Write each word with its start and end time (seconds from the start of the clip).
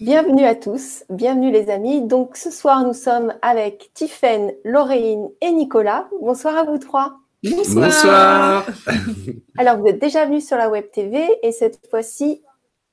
Bienvenue 0.00 0.44
à 0.44 0.54
tous, 0.54 1.04
bienvenue 1.10 1.50
les 1.50 1.68
amis. 1.68 2.00
Donc 2.00 2.36
ce 2.36 2.50
soir, 2.50 2.84
nous 2.86 2.94
sommes 2.94 3.34
avec 3.42 3.90
Tiffaine, 3.92 4.54
Lauréine 4.64 5.28
et 5.42 5.50
Nicolas. 5.50 6.08
Bonsoir 6.22 6.56
à 6.56 6.64
vous 6.64 6.78
trois. 6.78 7.18
Bonsoir. 7.42 8.66
Alors, 9.58 9.78
vous 9.78 9.86
êtes 9.86 9.98
déjà 9.98 10.24
venus 10.24 10.46
sur 10.46 10.56
la 10.56 10.70
Web 10.70 10.90
TV 10.90 11.26
et 11.42 11.52
cette 11.52 11.86
fois-ci, 11.88 12.42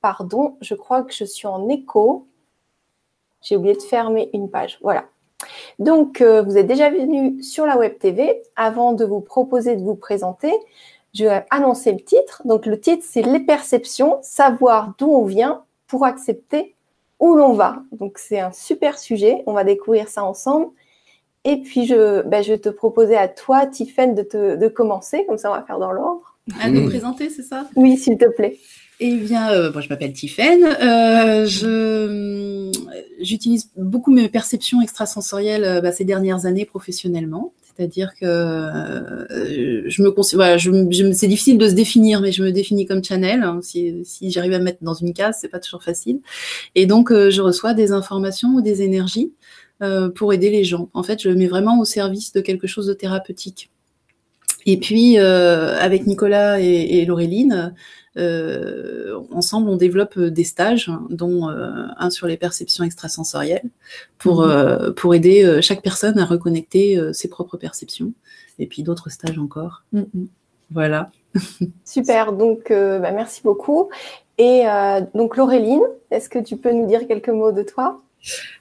pardon, 0.02 0.56
je 0.60 0.74
crois 0.74 1.02
que 1.02 1.14
je 1.14 1.24
suis 1.24 1.46
en 1.46 1.68
écho. 1.68 2.26
J'ai 3.40 3.56
oublié 3.56 3.74
de 3.74 3.82
fermer 3.82 4.28
une 4.34 4.50
page. 4.50 4.78
Voilà. 4.82 5.04
Donc, 5.78 6.20
euh, 6.20 6.42
vous 6.42 6.58
êtes 6.58 6.66
déjà 6.66 6.90
venus 6.90 7.48
sur 7.48 7.64
la 7.64 7.78
Web 7.78 7.98
TV. 7.98 8.42
Avant 8.56 8.92
de 8.92 9.04
vous 9.04 9.20
proposer 9.20 9.76
de 9.76 9.82
vous 9.82 9.94
présenter, 9.94 10.52
je 11.14 11.24
vais 11.24 11.46
annoncer 11.50 11.92
le 11.92 12.00
titre. 12.00 12.42
Donc, 12.44 12.66
le 12.66 12.78
titre, 12.78 13.04
c'est 13.06 13.22
Les 13.22 13.40
perceptions, 13.40 14.18
savoir 14.22 14.94
d'où 14.98 15.10
on 15.10 15.24
vient 15.24 15.64
pour 15.88 16.04
accepter 16.04 16.76
où 17.18 17.34
l'on 17.34 17.54
va. 17.54 17.82
Donc, 17.90 18.18
c'est 18.18 18.38
un 18.38 18.52
super 18.52 18.98
sujet. 18.98 19.42
On 19.46 19.52
va 19.52 19.64
découvrir 19.64 20.08
ça 20.08 20.22
ensemble. 20.22 20.68
Et 21.44 21.56
puis, 21.62 21.86
je, 21.86 22.22
ben, 22.22 22.44
je 22.44 22.52
vais 22.52 22.58
te 22.58 22.68
proposer 22.68 23.16
à 23.16 23.26
toi, 23.26 23.66
Tiffen, 23.66 24.14
de, 24.14 24.56
de 24.56 24.68
commencer. 24.68 25.24
Comme 25.26 25.38
ça, 25.38 25.50
on 25.50 25.54
va 25.54 25.62
faire 25.62 25.78
dans 25.80 25.90
l'ordre. 25.90 26.36
À 26.60 26.70
nous 26.70 26.86
présenter, 26.86 27.28
c'est 27.28 27.42
ça? 27.42 27.68
Oui, 27.74 27.96
s'il 27.96 28.16
te 28.16 28.26
plaît. 28.26 28.56
Eh 29.00 29.14
bien, 29.14 29.50
euh, 29.52 29.72
je 29.80 29.88
m'appelle 29.88 30.12
Tiffen. 30.12 30.64
Euh, 30.64 31.46
je, 31.46 32.70
j'utilise 33.20 33.70
beaucoup 33.76 34.10
mes 34.10 34.28
perceptions 34.28 34.80
extrasensorielles 34.80 35.64
euh, 35.64 35.80
bah, 35.80 35.92
ces 35.92 36.04
dernières 36.04 36.46
années 36.46 36.64
professionnellement. 36.64 37.52
C'est-à-dire 37.78 38.14
que 38.20 38.26
euh, 38.26 39.88
je 39.88 40.02
me 40.02 41.12
c'est 41.12 41.28
difficile 41.28 41.58
de 41.58 41.68
se 41.68 41.74
définir, 41.74 42.20
mais 42.20 42.32
je 42.32 42.42
me 42.42 42.50
définis 42.50 42.86
comme 42.86 43.04
channel. 43.04 43.44
Hein. 43.44 43.60
si, 43.62 44.04
j'arrive 44.30 44.52
à 44.54 44.58
me 44.58 44.64
mettre 44.64 44.82
dans 44.82 44.94
une 44.94 45.12
case, 45.14 45.38
c'est 45.40 45.48
pas 45.48 45.60
toujours 45.60 45.84
facile. 45.84 46.18
Et 46.74 46.86
donc, 46.86 47.12
je 47.12 47.40
reçois 47.40 47.74
des 47.74 47.92
informations 47.92 48.48
ou 48.50 48.60
des 48.60 48.82
énergies 48.82 49.32
euh, 49.80 50.08
pour 50.10 50.32
aider 50.32 50.50
les 50.50 50.64
gens. 50.64 50.90
En 50.92 51.04
fait, 51.04 51.22
je 51.22 51.28
mets 51.28 51.46
vraiment 51.46 51.78
au 51.78 51.84
service 51.84 52.32
de 52.32 52.40
quelque 52.40 52.66
chose 52.66 52.88
de 52.88 52.94
thérapeutique. 52.94 53.70
Et 54.66 54.76
puis, 54.76 55.20
euh, 55.20 55.78
avec 55.78 56.04
Nicolas 56.04 56.60
et, 56.60 56.98
et 56.98 57.04
Laureline, 57.04 57.52
euh, 57.52 57.70
ensemble, 59.30 59.68
on 59.68 59.76
développe 59.76 60.18
des 60.18 60.44
stages, 60.44 60.90
dont 61.10 61.48
un 61.48 62.10
sur 62.10 62.26
les 62.26 62.36
perceptions 62.36 62.84
extrasensorielles, 62.84 63.70
pour, 64.18 64.46
mmh. 64.46 64.94
pour 64.94 65.14
aider 65.14 65.60
chaque 65.62 65.82
personne 65.82 66.18
à 66.18 66.24
reconnecter 66.24 67.00
ses 67.12 67.28
propres 67.28 67.56
perceptions. 67.56 68.12
Et 68.58 68.66
puis 68.66 68.82
d'autres 68.82 69.10
stages 69.10 69.38
encore. 69.38 69.84
Mmh. 69.92 70.02
Voilà. 70.70 71.10
Super, 71.84 72.32
donc 72.32 72.68
bah, 72.70 73.10
merci 73.12 73.42
beaucoup. 73.44 73.88
Et 74.38 74.64
donc 75.14 75.36
Laureline, 75.36 75.82
est-ce 76.10 76.28
que 76.28 76.38
tu 76.38 76.56
peux 76.56 76.72
nous 76.72 76.86
dire 76.86 77.06
quelques 77.06 77.28
mots 77.28 77.52
de 77.52 77.62
toi? 77.62 78.00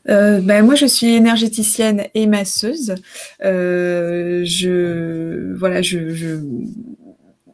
Euh, 0.09 0.39
ben, 0.41 0.65
moi, 0.65 0.75
je 0.75 0.85
suis 0.85 1.15
énergéticienne 1.15 2.05
et 2.13 2.27
masseuse. 2.27 2.95
Euh, 3.43 4.43
je 4.45 5.53
voilà, 5.57 5.81
je, 5.81 6.09
je 6.13 6.37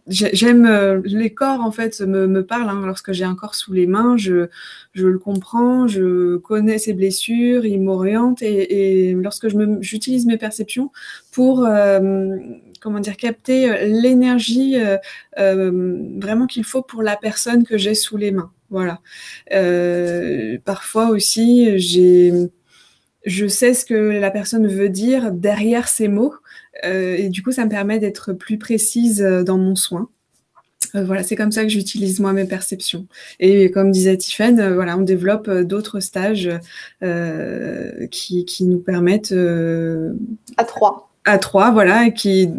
j'aime 0.07 0.65
euh, 0.65 1.01
les 1.05 1.33
corps 1.33 1.61
en 1.61 1.71
fait 1.71 2.01
me, 2.01 2.27
me 2.27 2.45
parlent 2.45 2.69
hein, 2.69 2.83
lorsque 2.85 3.13
j'ai 3.13 3.23
un 3.23 3.35
corps 3.35 3.55
sous 3.55 3.71
les 3.71 3.87
mains 3.87 4.17
je, 4.17 4.47
je 4.93 5.07
le 5.07 5.17
comprends 5.17 5.87
je 5.87 6.37
connais 6.37 6.77
ses 6.77 6.93
blessures 6.93 7.65
il 7.65 7.81
m'oriente 7.81 8.41
et, 8.41 9.09
et, 9.09 9.13
lorsque 9.13 9.47
je 9.47 9.77
j'utilise 9.79 10.25
mes 10.25 10.37
perceptions 10.37 10.91
pour 11.31 11.65
euh, 11.65 12.37
comment 12.81 12.99
dire 12.99 13.15
capter 13.15 13.87
l'énergie 13.87 14.75
euh, 15.39 15.71
vraiment 16.19 16.47
qu'il 16.47 16.63
faut 16.63 16.81
pour 16.81 17.01
la 17.01 17.15
personne 17.15 17.63
que 17.63 17.77
j'ai 17.77 17.95
sous 17.95 18.17
les 18.17 18.31
mains. 18.31 18.51
Voilà. 18.69 18.99
Euh, 19.51 20.57
parfois 20.65 21.09
aussi, 21.09 21.79
j'ai, 21.79 22.33
je 23.25 23.47
sais 23.47 23.73
ce 23.73 23.85
que 23.85 23.93
la 23.93 24.31
personne 24.31 24.67
veut 24.67 24.89
dire 24.89 25.31
derrière 25.31 25.88
ces 25.88 26.07
mots, 26.07 26.33
euh, 26.33 26.39
et 26.83 27.29
du 27.29 27.44
coup, 27.44 27.51
ça 27.51 27.66
me 27.66 27.69
permet 27.69 27.99
d'être 27.99 28.33
plus 28.33 28.57
précise 28.57 29.21
dans 29.21 29.57
mon 29.57 29.75
soin. 29.75 30.09
Euh, 30.95 31.03
voilà, 31.03 31.23
c'est 31.23 31.35
comme 31.35 31.51
ça 31.51 31.63
que 31.63 31.69
j'utilise 31.69 32.19
moi 32.19 32.33
mes 32.33 32.45
perceptions. 32.45 33.07
Et 33.39 33.71
comme 33.71 33.91
disait 33.91 34.17
Tiffen, 34.17 34.73
voilà, 34.73 34.97
on 34.97 35.01
développe 35.01 35.49
d'autres 35.49 35.99
stages 35.99 36.49
qui, 38.11 38.45
qui, 38.45 38.66
nous 38.66 38.79
permettent 38.79 39.33
à 40.57 40.63
trois 40.66 41.13
à 41.25 41.38
trois, 41.38 41.72
voilà, 41.72 42.09
qui, 42.09 42.49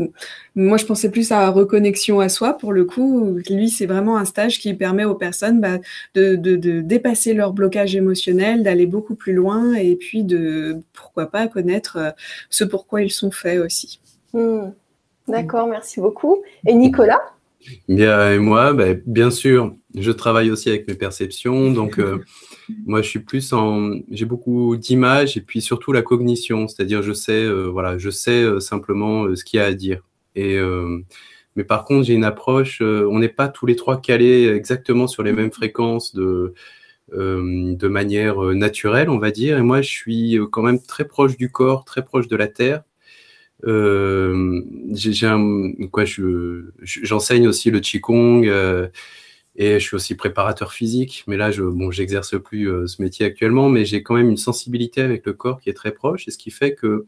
moi, 0.55 0.79
je 0.79 0.87
pensais 0.87 1.11
plus 1.11 1.33
à 1.33 1.51
reconnexion 1.51 2.21
à 2.21 2.29
soi 2.29 2.57
pour 2.57 2.73
le 2.73 2.85
coup. 2.85 3.39
Lui, 3.49 3.69
c'est 3.69 3.87
vraiment 3.87 4.17
un 4.17 4.25
stage 4.25 4.59
qui 4.59 4.73
permet 4.75 5.05
aux 5.05 5.15
personnes 5.15 5.61
bah, 5.61 5.79
de, 6.15 6.37
de, 6.37 6.57
de, 6.57 6.81
dépasser 6.81 7.35
leur 7.35 7.53
blocage 7.53 7.95
émotionnel, 7.95 8.63
d'aller 8.63 8.87
beaucoup 8.87 9.17
plus 9.17 9.35
loin, 9.35 9.75
et 9.75 9.97
puis 9.97 10.25
de, 10.25 10.79
pourquoi 10.95 11.31
pas, 11.31 11.47
connaître 11.49 11.97
euh, 11.99 12.11
ce 12.51 12.65
pourquoi 12.65 13.03
ils 13.03 13.11
sont 13.11 13.31
faits 13.31 13.61
aussi. 13.61 14.01
Hmm. 14.35 14.73
D'accord, 15.29 15.69
merci 15.69 16.01
beaucoup. 16.01 16.43
Et 16.67 16.75
Nicolas? 16.75 17.21
Bien, 17.89 18.33
et 18.33 18.39
moi, 18.39 18.75
bah, 18.75 18.93
bien 19.07 19.31
sûr, 19.31 19.75
je 19.95 20.11
travaille 20.11 20.51
aussi 20.51 20.69
avec 20.69 20.87
mes 20.87 20.95
perceptions, 20.95 21.71
donc. 21.71 21.99
Euh, 21.99 22.19
moi, 22.87 23.01
je 23.01 23.09
suis 23.09 23.21
plus 23.21 23.53
en, 23.53 23.93
j'ai 24.11 24.25
beaucoup 24.27 24.77
d'images 24.77 25.37
et 25.37 25.41
puis 25.41 25.63
surtout 25.63 25.93
la 25.93 26.03
cognition, 26.03 26.69
c'est-à-dire 26.69 27.03
je 27.03 27.13
sais, 27.13 27.45
euh, 27.45 27.65
voilà, 27.65 27.97
je 27.97 28.11
sais 28.11 28.43
euh, 28.43 28.61
simplement 28.61 29.35
ce 29.35 29.45
qu'il 29.45 29.59
y 29.59 29.63
a 29.63 29.67
à 29.67 29.73
dire. 29.73 30.03
Et 30.35 30.59
mais 31.57 31.63
par 31.63 31.85
contre, 31.85 32.07
j'ai 32.07 32.15
une 32.15 32.25
approche, 32.25 32.81
on 32.83 33.21
n'est 33.21 33.29
pas 33.29 33.49
tous 33.49 33.67
les 33.67 33.77
trois 33.77 34.01
calés 34.01 34.49
exactement 34.49 35.07
sur 35.07 35.23
les 35.23 35.33
mêmes 35.33 35.53
fréquences 35.61 36.15
de 36.15 36.55
de 37.13 37.89
manière 37.89 38.41
naturelle, 38.55 39.09
on 39.09 39.19
va 39.19 39.31
dire. 39.31 39.59
Et 39.59 39.63
moi, 39.63 39.81
je 39.81 39.89
suis 39.89 40.39
quand 40.51 40.63
même 40.63 40.81
très 40.81 41.05
proche 41.05 41.37
du 41.37 41.51
corps, 41.51 41.85
très 41.85 42.05
proche 42.05 42.27
de 42.27 42.35
la 42.37 42.49
terre. 42.49 42.83
Je, 46.05 46.65
j'enseigne 46.85 47.49
aussi 47.49 47.71
le 47.71 47.81
qigong. 47.81 48.91
Et 49.57 49.79
je 49.79 49.85
suis 49.85 49.95
aussi 49.95 50.17
préparateur 50.17 50.73
physique, 50.73 51.23
mais 51.29 51.37
là, 51.37 51.53
je, 51.53 51.63
bon, 51.63 51.93
j'exerce 51.93 52.41
plus 52.41 52.69
euh, 52.69 52.89
ce 52.89 53.01
métier 53.01 53.25
actuellement, 53.25 53.69
mais 53.69 53.85
j'ai 53.85 54.03
quand 54.03 54.15
même 54.15 54.29
une 54.29 54.37
sensibilité 54.37 55.01
avec 55.01 55.25
le 55.27 55.33
corps 55.33 55.61
qui 55.61 55.71
est 55.71 55.75
très 55.75 55.93
proche, 55.93 56.27
et 56.27 56.33
ce 56.33 56.39
qui 56.39 56.51
fait 56.51 56.75
que, 56.75 57.07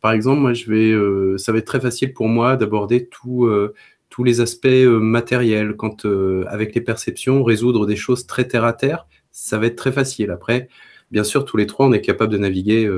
par 0.00 0.12
exemple, 0.12 0.40
moi, 0.40 0.52
euh, 0.52 1.36
ça 1.38 1.50
va 1.50 1.58
être 1.58 1.66
très 1.66 1.80
facile 1.80 2.12
pour 2.12 2.28
moi 2.28 2.56
d'aborder 2.56 3.08
euh, 3.26 3.74
tous 4.10 4.22
les 4.22 4.40
aspects 4.40 4.68
matériels. 4.68 5.74
Quand, 5.76 6.06
avec 6.46 6.74
les 6.76 6.80
perceptions, 6.80 7.42
résoudre 7.42 7.84
des 7.84 7.96
choses 7.96 8.26
très 8.26 8.46
terre 8.46 8.64
à 8.64 8.74
terre, 8.74 9.08
ça 9.32 9.58
va 9.58 9.66
être 9.66 9.76
très 9.76 9.92
facile. 9.92 10.30
Après, 10.30 10.68
bien 11.10 11.24
sûr, 11.24 11.44
tous 11.44 11.56
les 11.56 11.66
trois, 11.66 11.86
on 11.86 11.92
est 11.92 12.00
capable 12.00 12.32
de 12.32 12.38
naviguer 12.38 12.90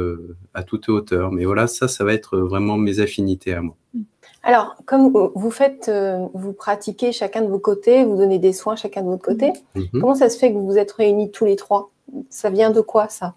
à 0.55 0.63
toute 0.63 0.89
hauteur, 0.89 1.33
mais 1.33 1.45
voilà, 1.45 1.67
ça, 1.67 1.89
ça 1.89 2.05
va 2.05 2.13
être 2.13 2.39
vraiment 2.39 2.77
mes 2.77 3.01
affinités 3.01 3.55
à 3.55 3.63
moi. 3.63 3.77
Mmh. 3.95 4.03
Alors, 4.43 4.77
comme 4.87 5.13
vous 5.35 5.51
faites, 5.51 5.89
euh, 5.89 6.27
vous 6.33 6.53
pratiquez 6.53 7.13
chacun 7.13 7.43
de 7.43 7.49
vos 7.49 7.59
côtés, 7.59 8.05
vous 8.05 8.17
donnez 8.17 8.39
des 8.39 8.53
soins 8.53 8.75
chacun 8.75 9.03
de 9.03 9.09
votre 9.09 9.23
côté, 9.23 9.53
mhm. 9.75 9.89
comment 10.01 10.15
ça 10.15 10.31
se 10.31 10.39
fait 10.39 10.51
que 10.51 10.57
vous 10.57 10.67
vous 10.67 10.79
êtes 10.79 10.93
réunis 10.93 11.31
tous 11.31 11.45
les 11.45 11.57
trois? 11.57 11.91
Ça 12.31 12.49
vient 12.49 12.71
de 12.71 12.81
quoi 12.81 13.09
ça? 13.09 13.35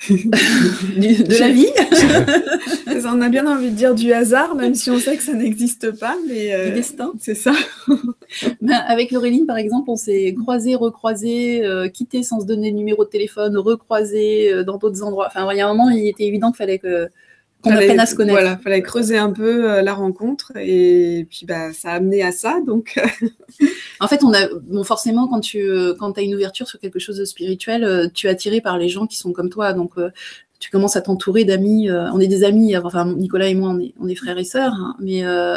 de 0.10 1.40
la 1.40 1.48
vie 1.48 1.66
On 3.08 3.20
a 3.20 3.28
bien 3.28 3.46
envie 3.46 3.70
de 3.70 3.76
dire 3.76 3.94
du 3.94 4.12
hasard, 4.12 4.54
même 4.54 4.74
si 4.74 4.90
on 4.90 4.98
sait 4.98 5.16
que 5.16 5.22
ça 5.22 5.32
n'existe 5.32 5.98
pas. 5.98 6.16
Mais 6.26 6.52
euh, 6.54 6.74
destin. 6.74 7.12
C'est 7.20 7.34
ça. 7.34 7.52
ben, 8.60 8.82
avec 8.86 9.10
Laureline, 9.10 9.46
par 9.46 9.56
exemple, 9.56 9.90
on 9.90 9.96
s'est 9.96 10.34
croisés, 10.38 10.74
recroisés, 10.74 11.64
euh, 11.64 11.88
quittés 11.88 12.22
sans 12.22 12.40
se 12.40 12.46
donner 12.46 12.70
le 12.70 12.76
numéro 12.76 13.04
de 13.04 13.08
téléphone, 13.08 13.56
recroisés 13.56 14.64
dans 14.64 14.76
d'autres 14.76 15.02
endroits. 15.02 15.28
Enfin, 15.28 15.48
il 15.52 15.58
y 15.58 15.60
a 15.60 15.68
un 15.68 15.74
moment, 15.74 15.88
il 15.90 16.08
était 16.08 16.24
évident 16.24 16.50
qu'il 16.50 16.58
fallait 16.58 16.78
que 16.78 17.08
qu'on 17.66 17.76
apprenne 17.76 18.00
à 18.00 18.06
se 18.06 18.14
connaître. 18.14 18.38
Voilà, 18.38 18.56
fallait 18.58 18.82
creuser 18.82 19.18
un 19.18 19.32
peu 19.32 19.70
euh, 19.70 19.82
la 19.82 19.94
rencontre 19.94 20.52
et 20.56 21.26
puis 21.30 21.46
bah, 21.46 21.72
ça 21.72 21.90
a 21.90 21.94
amené 21.94 22.22
à 22.22 22.32
ça. 22.32 22.60
Donc, 22.64 23.00
en 24.00 24.08
fait, 24.08 24.22
on 24.24 24.32
a 24.32 24.48
bon, 24.62 24.84
forcément 24.84 25.28
quand 25.28 25.40
tu 25.40 25.60
euh, 25.60 25.94
quand 25.98 26.16
as 26.18 26.22
une 26.22 26.34
ouverture 26.34 26.68
sur 26.68 26.78
quelque 26.78 26.98
chose 26.98 27.16
de 27.16 27.24
spirituel, 27.24 27.84
euh, 27.84 28.08
tu 28.12 28.26
es 28.26 28.30
attiré 28.30 28.60
par 28.60 28.78
les 28.78 28.88
gens 28.88 29.06
qui 29.06 29.16
sont 29.16 29.32
comme 29.32 29.50
toi. 29.50 29.72
Donc, 29.72 29.94
tu 30.66 30.72
commences 30.72 30.96
à 30.96 31.00
t'entourer 31.00 31.44
d'amis. 31.44 31.88
Euh, 31.88 32.10
on 32.12 32.18
est 32.18 32.26
des 32.26 32.42
amis, 32.42 32.76
enfin 32.76 33.04
Nicolas 33.06 33.46
et 33.46 33.54
moi, 33.54 33.70
on 33.70 33.78
est, 33.78 33.94
on 34.00 34.08
est 34.08 34.16
frères 34.16 34.36
et 34.36 34.42
sœurs, 34.42 34.72
hein, 34.74 34.96
mais 34.98 35.20
euh, 35.22 35.54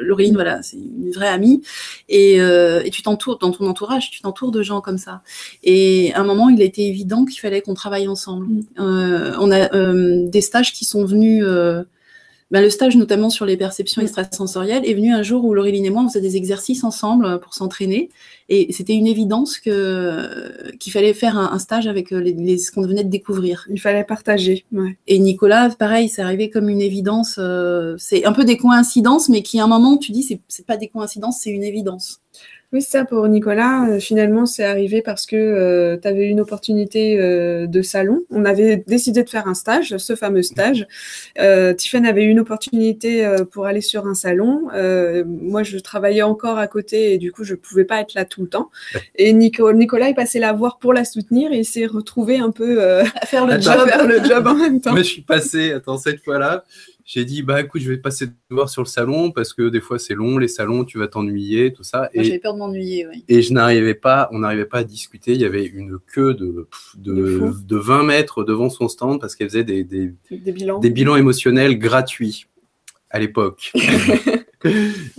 Laureline, 0.00 0.32
voilà, 0.32 0.62
c'est 0.62 0.78
une 0.78 1.10
vraie 1.10 1.28
amie. 1.28 1.60
Et, 2.08 2.40
euh, 2.40 2.80
et 2.82 2.88
tu 2.88 3.02
t'entoures 3.02 3.38
dans 3.38 3.50
ton 3.50 3.66
entourage, 3.66 4.10
tu 4.10 4.22
t'entoures 4.22 4.50
de 4.50 4.62
gens 4.62 4.80
comme 4.80 4.96
ça. 4.96 5.20
Et 5.62 6.14
à 6.14 6.20
un 6.20 6.24
moment, 6.24 6.48
il 6.48 6.62
a 6.62 6.64
été 6.64 6.86
évident 6.86 7.26
qu'il 7.26 7.40
fallait 7.40 7.60
qu'on 7.60 7.74
travaille 7.74 8.08
ensemble. 8.08 8.46
Mm. 8.46 8.62
Euh, 8.80 9.32
on 9.38 9.50
a 9.50 9.74
euh, 9.74 10.26
des 10.26 10.40
stages 10.40 10.72
qui 10.72 10.86
sont 10.86 11.04
venus. 11.04 11.44
Ben, 12.52 12.60
le 12.60 12.68
stage, 12.68 12.96
notamment 12.96 13.30
sur 13.30 13.46
les 13.46 13.56
perceptions 13.56 14.02
mm. 14.02 14.04
extrasensorielles, 14.04 14.88
est 14.88 14.92
venu 14.92 15.12
un 15.12 15.22
jour 15.22 15.42
où 15.46 15.54
Laureline 15.54 15.86
et 15.86 15.90
moi, 15.90 16.02
on 16.02 16.08
faisait 16.08 16.20
des 16.20 16.36
exercices 16.36 16.84
ensemble 16.84 17.40
pour 17.40 17.54
s'entraîner. 17.54 18.10
Et 18.50 18.70
c'était 18.72 18.92
une 18.92 19.06
évidence 19.06 19.58
que 19.58 20.76
qu'il 20.76 20.92
fallait 20.92 21.14
faire 21.14 21.38
un, 21.38 21.58
stage 21.58 21.86
avec 21.86 22.12
euh, 22.12 22.20
les, 22.20 22.58
ce 22.58 22.70
qu'on 22.70 22.82
venait 22.82 23.04
de 23.04 23.08
découvrir. 23.08 23.66
Il 23.70 23.80
fallait 23.80 24.04
partager. 24.04 24.66
Ouais. 24.70 24.98
Et 25.06 25.18
Nicolas, 25.18 25.70
pareil, 25.70 26.10
c'est 26.10 26.20
arrivé 26.20 26.50
comme 26.50 26.68
une 26.68 26.82
évidence. 26.82 27.36
Euh, 27.38 27.94
c'est 27.96 28.26
un 28.26 28.32
peu 28.32 28.44
des 28.44 28.58
coïncidences, 28.58 29.30
mais 29.30 29.42
qui 29.42 29.58
à 29.58 29.64
un 29.64 29.68
moment 29.68 29.96
tu 29.96 30.12
dis 30.12 30.38
c'est 30.46 30.66
pas 30.66 30.76
des 30.76 30.88
coïncidences, 30.88 31.40
c'est 31.40 31.50
une 31.50 31.64
évidence. 31.64 32.20
Oui, 32.72 32.80
ça 32.80 33.04
pour 33.04 33.28
Nicolas. 33.28 33.86
Euh, 33.86 34.00
finalement, 34.00 34.46
c'est 34.46 34.64
arrivé 34.64 35.02
parce 35.02 35.26
que 35.26 35.36
euh, 35.36 35.98
tu 36.00 36.08
avais 36.08 36.26
une 36.26 36.40
opportunité 36.40 37.20
euh, 37.20 37.66
de 37.66 37.82
salon. 37.82 38.22
On 38.30 38.46
avait 38.46 38.78
décidé 38.86 39.22
de 39.22 39.28
faire 39.28 39.46
un 39.46 39.52
stage, 39.52 39.98
ce 39.98 40.16
fameux 40.16 40.40
stage. 40.40 40.86
Euh, 41.38 41.74
Tiffany 41.74 42.08
avait 42.08 42.24
une 42.24 42.40
opportunité 42.40 43.28
pour 43.50 43.66
aller 43.66 43.82
sur 43.82 44.06
un 44.06 44.14
salon. 44.14 44.68
moi, 45.26 45.62
je 45.62 45.76
travaillais 45.78 46.22
encore 46.22 46.56
à 46.56 46.66
côté 46.66 47.12
et 47.12 47.18
du 47.18 47.30
coup, 47.30 47.44
je 47.44 47.54
pouvais 47.54 47.84
pas 47.84 48.00
être 48.00 48.14
là 48.14 48.24
tout 48.24 48.40
le 48.40 48.48
temps. 48.48 48.70
Et 49.16 49.34
Nico, 49.34 49.70
Nicolas 49.74 50.08
est 50.08 50.14
passé 50.14 50.38
la 50.38 50.54
voir 50.54 50.78
pour 50.78 50.94
la 50.94 51.04
soutenir 51.04 51.52
et 51.52 51.58
il 51.58 51.64
s'est 51.66 51.86
retrouvé 51.86 52.38
un 52.38 52.52
peu 52.52 52.82
à 52.82 53.26
faire 53.26 53.46
le 53.46 53.52
job, 53.60 53.86
faire 53.86 54.06
le 54.06 54.24
job 54.24 54.46
en 54.46 54.54
même 54.54 54.80
temps. 54.80 54.92
Moi, 54.92 55.00
je 55.00 55.08
suis 55.08 55.22
passé, 55.22 55.72
attends, 55.72 55.98
cette 55.98 56.24
fois-là, 56.24 56.64
j'ai 57.04 57.24
dit 57.24 57.42
bah 57.42 57.60
écoute 57.60 57.80
je 57.80 57.90
vais 57.90 57.96
passer 57.96 58.28
te 58.28 58.32
voir 58.50 58.68
sur 58.68 58.82
le 58.82 58.86
salon 58.86 59.30
parce 59.30 59.52
que 59.52 59.68
des 59.68 59.80
fois 59.80 59.98
c'est 59.98 60.14
long 60.14 60.38
les 60.38 60.48
salons 60.48 60.84
tu 60.84 60.98
vas 60.98 61.08
t'ennuyer 61.08 61.72
tout 61.72 61.82
ça. 61.82 62.08
Et 62.14 62.24
j'avais 62.24 62.38
peur 62.38 62.54
de 62.54 62.58
m'ennuyer 62.58 63.06
oui. 63.08 63.24
et 63.28 63.42
je 63.42 63.52
n'arrivais 63.52 63.94
pas 63.94 64.28
on 64.32 64.40
n'arrivait 64.40 64.66
pas 64.66 64.78
à 64.78 64.84
discuter. 64.84 65.32
Il 65.32 65.40
y 65.40 65.44
avait 65.44 65.64
une 65.64 65.98
queue 65.98 66.34
de 66.34 66.68
de, 66.96 67.50
de, 67.64 67.76
20 67.76 68.04
mètres 68.04 68.44
devant 68.44 68.70
son 68.70 68.88
stand 68.88 69.20
parce 69.20 69.34
qu'elle 69.34 69.48
faisait 69.48 69.64
des, 69.64 69.84
des, 69.84 70.12
des, 70.30 70.52
bilans. 70.52 70.78
des 70.78 70.90
bilans 70.90 71.16
émotionnels 71.16 71.78
gratuits 71.78 72.46
à 73.10 73.18
l'époque. 73.18 73.72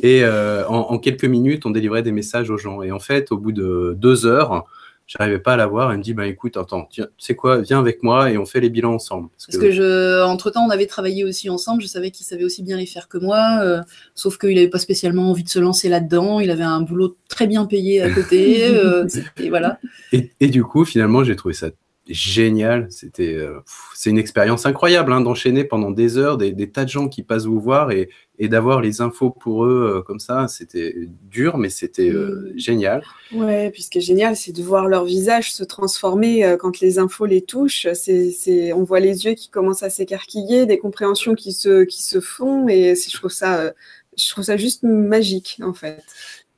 Et 0.01 0.23
euh, 0.23 0.65
en, 0.69 0.91
en, 0.91 0.99
quelques 0.99 1.25
minutes 1.25 1.65
on 1.65 1.71
délivrait 1.71 2.03
des 2.03 2.13
messages 2.13 2.49
aux 2.49 2.57
gens. 2.57 2.81
Et 2.81 2.91
en 2.91 2.99
fait 2.99 3.31
au 3.31 3.37
bout 3.37 3.51
de 3.51 3.93
deux 3.97 4.25
heures 4.25 4.65
j'arrivais 5.07 5.39
pas 5.39 5.53
à 5.53 5.57
la 5.57 5.67
voir. 5.67 5.91
Elle 5.91 5.97
me 5.99 6.03
dit, 6.03 6.13
bah 6.13 6.27
écoute, 6.27 6.57
attends, 6.57 6.87
tu 6.89 7.03
sais 7.17 7.35
quoi, 7.35 7.61
viens 7.61 7.79
avec 7.79 8.03
moi 8.03 8.31
et 8.31 8.37
on 8.37 8.45
fait 8.45 8.59
les 8.59 8.69
bilans 8.69 8.93
ensemble. 8.93 9.29
Parce, 9.45 9.57
que... 9.57 9.71
je, 9.71 10.23
entre 10.23 10.51
temps, 10.51 10.65
on 10.65 10.69
avait 10.69 10.85
travaillé 10.85 11.23
aussi 11.23 11.49
ensemble. 11.49 11.81
Je 11.81 11.87
savais 11.87 12.11
qu'il 12.11 12.25
savait 12.25 12.43
aussi 12.43 12.63
bien 12.63 12.77
les 12.77 12.85
faire 12.85 13.07
que 13.07 13.17
moi, 13.17 13.59
euh, 13.61 13.81
sauf 14.15 14.37
qu'il 14.37 14.55
n'avait 14.55 14.69
pas 14.69 14.79
spécialement 14.79 15.29
envie 15.29 15.43
de 15.43 15.49
se 15.49 15.59
lancer 15.59 15.89
là-dedans. 15.89 16.39
Il 16.39 16.51
avait 16.51 16.63
un 16.63 16.81
boulot 16.81 17.17
très 17.29 17.47
bien 17.47 17.65
payé 17.65 18.01
à 18.01 18.09
côté. 18.09 18.65
euh, 18.67 19.07
et 19.37 19.49
voilà. 19.49 19.79
Et, 20.11 20.31
et, 20.39 20.47
du 20.47 20.63
coup, 20.63 20.85
finalement, 20.85 21.23
j'ai 21.23 21.35
trouvé 21.35 21.53
ça 21.53 21.69
génial. 22.07 22.87
C'était, 22.89 23.33
euh, 23.33 23.59
c'est 23.95 24.09
une 24.09 24.17
expérience 24.17 24.65
incroyable 24.65 25.13
hein, 25.13 25.21
d'enchaîner 25.21 25.63
pendant 25.63 25.91
des 25.91 26.17
heures 26.17 26.37
des, 26.37 26.51
des, 26.51 26.69
tas 26.69 26.83
de 26.83 26.89
gens 26.89 27.07
qui 27.07 27.23
passent 27.23 27.45
vous 27.45 27.59
voir 27.59 27.91
et, 27.91 28.09
et 28.39 28.49
d'avoir 28.49 28.81
les 28.81 29.01
infos 29.01 29.29
pour 29.29 29.65
eux 29.65 29.97
euh, 29.97 30.01
comme 30.01 30.19
ça. 30.19 30.47
C'était 30.47 30.95
dur, 31.29 31.57
mais 31.57 31.69
c'était 31.69 32.09
euh, 32.09 32.51
mmh. 32.53 32.57
génial. 32.57 33.03
Ouais, 33.33 33.69
puis 33.71 33.83
ce 33.83 33.89
qui 33.89 33.99
est 33.99 34.01
génial, 34.01 34.35
c'est 34.35 34.51
de 34.51 34.61
voir 34.61 34.87
leur 34.87 35.05
visage 35.05 35.53
se 35.53 35.63
transformer 35.63 36.55
quand 36.59 36.79
les 36.79 36.99
infos 36.99 37.25
les 37.25 37.41
touchent. 37.41 37.87
C'est, 37.93 38.31
c'est, 38.31 38.73
on 38.73 38.83
voit 38.83 38.99
les 38.99 39.25
yeux 39.25 39.33
qui 39.33 39.49
commencent 39.49 39.83
à 39.83 39.89
s'écarquiller, 39.89 40.65
des 40.65 40.77
compréhensions 40.77 41.35
qui 41.35 41.53
se, 41.53 41.83
qui 41.83 42.03
se 42.03 42.19
font, 42.19 42.67
et 42.67 42.95
je 42.95 43.17
trouve 43.17 43.31
ça, 43.31 43.71
je 44.17 44.29
trouve 44.29 44.43
ça 44.43 44.57
juste 44.57 44.83
magique 44.83 45.59
en 45.63 45.73
fait. 45.73 46.03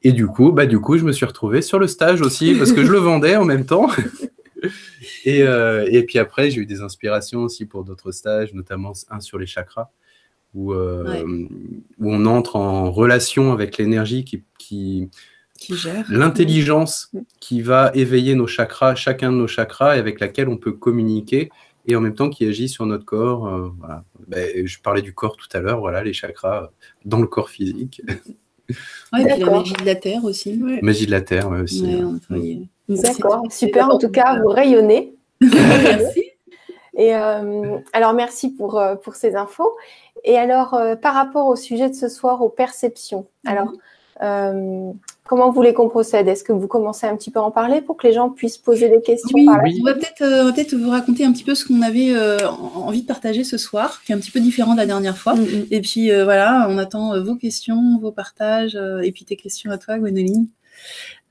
Et 0.04 0.12
du 0.12 0.28
coup, 0.28 0.52
bah 0.52 0.68
du 0.68 0.80
coup, 0.80 0.98
je 0.98 1.04
me 1.04 1.12
suis 1.12 1.26
retrouvé 1.26 1.64
sur 1.64 1.80
le 1.80 1.88
stage 1.88 2.22
aussi 2.22 2.54
parce 2.54 2.72
que 2.72 2.86
je 2.86 2.92
le 2.92 3.00
vendais 3.00 3.36
en 3.38 3.46
même 3.46 3.66
temps. 3.66 3.88
Et, 5.26 5.44
euh, 5.44 5.88
et, 5.92 6.04
puis 6.04 6.20
après, 6.20 6.50
j'ai 6.50 6.62
eu 6.62 6.66
des 6.66 6.82
inspirations 6.82 7.42
aussi 7.42 7.66
pour 7.66 7.84
d'autres 7.84 8.12
stages, 8.12 8.54
notamment 8.54 8.94
un 9.10 9.20
sur 9.20 9.38
les 9.38 9.46
chakras, 9.46 9.90
où, 10.54 10.74
euh, 10.74 11.04
ouais. 11.04 11.24
où 12.00 12.14
on 12.14 12.26
entre 12.26 12.56
en 12.56 12.92
relation 12.92 13.52
avec 13.52 13.78
l'énergie 13.78 14.24
qui, 14.24 14.44
qui, 14.58 15.10
qui 15.60 15.76
gère 15.76 16.06
l'intelligence 16.10 17.12
qui 17.40 17.62
va 17.62 17.92
éveiller 17.94 18.36
nos 18.36 18.48
chakras, 18.48 18.96
chacun 18.96 19.32
de 19.32 19.38
nos 19.38 19.48
chakras, 19.48 19.98
et 19.98 20.00
avec 20.00 20.20
laquelle 20.20 20.48
on 20.48 20.58
peut 20.58 20.74
communiquer, 20.74 21.50
et 21.88 21.96
en 21.96 22.02
même 22.02 22.16
temps 22.16 22.30
qui 22.30 22.46
agit 22.46 22.70
sur 22.70 22.86
notre 22.86 23.06
corps. 23.06 23.48
Euh, 23.48 23.70
voilà. 23.80 24.04
Ben, 24.28 24.66
je 24.66 24.80
parlais 24.80 25.02
du 25.02 25.14
corps 25.14 25.38
tout 25.38 25.50
à 25.54 25.60
l'heure, 25.60 25.80
voilà, 25.80 26.04
les 26.04 26.14
chakras 26.14 26.72
dans 27.04 27.20
le 27.20 27.28
corps 27.28 27.50
physique. 27.50 28.02
Puis 28.68 29.24
la 29.24 29.38
magie 29.38 29.74
de 29.74 29.86
la 29.86 29.96
Terre 29.96 30.24
aussi. 30.24 30.62
Ouais. 30.62 30.80
Magie 30.82 31.06
de 31.06 31.12
la 31.12 31.22
Terre 31.22 31.50
ouais, 31.50 31.62
aussi. 31.62 31.86
Ouais, 32.30 32.62
D'accord, 32.88 33.44
super. 33.50 33.90
En 33.90 33.98
tout 33.98 34.10
cas, 34.10 34.40
vous 34.40 34.50
rayonnez. 34.50 35.16
merci. 35.42 36.24
Et 36.98 37.14
euh, 37.16 37.78
alors, 37.94 38.14
merci 38.14 38.50
pour, 38.50 38.80
euh, 38.80 38.96
pour 38.96 39.16
ces 39.16 39.36
infos. 39.36 39.76
Et 40.24 40.38
alors, 40.38 40.74
euh, 40.74 40.96
par 40.96 41.14
rapport 41.14 41.48
au 41.48 41.56
sujet 41.56 41.90
de 41.90 41.96
ce 41.96 42.08
soir, 42.08 42.42
aux 42.42 42.50
perceptions, 42.50 43.28
mm 43.44 43.52
-hmm. 43.52 43.74
Euh, 44.24 44.92
comment 45.26 45.48
vous 45.48 45.56
voulez 45.56 45.74
qu'on 45.74 45.90
procède? 45.90 46.28
Est-ce 46.28 46.44
que 46.44 46.54
vous 46.54 46.68
commencez 46.68 47.08
un 47.08 47.16
petit 47.16 47.32
peu 47.32 47.40
à 47.40 47.44
en 47.44 47.52
parler 47.52 47.82
pour 47.82 47.98
que 47.98 48.08
les 48.08 48.14
gens 48.14 48.30
puissent 48.30 48.58
poser 48.58 48.90
des 48.90 49.02
questions 49.02 49.30
Oui, 49.34 49.48
oui. 49.64 49.78
on 49.82 49.86
va 49.86 49.94
peut-être 49.94 50.70
peut 50.70 50.78
vous 50.78 50.90
raconter 50.90 51.26
un 51.26 51.32
petit 51.32 51.44
peu 51.44 51.56
ce 51.56 51.66
qu'on 51.66 51.82
avait 51.82 52.14
envie 52.76 53.02
de 53.02 53.08
partager 53.08 53.44
ce 53.44 53.58
soir, 53.58 54.02
qui 54.06 54.12
est 54.12 54.16
un 54.16 54.20
petit 54.20 54.32
peu 54.32 54.40
différent 54.40 54.74
de 54.74 54.80
la 54.80 54.86
dernière 54.86 55.18
fois. 55.18 55.36
Mm 55.36 55.44
-hmm. 55.44 55.68
Et 55.72 55.82
puis, 55.82 56.12
voilà, 56.24 56.68
on 56.70 56.78
attend 56.78 57.22
vos 57.22 57.36
questions, 57.36 58.00
vos 58.02 58.12
partages, 58.12 58.78
et 59.04 59.12
puis 59.12 59.26
tes 59.26 59.36
questions 59.36 59.72
à 59.72 59.78
toi, 59.78 59.98
Gwénoline. 59.98 60.48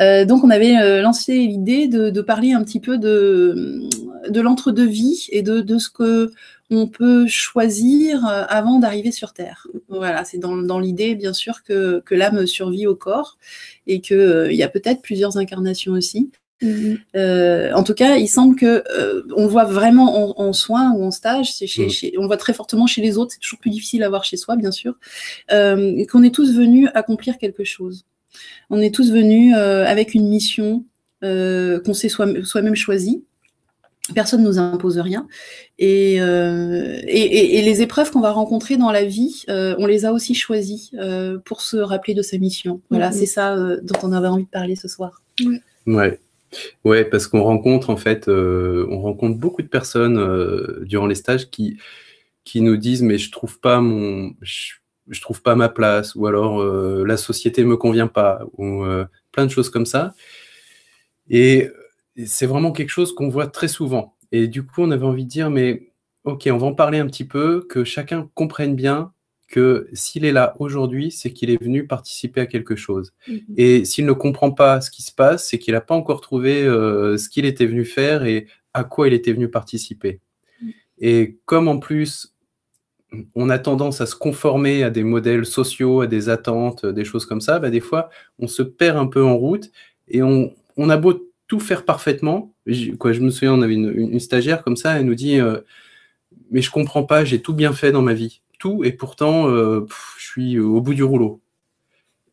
Euh, 0.02 0.24
donc, 0.24 0.44
on 0.44 0.50
avait 0.50 0.76
euh, 0.76 1.00
lancé 1.02 1.34
l'idée 1.34 1.86
de, 1.86 2.10
de, 2.10 2.20
parler 2.20 2.52
un 2.52 2.64
petit 2.64 2.80
peu 2.80 2.98
de, 2.98 3.82
de 4.28 4.40
l'entre-deux-vie 4.40 5.28
et 5.30 5.42
de, 5.42 5.60
de, 5.60 5.78
ce 5.78 5.88
que 5.88 6.32
on 6.70 6.86
peut 6.86 7.26
choisir 7.26 8.26
euh, 8.26 8.44
avant 8.48 8.78
d'arriver 8.78 9.12
sur 9.12 9.32
Terre. 9.32 9.66
Voilà, 9.88 10.24
c'est 10.24 10.38
dans, 10.38 10.56
dans 10.56 10.78
l'idée, 10.78 11.14
bien 11.14 11.32
sûr, 11.32 11.62
que, 11.62 12.02
que 12.04 12.14
l'âme 12.14 12.46
survit 12.46 12.86
au 12.86 12.96
corps 12.96 13.38
et 13.86 14.00
qu'il 14.00 14.16
euh, 14.16 14.52
y 14.52 14.62
a 14.62 14.68
peut-être 14.68 15.02
plusieurs 15.02 15.36
incarnations 15.36 15.92
aussi. 15.92 16.30
Mmh. 16.62 16.94
Euh, 17.16 17.72
en 17.72 17.82
tout 17.82 17.94
cas, 17.94 18.16
il 18.16 18.28
semble 18.28 18.56
que 18.56 18.84
euh, 18.96 19.22
on 19.36 19.46
voit 19.46 19.64
vraiment 19.64 20.38
en, 20.38 20.46
en, 20.46 20.52
soins 20.52 20.92
ou 20.92 21.04
en 21.04 21.10
stage, 21.10 21.52
c'est 21.52 21.66
chez, 21.66 21.86
mmh. 21.86 21.90
chez, 21.90 22.14
on 22.18 22.26
voit 22.26 22.36
très 22.36 22.54
fortement 22.54 22.86
chez 22.86 23.02
les 23.02 23.18
autres. 23.18 23.32
C'est 23.32 23.40
toujours 23.40 23.58
plus 23.58 23.70
difficile 23.70 24.02
à 24.02 24.08
voir 24.08 24.24
chez 24.24 24.36
soi, 24.36 24.56
bien 24.56 24.70
sûr, 24.70 24.94
euh, 25.52 26.04
qu'on 26.10 26.22
est 26.22 26.34
tous 26.34 26.54
venus 26.54 26.88
accomplir 26.94 27.38
quelque 27.38 27.64
chose. 27.64 28.06
On 28.70 28.80
est 28.80 28.94
tous 28.94 29.12
venus 29.12 29.54
euh, 29.56 29.84
avec 29.84 30.14
une 30.14 30.28
mission 30.28 30.84
euh, 31.22 31.80
qu'on 31.80 31.94
s'est 31.94 32.08
soi-même 32.08 32.44
soi 32.44 32.74
choisie. 32.74 33.24
Personne 34.12 34.42
ne 34.42 34.48
nous 34.48 34.58
impose 34.58 34.98
rien. 34.98 35.26
Et, 35.78 36.20
euh, 36.20 37.00
et, 37.06 37.22
et, 37.22 37.58
et 37.58 37.62
les 37.62 37.80
épreuves 37.80 38.10
qu'on 38.10 38.20
va 38.20 38.32
rencontrer 38.32 38.76
dans 38.76 38.92
la 38.92 39.04
vie, 39.04 39.44
euh, 39.48 39.74
on 39.78 39.86
les 39.86 40.04
a 40.04 40.12
aussi 40.12 40.34
choisies 40.34 40.90
euh, 40.98 41.38
pour 41.44 41.62
se 41.62 41.78
rappeler 41.78 42.12
de 42.12 42.20
sa 42.20 42.36
mission. 42.36 42.82
Voilà, 42.90 43.08
mm 43.08 43.12
-hmm. 43.12 43.18
c'est 43.18 43.26
ça 43.26 43.56
euh, 43.56 43.80
dont 43.82 43.98
on 44.02 44.12
avait 44.12 44.28
envie 44.28 44.44
de 44.44 44.50
parler 44.50 44.76
ce 44.76 44.88
soir. 44.88 45.22
Ouais. 45.40 45.60
ouais. 45.86 46.20
Ouais, 46.84 47.04
parce 47.04 47.26
qu'on 47.26 47.42
rencontre 47.42 47.88
en 47.90 47.96
fait, 47.96 48.28
euh, 48.28 48.86
on 48.90 49.00
rencontre 49.00 49.36
beaucoup 49.38 49.62
de 49.62 49.68
personnes 49.68 50.18
euh, 50.18 50.84
durant 50.84 51.08
les 51.08 51.16
stages 51.16 51.44
qui 51.50 51.66
qui 52.44 52.60
nous 52.60 52.76
disent 52.76 53.02
mais 53.02 53.18
je 53.24 53.30
trouve 53.32 53.58
pas 53.58 53.80
mon, 53.80 54.34
je, 54.42 54.74
je 55.08 55.20
trouve 55.20 55.40
pas 55.42 55.54
ma 55.56 55.68
place, 55.68 56.14
ou 56.14 56.26
alors 56.26 56.60
euh, 56.60 57.04
la 57.06 57.16
société 57.16 57.64
me 57.64 57.76
convient 57.76 58.06
pas, 58.20 58.32
ou 58.58 58.84
euh, 58.84 59.04
plein 59.32 59.46
de 59.46 59.50
choses 59.50 59.70
comme 59.70 59.86
ça. 59.86 60.14
Et 61.28 61.70
c'est 62.26 62.46
vraiment 62.46 62.72
quelque 62.72 62.90
chose 62.90 63.14
qu'on 63.14 63.28
voit 63.28 63.46
très 63.48 63.68
souvent. 63.68 64.16
Et 64.32 64.48
du 64.48 64.64
coup, 64.64 64.82
on 64.82 64.90
avait 64.90 65.04
envie 65.04 65.24
de 65.24 65.30
dire, 65.30 65.50
mais 65.50 65.92
ok, 66.24 66.48
on 66.50 66.56
va 66.56 66.66
en 66.66 66.74
parler 66.74 66.98
un 66.98 67.06
petit 67.06 67.24
peu, 67.24 67.66
que 67.68 67.84
chacun 67.84 68.30
comprenne 68.34 68.74
bien 68.74 69.12
que 69.48 69.88
s'il 69.92 70.24
est 70.24 70.32
là 70.32 70.54
aujourd'hui, 70.58 71.10
c'est 71.10 71.32
qu'il 71.32 71.50
est 71.50 71.62
venu 71.62 71.86
participer 71.86 72.40
à 72.40 72.46
quelque 72.46 72.76
chose. 72.76 73.12
-hmm. 73.28 73.42
Et 73.56 73.84
s'il 73.84 74.06
ne 74.06 74.12
comprend 74.12 74.50
pas 74.50 74.80
ce 74.80 74.90
qui 74.90 75.02
se 75.02 75.12
passe, 75.12 75.48
c'est 75.48 75.58
qu'il 75.58 75.74
n'a 75.74 75.80
pas 75.80 75.94
encore 75.94 76.20
trouvé 76.20 76.62
euh, 76.64 77.16
ce 77.18 77.28
qu'il 77.28 77.44
était 77.44 77.66
venu 77.66 77.84
faire 77.84 78.24
et 78.24 78.46
à 78.72 78.84
quoi 78.84 79.06
il 79.08 79.14
était 79.14 79.32
venu 79.32 79.48
participer. 79.50 80.20
-hmm. 80.62 80.72
Et 80.98 81.38
comme 81.44 81.68
en 81.68 81.78
plus, 81.78 82.34
on 83.34 83.48
a 83.50 83.58
tendance 83.58 84.00
à 84.00 84.06
se 84.06 84.16
conformer 84.16 84.82
à 84.82 84.90
des 84.90 85.04
modèles 85.04 85.46
sociaux, 85.46 86.00
à 86.00 86.06
des 86.06 86.28
attentes, 86.28 86.86
des 86.86 87.04
choses 87.04 87.26
comme 87.26 87.40
ça, 87.40 87.58
bah, 87.58 87.70
des 87.70 87.80
fois, 87.80 88.08
on 88.38 88.48
se 88.48 88.62
perd 88.62 88.96
un 88.96 89.06
peu 89.06 89.22
en 89.22 89.36
route 89.36 89.70
et 90.08 90.22
on, 90.22 90.52
on 90.76 90.90
a 90.90 90.96
beau 90.96 91.12
tout 91.46 91.60
faire 91.60 91.84
parfaitement. 91.84 92.54
Je, 92.66 92.92
quoi, 92.92 93.12
je 93.12 93.20
me 93.20 93.30
souviens, 93.30 93.54
on 93.54 93.62
avait 93.62 93.74
une, 93.74 93.92
une, 93.96 94.20
stagiaire 94.20 94.62
comme 94.62 94.76
ça, 94.76 94.98
elle 94.98 95.06
nous 95.06 95.14
dit 95.14 95.38
euh, 95.40 95.60
Mais 96.50 96.62
je 96.62 96.70
comprends 96.70 97.04
pas, 97.04 97.24
j'ai 97.24 97.40
tout 97.40 97.54
bien 97.54 97.72
fait 97.72 97.92
dans 97.92 98.02
ma 98.02 98.14
vie. 98.14 98.40
Tout, 98.58 98.84
et 98.84 98.92
pourtant, 98.92 99.48
euh, 99.48 99.80
pff, 99.80 100.14
je 100.18 100.24
suis 100.24 100.58
au 100.58 100.80
bout 100.80 100.94
du 100.94 101.02
rouleau. 101.02 101.40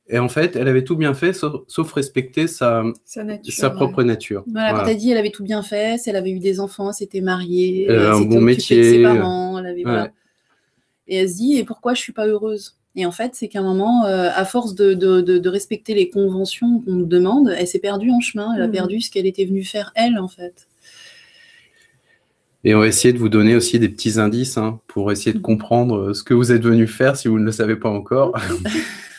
Et 0.07 0.19
en 0.19 0.29
fait, 0.29 0.55
elle 0.55 0.67
avait 0.67 0.83
tout 0.83 0.97
bien 0.97 1.13
fait, 1.13 1.31
sauf, 1.31 1.61
sauf 1.67 1.91
respecter 1.93 2.47
sa, 2.47 2.83
sa, 3.05 3.23
nature, 3.23 3.53
sa 3.53 3.69
propre 3.69 3.99
ouais. 3.99 4.03
nature. 4.03 4.43
Voilà, 4.47 4.71
voilà. 4.71 4.83
quand 4.83 4.89
elle 4.91 4.97
dit 4.97 5.11
elle 5.11 5.17
avait 5.17 5.31
tout 5.31 5.43
bien 5.43 5.63
fait, 5.63 6.01
elle 6.05 6.15
avait 6.17 6.31
eu 6.31 6.39
des 6.39 6.59
enfants, 6.59 6.89
elle 6.89 6.95
s'était 6.95 7.21
mariée, 7.21 7.85
elle, 7.87 7.95
elle 7.95 8.05
un 8.07 8.21
bon 8.21 8.41
métier, 8.41 8.77
de 8.77 8.83
ses 8.83 9.03
parents, 9.03 9.57
elle 9.59 9.67
avait, 9.67 9.77
ouais. 9.77 9.83
voilà 9.83 10.11
et 11.11 11.17
elle 11.17 11.29
se 11.29 11.35
dit 11.35 11.57
et 11.57 11.63
pourquoi 11.63 11.93
je 11.93 12.01
suis 12.01 12.13
pas 12.13 12.25
heureuse? 12.25 12.77
Et 12.95 13.05
en 13.05 13.11
fait 13.11 13.35
c'est 13.35 13.47
qu'à 13.47 13.59
un 13.59 13.63
moment 13.63 14.05
euh, 14.05 14.29
à 14.33 14.45
force 14.45 14.75
de, 14.75 14.93
de, 14.93 15.21
de, 15.21 15.37
de, 15.37 15.49
respecter 15.49 15.93
les 15.93 16.09
conventions 16.09 16.79
qu'on 16.79 16.93
nous 16.93 17.05
demande 17.05 17.53
elle 17.57 17.67
s'est 17.67 17.79
perdue 17.79 18.11
en 18.11 18.19
chemin 18.19 18.53
elle 18.53 18.61
mmh. 18.61 18.65
a 18.65 18.69
perdu 18.69 19.01
ce 19.01 19.11
qu'elle 19.11 19.25
était 19.25 19.45
venue 19.45 19.63
faire 19.63 19.91
elle 19.95 20.17
en 20.19 20.27
fait 20.27 20.67
et 22.63 22.75
on 22.75 22.79
va 22.79 22.87
essayer 22.87 23.13
de 23.13 23.17
vous 23.17 23.29
donner 23.29 23.55
aussi 23.55 23.79
des 23.79 23.89
petits 23.89 24.19
indices 24.19 24.57
hein, 24.57 24.79
pour 24.87 25.11
essayer 25.11 25.33
de 25.33 25.39
comprendre 25.39 25.97
euh, 25.97 26.13
ce 26.13 26.23
que 26.23 26.33
vous 26.33 26.51
êtes 26.51 26.61
venu 26.61 26.85
faire 26.85 27.15
si 27.15 27.27
vous 27.27 27.39
ne 27.39 27.45
le 27.45 27.51
savez 27.51 27.75
pas 27.75 27.89
encore. 27.89 28.37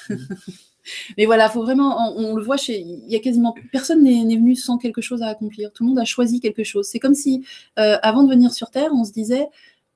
Mais 1.17 1.27
voilà, 1.27 1.49
faut 1.49 1.63
vraiment, 1.63 2.17
on, 2.17 2.25
on, 2.25 2.37
le 2.37 2.43
voit 2.43 2.57
chez, 2.57 2.81
il 2.81 3.05
y 3.09 3.17
a 3.17 3.21
quasiment 3.21 3.55
personne 3.71 4.03
n'est 4.03 4.37
venu 4.37 4.57
sans 4.57 4.79
quelque 4.79 5.01
chose 5.01 5.23
à 5.23 5.29
accomplir. 5.29 5.73
Tout 5.73 5.85
le 5.85 5.89
monde 5.91 5.99
a 5.99 6.05
choisi 6.05 6.41
quelque 6.41 6.65
chose. 6.65 6.87
C'est 6.87 6.99
comme 6.99 7.15
si, 7.15 7.45
euh, 7.79 7.97
avant 8.03 8.25
de 8.25 8.31
venir 8.31 8.53
sur 8.53 8.71
Terre, 8.71 8.91
on 8.93 9.05
se 9.05 9.13
disait, 9.13 9.47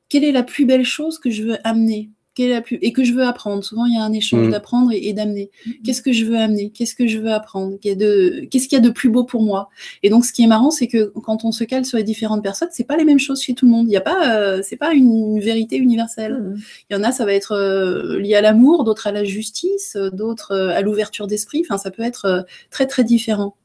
quelle 0.09 0.25
est 0.25 0.33
la 0.33 0.45
plus 0.45 0.65
belle 0.65 0.85
chose 0.85 1.19
que 1.19 1.31
je 1.31 1.43
veux 1.43 1.59
amener? 1.67 2.11
Et 2.39 2.93
que 2.93 3.05
je 3.05 3.13
veux 3.13 3.23
apprendre. 3.25 3.65
Souvent, 3.65 3.87
il 3.87 3.95
y 3.95 3.99
a 3.99 4.03
un 4.03 4.13
échange 4.13 4.49
Mm. 4.49 4.51
d'apprendre 4.51 4.93
et, 4.93 5.07
et 5.09 5.13
d'amener. 5.13 5.51
Qu'est-ce 5.85 6.03
que 6.03 6.13
je 6.13 6.25
veux 6.25 6.37
amener? 6.37 6.71
Qu'est-ce 6.71 6.95
que 6.95 7.07
je 7.07 7.19
veux 7.19 7.33
apprendre? 7.33 7.79
De- 7.83 8.47
Qu'est-ce 8.51 8.69
qu'il 8.69 8.77
y 8.77 8.81
a 8.81 8.85
de 8.85 8.91
plus 8.91 9.09
beau 9.09 9.25
pour 9.25 9.43
moi? 9.43 9.69
Et 10.03 10.11
donc, 10.11 10.25
ce 10.25 10.33
qui 10.33 10.43
est 10.43 10.47
marrant, 10.47 10.71
c'est 10.71 10.87
que 10.89 11.13
quand 11.25 11.45
on 11.45 11.53
se 11.53 11.65
cale 11.65 11.85
sur 11.85 11.99
les 11.99 12.05
différentes 12.05 12.43
personnes, 12.43 12.69
c'est 12.73 12.85
pas 12.87 12.97
les 12.97 13.05
mêmes 13.05 13.19
choses 13.19 13.41
chez 13.41 13.55
tout 13.55 13.67
le 13.67 13.73
monde. 13.73 13.87
Il 13.89 13.93
y 13.93 13.97
a 13.97 14.01
pas, 14.01 14.37
euh, 14.37 14.61
c'est 14.63 14.77
pas 14.77 14.93
une 14.93 15.41
vérité 15.41 15.77
universelle. 15.77 16.55
Il 16.91 16.95
y 16.95 16.97
en 16.99 17.03
a, 17.03 17.13
ça 17.13 17.25
va 17.25 17.33
être 17.33 17.53
euh, 17.53 18.19
lié 18.21 18.35
à 18.35 18.41
l'amour, 18.41 18.85
d'autres 18.85 19.07
à 19.07 19.13
la 19.13 19.25
justice, 19.25 19.97
d'autres 20.13 20.53
euh, 20.53 20.71
à 20.77 20.81
l'ouverture 20.83 21.27
d'esprit. 21.27 21.63
Enfin, 21.65 21.79
ça 21.79 21.91
peut 21.91 22.03
être 22.03 22.25
euh, 22.27 22.43
très 22.71 22.87
très 22.87 23.05
différent. 23.05 23.57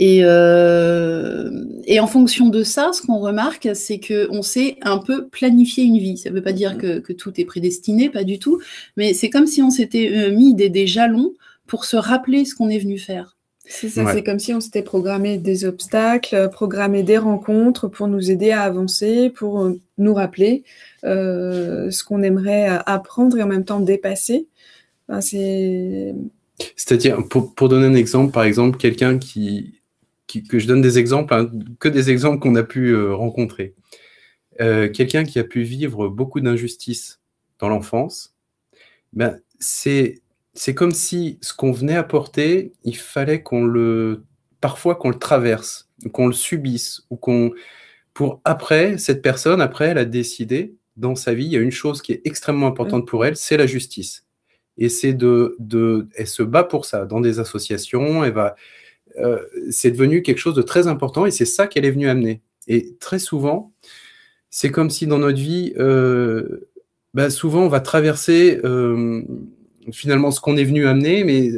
Et, 0.00 0.20
euh, 0.22 1.50
et 1.84 1.98
en 2.00 2.06
fonction 2.06 2.48
de 2.48 2.62
ça, 2.62 2.90
ce 2.92 3.02
qu'on 3.02 3.18
remarque, 3.18 3.68
c'est 3.74 3.98
que 3.98 4.28
on 4.30 4.42
sait 4.42 4.76
un 4.82 4.98
peu 4.98 5.26
planifier 5.26 5.84
une 5.84 5.98
vie. 5.98 6.16
Ça 6.18 6.30
ne 6.30 6.34
veut 6.36 6.42
pas 6.42 6.52
dire 6.52 6.78
que, 6.78 7.00
que 7.00 7.12
tout 7.12 7.32
est 7.40 7.44
prédestiné, 7.44 8.08
pas 8.08 8.24
du 8.24 8.38
tout, 8.38 8.60
mais 8.96 9.12
c'est 9.12 9.28
comme 9.30 9.46
si 9.46 9.60
on 9.62 9.70
s'était 9.70 10.10
euh, 10.14 10.30
mis 10.30 10.54
des, 10.54 10.68
des 10.68 10.86
jalons 10.86 11.32
pour 11.66 11.84
se 11.84 11.96
rappeler 11.96 12.44
ce 12.44 12.54
qu'on 12.54 12.68
est 12.68 12.78
venu 12.78 12.98
faire. 12.98 13.36
C'est 13.70 13.88
ça, 13.90 14.02
Ouais. 14.04 14.12
c'est 14.14 14.22
comme 14.22 14.38
si 14.38 14.54
on 14.54 14.60
s'était 14.60 14.82
programmé 14.82 15.36
des 15.36 15.66
obstacles, 15.66 16.34
euh, 16.34 16.48
programmé 16.48 17.02
des 17.02 17.18
rencontres 17.18 17.88
pour 17.88 18.06
nous 18.08 18.30
aider 18.30 18.50
à 18.50 18.62
avancer, 18.62 19.28
pour 19.30 19.60
euh, 19.62 19.78
nous 19.98 20.14
rappeler 20.14 20.64
euh, 21.04 21.90
ce 21.90 22.02
qu'on 22.04 22.22
aimerait 22.22 22.68
apprendre 22.86 23.36
et 23.36 23.42
en 23.42 23.46
même 23.46 23.64
temps 23.64 23.80
dépasser. 23.80 24.46
Enfin, 25.08 25.20
c'est 25.20 26.14
C'est-à-dire, 26.76 27.18
pour, 27.28 27.54
pour 27.54 27.68
donner 27.68 27.86
un 27.86 27.94
exemple, 27.94 28.32
par 28.32 28.44
exemple, 28.44 28.78
quelqu'un 28.78 29.18
qui, 29.18 29.74
qui- 30.28 30.44
que 30.44 30.60
je 30.60 30.68
donne 30.68 30.80
des 30.80 30.98
exemples, 31.00 31.34
hein, 31.34 31.50
que 31.80 31.88
des 31.88 32.10
exemples 32.10 32.38
qu'on 32.38 32.54
a 32.54 32.62
pu 32.62 32.90
euh, 32.90 33.12
rencontrer. 33.14 33.74
Euh, 34.60 34.88
quelqu'un 34.88 35.24
qui 35.24 35.40
a 35.40 35.44
pu 35.44 35.62
vivre 35.62 36.08
beaucoup 36.08 36.40
d'injustices 36.40 37.20
dans 37.58 37.68
l'enfance, 37.68 38.36
ben, 39.12 39.40
c'est, 39.58 40.20
comme 40.76 40.92
si 40.92 41.38
ce 41.40 41.52
qu'on 41.54 41.72
venait 41.72 41.96
apporter, 41.96 42.72
il 42.84 42.96
fallait 42.96 43.42
qu'on 43.42 43.64
le, 43.64 44.22
parfois 44.60 44.94
qu'on 44.94 45.10
le 45.10 45.18
traverse, 45.18 45.88
qu'on 46.12 46.28
le 46.28 46.32
subisse, 46.32 47.02
ou 47.10 47.16
qu'on, 47.16 47.52
pour 48.14 48.40
après, 48.44 48.98
cette 48.98 49.22
personne, 49.22 49.60
après, 49.60 49.86
elle 49.86 49.98
a 49.98 50.04
décidé, 50.04 50.74
dans 50.96 51.14
sa 51.14 51.32
vie, 51.34 51.46
il 51.46 51.52
y 51.52 51.56
a 51.56 51.60
une 51.60 51.70
chose 51.70 52.02
qui 52.02 52.12
est 52.12 52.22
extrêmement 52.24 52.66
importante 52.66 53.06
pour 53.06 53.24
elle, 53.24 53.36
c'est 53.36 53.56
la 53.56 53.66
justice. 53.66 54.26
Et 54.76 54.88
c'est 54.88 55.12
de, 55.12 55.56
de, 55.58 56.08
elle 56.16 56.26
se 56.28 56.42
bat 56.42 56.64
pour 56.64 56.84
ça 56.84 57.04
dans 57.04 57.20
des 57.20 57.38
associations. 57.40 58.24
Elle 58.24 58.32
va, 58.32 58.54
euh, 59.18 59.38
c'est 59.70 59.90
devenu 59.90 60.22
quelque 60.22 60.38
chose 60.38 60.54
de 60.54 60.62
très 60.62 60.86
important 60.86 61.26
et 61.26 61.30
c'est 61.30 61.44
ça 61.44 61.66
qu'elle 61.66 61.84
est 61.84 61.90
venue 61.90 62.08
amener. 62.08 62.42
Et 62.66 62.96
très 63.00 63.18
souvent, 63.18 63.72
c'est 64.50 64.70
comme 64.70 64.90
si 64.90 65.06
dans 65.06 65.18
notre 65.18 65.38
vie, 65.38 65.72
euh, 65.78 66.68
bah, 67.14 67.30
souvent 67.30 67.62
on 67.62 67.68
va 67.68 67.80
traverser 67.80 68.60
euh, 68.64 69.22
finalement 69.92 70.30
ce 70.30 70.40
qu'on 70.40 70.56
est 70.56 70.64
venu 70.64 70.86
amener, 70.86 71.24
mais 71.24 71.50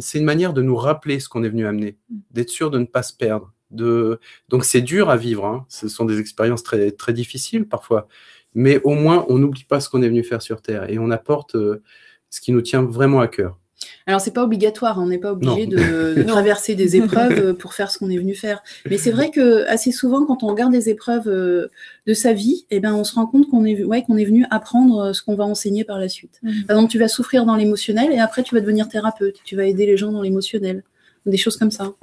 c'est 0.00 0.18
une 0.18 0.24
manière 0.24 0.52
de 0.52 0.62
nous 0.62 0.76
rappeler 0.76 1.20
ce 1.20 1.28
qu'on 1.28 1.44
est 1.44 1.48
venu 1.48 1.66
amener, 1.66 1.96
d'être 2.30 2.50
sûr 2.50 2.70
de 2.70 2.78
ne 2.78 2.84
pas 2.84 3.02
se 3.02 3.12
perdre. 3.12 3.52
Donc 3.70 4.64
c'est 4.64 4.82
dur 4.82 5.10
à 5.10 5.16
vivre. 5.16 5.44
hein. 5.46 5.66
Ce 5.68 5.88
sont 5.88 6.04
des 6.04 6.18
expériences 6.18 6.62
très 6.62 6.90
très 6.90 7.12
difficiles 7.12 7.66
parfois, 7.66 8.08
mais 8.54 8.80
au 8.84 8.94
moins 8.94 9.24
on 9.28 9.38
n'oublie 9.38 9.64
pas 9.64 9.80
ce 9.80 9.88
qu'on 9.88 10.02
est 10.02 10.08
venu 10.08 10.24
faire 10.24 10.42
sur 10.42 10.62
Terre 10.62 10.90
et 10.90 10.98
on 10.98 11.10
apporte 11.10 11.54
ce 11.54 12.40
qui 12.40 12.52
nous 12.52 12.62
tient 12.62 12.82
vraiment 12.82 13.20
à 13.20 13.28
cœur. 13.28 13.58
Alors, 14.06 14.20
c'est 14.20 14.32
pas 14.32 14.44
obligatoire, 14.44 14.98
on 14.98 15.06
n'est 15.06 15.18
pas 15.18 15.32
obligé 15.32 15.66
de, 15.66 16.14
de 16.14 16.22
traverser 16.26 16.74
des 16.74 16.96
épreuves 16.96 17.38
euh, 17.38 17.54
pour 17.54 17.72
faire 17.72 17.90
ce 17.90 17.98
qu'on 17.98 18.10
est 18.10 18.18
venu 18.18 18.34
faire. 18.34 18.62
Mais 18.88 18.98
c'est 18.98 19.10
vrai 19.10 19.30
que 19.30 19.66
assez 19.66 19.92
souvent, 19.92 20.26
quand 20.26 20.42
on 20.42 20.48
regarde 20.48 20.72
les 20.72 20.90
épreuves 20.90 21.26
euh, 21.26 21.68
de 22.06 22.12
sa 22.12 22.34
vie, 22.34 22.66
eh 22.70 22.80
ben, 22.80 22.94
on 22.94 23.04
se 23.04 23.14
rend 23.14 23.26
compte 23.26 23.48
qu'on 23.48 23.64
est, 23.64 23.82
ouais, 23.82 24.02
qu'on 24.02 24.16
est 24.16 24.26
venu 24.26 24.44
apprendre 24.50 24.98
euh, 24.98 25.12
ce 25.14 25.22
qu'on 25.22 25.36
va 25.36 25.44
enseigner 25.44 25.84
par 25.84 25.98
la 25.98 26.08
suite. 26.08 26.40
Mhm. 26.42 26.64
Par 26.66 26.76
exemple, 26.76 26.92
tu 26.92 26.98
vas 26.98 27.08
souffrir 27.08 27.46
dans 27.46 27.56
l'émotionnel 27.56 28.12
et 28.12 28.18
après, 28.18 28.42
tu 28.42 28.54
vas 28.54 28.60
devenir 28.60 28.88
thérapeute. 28.88 29.36
Tu 29.44 29.56
vas 29.56 29.64
aider 29.64 29.86
les 29.86 29.96
gens 29.96 30.12
dans 30.12 30.22
l'émotionnel. 30.22 30.82
Des 31.26 31.38
choses 31.38 31.56
comme 31.56 31.70
ça. 31.70 31.94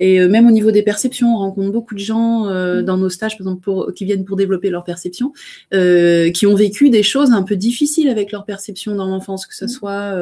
Et 0.00 0.20
euh, 0.20 0.28
même 0.28 0.46
au 0.46 0.50
niveau 0.50 0.70
des 0.70 0.82
perceptions, 0.82 1.34
on 1.34 1.38
rencontre 1.38 1.70
beaucoup 1.70 1.94
de 1.94 2.00
gens 2.00 2.46
euh, 2.46 2.80
dans 2.80 2.96
nos 2.96 3.10
stages, 3.10 3.36
par 3.36 3.46
exemple, 3.46 3.62
pour, 3.62 3.92
qui 3.94 4.06
viennent 4.06 4.24
pour 4.24 4.36
développer 4.36 4.70
leur 4.70 4.84
perception, 4.84 5.34
euh, 5.74 6.30
qui 6.30 6.46
ont 6.46 6.54
vécu 6.54 6.88
des 6.88 7.02
choses 7.02 7.30
un 7.32 7.42
peu 7.42 7.56
difficiles 7.56 8.08
avec 8.08 8.32
leur 8.32 8.46
perception 8.46 8.94
dans 8.94 9.06
l'enfance, 9.06 9.44
que 9.44 9.54
ce 9.54 9.66
soit 9.66 10.16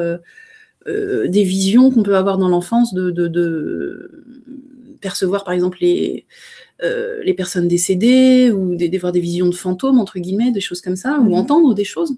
euh, 0.87 1.27
des 1.27 1.43
visions 1.43 1.91
qu'on 1.91 2.03
peut 2.03 2.15
avoir 2.17 2.37
dans 2.37 2.49
l'enfance 2.49 2.93
de, 2.93 3.09
de, 3.11 3.27
de 3.27 4.23
percevoir 5.01 5.43
par 5.43 5.53
exemple 5.53 5.77
les, 5.81 6.25
euh, 6.83 7.21
les 7.23 7.33
personnes 7.33 7.67
décédées 7.67 8.51
ou 8.51 8.75
des, 8.75 8.97
voir 8.97 9.11
des 9.11 9.19
visions 9.19 9.47
de 9.47 9.55
fantômes 9.55 9.99
entre 9.99 10.19
guillemets, 10.19 10.51
des 10.51 10.61
choses 10.61 10.81
comme 10.81 10.95
ça, 10.95 11.19
ou 11.19 11.25
Mhm. 11.25 11.33
entendre 11.33 11.73
des 11.73 11.83
choses. 11.85 12.15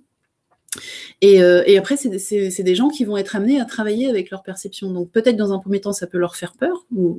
Et, 1.22 1.42
euh, 1.42 1.64
et 1.66 1.78
après, 1.78 1.96
c'est 1.96 2.64
des 2.64 2.76
gens 2.76 2.90
qui 2.90 3.06
vont 3.06 3.16
être 3.16 3.36
amenés 3.38 3.62
à 3.62 3.66
travailler 3.66 4.10
avec 4.10 4.30
leur 4.30 4.44
perception. 4.44 4.92
Donc 4.92 5.10
peut-être 5.12 5.38
dans 5.38 5.54
un 5.54 5.60
premier 5.60 5.80
temps, 5.80 5.94
ça 5.94 6.06
peut 6.06 6.18
leur 6.18 6.36
faire 6.36 6.52
peur, 6.54 6.86
ou, 6.94 7.18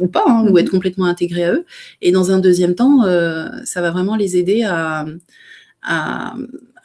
ou 0.00 0.06
pas, 0.08 0.24
hein, 0.26 0.44
ou 0.46 0.50
Mhm. 0.50 0.58
être 0.58 0.70
complètement 0.70 1.04
intégré 1.06 1.44
à 1.44 1.52
eux. 1.54 1.64
Et 2.02 2.10
dans 2.10 2.32
un 2.32 2.40
deuxième 2.40 2.74
temps, 2.74 3.04
euh, 3.04 3.48
ça 3.64 3.80
va 3.80 3.90
vraiment 3.92 4.16
les 4.16 4.36
aider 4.36 4.64
à, 4.64 5.06
à, 5.82 6.34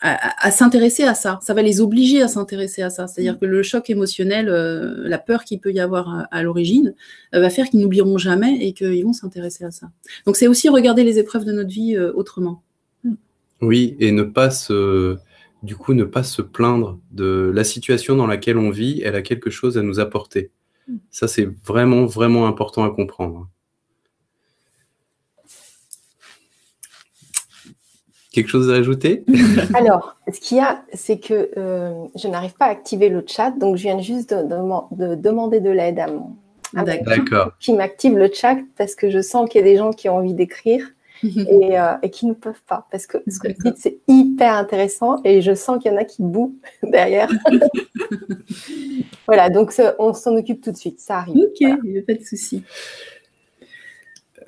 à, 0.05 0.47
à 0.47 0.51
s'intéresser 0.51 1.03
à 1.03 1.13
ça. 1.13 1.39
Ça 1.41 1.53
va 1.53 1.61
les 1.61 1.81
obliger 1.81 2.21
à 2.21 2.27
s'intéresser 2.27 2.81
à 2.81 2.89
ça. 2.89 3.07
C'est-à-dire 3.07 3.39
que 3.39 3.45
le 3.45 3.63
choc 3.63 3.89
émotionnel, 3.89 4.49
euh, 4.49 5.07
la 5.07 5.17
peur 5.17 5.43
qu'il 5.43 5.59
peut 5.59 5.71
y 5.71 5.79
avoir 5.79 6.09
à, 6.09 6.21
à 6.31 6.43
l'origine, 6.43 6.93
euh, 7.33 7.39
va 7.39 7.49
faire 7.49 7.69
qu'ils 7.69 7.79
n'oublieront 7.81 8.17
jamais 8.17 8.57
et 8.65 8.73
qu'ils 8.73 9.03
vont 9.03 9.13
s'intéresser 9.13 9.63
à 9.65 9.71
ça. 9.71 9.89
Donc 10.25 10.35
c'est 10.35 10.47
aussi 10.47 10.69
regarder 10.69 11.03
les 11.03 11.17
épreuves 11.19 11.45
de 11.45 11.51
notre 11.51 11.69
vie 11.69 11.95
euh, 11.95 12.11
autrement. 12.13 12.61
Oui, 13.61 13.95
et 13.99 14.11
ne 14.11 14.23
pas 14.23 14.51
se, 14.51 15.17
du 15.63 15.75
coup, 15.75 15.93
ne 15.93 16.03
pas 16.03 16.23
se 16.23 16.41
plaindre 16.41 16.99
de 17.11 17.51
la 17.55 17.63
situation 17.63 18.15
dans 18.15 18.27
laquelle 18.27 18.57
on 18.57 18.69
vit. 18.69 19.01
Elle 19.03 19.15
a 19.15 19.21
quelque 19.21 19.49
chose 19.49 19.77
à 19.77 19.81
nous 19.81 19.99
apporter. 19.99 20.51
Ça, 21.09 21.27
c'est 21.27 21.49
vraiment, 21.65 22.05
vraiment 22.05 22.45
important 22.45 22.83
à 22.83 22.91
comprendre. 22.91 23.49
Quelque 28.35 28.49
chose 28.49 28.69
à 28.69 28.75
ajouter 28.75 29.23
Alors, 29.75 30.17
ce 30.29 30.41
qu'il 30.41 30.57
y 30.57 30.59
a, 30.59 30.83
c'est 30.93 31.19
que 31.19 31.51
euh, 31.55 31.93
je 32.15 32.27
n'arrive 32.27 32.53
pas 32.53 32.65
à 32.65 32.69
activer 32.69 33.07
le 33.07 33.23
chat, 33.25 33.51
donc 33.51 33.77
je 33.77 33.83
viens 33.83 33.99
juste 34.01 34.33
de, 34.33 34.43
de- 34.43 35.05
de 35.09 35.15
demander 35.15 35.61
de 35.61 35.69
l'aide 35.69 35.99
à 35.99 36.07
mon 36.07 36.35
D'accord. 36.73 37.53
Qui 37.61 37.71
m'active 37.71 38.17
le 38.17 38.29
chat 38.33 38.57
parce 38.77 38.95
que 38.95 39.09
je 39.09 39.21
sens 39.21 39.49
qu'il 39.49 39.61
y 39.61 39.63
a 39.63 39.67
des 39.67 39.77
gens 39.77 39.91
qui 39.91 40.09
ont 40.09 40.17
envie 40.17 40.33
d'écrire 40.33 40.85
et, 41.23 41.79
euh, 41.79 41.93
et 42.03 42.09
qui 42.09 42.25
ne 42.25 42.33
peuvent 42.33 42.61
pas 42.67 42.85
parce 42.91 43.07
que 43.07 43.19
ce 43.25 43.39
que 43.39 43.47
vous 43.47 43.63
dites 43.69 43.77
c'est 43.77 43.99
hyper 44.09 44.53
intéressant 44.53 45.21
et 45.23 45.41
je 45.41 45.55
sens 45.55 45.81
qu'il 45.81 45.93
y 45.93 45.95
en 45.95 45.97
a 45.97 46.03
qui 46.03 46.21
bouent 46.21 46.55
derrière. 46.83 47.29
voilà, 49.27 49.49
donc 49.49 49.73
on 49.97 50.13
s'en 50.13 50.35
occupe 50.35 50.61
tout 50.61 50.73
de 50.73 50.77
suite, 50.77 50.99
ça 50.99 51.19
arrive. 51.19 51.37
Ok, 51.37 51.61
il 51.61 51.91
n'y 51.91 51.99
a 51.99 52.01
pas 52.01 52.15
de 52.15 52.23
souci. 52.23 52.63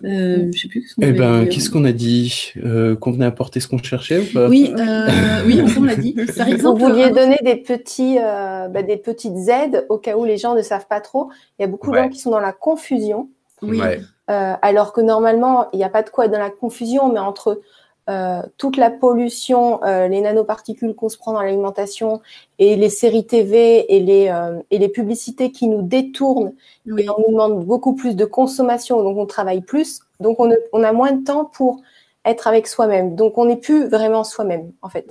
Euh, 0.04 0.52
je 0.54 0.62
sais 0.62 0.68
plus 0.68 0.96
Eh 1.02 1.12
ben, 1.12 1.48
qu'est-ce 1.48 1.70
qu'on 1.70 1.86
a 1.86 1.92
dit? 1.92 2.54
Euh, 2.64 2.96
Qu'on 2.96 3.12
venait 3.12 3.26
apporter 3.26 3.60
ce 3.60 3.68
qu'on 3.68 3.78
cherchait 3.82 4.20
ou 4.20 4.26
pas? 4.34 4.48
Oui, 4.48 4.74
euh, 4.78 5.08
oui, 5.46 5.62
on 5.80 5.84
l'a 5.84 5.96
dit. 5.96 6.14
Par 6.38 6.46
Vous 6.48 6.54
exemple, 6.54 6.82
vouliez 6.82 7.04
un- 7.06 7.12
donner 7.12 7.40
des, 7.44 7.56
petits, 7.56 8.18
euh, 8.20 8.68
bah, 8.68 8.84
des 8.84 8.98
petites 8.98 9.48
aides 9.50 9.86
au 9.90 9.98
cas 9.98 10.16
où 10.18 10.24
les 10.26 10.38
gens 10.38 10.56
ne 10.56 10.62
savent 10.62 10.88
pas 10.88 11.02
trop. 11.02 11.30
Il 11.58 11.64
y 11.64 11.66
a 11.66 11.68
beaucoup 11.68 11.92
de 11.92 11.98
gens 11.98 12.10
qui 12.10 12.20
sont 12.20 12.32
dans 12.32 12.40
la 12.40 12.54
confusion. 12.54 13.30
oui, 13.62 13.80
Ouais. 13.80 14.00
Euh, 14.30 14.54
alors 14.62 14.92
que 14.94 15.00
normalement, 15.02 15.68
il 15.72 15.78
n'y 15.78 15.86
a 15.86 15.90
pas 15.90 16.04
de 16.04 16.10
quoi 16.10 16.26
être 16.26 16.32
dans 16.32 16.40
la 16.40 16.50
confusion, 16.50 17.12
mais 17.14 17.20
entre 17.20 17.62
euh, 18.10 18.42
toute 18.58 18.78
la 18.78 18.90
pollution, 18.90 19.84
euh, 19.84 20.08
les 20.08 20.22
nanoparticules 20.22 20.96
qu'on 20.96 21.10
se 21.10 21.18
prend 21.18 21.34
dans 21.34 21.42
l'alimentation 21.42 22.22
et 22.58 22.78
les 22.78 22.90
séries 22.90 23.26
TV 23.26 23.94
et 23.94 24.00
les, 24.00 24.30
euh, 24.30 24.60
et 24.72 24.78
les 24.78 24.88
publicités 24.88 25.52
qui 25.52 25.68
nous 25.68 25.82
détournent, 25.82 26.54
oui. 26.86 27.04
et 27.04 27.10
on 27.10 27.18
nous 27.20 27.32
demande 27.32 27.66
beaucoup 27.66 27.96
plus 27.96 28.16
de 28.16 28.24
consommation, 28.24 29.04
donc 29.04 29.18
on 29.18 29.26
travaille 29.26 29.62
plus, 29.62 30.00
donc 30.22 30.40
on, 30.40 30.84
a 30.84 30.92
moins 30.94 31.12
de 31.12 31.24
temps 31.24 31.44
pour 31.44 31.82
être 32.24 32.48
avec 32.48 32.68
soi-même. 32.68 33.16
Donc 33.16 33.38
on 33.38 33.46
n'est 33.46 33.58
plus 33.58 33.88
vraiment 33.88 34.24
soi-même, 34.24 34.72
en 34.82 34.88
fait. 34.88 35.06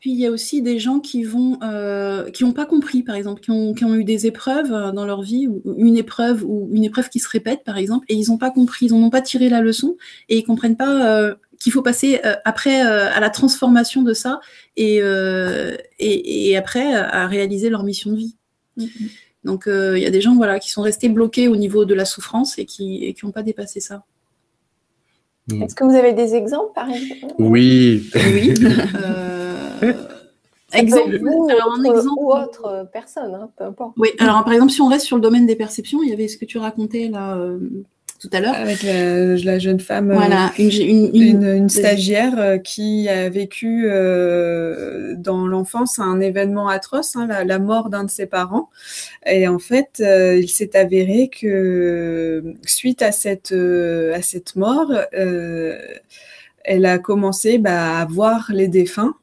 Puis 0.00 0.12
il 0.12 0.18
y 0.18 0.26
a 0.26 0.30
aussi 0.30 0.62
des 0.62 0.78
gens 0.78 1.00
qui 1.00 1.22
vont, 1.22 1.58
euh, 1.62 2.30
qui 2.30 2.44
n'ont 2.44 2.52
pas 2.52 2.66
compris, 2.66 3.02
par 3.02 3.14
exemple, 3.14 3.40
qui 3.40 3.50
ont, 3.50 3.74
qui 3.74 3.84
ont 3.84 3.94
eu 3.94 4.04
des 4.04 4.26
épreuves 4.26 4.92
dans 4.92 5.04
leur 5.04 5.22
vie, 5.22 5.46
ou 5.46 5.62
une 5.76 5.96
épreuve 5.96 6.44
ou 6.44 6.68
une 6.72 6.84
épreuve 6.84 7.08
qui 7.08 7.18
se 7.18 7.28
répète, 7.28 7.64
par 7.64 7.76
exemple, 7.78 8.06
et 8.08 8.14
ils 8.14 8.30
n'ont 8.30 8.38
pas 8.38 8.50
compris, 8.50 8.86
ils 8.86 8.94
n'ont 8.94 9.10
pas 9.10 9.22
tiré 9.22 9.48
la 9.48 9.60
leçon, 9.60 9.96
et 10.28 10.38
ils 10.38 10.44
comprennent 10.44 10.76
pas 10.76 11.06
euh, 11.06 11.34
qu'il 11.60 11.72
faut 11.72 11.82
passer 11.82 12.20
euh, 12.24 12.34
après 12.44 12.84
euh, 12.86 13.10
à 13.12 13.20
la 13.20 13.30
transformation 13.30 14.02
de 14.02 14.12
ça, 14.14 14.40
et, 14.76 14.98
euh, 15.02 15.76
et, 15.98 16.50
et 16.50 16.56
après 16.56 16.94
à 16.94 17.26
réaliser 17.26 17.70
leur 17.70 17.82
mission 17.84 18.10
de 18.12 18.16
vie. 18.16 18.36
Donc 19.44 19.66
euh, 19.66 19.96
il 19.98 20.02
y 20.02 20.06
a 20.06 20.10
des 20.10 20.20
gens 20.20 20.34
voilà 20.34 20.58
qui 20.58 20.70
sont 20.70 20.82
restés 20.82 21.08
bloqués 21.08 21.48
au 21.48 21.56
niveau 21.56 21.84
de 21.84 21.94
la 21.94 22.04
souffrance 22.04 22.58
et 22.58 22.64
qui 22.64 23.14
n'ont 23.22 23.30
pas 23.32 23.42
dépassé 23.42 23.80
ça. 23.80 24.04
Est-ce 25.52 25.74
que 25.74 25.84
vous 25.84 25.94
avez 25.94 26.14
des 26.14 26.34
exemples, 26.34 26.72
par 26.74 26.88
exemple? 26.88 27.34
Oui. 27.38 28.08
Oui. 28.14 28.54
Euh, 29.82 29.92
exemple, 30.72 31.18
vous, 31.18 31.46
alors 31.50 31.74
un 31.74 31.84
autre- 31.84 31.96
exemple. 31.98 32.18
ou 32.18 32.32
autre 32.32 32.88
personne, 32.92 33.34
hein, 33.34 33.50
peu 33.56 33.64
importe. 33.64 33.92
Oui, 33.98 34.08
alors 34.18 34.42
par 34.44 34.52
exemple, 34.54 34.72
si 34.72 34.80
on 34.80 34.88
reste 34.88 35.04
sur 35.04 35.16
le 35.16 35.22
domaine 35.22 35.46
des 35.46 35.56
perceptions, 35.56 36.02
il 36.02 36.08
y 36.08 36.12
avait 36.12 36.26
ce 36.26 36.36
que 36.38 36.44
tu 36.46 36.58
racontais 36.58 37.08
là, 37.08 37.36
euh, 37.36 37.58
tout 38.20 38.30
à 38.32 38.40
l'heure. 38.40 38.54
Avec 38.54 38.82
la, 38.82 39.36
la, 39.36 39.58
jeune 39.58 39.80
femme, 39.80 40.12
voilà, 40.12 40.52
une, 40.58 40.70
une, 40.70 41.10
une, 41.14 41.44
une 41.44 41.68
stagiaire 41.68 42.62
qui 42.62 43.08
a 43.08 43.28
vécu 43.28 43.84
euh, 43.86 45.14
dans 45.16 45.46
l'enfance 45.46 45.98
un 45.98 46.20
événement 46.20 46.68
atroce, 46.68 47.16
hein, 47.16 47.26
la, 47.26 47.44
la, 47.44 47.58
mort 47.58 47.90
d'un 47.90 48.04
de 48.04 48.10
ses 48.10 48.26
parents. 48.26 48.70
Et 49.26 49.48
en 49.48 49.58
fait, 49.58 50.00
euh, 50.00 50.38
il 50.38 50.48
s'est 50.48 50.76
avéré 50.76 51.28
que 51.28 52.54
suite 52.66 53.02
à 53.02 53.12
cette, 53.12 53.52
à 53.52 54.22
cette 54.22 54.56
mort, 54.56 54.92
elle 55.12 56.86
a 56.86 56.98
commencé 56.98 57.58
bah, 57.58 57.98
à 57.98 58.04
voir 58.06 58.50
les 58.52 58.68
défunts 58.68 59.14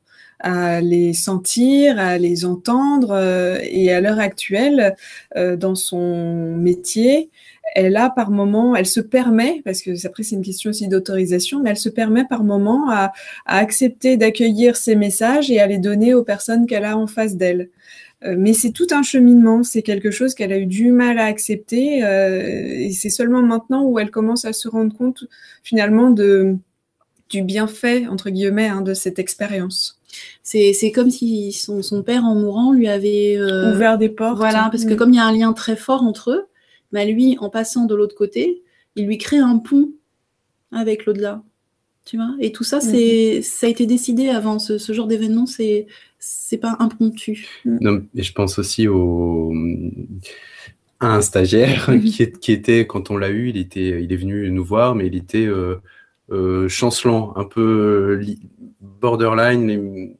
à 0.41 0.81
les 0.81 1.13
sentir, 1.13 2.00
à 2.00 2.17
les 2.17 2.45
entendre. 2.45 3.12
Euh, 3.12 3.60
et 3.63 3.91
à 3.91 4.01
l'heure 4.01 4.19
actuelle, 4.19 4.95
euh, 5.36 5.55
dans 5.55 5.75
son 5.75 6.55
métier, 6.55 7.29
elle 7.75 7.95
a 7.95 8.10
par 8.10 8.31
moment, 8.31 8.75
elle 8.75 8.86
se 8.86 9.00
permet, 9.00 9.62
parce 9.63 9.81
que 9.81 10.05
après 10.05 10.24
c'est 10.24 10.36
une 10.36 10.43
question 10.43 10.71
aussi 10.71 10.88
d'autorisation, 10.88 11.62
mais 11.62 11.69
elle 11.69 11.77
se 11.77 11.89
permet 11.89 12.25
par 12.25 12.43
moment 12.43 12.89
à, 12.89 13.13
accepter 13.45 14.17
d'accueillir 14.17 14.75
ces 14.75 14.95
messages 14.95 15.51
et 15.51 15.60
à 15.60 15.67
les 15.67 15.77
donner 15.77 16.13
aux 16.13 16.24
personnes 16.24 16.65
qu'elle 16.67 16.86
a 16.86 16.98
en 16.98 17.07
face 17.07 17.36
d'elle. 17.38 17.69
Euh, 18.24 18.36
mais 18.38 18.53
c'est 18.53 18.71
tout 18.71 18.88
un 18.91 19.03
cheminement, 19.03 19.63
c'est 19.63 19.81
quelque 19.83 20.12
chose 20.12 20.36
qu'elle 20.36 20.51
a 20.51 20.57
eu 20.57 20.65
du 20.65 20.91
mal 20.91 21.17
à 21.19 21.25
accepter, 21.25 22.00
et 22.00 22.91
c'est 22.91 23.10
seulement 23.10 23.41
maintenant 23.41 23.83
où 23.83 24.00
elle 24.00 24.12
commence 24.12 24.45
à 24.45 24.53
se 24.53 24.67
rendre 24.67 24.95
compte 24.95 25.25
finalement 25.63 26.10
de, 26.12 26.57
du 27.29 27.41
bienfait, 27.41 28.07
entre 28.07 28.29
guillemets, 28.29 28.67
hein, 28.67 28.81
de 28.81 28.93
cette 28.93 29.17
expérience. 29.17 30.00
C'est 30.43 30.91
comme 30.93 31.09
si 31.09 31.51
son, 31.51 31.81
son, 31.81 32.03
père, 32.03 32.25
en 32.25 32.35
mourant, 32.35 32.71
lui 32.71 32.87
avait 32.87 33.37
euh, 33.37 33.73
ouvert 33.73 33.97
des 33.97 34.09
portes. 34.09 34.37
Voilà, 34.37 34.69
parce 34.71 34.85
que 34.85 34.93
mm. 34.93 34.97
comme 34.97 35.13
il 35.13 35.17
y 35.17 35.19
a 35.19 35.25
un 35.25 35.31
lien 35.31 35.53
très 35.53 35.75
fort 35.75 36.03
entre 36.03 36.31
eux, 36.31 36.45
bah 36.91 37.05
lui, 37.05 37.37
en 37.39 37.49
passant 37.49 37.85
de 37.85 37.95
l'autre 37.95 38.15
côté, 38.15 38.63
il 38.95 39.05
lui 39.05 39.17
crée 39.17 39.37
un 39.37 39.57
pont 39.57 39.91
avec 40.71 41.05
l'au-delà. 41.05 41.43
Tu 42.05 42.17
vois 42.17 42.35
Et 42.39 42.51
tout 42.51 42.63
ça, 42.63 42.77
mm. 42.77 42.81
c'est 42.81 43.41
ça 43.41 43.67
a 43.67 43.69
été 43.69 43.85
décidé 43.85 44.29
avant. 44.29 44.59
Ce, 44.59 44.77
ce 44.77 44.93
genre 44.93 45.07
d'événement, 45.07 45.45
c'est 45.45 45.87
c'est 46.19 46.57
pas 46.57 46.75
impromptu. 46.79 47.47
Mm. 47.65 47.77
Non, 47.81 48.03
et 48.15 48.23
je 48.23 48.33
pense 48.33 48.59
aussi 48.59 48.87
au 48.87 49.53
à 51.01 51.15
un 51.15 51.21
stagiaire 51.21 51.89
qui, 52.05 52.23
est, 52.23 52.39
qui, 52.39 52.51
était, 52.51 52.87
quand 52.87 53.09
on 53.09 53.17
l'a 53.17 53.29
eu, 53.29 53.49
il, 53.49 53.57
était, 53.57 54.03
il 54.03 54.13
est 54.13 54.17
venu 54.17 54.49
nous 54.51 54.63
voir, 54.63 54.95
mais 54.95 55.07
il 55.07 55.15
était 55.15 55.45
euh, 55.45 55.77
chancelant, 56.69 57.33
un 57.35 57.45
peu 57.45 58.21
euh, 58.21 58.35
borderline. 58.79 60.15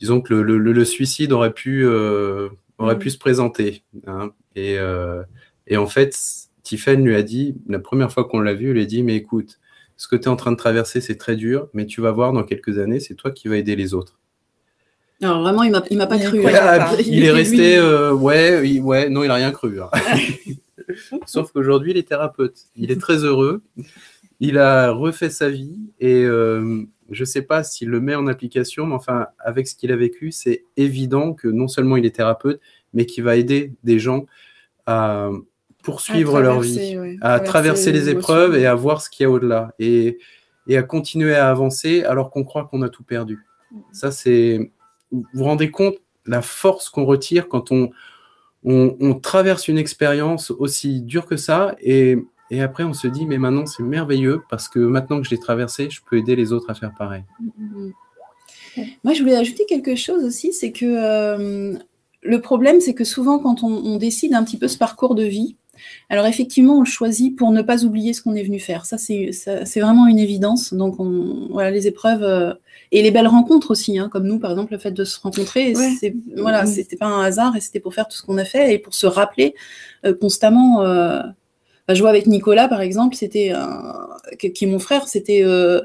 Disons 0.00 0.20
que 0.20 0.34
le, 0.34 0.58
le, 0.58 0.72
le, 0.72 0.84
suicide 0.84 1.32
aurait 1.32 1.52
pu, 1.52 1.84
euh, 1.84 2.48
aurait 2.78 2.96
mm. 2.96 2.98
pu 2.98 3.10
se 3.10 3.18
présenter. 3.18 3.84
Hein. 4.06 4.30
Et, 4.56 4.78
euh, 4.78 5.22
et, 5.66 5.76
en 5.76 5.86
fait, 5.86 6.16
Tiffen 6.62 7.04
lui 7.04 7.14
a 7.14 7.22
dit, 7.22 7.56
la 7.68 7.78
première 7.78 8.12
fois 8.12 8.24
qu'on 8.24 8.40
l'a 8.40 8.54
vu, 8.54 8.70
elle 8.70 8.78
a 8.78 8.84
dit, 8.84 9.02
mais 9.02 9.16
écoute, 9.16 9.60
ce 9.96 10.08
que 10.08 10.16
tu 10.16 10.24
es 10.24 10.28
en 10.28 10.36
train 10.36 10.52
de 10.52 10.56
traverser, 10.56 11.00
c'est 11.00 11.16
très 11.16 11.36
dur, 11.36 11.68
mais 11.72 11.86
tu 11.86 12.00
vas 12.00 12.10
voir 12.10 12.32
dans 12.32 12.42
quelques 12.42 12.78
années, 12.78 13.00
c'est 13.00 13.14
toi 13.14 13.30
qui 13.30 13.48
vas 13.48 13.56
aider 13.56 13.76
les 13.76 13.94
autres. 13.94 14.18
Alors 15.22 15.40
vraiment, 15.40 15.62
il 15.62 15.70
m'a, 15.70 15.82
il 15.90 15.96
m'a 15.96 16.06
pas 16.06 16.18
cru. 16.18 16.42
il, 17.06 17.24
est 17.24 17.30
resté, 17.30 17.78
euh, 17.78 18.12
ouais, 18.12 18.80
ouais, 18.80 19.08
non, 19.08 19.22
il 19.22 19.30
a 19.30 19.34
rien 19.34 19.52
cru. 19.52 19.80
Hein. 19.80 19.88
Sauf 21.26 21.52
qu'aujourd'hui, 21.52 21.92
il 21.92 21.96
est 21.96 22.08
thérapeute. 22.08 22.58
Il 22.76 22.90
est 22.90 23.00
très 23.00 23.24
heureux. 23.24 23.62
Il 24.44 24.58
a 24.58 24.90
refait 24.90 25.30
sa 25.30 25.48
vie 25.48 25.78
et 26.00 26.22
euh, 26.22 26.84
je 27.10 27.22
ne 27.22 27.24
sais 27.24 27.40
pas 27.40 27.64
s'il 27.64 27.88
le 27.88 27.98
met 27.98 28.14
en 28.14 28.26
application, 28.26 28.84
mais 28.84 28.94
enfin, 28.94 29.28
avec 29.38 29.66
ce 29.66 29.74
qu'il 29.74 29.90
a 29.90 29.96
vécu, 29.96 30.32
c'est 30.32 30.64
évident 30.76 31.32
que 31.32 31.48
non 31.48 31.66
seulement 31.66 31.96
il 31.96 32.04
est 32.04 32.14
thérapeute, 32.14 32.60
mais 32.92 33.06
qu'il 33.06 33.24
va 33.24 33.36
aider 33.36 33.72
des 33.84 33.98
gens 33.98 34.26
à 34.84 35.30
poursuivre 35.82 36.42
leur 36.42 36.60
vie, 36.60 37.16
à 37.22 37.40
traverser, 37.40 37.90
les, 37.90 38.10
épreuves 38.10 38.54
et 38.54 38.66
à 38.66 38.74
voir 38.74 39.00
ce 39.00 39.08
qu'il 39.08 39.24
y 39.24 39.26
a 39.26 39.30
au-delà 39.30 39.74
et, 39.78 40.18
et, 40.66 40.76
à 40.76 40.82
continuer 40.82 41.34
à 41.34 41.48
avancer 41.48 42.04
alors 42.04 42.30
qu'on 42.30 42.44
croit 42.44 42.66
qu'on 42.66 42.82
a 42.82 42.90
tout 42.90 43.02
perdu. 43.02 43.38
Ça, 43.92 44.10
c'est. 44.10 44.72
Vous 45.10 45.24
vous 45.32 45.44
rendez 45.44 45.70
compte 45.70 45.96
la 46.26 46.42
force 46.42 46.90
qu'on 46.90 47.06
retire 47.06 47.48
quand 47.48 47.72
on, 47.72 47.90
on, 48.62 48.94
on 49.00 49.14
traverse 49.14 49.68
une 49.68 49.78
expérience 49.78 50.50
aussi 50.50 51.00
dure 51.00 51.24
que 51.24 51.36
ça 51.38 51.76
et 51.80 52.18
et 52.54 52.62
après, 52.62 52.84
on 52.84 52.92
se 52.92 53.08
dit, 53.08 53.26
mais 53.26 53.38
maintenant, 53.38 53.66
c'est 53.66 53.82
merveilleux 53.82 54.42
parce 54.48 54.68
que 54.68 54.78
maintenant 54.78 55.20
que 55.20 55.26
je 55.26 55.30
l'ai 55.30 55.38
traversé, 55.38 55.90
je 55.90 56.00
peux 56.08 56.16
aider 56.16 56.36
les 56.36 56.52
autres 56.52 56.70
à 56.70 56.74
faire 56.74 56.92
pareil. 56.96 57.24
Moi, 59.02 59.12
je 59.12 59.22
voulais 59.22 59.34
ajouter 59.34 59.64
quelque 59.68 59.96
chose 59.96 60.24
aussi, 60.24 60.52
c'est 60.52 60.70
que 60.70 60.84
euh, 60.86 61.74
le 62.22 62.40
problème, 62.40 62.80
c'est 62.80 62.94
que 62.94 63.02
souvent, 63.02 63.40
quand 63.40 63.64
on, 63.64 63.72
on, 63.72 63.96
décide 63.96 64.34
un 64.34 64.44
petit 64.44 64.56
peu 64.56 64.68
ce 64.68 64.78
parcours 64.78 65.16
de 65.16 65.24
vie, 65.24 65.56
alors 66.10 66.26
effectivement, 66.26 66.78
on 66.78 66.80
le 66.80 66.86
choisit 66.86 67.36
pour 67.36 67.50
ne 67.50 67.62
pas 67.62 67.84
oublier 67.84 68.12
ce 68.12 68.22
qu'on 68.22 68.34
est 68.34 68.44
venu 68.44 68.60
faire. 68.60 68.86
Ça, 68.86 68.98
c'est 68.98 69.80
vraiment 69.80 70.06
une 70.06 70.20
évidence. 70.20 70.74
Donc, 70.74 71.00
on, 71.00 71.48
voilà, 71.50 71.72
les 71.72 71.88
épreuves 71.88 72.22
euh, 72.22 72.54
et 72.92 73.02
les 73.02 73.10
belles 73.10 73.26
rencontres 73.26 73.72
aussi, 73.72 73.98
hein, 73.98 74.08
comme 74.08 74.26
nous, 74.26 74.38
par 74.38 74.52
exemple, 74.52 74.72
le 74.72 74.78
fait 74.78 74.92
de 74.92 75.04
se 75.04 75.18
rencontrer, 75.18 75.74
ouais. 75.74 75.96
c'est 75.98 76.14
voilà, 76.36 76.66
c'était 76.66 76.96
pas 76.96 77.06
un 77.06 77.22
hasard 77.22 77.56
et 77.56 77.60
c'était 77.60 77.80
pour 77.80 77.94
faire 77.94 78.06
tout 78.06 78.16
ce 78.16 78.22
qu'on 78.22 78.38
a 78.38 78.44
fait 78.44 78.74
et 78.74 78.78
pour 78.78 78.94
se 78.94 79.06
rappeler 79.06 79.54
euh, 80.04 80.14
constamment 80.14 80.82
euh, 80.82 81.22
bah, 81.86 81.94
je 81.94 82.00
vois 82.00 82.10
avec 82.10 82.26
Nicolas, 82.26 82.68
par 82.68 82.80
exemple, 82.80 83.14
c'était 83.14 83.52
qui 84.36 84.64
est 84.64 84.68
mon 84.68 84.78
frère, 84.78 85.08
c'était 85.08 85.42
euh, 85.44 85.80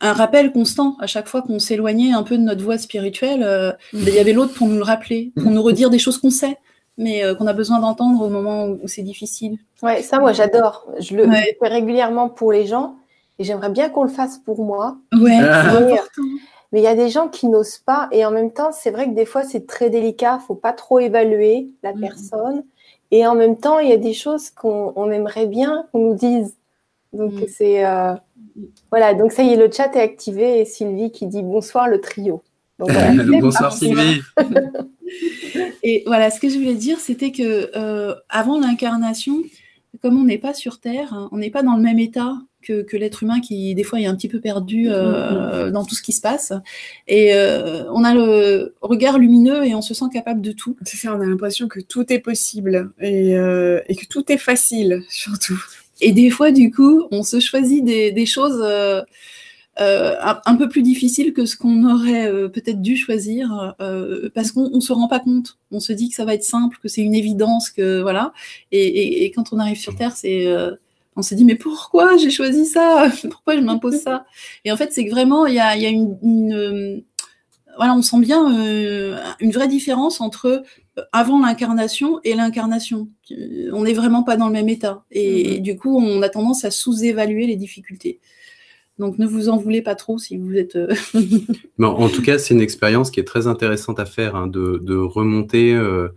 un 0.00 0.12
rappel 0.12 0.52
constant 0.52 0.96
à 1.00 1.06
chaque 1.06 1.28
fois 1.28 1.42
qu'on 1.42 1.58
s'éloignait 1.58 2.12
un 2.12 2.22
peu 2.22 2.36
de 2.36 2.42
notre 2.42 2.62
voie 2.62 2.78
spirituelle. 2.78 3.42
Euh, 3.42 3.72
mm. 3.92 3.98
Il 4.06 4.14
y 4.14 4.18
avait 4.18 4.32
l'autre 4.32 4.54
pour 4.54 4.68
nous 4.68 4.76
le 4.76 4.82
rappeler, 4.82 5.32
pour 5.36 5.50
nous 5.50 5.62
redire 5.62 5.90
des 5.90 5.98
choses 5.98 6.18
qu'on 6.18 6.30
sait, 6.30 6.58
mais 6.98 7.24
euh, 7.24 7.34
qu'on 7.34 7.46
a 7.46 7.52
besoin 7.52 7.80
d'entendre 7.80 8.22
au 8.22 8.28
moment 8.28 8.66
où, 8.66 8.80
c'est 8.86 9.02
difficile. 9.02 9.58
Ouais, 9.82 10.02
ça, 10.02 10.18
moi, 10.18 10.32
j'adore. 10.32 10.86
Je 10.98 11.16
le, 11.16 11.30
fais 11.30 11.56
régulièrement 11.62 12.28
pour 12.28 12.52
les 12.52 12.66
gens 12.66 12.96
et 13.38 13.44
j'aimerais 13.44 13.70
bien 13.70 13.88
qu'on 13.88 14.04
le 14.04 14.10
fasse 14.10 14.38
pour 14.38 14.64
moi. 14.64 14.98
Ouais, 15.12 15.38
ah. 15.40 15.80
mais 16.72 16.80
il 16.80 16.84
y 16.84 16.88
a 16.88 16.94
des 16.94 17.08
gens 17.08 17.28
qui 17.28 17.48
n'osent 17.48 17.78
pas 17.78 18.08
et 18.12 18.24
en 18.24 18.30
même 18.30 18.52
temps, 18.52 18.70
c'est 18.72 18.90
vrai 18.90 19.06
que 19.06 19.14
des 19.14 19.26
fois, 19.26 19.42
c'est 19.42 19.66
très 19.66 19.90
délicat. 19.90 20.40
Faut 20.46 20.54
pas 20.54 20.72
trop 20.72 20.98
évaluer 20.98 21.68
la 21.82 21.94
mm. 21.94 22.00
personne. 22.00 22.64
Et 23.10 23.26
en 23.26 23.34
même 23.34 23.56
temps, 23.56 23.78
il 23.78 23.88
y 23.88 23.92
a 23.92 23.98
des 23.98 24.14
choses 24.14 24.50
qu'on 24.50 25.10
aimerait 25.10 25.46
bien 25.46 25.86
qu'on 25.92 26.10
nous 26.10 26.14
dise. 26.14 26.56
Donc 27.12 27.32
mm. 27.32 27.44
c'est 27.48 27.86
euh, 27.86 28.14
voilà. 28.90 29.14
Donc 29.14 29.32
ça 29.32 29.42
y 29.42 29.52
est, 29.52 29.56
le 29.56 29.70
chat 29.70 29.94
est 29.94 30.00
activé 30.00 30.60
et 30.60 30.64
Sylvie 30.64 31.10
qui 31.10 31.26
dit 31.26 31.42
bonsoir 31.42 31.88
le 31.88 32.00
trio. 32.00 32.42
Donc, 32.78 32.90
bonsoir 33.40 33.72
Sylvie. 33.72 34.20
et 35.82 36.02
voilà, 36.06 36.30
ce 36.30 36.40
que 36.40 36.48
je 36.48 36.58
voulais 36.58 36.74
dire, 36.74 36.98
c'était 36.98 37.32
que 37.32 37.70
euh, 37.76 38.14
avant 38.28 38.60
l'incarnation, 38.60 39.42
comme 40.02 40.18
on 40.20 40.24
n'est 40.24 40.38
pas 40.38 40.52
sur 40.52 40.80
Terre, 40.80 41.14
hein, 41.14 41.28
on 41.32 41.38
n'est 41.38 41.50
pas 41.50 41.62
dans 41.62 41.76
le 41.76 41.82
même 41.82 41.98
état 41.98 42.36
que, 42.66 42.96
l'être 42.96 43.22
humain 43.22 43.40
qui 43.40 43.74
des 43.74 43.82
fois 43.82 44.00
est 44.00 44.06
un 44.06 44.14
petit 44.14 44.28
peu 44.28 44.40
perdu 44.40 44.86
euh, 44.88 45.68
mm-hmm. 45.68 45.70
dans 45.70 45.84
tout 45.84 45.94
ce 45.94 46.02
qui 46.02 46.12
se 46.12 46.20
passe. 46.20 46.52
Et 47.06 47.34
euh, 47.34 47.84
on 47.92 48.04
a 48.04 48.14
le 48.14 48.74
regard 48.80 49.18
lumineux 49.18 49.64
et 49.64 49.74
on 49.74 49.82
se 49.82 49.94
sent 49.94 50.06
capable 50.12 50.40
de 50.40 50.52
tout. 50.52 50.76
C'est 50.84 50.96
ça, 50.96 51.14
on 51.14 51.20
a 51.20 51.26
l'impression 51.26 51.68
que 51.68 51.80
tout 51.80 52.12
est 52.12 52.18
possible 52.18 52.90
et, 53.00 53.36
euh, 53.36 53.80
et, 53.88 53.96
que 53.96 54.06
tout 54.06 54.30
est 54.30 54.38
facile 54.38 55.02
surtout. 55.08 55.62
Et 56.00 56.12
des 56.12 56.30
fois, 56.30 56.50
du 56.50 56.70
coup, 56.70 57.06
on 57.10 57.22
se 57.22 57.40
choisit 57.40 57.84
des, 57.84 58.12
des 58.12 58.26
choses 58.26 58.60
euh, 58.62 59.02
un, 59.78 60.40
un, 60.44 60.56
peu 60.56 60.68
plus 60.68 60.82
difficiles 60.82 61.32
que 61.32 61.46
ce 61.46 61.56
qu'on 61.56 61.88
aurait 61.88 62.30
peut-être 62.50 62.82
dû 62.82 62.96
choisir 62.96 63.74
parce 64.34 64.52
qu'on 64.52 64.70
ne 64.70 64.80
se 64.80 64.92
rend 64.92 65.08
pas 65.08 65.20
compte. 65.20 65.58
On 65.70 65.80
se 65.80 65.92
dit 65.92 66.10
que 66.10 66.14
ça 66.14 66.24
va 66.24 66.34
être 66.34 66.44
simple, 66.44 66.78
que 66.82 66.88
c'est 66.88 67.02
une 67.02 67.14
évidence, 67.14 67.70
que 67.70 68.02
voilà. 68.02 68.32
Et, 68.72 68.86
et, 68.86 69.24
et, 69.24 69.30
quand 69.30 69.52
on 69.52 69.58
arrive 69.58 69.78
sur 69.78 69.96
Terre, 69.96 70.14
c'est 70.14 70.46
on 71.16 71.22
s'est 71.22 71.34
dit 71.34 71.44
mais 71.44 71.56
pourquoi 71.56 72.16
j'ai 72.16 72.30
choisi 72.30 72.66
ça 72.66 73.10
Pourquoi 73.30 73.56
je 73.56 73.62
m'impose 73.62 73.96
ça 74.00 74.26
Et 74.64 74.72
en 74.72 74.76
fait, 74.76 74.92
c'est 74.92 75.04
que 75.04 75.10
vraiment 75.10 75.46
il 75.46 75.54
y 75.54 75.60
a, 75.60 75.76
y 75.76 75.86
a 75.86 75.88
une, 75.88 76.18
une, 76.22 76.52
euh, 76.52 77.00
voilà, 77.76 77.94
on 77.94 78.02
sent 78.02 78.20
bien 78.20 78.58
euh, 78.58 79.18
une 79.40 79.50
vraie 79.50 79.68
différence 79.68 80.20
entre 80.20 80.62
euh, 80.98 81.02
avant 81.12 81.40
l'incarnation 81.40 82.20
et 82.24 82.34
l'incarnation. 82.34 83.08
On 83.72 83.82
n'est 83.84 83.92
vraiment 83.92 84.22
pas 84.22 84.36
dans 84.36 84.46
le 84.46 84.52
même 84.52 84.68
état 84.68 85.04
et, 85.10 85.58
mm-hmm. 85.58 85.62
du 85.62 85.76
coup, 85.76 85.98
on 85.98 86.22
a 86.22 86.28
tendance 86.28 86.64
à 86.64 86.70
sous-évaluer 86.70 87.46
les 87.46 87.56
difficultés. 87.56 88.20
Donc 88.98 89.18
ne 89.18 89.26
vous 89.26 89.50
en 89.50 89.58
voulez 89.58 89.82
pas 89.82 89.94
trop 89.94 90.18
si 90.18 90.38
vous 90.38 90.54
êtes. 90.54 90.78
en 91.82 92.08
tout 92.08 92.22
cas, 92.22 92.38
c'est 92.38 92.54
une 92.54 92.62
expérience 92.62 93.10
qui 93.10 93.20
est 93.20 93.24
très 93.24 93.46
intéressante 93.46 94.00
à 94.00 94.06
faire, 94.06 94.36
hein, 94.36 94.46
de, 94.46 94.80
de, 94.82 94.96
remonter. 94.96 95.74
Euh, 95.74 96.08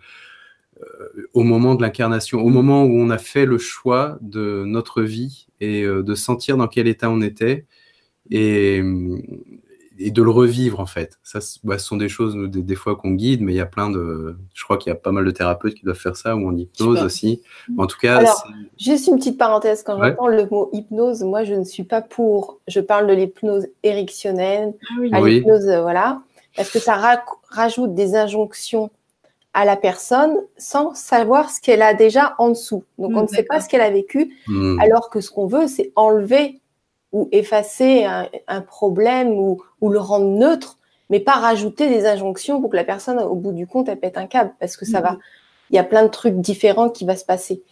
au 1.33 1.43
moment 1.43 1.75
de 1.75 1.81
l'incarnation, 1.81 2.39
au 2.39 2.49
moment 2.49 2.83
où 2.83 2.99
on 2.99 3.09
a 3.09 3.17
fait 3.17 3.45
le 3.45 3.57
choix 3.57 4.17
de 4.21 4.63
notre 4.65 5.01
vie 5.01 5.47
et 5.59 5.83
euh, 5.83 6.03
de 6.03 6.15
sentir 6.15 6.57
dans 6.57 6.67
quel 6.67 6.87
état 6.87 7.09
on 7.09 7.21
était 7.21 7.65
et, 8.31 8.81
et 9.97 10.11
de 10.11 10.23
le 10.23 10.29
revivre 10.29 10.79
en 10.79 10.85
fait. 10.85 11.19
Ça, 11.23 11.39
bah, 11.63 11.77
ce 11.77 11.85
sont 11.85 11.97
des 11.97 12.07
choses 12.07 12.35
des, 12.49 12.61
des 12.61 12.75
fois 12.75 12.95
qu'on 12.95 13.11
guide, 13.11 13.41
mais 13.41 13.53
il 13.53 13.57
y 13.57 13.61
a 13.61 13.65
plein 13.65 13.89
de, 13.89 14.37
je 14.53 14.63
crois 14.63 14.77
qu'il 14.77 14.89
y 14.89 14.93
a 14.93 14.95
pas 14.95 15.11
mal 15.11 15.25
de 15.25 15.31
thérapeutes 15.31 15.75
qui 15.75 15.83
doivent 15.83 15.97
faire 15.97 16.15
ça 16.15 16.35
ou 16.35 16.47
en 16.47 16.55
hypnose 16.55 17.03
aussi. 17.03 17.41
En 17.77 17.85
tout 17.85 17.97
cas, 17.97 18.17
Alors, 18.17 18.47
juste 18.79 19.07
une 19.07 19.17
petite 19.17 19.37
parenthèse 19.37 19.83
quand 19.83 20.01
j'entends 20.01 20.27
le 20.27 20.47
mot 20.49 20.69
hypnose, 20.71 21.23
moi 21.23 21.43
je 21.43 21.55
ne 21.55 21.65
suis 21.65 21.83
pas 21.83 22.01
pour. 22.01 22.59
Je 22.67 22.79
parle 22.79 23.07
de 23.07 23.13
l'hypnose 23.13 23.67
érectionnelle, 23.83 24.73
ah 24.89 24.93
oui. 25.01 25.09
à 25.11 25.21
l'hypnose, 25.21 25.67
euh, 25.67 25.81
voilà, 25.81 26.21
parce 26.55 26.71
que 26.71 26.79
ça 26.79 26.95
ra 26.95 27.23
rajoute 27.49 27.93
des 27.93 28.15
injonctions 28.15 28.89
à 29.53 29.65
la 29.65 29.75
personne 29.75 30.35
sans 30.57 30.93
savoir 30.93 31.49
ce 31.49 31.59
qu'elle 31.61 31.81
a 31.81 31.93
déjà 31.93 32.35
en 32.37 32.49
dessous. 32.49 32.83
Donc, 32.97 33.11
Mm, 33.11 33.17
on 33.17 33.21
ne 33.23 33.27
sait 33.27 33.43
pas 33.43 33.59
ce 33.61 33.67
qu'elle 33.69 33.81
a 33.81 33.89
vécu, 33.89 34.35
Hmm. 34.47 34.79
alors 34.79 35.09
que 35.09 35.21
ce 35.21 35.31
qu'on 35.31 35.47
veut, 35.47 35.67
c'est 35.67 35.91
enlever 35.95 36.61
ou 37.11 37.27
effacer 37.31 38.03
un, 38.05 38.27
un 38.47 38.61
problème 38.61 39.29
ou, 39.31 39.61
ou 39.81 39.89
le 39.89 39.99
rendre 39.99 40.27
neutre, 40.37 40.77
mais 41.09 41.19
pas 41.19 41.33
rajouter 41.33 41.89
des 41.89 42.05
injonctions 42.05 42.61
pour 42.61 42.69
que 42.69 42.75
la 42.75 42.83
personne, 42.83 43.19
au 43.19 43.33
bout 43.35 43.51
du 43.51 43.65
compte, 43.65 43.89
elle 43.89 43.99
pète 43.99 44.17
un 44.17 44.27
câble, 44.27 44.53
parce 44.59 44.77
que 44.77 44.85
ça 44.85 44.99
Mhm. 44.99 45.03
va. 45.03 45.17
Il 45.71 45.75
y 45.75 45.79
a 45.79 45.83
plein 45.83 46.03
de 46.03 46.09
trucs 46.09 46.35
différents 46.39 46.89
qui 46.89 47.05
va 47.05 47.15
se 47.15 47.25
passer. 47.25 47.63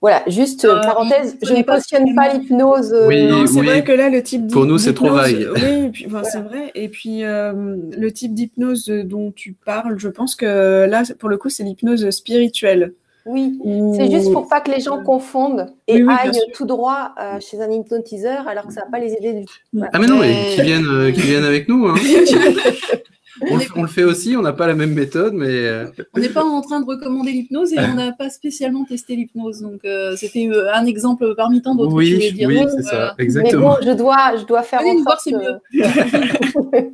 Voilà, 0.00 0.22
juste 0.28 0.64
euh, 0.64 0.76
Euh, 0.76 0.80
parenthèse, 0.82 1.36
je 1.42 1.52
ne 1.54 1.62
cautionne 1.62 2.14
pas 2.14 2.32
l'hypnose. 2.32 2.92
euh, 2.92 3.08
Oui, 3.08 3.26
Non, 3.26 3.46
c'est 3.48 3.58
oui. 3.60 3.66
vrai 3.66 3.82
que 3.82 3.90
là, 3.90 4.08
le 4.08 4.22
type 4.22 4.46
Pour 4.48 4.64
nous, 4.64 4.78
c'est 4.78 4.94
trop 4.94 5.06
d'hypnose- 5.06 5.44
vague. 5.44 5.48
Oui, 5.56 5.86
et 5.86 5.88
puis, 5.90 6.06
enfin, 6.06 6.22
c'est 6.22 6.40
vrai. 6.40 6.70
Et 6.76 6.88
puis, 6.88 7.24
euh, 7.24 7.52
le 7.96 8.12
type 8.12 8.32
d'hypnose 8.32 8.86
dont 8.86 9.32
tu 9.32 9.54
parles, 9.64 9.98
je 9.98 10.08
pense 10.08 10.36
que 10.36 10.86
là, 10.88 11.02
pour 11.18 11.28
le 11.28 11.36
coup, 11.36 11.48
c'est 11.48 11.64
l'hypnose 11.64 12.08
spirituelle. 12.10 12.92
Oui, 13.26 13.58
c'est 13.94 14.10
juste 14.10 14.32
pour 14.32 14.48
pas 14.48 14.60
que 14.62 14.70
les 14.70 14.80
gens 14.80 15.02
confondent 15.02 15.66
et 15.86 15.96
Oui, 15.96 16.02
oui, 16.02 16.06
bien 16.06 16.16
aillent 16.32 16.52
tout 16.54 16.64
droit 16.64 17.10
euh, 17.20 17.38
chez 17.40 17.60
un 17.60 17.70
hypnotiseur 17.70 18.48
alors 18.48 18.66
que 18.68 18.72
ça 18.72 18.82
va 18.82 18.86
pas 18.90 19.00
les 19.00 19.12
aider 19.12 19.34
du 19.34 19.44
tout. 19.44 19.52
Voilà. 19.74 19.90
Ah 19.92 19.98
mais 19.98 20.06
non, 20.06 20.18
mais 20.20 20.30
Euh, 20.32 20.54
qui 20.54 20.62
viennent, 20.62 20.86
euh, 20.86 21.10
qui 21.10 21.20
viennent 21.20 21.44
avec 21.44 21.68
nous. 21.68 21.88
Hein. 21.88 21.94
on, 23.42 23.56
le, 23.56 23.62
on 23.76 23.82
le 23.82 23.88
fait 23.88 24.04
aussi, 24.04 24.36
on 24.36 24.42
n'a 24.42 24.52
pas 24.52 24.66
la 24.66 24.74
même 24.74 24.92
méthode, 24.94 25.32
mais 25.34 25.46
euh, 25.66 25.86
On 26.14 26.18
n'est 26.20 26.28
pas 26.28 26.44
en 26.44 26.60
train 26.60 26.80
de 26.80 26.86
recommander 26.86 27.30
l'hypnose 27.32 27.72
et 27.72 27.78
on 27.78 27.94
n'a 27.94 28.12
pas 28.12 28.30
spécialement 28.30 28.84
testé 28.84 29.14
l'hypnose. 29.16 29.60
Donc, 29.60 29.84
euh, 29.84 30.16
c'était 30.16 30.48
euh, 30.48 30.72
un 30.74 30.86
exemple 30.86 31.34
parmi 31.36 31.62
tant 31.62 31.74
d'autres. 31.74 31.96
que 31.96 32.04
je 32.04 32.14
voulais 32.14 32.28
oui, 32.30 32.32
dire. 32.34 32.48
oui, 32.48 32.60
c'est 32.76 32.82
ça, 32.82 33.14
Mais 33.18 33.24
exactement. 33.24 33.68
bon, 33.70 33.76
je 33.84 33.90
dois, 33.92 34.36
je 34.38 34.44
dois 34.44 34.62
faire 34.62 34.80
Venez 34.80 35.00
en 35.00 35.04
sorte 35.04 35.24
que- 35.30 36.88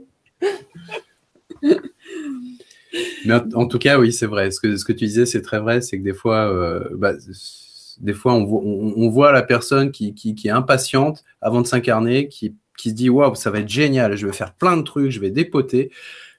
Mais 3.27 3.35
en, 3.35 3.49
en 3.55 3.67
tout 3.67 3.79
cas, 3.79 3.99
oui, 3.99 4.13
c'est 4.13 4.27
vrai. 4.27 4.51
Ce 4.51 4.61
que, 4.61 4.77
ce 4.77 4.85
que 4.85 4.93
tu 4.93 5.05
disais, 5.07 5.27
c'est 5.27 5.43
très 5.43 5.59
vrai. 5.59 5.81
C'est 5.81 5.99
que 5.99 6.05
des 6.05 6.15
fois, 6.15 6.49
euh, 6.53 6.81
bah, 6.93 7.13
des 8.01 8.13
fois, 8.13 8.35
on, 8.35 8.45
voit- 8.45 8.63
on, 8.65 8.93
on 8.97 9.09
voit 9.09 9.33
la 9.33 9.43
personne 9.43 9.91
qui, 9.91 10.15
qui, 10.15 10.35
qui 10.35 10.49
est 10.49 10.53
impatiente 10.53 11.25
avant 11.41 11.61
de 11.61 11.67
s'incarner, 11.67 12.29
qui, 12.29 12.55
qui 12.77 12.91
se 12.91 12.95
dit 12.95 13.09
waouh, 13.11 13.35
ça 13.35 13.51
va 13.51 13.61
être 13.61 13.69
génial, 13.69 14.17
je 14.17 14.27
vais 14.27 14.33
faire 14.33 14.53
plein 14.55 14.77
de 14.77 14.83
trucs, 14.83 15.11
je 15.11 15.21
vais 15.21 15.31
dépoter. 15.31 15.91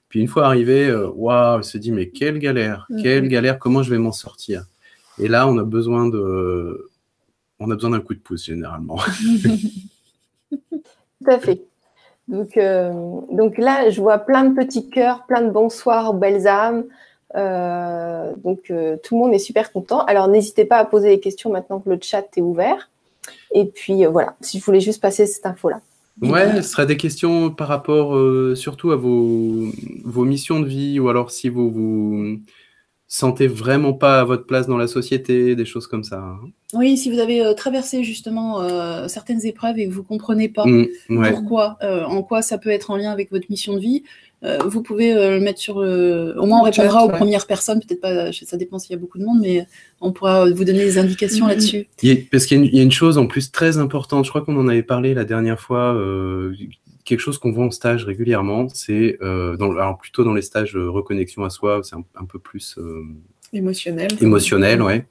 Puis 0.09 0.19
une 0.21 0.27
fois 0.27 0.45
arrivé, 0.47 0.87
euh, 0.87 1.09
waouh, 1.09 1.57
elle 1.57 1.63
se 1.63 1.77
dit 1.77 1.91
mais 1.91 2.09
quelle 2.09 2.39
galère, 2.39 2.87
quelle 3.01 3.23
Mhm. 3.23 3.29
galère, 3.29 3.59
comment 3.59 3.83
je 3.83 3.89
vais 3.91 3.97
m'en 3.97 4.11
sortir? 4.11 4.65
Et 5.17 5.27
là, 5.27 5.47
on 5.47 5.57
a 5.57 5.63
besoin 5.63 6.07
de, 6.07 6.89
on 7.59 7.71
a 7.71 7.75
besoin 7.75 7.91
d'un 7.91 8.01
coup 8.01 8.13
de 8.13 8.19
pouce 8.19 8.45
généralement. 8.45 8.97
Tout 10.51 11.31
à 11.31 11.39
fait. 11.39 11.61
Donc, 12.27 12.57
euh, 12.57 12.91
donc 13.31 13.57
là, 13.57 13.89
je 13.89 14.01
vois 14.01 14.17
plein 14.19 14.45
de 14.45 14.55
petits 14.55 14.89
cœurs, 14.89 15.25
plein 15.27 15.41
de 15.41 15.51
bonsoirs, 15.51 16.13
belles 16.13 16.47
âmes. 16.47 16.85
Euh, 17.35 18.33
donc, 18.37 18.71
euh, 18.71 18.97
tout 19.03 19.15
le 19.15 19.21
monde 19.21 19.33
est 19.33 19.39
super 19.39 19.71
content. 19.71 19.99
Alors, 20.05 20.27
n'hésitez 20.27 20.65
pas 20.65 20.77
à 20.77 20.85
poser 20.85 21.09
des 21.09 21.19
questions 21.19 21.51
maintenant 21.51 21.79
que 21.79 21.89
le 21.89 21.99
chat 22.01 22.25
est 22.35 22.41
ouvert. 22.41 22.89
Et 23.53 23.65
puis, 23.65 24.05
voilà, 24.05 24.35
si 24.41 24.59
je 24.59 24.65
voulais 24.65 24.79
juste 24.79 25.01
passer 25.01 25.25
cette 25.25 25.45
info-là. 25.45 25.81
Ouais, 26.21 26.61
ce 26.61 26.69
sera 26.69 26.85
des 26.85 26.97
questions 26.97 27.51
par 27.51 27.67
rapport 27.67 28.15
euh, 28.15 28.55
surtout 28.55 28.91
à 28.91 28.95
vos, 28.95 29.67
vos 30.03 30.23
missions 30.25 30.59
de 30.61 30.67
vie 30.67 30.99
ou 30.99 31.09
alors 31.09 31.29
si 31.29 31.49
vous 31.49 31.69
vous 31.69 32.39
sentez 33.07 33.47
vraiment 33.47 33.93
pas 33.93 34.21
à 34.21 34.23
votre 34.23 34.45
place 34.45 34.65
dans 34.67 34.77
la 34.77 34.87
société, 34.87 35.55
des 35.55 35.65
choses 35.65 35.87
comme 35.87 36.03
ça. 36.03 36.19
hein. 36.19 36.39
Oui, 36.73 36.97
si 36.97 37.11
vous 37.11 37.19
avez 37.19 37.45
euh, 37.45 37.53
traversé 37.53 38.03
justement 38.03 38.61
euh, 38.61 39.07
certaines 39.07 39.45
épreuves 39.45 39.77
et 39.77 39.87
que 39.87 39.93
vous 39.93 40.03
comprenez 40.03 40.49
pas 40.49 40.65
Mm, 40.65 40.85
ouais. 41.09 41.31
pourquoi, 41.31 41.77
en 41.81 42.23
quoi 42.23 42.41
ça 42.41 42.57
peut 42.57 42.69
être 42.71 42.91
en 42.91 42.97
lien 42.97 43.11
avec 43.11 43.29
votre 43.31 43.45
mission 43.49 43.73
de 43.75 43.79
vie, 43.79 44.03
vous 44.67 44.81
pouvez 44.81 45.13
euh, 45.13 45.31
le 45.37 45.39
mettre 45.39 45.59
sur 45.59 45.81
le. 45.81 46.33
Au 46.37 46.45
moins, 46.45 46.61
on 46.61 46.71
chat, 46.71 46.81
répondra 46.83 47.05
aux 47.05 47.09
ouais. 47.09 47.17
premières 47.17 47.47
personnes. 47.47 47.79
Peut-être 47.79 48.01
pas, 48.01 48.31
ça 48.31 48.57
dépend 48.57 48.79
s'il 48.79 48.91
y 48.91 48.95
a 48.95 48.97
beaucoup 48.99 49.17
de 49.17 49.23
monde, 49.25 49.39
mais 49.41 49.65
on 50.01 50.11
pourra 50.11 50.49
vous 50.49 50.63
donner 50.65 50.83
des 50.85 50.97
indications 50.97 51.45
Mhm. 51.45 51.51
là-dessus. 51.51 51.87
Parce 52.31 52.45
qu'il 52.45 52.57
y, 52.57 52.61
a 52.61 52.63
une- 52.63 52.69
il 52.71 52.75
y 52.75 52.79
a 52.79 52.83
une 52.83 52.91
chose 52.91 53.17
en 53.17 53.27
plus 53.27 53.51
très 53.51 53.77
importante, 53.77 54.25
je 54.25 54.29
crois 54.29 54.41
qu'on 54.43 54.57
en 54.57 54.67
avait 54.67 54.83
parlé 54.83 55.13
la 55.13 55.25
dernière 55.25 55.59
fois, 55.59 55.93
euh, 55.95 56.53
quelque 57.05 57.19
chose 57.19 57.37
qu'on 57.37 57.51
voit 57.51 57.65
en 57.65 57.71
stage 57.71 58.03
régulièrement, 58.05 58.67
c'est 58.69 59.17
euh, 59.21 59.55
alors 59.59 59.97
plutôt 59.99 60.23
dans 60.23 60.33
les 60.33 60.41
stages 60.41 60.75
euh, 60.75 60.89
reconnexion 60.89 61.43
à 61.43 61.49
soi, 61.49 61.81
c'est 61.83 61.95
un, 61.95 62.03
un 62.15 62.25
peu 62.25 62.39
plus 62.39 62.75
euh, 62.77 63.03
Émotionnelle. 63.53 64.09
émotionnel, 64.21 64.81
ouais. 64.81 65.05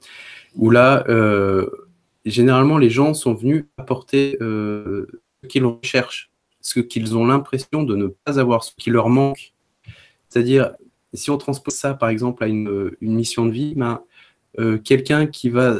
Où 0.55 0.69
là, 0.69 1.03
euh, 1.09 1.67
généralement, 2.25 2.77
les 2.77 2.89
gens 2.89 3.13
sont 3.13 3.33
venus 3.33 3.65
apporter 3.77 4.37
euh, 4.41 5.07
ce 5.43 5.47
qu'ils 5.47 5.65
recherchent, 5.65 6.29
ce 6.65 6.79
qu'ils 6.79 7.15
ont 7.15 7.27
l'impression 7.27 7.83
de 7.83 7.95
ne 7.95 8.07
pas 8.07 8.39
avoir, 8.39 8.63
ce 8.63 8.71
qui 8.75 8.89
leur 8.89 9.07
manque. 9.07 9.53
C'est-à-dire, 10.29 10.71
si 11.13 11.29
on 11.29 11.37
transpose 11.37 11.75
ça, 11.75 11.93
par 11.93 12.09
exemple, 12.09 12.43
à 12.43 12.47
une, 12.47 12.89
mission 13.01 13.45
de 13.45 13.51
vie, 13.51 13.75
ben, 13.75 14.01
euh, 14.57 14.79
quelqu'un 14.79 15.27
qui 15.27 15.49
va 15.49 15.75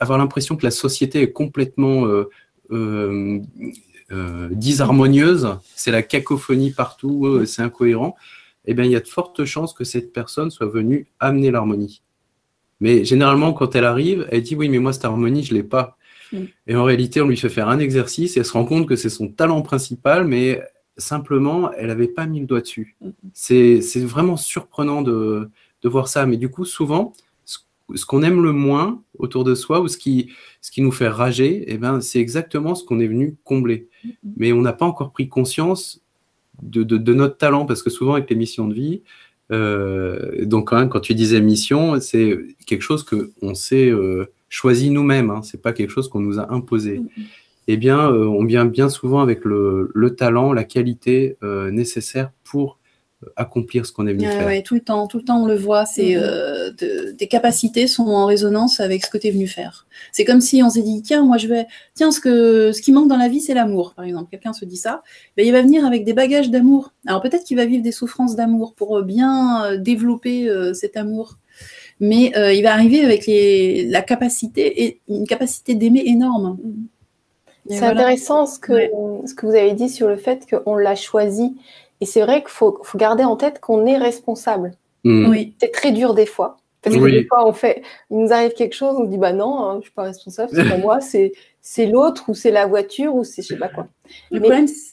avoir 0.00 0.18
l'impression 0.18 0.56
que 0.56 0.64
la 0.64 0.72
société 0.72 1.22
est 1.22 1.30
complètement 1.30 2.06
euh, 2.06 2.28
euh, 2.72 4.48
disharmonieuse, 4.50 5.56
c'est 5.76 5.92
la 5.92 6.02
cacophonie 6.02 6.72
partout, 6.72 7.46
c'est 7.46 7.62
incohérent, 7.62 8.16
eh 8.66 8.74
bien, 8.74 8.84
il 8.84 8.90
y 8.90 8.96
a 8.96 9.00
de 9.00 9.06
fortes 9.06 9.44
chances 9.44 9.72
que 9.72 9.84
cette 9.84 10.12
personne 10.12 10.50
soit 10.50 10.66
venue 10.66 11.06
amener 11.20 11.52
l'harmonie. 11.52 12.02
Mais 12.80 13.04
généralement, 13.04 13.52
quand 13.52 13.76
elle 13.76 13.84
arrive, 13.84 14.26
elle 14.32 14.42
dit 14.42 14.56
oui, 14.56 14.68
mais 14.68 14.80
moi, 14.80 14.92
cette 14.92 15.04
harmonie, 15.04 15.44
je 15.44 15.54
l'ai 15.54 15.62
pas. 15.62 15.96
Mm. 16.34 16.44
Et 16.66 16.76
en 16.76 16.84
réalité, 16.84 17.20
on 17.22 17.28
lui 17.28 17.36
fait 17.36 17.48
faire 17.48 17.68
un 17.68 17.78
exercice 17.78 18.36
et 18.36 18.40
elle 18.40 18.46
se 18.46 18.52
rend 18.52 18.64
compte 18.64 18.86
que 18.86 18.96
c'est 18.96 19.08
son 19.08 19.28
talent 19.28 19.62
principal, 19.62 20.26
mais 20.26 20.62
simplement, 20.96 21.72
elle 21.72 21.88
n'avait 21.88 22.08
pas 22.08 22.26
mis 22.26 22.40
le 22.40 22.46
doigt 22.46 22.60
dessus. 22.60 22.96
Mhm. 23.00 23.12
C'est 23.32 24.04
vraiment 24.04 24.36
surprenant 24.36 25.02
de, 25.02 25.50
de 25.82 25.88
voir 25.88 26.08
ça. 26.08 26.26
Mais 26.26 26.36
du 26.36 26.48
coup, 26.48 26.64
souvent, 26.64 27.12
ce, 27.44 27.58
ce 27.94 28.06
qu'on 28.06 28.22
aime 28.22 28.42
le 28.42 28.52
moins 28.52 29.02
autour 29.18 29.44
de 29.44 29.54
soi 29.54 29.80
ou 29.80 29.88
ce 29.88 29.96
qui, 29.96 30.30
ce 30.60 30.70
qui 30.70 30.82
nous 30.82 30.92
fait 30.92 31.08
rager, 31.08 31.64
eh 31.66 31.78
ben, 31.78 32.00
c'est 32.00 32.20
exactement 32.20 32.74
ce 32.74 32.84
qu'on 32.84 33.00
est 33.00 33.06
venu 33.08 33.36
combler. 33.44 33.88
Mais 34.36 34.52
on 34.52 34.60
n'a 34.60 34.72
pas 34.72 34.86
encore 34.86 35.12
pris 35.12 35.28
conscience 35.28 36.00
de, 36.62 36.82
de, 36.82 36.96
de 36.96 37.14
notre 37.14 37.36
talent, 37.36 37.66
parce 37.66 37.82
que 37.82 37.90
souvent 37.90 38.14
avec 38.14 38.30
les 38.30 38.36
missions 38.36 38.68
de 38.68 38.74
vie, 38.74 39.02
euh, 39.50 40.44
donc 40.46 40.72
hein, 40.72 40.88
quand 40.88 41.00
tu 41.00 41.14
disais 41.14 41.40
mission, 41.40 42.00
c'est 42.00 42.38
quelque 42.66 42.82
chose 42.82 43.04
que 43.04 43.32
on 43.42 43.54
s'est 43.54 43.90
euh, 43.90 44.30
choisi 44.54 44.90
nous-mêmes, 44.90 45.30
hein, 45.30 45.40
c'est 45.42 45.60
pas 45.60 45.72
quelque 45.72 45.90
chose 45.90 46.08
qu'on 46.08 46.20
nous 46.20 46.38
a 46.38 46.52
imposé. 46.52 47.02
Eh 47.66 47.76
bien, 47.76 47.98
euh, 48.10 48.26
on 48.26 48.44
vient 48.44 48.66
bien 48.66 48.88
souvent 48.88 49.20
avec 49.20 49.44
le, 49.44 49.90
le 49.94 50.14
talent, 50.14 50.52
la 50.52 50.64
qualité 50.64 51.36
euh, 51.42 51.70
nécessaire 51.72 52.30
pour 52.44 52.78
euh, 53.24 53.30
accomplir 53.34 53.84
ce 53.84 53.90
qu'on 53.92 54.06
est 54.06 54.12
venu 54.12 54.26
Ah 54.28 54.36
faire. 54.38 54.46
ouais, 54.46 54.62
tout 54.62 54.74
le 54.74 54.80
temps, 54.82 55.08
tout 55.08 55.16
le 55.16 55.24
temps 55.24 55.42
on 55.42 55.46
le 55.46 55.56
voit, 55.56 55.86
c'est 55.86 56.14
euh, 56.16 56.70
de- 56.70 57.12
des 57.12 57.26
capacités 57.26 57.88
sont 57.88 58.04
en 58.06 58.26
résonance 58.26 58.78
avec 58.78 59.04
ce 59.04 59.10
que 59.10 59.18
tu 59.18 59.26
es 59.26 59.30
venu 59.32 59.48
faire. 59.48 59.86
C'est 60.12 60.24
comme 60.24 60.40
si 60.40 60.62
on 60.62 60.70
s'est 60.70 60.82
dit 60.82 61.02
tiens, 61.02 61.24
moi 61.24 61.36
je 61.38 61.48
vais 61.48 61.66
tiens 61.94 62.12
ce 62.12 62.20
que 62.20 62.70
ce 62.72 62.80
qui 62.80 62.92
manque 62.92 63.08
dans 63.08 63.16
la 63.16 63.28
vie 63.28 63.40
c'est 63.40 63.54
l'amour 63.54 63.94
par 63.96 64.04
exemple. 64.04 64.28
Quelqu'un 64.30 64.52
se 64.52 64.64
dit 64.66 64.76
ça, 64.76 65.02
ben, 65.36 65.44
il 65.44 65.52
va 65.52 65.62
venir 65.62 65.84
avec 65.84 66.04
des 66.04 66.12
bagages 66.12 66.50
d'amour. 66.50 66.92
Alors 67.06 67.22
peut-être 67.22 67.44
qu'il 67.44 67.56
va 67.56 67.64
vivre 67.66 67.82
des 67.82 67.92
souffrances 67.92 68.36
d'amour 68.36 68.74
pour 68.74 69.02
bien 69.02 69.64
euh, 69.64 69.76
développer 69.78 70.48
euh, 70.48 70.74
cet 70.74 70.96
amour. 70.96 71.38
Mais 72.00 72.36
euh, 72.36 72.52
il 72.52 72.62
va 72.62 72.72
arriver 72.72 73.04
avec 73.04 73.26
les, 73.26 73.84
la 73.86 74.02
capacité 74.02 74.84
et 74.84 75.00
une 75.08 75.26
capacité 75.26 75.74
d'aimer 75.74 76.02
énorme. 76.06 76.58
Et 77.68 77.74
C'est 77.74 77.78
voilà. 77.78 77.92
intéressant 77.92 78.46
ce 78.46 78.58
que, 78.58 78.72
Ouais. 78.72 78.90
ce 79.26 79.34
que 79.34 79.46
vous 79.46 79.54
avez 79.54 79.72
dit 79.72 79.88
sur 79.88 80.08
le 80.08 80.16
fait 80.16 80.46
qu'on 80.50 80.76
l'a 80.76 80.96
choisi. 80.96 81.56
Et 82.00 82.06
c'est 82.06 82.20
vrai 82.20 82.40
qu'il 82.40 82.50
faut, 82.50 82.78
faut 82.82 82.98
garder 82.98 83.24
en 83.24 83.36
tête 83.36 83.60
qu'on 83.60 83.86
est 83.86 83.96
responsable. 83.96 84.72
Mm. 85.04 85.28
Oui. 85.30 85.54
C'est 85.60 85.70
très 85.72 85.92
dur 85.92 86.14
des 86.14 86.26
fois. 86.26 86.56
Parce 86.82 86.96
que 86.96 87.00
Oui. 87.00 87.12
des 87.12 87.24
fois, 87.26 87.46
on 87.48 87.52
fait, 87.54 87.82
il 88.10 88.18
nous 88.18 88.32
arrive 88.32 88.52
quelque 88.52 88.74
chose, 88.74 88.94
on 88.98 89.04
dit 89.04 89.16
bah 89.16 89.32
non, 89.32 89.58
hein, 89.64 89.76
je 89.78 89.84
suis 89.86 89.92
pas 89.94 90.02
responsable, 90.02 90.50
c'est 90.52 90.68
pas 90.68 90.76
moi, 90.76 91.00
c'est 91.00 91.32
c'est 91.62 91.86
l'autre 91.86 92.24
ou 92.28 92.34
c'est 92.34 92.50
la 92.50 92.66
voiture 92.66 93.14
ou 93.14 93.24
c'est 93.24 93.40
je 93.40 93.48
sais 93.48 93.56
pas 93.56 93.68
quoi. 93.68 93.86
Le 94.30 94.40
Mais- 94.40 94.40
problème, 94.40 94.66
c'est- 94.66 94.92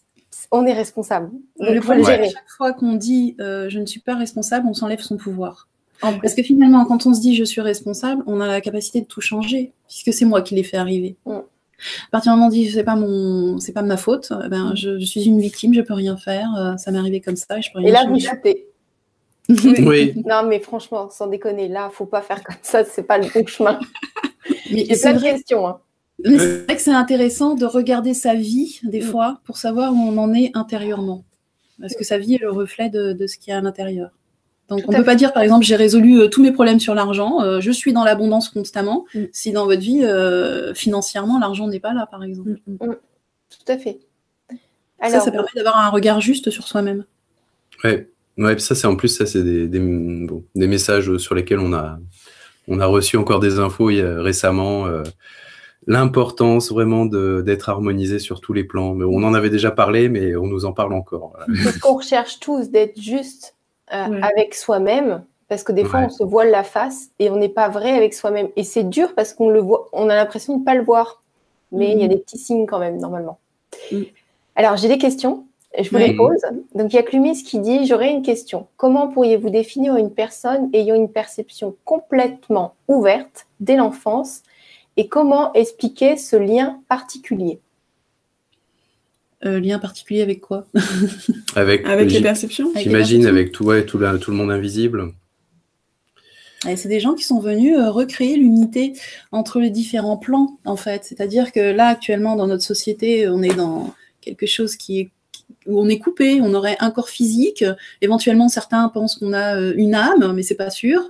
On 0.54 0.66
est 0.66 0.74
responsable. 0.74 1.30
Donc, 1.60 1.70
le 1.70 1.76
il 1.76 1.82
faut 1.82 1.94
le 1.94 2.02
problème, 2.02 2.26
chaque 2.26 2.50
fois 2.58 2.74
qu'on 2.74 2.94
dit 2.94 3.36
euh, 3.42 3.68
je 3.70 3.80
ne 3.80 3.86
suis 3.86 4.00
pas 4.02 4.16
responsable, 4.16 4.68
on 4.70 4.74
s'enlève 4.74 5.00
son 5.00 5.16
pouvoir. 5.18 5.68
Parce 6.02 6.34
que 6.34 6.44
finalement, 6.44 6.86
quand 6.86 7.06
on 7.06 7.14
se 7.14 7.22
dit 7.22 7.36
je 7.36 7.44
suis 7.44 7.62
responsable, 7.62 8.24
on 8.28 8.40
a 8.42 8.48
la 8.48 8.62
capacité 8.62 9.02
de 9.02 9.06
tout 9.06 9.22
changer, 9.22 9.72
puisque 9.88 10.14
c'est 10.14 10.26
moi 10.26 10.42
qui 10.42 10.56
l'ai 10.56 10.64
fait 10.64 10.78
arriver. 10.78 11.16
Mm. 11.26 11.32
À 11.32 12.10
partir 12.12 12.32
du 12.34 12.36
moment 12.38 12.46
où 12.48 12.50
on 12.50 12.52
dit 12.54 12.70
c'est 12.70 12.84
pas 12.84 12.96
mon, 12.96 13.60
c'est 13.60 13.72
pas 13.72 13.82
de 13.82 13.88
ma 13.88 13.98
faute, 13.98 14.32
euh, 14.32 14.48
ben 14.50 14.74
je, 14.76 15.00
je 15.00 15.06
suis 15.06 15.24
une 15.26 15.40
victime, 15.40 15.74
je 15.74 15.82
peux 15.82 15.94
rien 15.96 16.16
faire, 16.18 16.54
euh, 16.56 16.78
ça 16.78 16.92
m'est 16.92 17.00
arrivé 17.00 17.22
comme 17.22 17.36
ça 17.36 17.58
et 17.58 17.62
je 17.62 17.72
peux 17.72 17.80
rien 17.80 17.88
Et 17.88 17.92
là, 17.92 18.06
vous 18.08 18.20
shootez. 18.20 18.68
Oui, 19.50 20.14
Non, 20.26 20.44
mais 20.48 20.60
franchement, 20.60 21.10
sans 21.10 21.28
déconner, 21.28 21.68
là, 21.68 21.90
faut 21.92 22.06
pas 22.06 22.22
faire 22.22 22.44
comme 22.44 22.56
ça, 22.62 22.84
c'est 22.86 23.04
pas 23.04 23.18
le 23.18 23.28
bon 23.34 23.46
chemin. 23.48 23.80
Mais 24.72 24.86
J'ai 24.86 24.96
c'est 24.96 25.02
plein 25.10 25.14
de 25.14 25.20
vrai, 25.20 25.32
questions. 25.34 25.68
hein. 25.68 25.80
mais 26.24 26.38
c'est 26.40 26.64
vrai 26.66 26.76
que 26.76 26.82
c'est 26.82 26.92
intéressant 26.94 27.56
de 27.56 27.66
regarder 27.66 28.14
sa 28.14 28.34
vie 28.36 28.80
des 28.84 29.00
Mm. 29.02 29.04
fois 29.04 29.40
pour 29.44 29.58
savoir 29.58 29.92
où 29.94 29.98
on 29.98 30.18
en 30.18 30.34
est 30.34 30.52
intérieurement, 30.54 31.24
parce 31.82 31.96
que 31.96 32.04
sa 32.06 32.18
vie 32.18 32.36
est 32.36 32.42
le 32.42 32.52
reflet 32.52 32.90
de, 32.90 33.12
de 33.14 33.28
ce 33.28 33.38
qu'il 33.38 33.52
y 33.52 33.54
a 33.54 33.58
à 33.58 33.62
l'intérieur. 33.62 34.12
Donc 34.72 34.82
on 34.88 34.92
à 34.94 34.96
peut 34.96 35.02
fait. 35.04 35.06
pas 35.06 35.16
dire 35.16 35.34
par 35.34 35.44
exemple 35.44 35.64
j'ai 35.66 35.76
résolu 35.76 36.20
euh, 36.22 36.28
tous 36.28 36.42
mes 36.42 36.52
problèmes 36.52 36.80
sur 36.80 36.96
l'argent, 36.96 37.42
euh, 37.42 37.60
je 37.62 37.70
suis 37.72 37.94
dans 37.94 38.04
l'abondance 38.04 38.50
constamment, 38.50 39.06
Mm. 39.14 39.20
si 39.32 39.52
dans 39.52 39.66
votre 39.66 39.82
vie 39.82 40.04
euh, 40.04 40.74
financièrement 40.74 41.38
l'argent 41.40 41.68
n'est 41.68 41.80
pas 41.80 41.94
là 41.94 42.08
par 42.10 42.24
exemple. 42.24 42.60
Tout 42.80 43.72
à 43.72 43.78
fait. 43.78 44.00
ça, 45.02 45.20
ça 45.20 45.30
permet 45.32 45.48
d'avoir 45.56 45.78
un 45.78 45.90
regard 45.90 46.22
juste 46.22 46.50
sur 46.50 46.68
soi-même. 46.68 47.06
ouais. 47.84 48.08
Ouais, 48.38 48.58
ça, 48.60 48.76
c'est 48.76 48.88
en 48.88 48.96
plus, 48.96 49.10
ça, 49.10 49.26
c'est 49.26 49.44
des, 49.44 49.68
des, 49.68 50.68
messages 50.68 51.18
sur 51.18 51.36
lesquels 51.36 51.60
on 51.60 51.74
a, 51.74 52.00
on 52.68 52.80
a 52.80 52.86
reçu 52.86 53.18
encore 53.18 53.40
des 53.42 53.60
infos 53.60 53.88
récemment. 53.88 54.88
Euh, 54.88 55.04
l'importance 55.86 56.72
vraiment 56.72 57.06
d'être 57.06 57.70
harmonisé 57.70 58.20
sur 58.20 58.40
tous 58.40 58.54
les 58.54 58.64
plans. 58.64 58.96
Mais 58.96 59.04
on 59.04 59.24
en 59.24 59.34
avait 59.34 59.50
déjà 59.50 59.70
parlé, 59.70 60.08
mais 60.10 60.36
on 60.36 60.48
nous 60.48 60.66
en 60.66 60.72
parle 60.72 60.94
encore. 60.94 61.34
Voilà. 61.36 61.72
qu'on 61.82 61.98
recherche 61.98 62.40
tous 62.40 62.70
d'être 62.70 63.00
juste 63.00 63.56
euh, 63.94 64.22
avec 64.22 64.56
soi-même, 64.56 65.24
parce 65.48 65.64
que 65.64 65.72
des 65.72 65.84
fois, 65.84 66.02
on 66.02 66.10
se 66.10 66.24
voile 66.24 66.50
la 66.50 66.64
face 66.64 67.10
et 67.20 67.30
on 67.30 67.36
n'est 67.36 67.50
pas 67.50 67.68
vrai 67.68 67.92
avec 67.92 68.14
soi-même. 68.14 68.48
Et 68.56 68.64
c'est 68.64 68.84
dur 68.84 69.14
parce 69.16 69.34
qu'on 69.34 69.50
le 69.50 69.60
voit, 69.60 69.90
on 69.92 70.10
a 70.10 70.16
l'impression 70.16 70.54
de 70.56 70.60
ne 70.60 70.66
pas 70.66 70.76
le 70.76 70.84
voir. 70.84 71.22
Mais 71.74 71.92
il 71.92 72.00
y 72.00 72.04
a 72.04 72.06
mm. 72.06 72.10
des 72.10 72.18
petits 72.18 72.38
signes 72.38 72.66
quand 72.66 72.80
même, 72.80 72.98
normalement. 72.98 73.38
Mm. 73.92 74.02
Alors, 74.56 74.78
j'ai 74.78 74.88
des 74.88 74.98
questions. 74.98 75.46
Je 75.78 75.90
vous 75.90 75.98
les 75.98 76.16
pose. 76.16 76.42
Donc, 76.76 76.94
il 76.94 76.96
y 76.96 77.00
a 77.00 77.04
Clumis 77.04 77.44
qui 77.44 77.60
dit 77.60 77.86
J'aurais 77.86 78.12
une 78.12 78.22
question. 78.22 78.68
Comment 78.78 79.08
pourriez-vous 79.08 79.50
définir 79.50 79.96
une 79.96 80.12
personne 80.12 80.70
ayant 80.74 80.96
une 80.96 81.10
perception 81.10 81.76
complètement 81.86 82.76
ouverte 82.88 83.48
dès 83.60 83.76
l'enfance? 83.76 84.44
Et 84.98 85.08
comment 85.08 85.54
expliquer 85.54 86.18
ce 86.18 86.36
lien 86.36 86.82
particulier? 86.90 87.60
Euh, 89.46 89.60
lien 89.60 89.80
particulier 89.80 90.22
avec 90.22 90.42
quoi? 90.42 90.68
Avec, 91.56 91.86
avec 91.86 92.12
les 92.12 92.22
perceptions 92.22 92.72
J'imagine 92.78 93.26
avec 93.26 93.52
tout, 93.52 93.66
tout, 93.86 93.98
le 93.98 94.32
monde 94.32 94.52
invisible. 94.52 95.12
C'est 96.64 96.88
des 96.88 97.00
gens 97.02 97.14
qui 97.14 97.24
sont 97.24 97.40
venus 97.40 97.76
euh, 97.76 97.90
recréer 97.90 98.38
l'unité 98.38 98.94
entre 99.32 99.60
les 99.60 99.70
différents 99.70 100.18
plans, 100.18 100.60
en 100.64 100.78
fait. 100.78 101.04
C'est-à-dire 101.04 101.52
que 101.52 101.60
là, 101.60 101.88
actuellement, 101.88 102.36
dans 102.38 102.48
notre 102.48 102.64
société, 102.64 103.28
on 103.28 103.42
est 103.42 103.54
dans 103.54 103.94
quelque 104.22 104.46
chose 104.46 104.78
qui 104.78 105.00
est 105.02 105.10
où 105.66 105.80
on 105.80 105.90
est 105.90 106.00
coupé, 106.00 106.40
on 106.42 106.54
aurait 106.54 106.78
un 106.80 106.92
corps 106.92 107.10
physique. 107.10 107.64
Éventuellement, 108.02 108.50
certains 108.50 108.88
pensent 108.90 109.16
qu'on 109.16 109.34
a 109.34 109.58
euh, 109.58 109.74
une 109.76 109.96
âme, 109.96 110.34
mais 110.34 110.44
c'est 110.44 110.56
pas 110.56 110.70
sûr. 110.70 111.02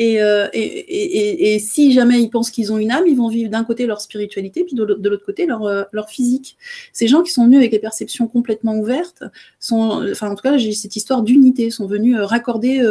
Euh, 0.00 0.48
et, 0.52 1.58
si 1.58 1.92
jamais 1.92 2.20
ils 2.20 2.30
pensent 2.30 2.50
qu'ils 2.50 2.72
ont 2.72 2.78
une 2.78 2.90
âme, 2.90 3.04
ils 3.06 3.16
vont 3.16 3.28
vivre 3.28 3.50
d'un 3.50 3.64
côté 3.64 3.86
leur 3.86 4.00
spiritualité, 4.00 4.64
puis 4.64 4.74
de 4.74 4.82
l'autre 4.82 5.24
côté 5.24 5.46
leur, 5.46 5.64
euh, 5.64 5.84
leur, 5.92 6.08
physique. 6.08 6.56
Ces 6.92 7.06
gens 7.06 7.22
qui 7.22 7.32
sont 7.32 7.44
venus 7.44 7.58
avec 7.58 7.72
les 7.72 7.78
perceptions 7.78 8.26
complètement 8.26 8.76
ouvertes, 8.76 9.24
sont, 9.58 10.06
enfin 10.10 10.30
en 10.30 10.34
tout 10.34 10.42
cas 10.42 10.56
j'ai 10.56 10.72
cette 10.72 10.96
histoire 10.96 11.22
d'unité, 11.22 11.70
sont 11.70 11.86
venus 11.86 12.16
euh, 12.16 12.24
raccorder 12.24 12.82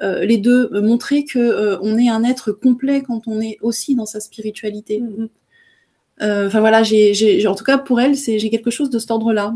les 0.00 0.38
deux, 0.38 0.70
montrer 0.80 1.24
que 1.24 1.78
on 1.82 1.98
est 1.98 2.08
un 2.08 2.22
être 2.22 2.52
complet 2.52 3.02
quand 3.02 3.22
on 3.26 3.40
est 3.40 3.58
aussi 3.62 3.96
dans 3.96 4.06
sa 4.06 4.20
spiritualité. 4.20 5.00
Mm-hmm. 5.00 6.46
Enfin 6.46 6.60
voilà, 6.60 6.84
j'ai, 6.84 7.46
en 7.48 7.54
tout 7.56 7.64
cas 7.64 7.78
pour 7.78 8.00
elle, 8.00 8.14
j'ai 8.14 8.50
quelque 8.50 8.70
chose 8.70 8.90
de 8.90 8.98
cet 9.00 9.10
ordre-là 9.10 9.54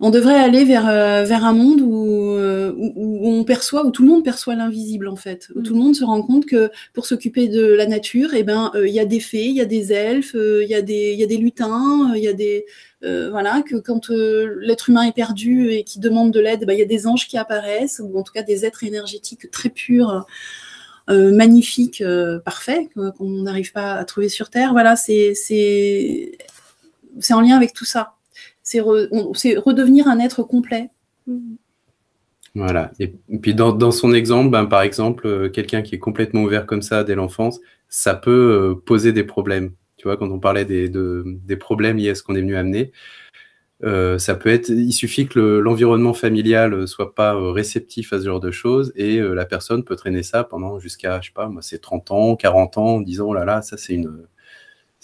on 0.00 0.10
devrait 0.10 0.38
aller 0.38 0.64
vers, 0.64 0.88
euh, 0.88 1.24
vers 1.24 1.44
un 1.44 1.52
monde 1.52 1.80
euh, 1.80 2.72
où, 2.76 3.28
on 3.28 3.44
perçoit, 3.44 3.86
où 3.86 3.90
tout 3.90 4.02
le 4.02 4.08
monde 4.08 4.24
perçoit 4.24 4.56
l'invisible 4.56 5.06
en 5.06 5.16
fait, 5.16 5.48
où 5.54 5.60
mm. 5.60 5.62
tout 5.62 5.72
le 5.72 5.78
monde 5.78 5.94
se 5.94 6.04
rend 6.04 6.20
compte 6.22 6.46
que 6.46 6.70
pour 6.92 7.06
s'occuper 7.06 7.48
de 7.48 7.64
la 7.64 7.86
nature, 7.86 8.34
eh 8.34 8.42
ben 8.42 8.72
euh, 8.74 8.88
il 8.88 8.94
y 8.94 8.98
a 8.98 9.04
des 9.04 9.20
fées, 9.20 9.46
il 9.46 9.54
y 9.54 9.60
a 9.60 9.66
des 9.66 9.92
elfes, 9.92 10.34
il 10.34 10.68
y 10.68 10.74
a 10.74 10.82
des 10.82 11.12
il 11.12 11.20
y 11.20 11.22
a 11.22 11.26
des 11.26 11.36
lutins, 11.36 12.12
il 12.16 12.22
y 12.22 12.28
a 12.28 12.32
des 12.32 12.66
voilà 13.02 13.60
que 13.60 13.76
quand 13.76 14.08
l'être 14.08 14.88
humain 14.88 15.02
est 15.02 15.12
perdu 15.12 15.70
et 15.70 15.84
qui 15.84 15.98
demande 15.98 16.32
de 16.32 16.40
l'aide, 16.40 16.64
ben, 16.66 16.72
il 16.72 16.78
y 16.78 16.82
a 16.82 16.86
des 16.86 17.06
anges 17.06 17.28
qui 17.28 17.36
apparaissent 17.36 18.00
ou 18.02 18.18
en 18.18 18.22
tout 18.22 18.32
cas 18.32 18.42
des 18.42 18.64
êtres 18.64 18.82
énergétiques 18.82 19.50
très 19.50 19.68
purs. 19.68 20.24
magnifiques, 21.08 22.02
parfaits, 22.46 22.88
qu'on 22.94 23.42
n'arrive 23.42 23.72
pas 23.72 23.94
à 23.94 24.04
trouver 24.06 24.30
sur 24.30 24.48
Terre. 24.48 24.72
Voilà, 24.72 24.96
c'est 24.96 25.34
c'est 25.34 27.34
en 27.34 27.42
lien 27.42 27.56
avec 27.56 27.74
tout 27.74 27.84
ça 27.84 28.13
c'est 28.64 28.80
redevenir 28.80 30.08
un 30.08 30.18
être 30.18 30.42
complet. 30.42 30.90
Voilà. 32.56 32.92
Et 32.98 33.12
puis 33.42 33.54
dans, 33.54 33.90
son 33.90 34.12
exemple, 34.12 34.50
ben, 34.50 34.66
par 34.66 34.82
exemple, 34.82 35.26
euh, 35.26 35.48
quelqu'un 35.48 35.82
qui 35.82 35.94
est 35.94 35.98
complètement 35.98 36.42
ouvert 36.42 36.66
comme 36.66 36.82
ça 36.82 37.04
dès 37.04 37.14
l'enfance, 37.14 37.60
ça 37.88 38.14
peut 38.14 38.30
euh, 38.30 38.74
poser 38.74 39.12
des 39.12 39.24
problèmes. 39.24 39.72
Tu 39.96 40.04
vois, 40.08 40.16
quand 40.16 40.30
on 40.30 40.38
parlait 40.38 40.64
des, 40.64 40.88
des 40.88 41.56
problèmes 41.56 41.96
liés 41.96 42.10
à 42.10 42.14
ce 42.14 42.22
qu'on 42.22 42.36
est 42.36 42.40
venu 42.40 42.56
amener, 42.56 42.92
euh, 43.82 44.18
ça 44.18 44.34
peut 44.34 44.50
être, 44.50 44.68
il 44.68 44.92
suffit 44.92 45.26
que 45.26 45.40
l'environnement 45.40 46.14
familial 46.14 46.86
soit 46.86 47.14
pas 47.14 47.34
réceptif 47.52 48.12
à 48.12 48.20
ce 48.20 48.24
genre 48.24 48.40
de 48.40 48.50
choses 48.50 48.92
et 48.96 49.20
la 49.20 49.44
personne 49.46 49.84
peut 49.84 49.96
traîner 49.96 50.22
ça 50.22 50.44
pendant 50.44 50.78
jusqu'à, 50.78 51.20
je 51.20 51.28
sais 51.28 51.34
pas, 51.34 51.48
moi, 51.48 51.60
c'est 51.60 51.80
30 51.80 52.10
ans, 52.12 52.36
40 52.36 52.78
ans, 52.78 52.86
en 52.96 53.00
disant, 53.00 53.26
oh 53.28 53.34
là 53.34 53.44
là, 53.44 53.62
ça 53.62 53.76
c'est 53.76 53.94
une, 53.94 54.26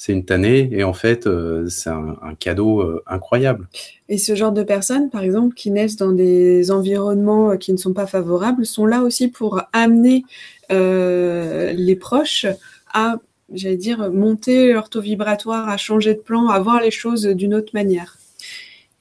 c'est 0.00 0.14
une 0.14 0.24
tannée 0.24 0.70
et 0.72 0.82
en 0.82 0.94
fait, 0.94 1.26
euh, 1.26 1.68
c'est 1.68 1.90
un, 1.90 2.34
cadeau 2.38 2.80
euh, 2.80 3.02
incroyable. 3.06 3.68
Et 4.08 4.16
ce 4.16 4.34
genre 4.34 4.50
de 4.50 4.62
personnes, 4.62 5.10
par 5.10 5.22
exemple, 5.22 5.54
qui 5.54 5.70
naissent 5.70 5.96
dans 5.96 6.12
des 6.12 6.70
environnements 6.70 7.50
euh, 7.50 7.56
qui 7.56 7.70
ne 7.70 7.76
sont 7.76 7.92
pas 7.92 8.06
favorables, 8.06 8.64
sont 8.64 8.86
là 8.86 9.02
aussi 9.02 9.28
pour 9.28 9.60
amener 9.74 10.24
les 10.70 11.96
proches 12.00 12.46
à, 12.94 13.16
j'allais 13.52 13.76
dire, 13.76 14.10
monter 14.10 14.72
leur 14.72 14.88
taux 14.88 15.02
vibratoire, 15.02 15.68
à 15.68 15.76
changer 15.76 16.14
de 16.14 16.20
plan, 16.20 16.48
à 16.48 16.58
voir 16.60 16.80
les 16.80 16.90
choses 16.90 17.26
d'une 17.26 17.52
autre 17.52 17.72
manière. 17.74 18.16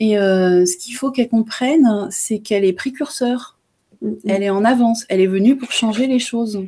Et 0.02 0.16
ce 0.16 0.78
qu'il 0.78 0.96
faut 0.96 1.12
qu'elle 1.12 1.30
comprenne, 1.30 2.10
c'est 2.10 2.40
qu'elle 2.40 2.66
est 2.66 2.74
précurseur. 2.74 3.59
Elle 4.26 4.44
est 4.44 4.50
en 4.50 4.64
avance, 4.64 5.06
elle 5.10 5.20
est 5.20 5.28
venue 5.28 5.58
pour 5.58 5.72
changer 5.72 6.08
les 6.08 6.20
choses. 6.20 6.64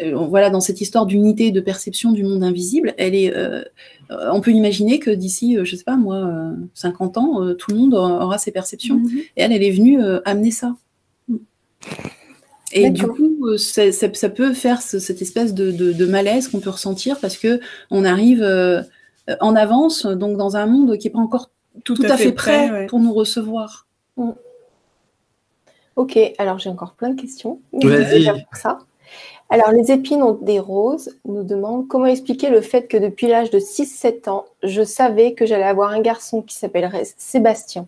Euh, 0.00 0.16
voilà, 0.16 0.50
dans 0.50 0.60
cette 0.60 0.80
histoire 0.80 1.06
d'unité 1.06 1.52
de 1.52 1.60
perception 1.60 2.10
du 2.10 2.24
monde 2.24 2.42
invisible, 2.42 2.92
elle 2.98 3.14
est, 3.14 3.32
euh, 3.36 3.62
on 4.10 4.40
peut 4.40 4.50
imaginer 4.50 4.98
que 4.98 5.10
d'ici, 5.10 5.56
euh, 5.56 5.64
je 5.64 5.76
sais 5.76 5.84
pas 5.84 5.96
moi, 5.96 6.52
50 6.74 7.18
ans, 7.18 7.54
tout 7.54 7.70
le 7.70 7.76
monde 7.76 7.94
aura 7.94 8.36
ses 8.38 8.50
perceptions. 8.50 8.98
Mm-hmm. 8.98 9.18
Et 9.36 9.42
elle, 9.42 9.52
elle 9.52 9.62
est 9.62 9.70
venue 9.70 10.02
amener 10.24 10.50
ça. 10.50 10.74
Mm. 11.28 11.36
Et 12.72 12.90
du 12.90 13.06
coup, 13.06 13.56
ça, 13.58 14.28
peut 14.28 14.52
faire 14.52 14.82
cette 14.82 15.22
espèce 15.22 15.54
de, 15.54 16.06
malaise 16.06 16.48
qu'on 16.48 16.60
peut 16.60 16.70
ressentir 16.70 17.20
parce 17.20 17.36
que 17.36 17.60
on 17.90 18.04
arrive 18.04 18.44
en 19.40 19.54
avance, 19.54 20.04
donc 20.04 20.36
dans 20.36 20.56
un 20.56 20.66
monde 20.66 20.98
qui 20.98 21.06
n'est 21.06 21.12
pas 21.12 21.20
encore 21.20 21.50
tout, 21.84 21.96
à, 22.02 22.16
fait, 22.16 22.32
prêt, 22.32 22.86
pour 22.88 22.98
nous 22.98 23.12
recevoir. 23.12 23.86
Ok, 25.96 26.18
alors 26.38 26.58
j'ai 26.58 26.70
encore 26.70 26.94
plein 26.94 27.10
de 27.10 27.20
questions. 27.20 27.60
Vas-y. 27.72 28.30
ça. 28.52 28.78
Alors, 29.52 29.70
les 29.70 29.92
épines 29.92 30.22
ont 30.22 30.32
des 30.32 30.58
roses 30.58 31.18
nous 31.26 31.42
demandent 31.42 31.86
comment 31.86 32.06
expliquer 32.06 32.48
le 32.48 32.62
fait 32.62 32.88
que 32.88 32.96
depuis 32.96 33.26
l'âge 33.26 33.50
de 33.50 33.58
6-7 33.58 34.30
ans, 34.30 34.46
je 34.62 34.82
savais 34.82 35.34
que 35.34 35.44
j'allais 35.44 35.64
avoir 35.64 35.90
un 35.90 36.00
garçon 36.00 36.40
qui 36.40 36.54
s'appellerait 36.54 37.06
Sébastien, 37.18 37.86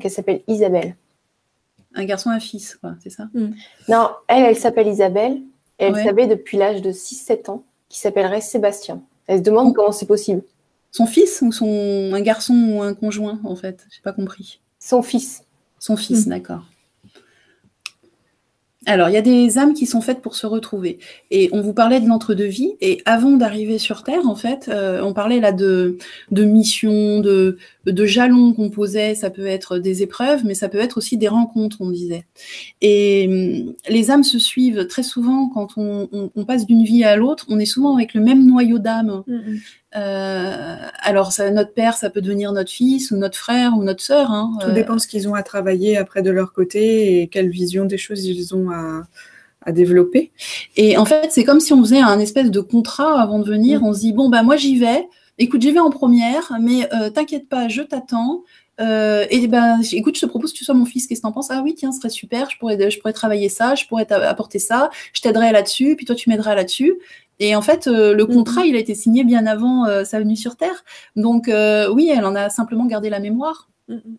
qui 0.00 0.08
s'appelle 0.08 0.40
Isabelle. 0.48 0.96
Un 1.94 2.06
garçon, 2.06 2.30
un 2.30 2.40
fils, 2.40 2.76
quoi, 2.76 2.94
c'est 3.02 3.10
ça? 3.10 3.24
Hmm. 3.34 3.50
Non, 3.88 4.08
elle, 4.28 4.44
elle 4.44 4.56
s'appelle 4.56 4.88
Isabelle. 4.88 5.42
Et 5.78 5.84
elle 5.84 5.94
savait 5.94 6.26
depuis 6.26 6.56
l'âge 6.56 6.80
de 6.80 6.90
6-7 6.90 7.50
ans 7.50 7.64
qu'il 7.90 8.00
s'appellerait 8.00 8.40
Sébastien. 8.40 9.02
Elle 9.26 9.38
se 9.38 9.42
demande 9.42 9.74
comment 9.74 9.92
c'est 9.92 10.06
possible. 10.06 10.42
Son 10.90 11.06
fils 11.06 11.42
ou 11.42 11.52
son 11.52 12.12
un 12.14 12.20
garçon 12.22 12.54
ou 12.54 12.82
un 12.82 12.94
conjoint, 12.94 13.38
en 13.44 13.54
fait? 13.54 13.86
J'ai 13.90 14.00
pas 14.00 14.12
compris. 14.12 14.60
Son 14.80 15.02
fils. 15.02 15.44
Son 15.78 15.96
fils, 15.96 16.26
hmm. 16.26 16.30
d'accord. 16.30 16.64
Alors, 18.88 19.10
il 19.10 19.12
y 19.12 19.18
a 19.18 19.22
des 19.22 19.58
âmes 19.58 19.74
qui 19.74 19.84
sont 19.84 20.00
faites 20.00 20.22
pour 20.22 20.34
se 20.34 20.46
retrouver. 20.46 20.98
Et 21.30 21.50
on 21.52 21.60
vous 21.60 21.74
parlait 21.74 22.00
de 22.00 22.08
l'entre-deux-vie. 22.08 22.72
Et 22.80 23.02
avant 23.04 23.32
d'arriver 23.32 23.76
sur 23.76 24.02
Terre, 24.02 24.26
en 24.26 24.34
fait, 24.34 24.70
euh, 24.70 25.02
on 25.02 25.12
parlait 25.12 25.40
là 25.40 25.52
de, 25.52 25.98
de 26.30 26.44
mission, 26.44 27.20
de, 27.20 27.58
de 27.84 28.06
jalons 28.06 28.54
qu'on 28.54 28.70
posait. 28.70 29.14
Ça 29.14 29.28
peut 29.28 29.46
être 29.46 29.76
des 29.76 30.02
épreuves, 30.02 30.40
mais 30.46 30.54
ça 30.54 30.70
peut 30.70 30.78
être 30.78 30.96
aussi 30.96 31.18
des 31.18 31.28
rencontres, 31.28 31.76
on 31.80 31.90
disait. 31.90 32.24
Et 32.80 33.26
hum, 33.28 33.74
les 33.90 34.10
âmes 34.10 34.24
se 34.24 34.38
suivent 34.38 34.86
très 34.86 35.02
souvent 35.02 35.50
quand 35.50 35.74
on, 35.76 36.08
passe 36.46 36.64
d'une 36.64 36.82
vie 36.82 37.04
à 37.04 37.14
l'autre. 37.16 37.44
On 37.50 37.58
est 37.58 37.66
souvent 37.66 37.94
avec 37.94 38.14
le 38.14 38.22
même 38.22 38.46
noyau 38.46 38.78
d'âme. 38.78 39.22
Mm-hmm. 39.28 39.60
Euh, 39.96 40.76
alors, 41.00 41.32
ça, 41.32 41.50
notre 41.50 41.72
père, 41.72 41.94
ça 41.94 42.08
peut 42.08 42.22
devenir 42.22 42.52
notre 42.52 42.70
fils 42.70 43.10
ou 43.10 43.16
notre 43.16 43.36
frère 43.36 43.72
ou 43.76 43.82
notre 43.82 44.02
sœur. 44.02 44.30
Hein, 44.30 44.52
Tout 44.62 44.72
dépend 44.72 44.94
de 44.94 45.00
ce 45.00 45.08
qu'ils 45.08 45.28
ont 45.28 45.34
à 45.34 45.42
travailler 45.42 45.98
après 45.98 46.22
de 46.22 46.30
leur 46.30 46.52
côté 46.54 47.20
et 47.20 47.28
quelle 47.28 47.50
vision 47.50 47.84
des 47.84 47.98
choses 47.98 48.24
ils 48.24 48.54
ont 48.54 48.70
à, 48.70 48.77
développer. 49.72 50.32
Et 50.76 50.96
en 50.96 51.04
fait, 51.04 51.30
c'est 51.30 51.44
comme 51.44 51.60
si 51.60 51.72
on 51.72 51.82
faisait 51.82 52.00
un 52.00 52.18
espèce 52.18 52.50
de 52.50 52.60
contrat 52.60 53.20
avant 53.20 53.38
de 53.38 53.44
venir. 53.44 53.82
Mm. 53.82 53.84
On 53.84 53.92
se 53.92 54.00
dit 54.00 54.12
bon 54.12 54.28
bah 54.28 54.42
moi 54.42 54.56
j'y 54.56 54.78
vais. 54.78 55.08
Écoute, 55.38 55.62
j'y 55.62 55.70
vais 55.70 55.78
en 55.78 55.90
première, 55.90 56.52
mais 56.60 56.92
euh, 56.92 57.10
t'inquiète 57.10 57.48
pas, 57.48 57.68
je 57.68 57.82
t'attends. 57.82 58.42
Euh, 58.80 59.24
et 59.30 59.46
ben, 59.46 59.80
écoute, 59.92 60.16
je 60.16 60.20
te 60.20 60.26
propose 60.26 60.52
que 60.52 60.58
tu 60.58 60.64
sois 60.64 60.74
mon 60.74 60.84
fils. 60.84 61.06
Qu'est-ce 61.06 61.20
que 61.20 61.26
t'en 61.26 61.32
penses? 61.32 61.50
Ah 61.50 61.62
oui, 61.62 61.74
tiens, 61.76 61.92
ce 61.92 61.98
serait 61.98 62.10
super. 62.10 62.50
Je 62.50 62.58
pourrais, 62.58 62.90
je 62.90 62.98
pourrais 62.98 63.12
travailler 63.12 63.48
ça. 63.48 63.76
Je 63.76 63.86
pourrais 63.86 64.10
apporter 64.12 64.58
ça. 64.58 64.90
Je 65.12 65.20
t'aiderai 65.20 65.52
là-dessus. 65.52 65.94
Puis 65.96 66.06
toi, 66.06 66.16
tu 66.16 66.28
m'aideras 66.28 66.56
là-dessus. 66.56 66.98
Et 67.38 67.54
en 67.54 67.62
fait, 67.62 67.86
euh, 67.86 68.14
le 68.14 68.26
contrat, 68.26 68.62
mhm. 68.62 68.68
il 68.68 68.76
a 68.76 68.78
été 68.80 68.96
signé 68.96 69.22
bien 69.22 69.46
avant 69.46 69.86
sa 70.04 70.18
venue 70.18 70.36
sur 70.36 70.56
Terre. 70.56 70.84
Donc 71.14 71.48
oui, 71.92 72.12
elle 72.12 72.24
en 72.24 72.34
a 72.34 72.50
simplement 72.50 72.86
gardé 72.86 73.08
la 73.08 73.20
mémoire. 73.20 73.68
Mhm. 73.86 74.18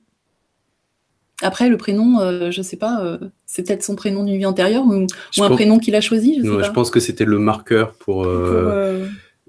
Après, 1.41 1.69
le 1.69 1.77
prénom, 1.77 2.19
je 2.19 2.57
ne 2.57 2.63
sais 2.63 2.77
pas, 2.77 3.17
c'est 3.45 3.65
peut-être 3.65 3.83
son 3.83 3.95
prénom 3.95 4.23
d'une 4.23 4.37
vie 4.37 4.45
antérieure 4.45 4.83
ou, 4.85 5.07
un 5.41 5.49
prénom 5.49 5.79
qu'il 5.79 5.95
a 5.95 6.01
choisi. 6.01 6.41
Je, 6.43 6.63
je 6.63 6.71
pense 6.71 6.89
que 6.89 6.99
c'était 6.99 7.25
le 7.25 7.39
marqueur 7.39 7.93
pour, 7.93 8.27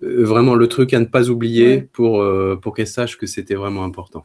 vraiment 0.01 0.55
le 0.55 0.69
truc 0.69 0.95
à 0.95 1.01
ne 1.01 1.05
pas 1.05 1.29
oublier 1.29 1.81
pour, 1.81 2.25
pour 2.63 2.75
qu'elle 2.75 2.87
sache 2.87 3.19
que 3.19 3.27
c'était 3.27 3.57
vraiment 3.57 3.85
important. 3.85 4.25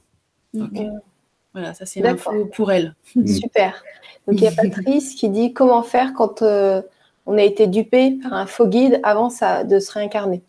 Voilà, 1.56 1.73
ça 1.73 1.86
c'est 1.86 2.01
l'info 2.01 2.49
pour 2.54 2.71
elle. 2.73 2.95
Super. 3.25 3.82
Donc 4.28 4.41
il 4.41 4.43
y 4.43 4.47
a 4.47 4.51
Patrice 4.56 5.15
qui 5.15 5.30
dit 5.30 5.54
comment 5.54 5.84
faire 5.84 6.13
quand 6.13 6.41
euh, 6.41 6.82
on 7.25 7.38
a 7.38 7.43
été 7.43 7.67
dupé 7.67 8.19
par 8.21 8.34
un 8.34 8.45
faux 8.45 8.67
guide 8.67 8.99
avant 9.04 9.30
ça, 9.30 9.63
de 9.63 9.80
se 9.80 9.89
réincarner? 9.91 10.41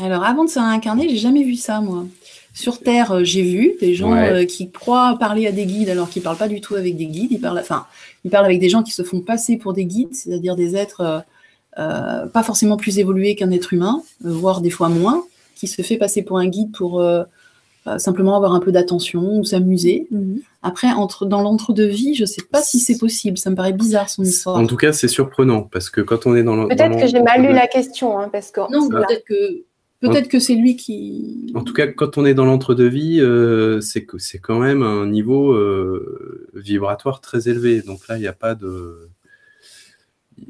Alors 0.00 0.24
avant 0.24 0.44
de 0.44 0.50
se 0.50 0.58
réincarner, 0.58 1.08
j'ai 1.08 1.18
jamais 1.18 1.44
vu 1.44 1.54
ça 1.54 1.80
moi. 1.80 2.04
Sur 2.60 2.78
Terre, 2.80 3.12
euh, 3.12 3.24
j'ai 3.24 3.40
vu 3.40 3.72
des 3.80 3.94
gens 3.94 4.14
euh, 4.14 4.44
qui 4.44 4.70
croient 4.70 5.16
parler 5.18 5.46
à 5.46 5.52
des 5.52 5.64
guides 5.64 5.88
alors 5.88 6.10
qu'ils 6.10 6.20
parlent 6.20 6.36
pas 6.36 6.46
du 6.46 6.60
tout 6.60 6.74
avec 6.74 6.94
des 6.94 7.06
guides. 7.06 7.32
Ils 7.32 7.40
parlent, 7.40 7.58
enfin, 7.58 7.86
ils 8.24 8.30
parlent 8.30 8.44
avec 8.44 8.60
des 8.60 8.68
gens 8.68 8.82
qui 8.82 8.92
se 8.92 9.02
font 9.02 9.20
passer 9.20 9.56
pour 9.56 9.72
des 9.72 9.86
guides, 9.86 10.14
c'est-à-dire 10.14 10.56
des 10.56 10.76
êtres 10.76 11.24
pas 11.76 12.42
forcément 12.42 12.76
plus 12.76 12.98
évolués 12.98 13.34
qu'un 13.34 13.50
être 13.50 13.72
humain, 13.72 14.02
voire 14.20 14.60
des 14.60 14.68
fois 14.68 14.90
moins, 14.90 15.24
qui 15.56 15.66
se 15.68 15.80
fait 15.80 15.96
passer 15.96 16.20
pour 16.20 16.36
un 16.36 16.46
guide 16.46 16.70
pour 16.72 17.02
simplement 17.96 18.36
avoir 18.36 18.52
un 18.52 18.60
peu 18.60 18.72
d'attention 18.72 19.38
ou 19.38 19.44
s'amuser. 19.44 20.06
Mhm. 20.10 20.40
Après, 20.62 20.88
entre, 20.88 21.24
dans 21.24 21.40
l'entre-deux-vie, 21.40 22.14
je 22.14 22.24
ne 22.24 22.26
sais 22.26 22.42
pas 22.42 22.60
si 22.60 22.78
c'est 22.78 22.98
possible. 22.98 23.38
Ça 23.38 23.48
me 23.48 23.56
paraît 23.56 23.72
bizarre 23.72 24.10
son 24.10 24.22
histoire. 24.22 24.58
En 24.58 24.66
tout 24.66 24.76
cas, 24.76 24.92
c'est 24.92 25.08
surprenant 25.08 25.62
parce 25.62 25.88
que 25.88 26.02
quand 26.02 26.26
on 26.26 26.36
est 26.36 26.42
dans 26.42 26.68
Peut-être 26.68 27.00
que 27.00 27.06
j'ai 27.06 27.22
mal 27.22 27.40
lu 27.40 27.54
la 27.54 27.66
question. 27.66 28.18
Hein, 28.18 28.28
parce 28.30 28.50
que... 28.50 28.60
Non, 28.70 28.88
peut-être 28.90 29.24
que. 29.24 29.64
Peut-être 30.00 30.28
que 30.28 30.38
c'est 30.38 30.54
lui 30.54 30.76
qui. 30.76 31.52
En 31.54 31.62
tout 31.62 31.74
cas, 31.74 31.86
quand 31.86 32.16
on 32.16 32.24
est 32.24 32.32
dans 32.32 32.46
l'entre-deux-vie, 32.46 33.20
euh, 33.20 33.80
c'est 33.82 34.06
c'est 34.16 34.38
quand 34.38 34.58
même 34.58 34.82
un 34.82 35.06
niveau 35.06 35.52
euh, 35.52 36.48
vibratoire 36.54 37.20
très 37.20 37.48
élevé. 37.48 37.82
Donc 37.82 38.08
là, 38.08 38.16
il 38.16 38.20
n'y 38.20 38.26
a 38.26 38.32
pas 38.32 38.54
de. 38.54 39.10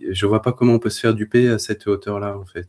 Je 0.09 0.27
vois 0.27 0.41
pas 0.41 0.53
comment 0.53 0.75
on 0.75 0.79
peut 0.79 0.91
se 0.91 1.01
faire 1.01 1.15
duper 1.15 1.49
à 1.49 1.59
cette 1.59 1.89
hauteur-là, 1.89 2.39
en 2.39 2.45
fait. 2.45 2.69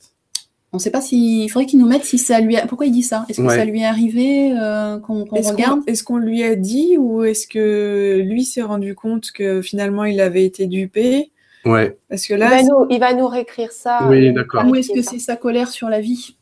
On 0.74 0.78
ne 0.78 0.82
sait 0.82 0.89
pas 0.89 1.02
s'il 1.02 1.52
faudrait 1.52 1.67
qu'il 1.67 1.80
nous 1.80 1.88
mette 1.88 2.06
si 2.06 2.17
ça 2.17 2.39
lui 2.39 2.56
a... 2.56 2.65
Pourquoi 2.65 2.86
il 2.86 2.94
dit 2.94 3.04
ça? 3.04 3.26
Est-ce 3.28 3.41
que 3.41 3.50
ça 3.50 3.65
lui 3.65 3.82
est 3.82 3.86
arrivé 3.86 4.58
euh, 4.58 5.00
qu'on 5.00 5.26
regarde? 5.26 5.82
Est-ce 5.86 6.04
qu'on 6.04 6.17
lui 6.17 6.44
a 6.44 6.56
dit 6.56 6.98
ou 6.98 7.24
est-ce 7.24 7.46
que 7.46 8.22
lui 8.24 8.46
s'est 8.46 8.62
rendu 8.62 8.96
compte 8.96 9.32
que 9.32 9.62
finalement 9.62 10.06
il 10.06 10.22
avait 10.22 10.46
été 10.46 10.67
dupé 10.67 11.32
Ouais. 11.65 11.98
Parce 12.10 12.26
que 12.26 12.34
là, 12.34 12.46
il 12.46 12.50
va, 12.50 12.63
nous, 12.63 12.88
il 12.89 13.00
va 13.00 13.13
nous 13.13 13.28
réécrire 13.28 13.72
ça. 13.72 14.08
Oui, 14.10 14.34
d'accord. 14.34 14.65
Ou 14.65 14.76
est-ce 14.76 14.94
que 14.94 15.02
c'est 15.02 15.20
sa 15.20 15.36
colère 15.36 15.67
sur 15.67 15.89
la 15.89 16.00
vie? 16.00 16.38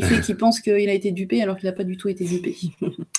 Qui 0.00 0.02
fait 0.02 0.20
qu'il 0.20 0.36
pense 0.36 0.58
qu'il 0.58 0.88
a 0.88 0.92
été 0.92 1.12
dupé 1.12 1.40
alors 1.40 1.56
qu'il 1.56 1.68
n'a 1.68 1.72
pas 1.72 1.84
du 1.84 1.96
tout 1.96 2.08
été 2.08 2.24
dupé 2.24 2.56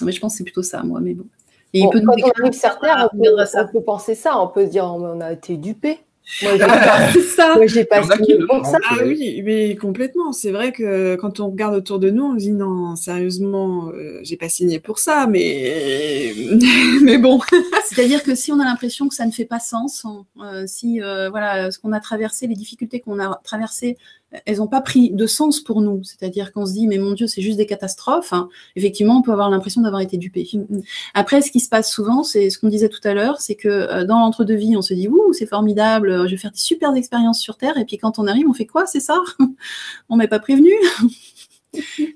Mais 0.02 0.12
je 0.12 0.20
pense 0.20 0.34
que 0.34 0.40
c'est 0.40 0.44
plutôt 0.44 0.62
ça, 0.62 0.84
moi. 0.84 1.00
Mais 1.00 1.14
bon. 1.14 1.26
Et 1.74 1.80
il 1.80 1.90
peut 1.90 2.00
nous 2.00 2.12
quand 2.12 2.18
on 2.22 2.42
arrive 2.42 2.54
certains, 2.54 3.10
on, 3.14 3.20
on, 3.20 3.68
peut 3.68 3.82
penser 3.82 4.14
ça. 4.14 4.40
On 4.42 4.48
peut 4.48 4.66
se 4.66 4.72
dire 4.72 4.84
on 4.86 5.22
a 5.22 5.32
été 5.32 5.56
dupé. 5.56 6.00
Moi, 6.42 6.54
j'ai 6.54 6.58
pas, 6.66 7.14
ça. 7.36 7.56
Moi, 7.56 7.68
j'ai 7.68 7.86
pas 7.86 8.02
pour 8.02 8.66
ça. 8.66 8.78
Ah 8.90 8.96
oui, 9.06 9.42
mais 9.44 9.76
complètement. 9.76 10.34
C'est 10.34 10.52
vrai 10.52 10.72
que 10.72 11.16
quand 11.16 11.40
on 11.40 11.50
regarde 11.50 11.76
autour 11.76 12.00
de 12.00 12.10
nous, 12.10 12.26
on 12.26 12.34
se 12.34 12.46
dit 12.46 12.52
non, 12.52 12.96
sérieusement, 12.96 13.90
euh, 13.90 14.20
j'ai 14.24 14.36
pas 14.36 14.50
signé 14.50 14.80
pour 14.80 15.00
ça, 15.00 15.28
mais 15.28 16.34
mais 17.04 17.18
bon. 17.18 17.40
C'est-à-dire 17.86 18.24
que 18.24 18.36
si 18.36 18.52
on 18.52 18.60
a 18.60 18.66
l'impression 18.66 19.08
que 19.08 19.16
ça 19.16 19.26
ne 19.26 19.32
fait 19.32 19.46
pas 19.46 19.60
sens, 19.60 20.06
euh, 20.42 20.64
si 20.66 21.02
euh, 21.02 21.30
voilà, 21.30 21.72
ce 21.72 21.80
qu'on 21.80 21.94
a 21.94 22.00
traversé, 22.00 22.48
les 22.48 22.56
difficultés 22.56 23.00
qu'on 23.00 23.20
a 23.20 23.40
traversées 23.44 23.98
elles 24.46 24.58
n'ont 24.58 24.68
pas 24.68 24.82
pris 24.82 25.12
de 25.12 25.26
sens 25.26 25.60
pour 25.60 25.82
nous. 25.82 26.04
C'est-à-dire 26.04 26.52
qu'on 26.52 26.66
se 26.66 26.74
dit, 26.74 26.88
mais 26.88 26.98
mon 26.98 27.14
Dieu, 27.14 27.28
c'est 27.28 27.42
juste 27.42 27.58
des 27.58 27.66
catastrophes. 27.66 28.34
Hein. 28.34 28.50
Effectivement, 28.76 29.18
on 29.18 29.22
peut 29.22 29.32
avoir 29.32 29.50
l'impression 29.50 29.82
d'avoir 29.82 30.02
été 30.02 30.18
dupé. 30.18 30.48
Mm, 30.54 30.60
mm. 30.60 30.82
Après, 31.14 31.42
ce 31.42 31.52
qui 31.52 31.60
se 31.60 31.70
passe 31.70 31.92
souvent, 31.92 32.24
c'est 32.24 32.50
ce 32.50 32.60
qu'on 32.60 32.70
disait 32.70 32.90
tout 32.90 33.06
à 33.06 33.14
l'heure, 33.14 33.40
c'est 33.42 33.56
que 33.56 33.68
euh, 33.68 34.06
dans 34.06 34.20
l'entre-deux-vie, 34.20 34.76
on 34.78 34.82
se 34.82 34.94
dit, 34.94 35.08
ouh, 35.08 35.34
c'est 35.34 35.46
formidable, 35.46 36.10
euh, 36.10 36.26
je 36.26 36.32
vais 36.32 36.38
faire 36.38 36.52
des 36.52 36.58
super 36.58 36.94
expériences 36.96 37.40
sur 37.40 37.58
Terre. 37.58 37.78
Et 37.78 37.86
puis 37.86 37.98
quand 37.98 38.20
on 38.20 38.28
arrive, 38.28 38.48
on 38.48 38.54
fait 38.54 38.66
quoi 38.66 38.86
C'est 38.86 39.00
ça? 39.00 39.22
On 40.10 40.18
m'est 40.18 40.28
pas 40.28 40.40
prévenu 40.40 40.72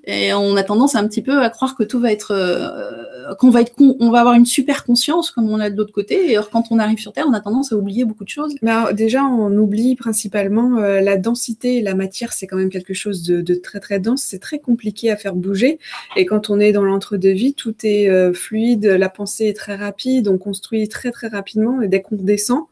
et 0.05 0.33
on 0.33 0.55
a 0.55 0.63
tendance 0.63 0.95
un 0.95 1.07
petit 1.07 1.21
peu 1.21 1.41
à 1.41 1.49
croire 1.49 1.75
que 1.75 1.83
tout 1.83 1.99
va 1.99 2.11
être, 2.11 2.31
euh, 2.31 3.35
qu'on 3.35 3.49
va 3.49 3.61
être, 3.61 3.73
on 3.77 4.09
va 4.09 4.21
avoir 4.21 4.35
une 4.35 4.45
super 4.45 4.83
conscience 4.83 5.31
comme 5.31 5.49
on 5.49 5.57
l'a 5.57 5.69
de 5.69 5.77
l'autre 5.77 5.93
côté. 5.93 6.31
Et 6.31 6.35
alors, 6.35 6.49
quand 6.49 6.65
on 6.71 6.79
arrive 6.79 6.99
sur 6.99 7.13
Terre, 7.13 7.25
on 7.27 7.33
a 7.33 7.39
tendance 7.39 7.71
à 7.71 7.75
oublier 7.75 8.05
beaucoup 8.05 8.23
de 8.23 8.29
choses. 8.29 8.55
Mais 8.61 8.71
déjà, 8.93 9.23
on 9.23 9.55
oublie 9.55 9.95
principalement 9.95 10.77
euh, 10.77 11.01
la 11.01 11.17
densité 11.17 11.81
la 11.81 11.95
matière. 11.95 12.33
C'est 12.33 12.47
quand 12.47 12.57
même 12.57 12.69
quelque 12.69 12.93
chose 12.93 13.23
de, 13.23 13.55
très 13.55 13.79
très 13.79 13.99
dense. 13.99 14.23
C'est 14.23 14.39
très 14.39 14.59
compliqué 14.59 15.11
à 15.11 15.15
faire 15.15 15.35
bouger. 15.35 15.79
Et 16.15 16.25
quand 16.25 16.49
on 16.49 16.59
est 16.59 16.71
dans 16.71 16.83
l'entre-deux-vie, 16.83 17.53
tout 17.53 17.75
est 17.83 18.09
euh, 18.09 18.33
fluide. 18.33 18.85
La 18.85 19.09
pensée 19.09 19.45
est 19.45 19.55
très 19.55 19.75
rapide. 19.75 20.27
On 20.27 20.37
construit 20.37 20.87
très 20.87 21.11
très 21.11 21.27
rapidement. 21.27 21.81
Et 21.81 21.87
dès 21.87 22.01
qu'on 22.01 22.15
descend, 22.15 22.63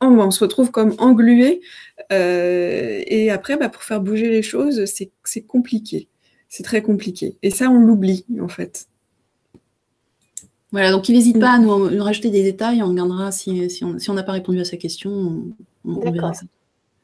on, 0.00 0.30
se 0.30 0.40
retrouve 0.40 0.70
comme 0.70 0.94
englué. 0.98 1.60
et 2.10 3.30
après, 3.30 3.56
bah, 3.56 3.68
pour 3.68 3.82
faire 3.82 4.00
bouger 4.00 4.28
les 4.28 4.42
choses, 4.42 4.84
c'est 4.86 5.42
compliqué 5.42 6.08
c'est 6.52 6.64
très 6.64 6.82
compliqué. 6.82 7.34
Et 7.42 7.48
ça, 7.48 7.70
on 7.70 7.78
l'oublie, 7.78 8.26
en 8.38 8.46
fait. 8.46 8.86
Voilà, 10.70 10.90
donc 10.90 11.08
il 11.08 11.14
n'hésite 11.14 11.40
pas 11.40 11.52
à 11.52 11.58
nous, 11.58 12.02
rajouter 12.02 12.28
des 12.28 12.42
détails, 12.42 12.82
on 12.82 12.88
regardera 12.88 13.32
si, 13.32 13.70
on 13.82 14.12
n'a 14.12 14.22
pas 14.22 14.32
répondu 14.32 14.60
à 14.60 14.64
sa 14.66 14.76
question, 14.76 15.44
on, 15.86 16.10
verra 16.10 16.34
ça. 16.34 16.44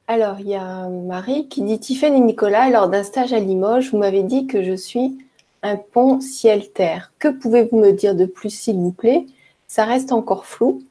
Alors, 0.06 0.38
il 0.40 0.48
y 0.48 0.54
a 0.54 0.90
Marie 0.90 1.48
qui 1.48 1.62
dit 1.62 1.78
Tiffany 1.78 2.18
et 2.18 2.20
Nicolas, 2.20 2.68
lors 2.68 2.90
d'un 2.90 3.02
stage 3.02 3.32
à 3.32 3.40
Limoges, 3.40 3.90
vous 3.90 3.96
m'avez 3.96 4.22
dit 4.22 4.46
que 4.46 4.62
je 4.62 4.74
suis 4.74 5.16
un 5.62 5.76
pont 5.76 6.20
ciel-terre. 6.20 7.12
Que 7.18 7.28
pouvez-vous 7.28 7.78
me 7.78 7.92
dire 7.92 8.14
de 8.14 8.26
plus, 8.26 8.50
s'il 8.50 8.76
vous 8.76 8.92
plaît? 8.92 9.24
Ça 9.66 9.86
reste 9.86 10.12
encore 10.12 10.44
flou. 10.44 10.82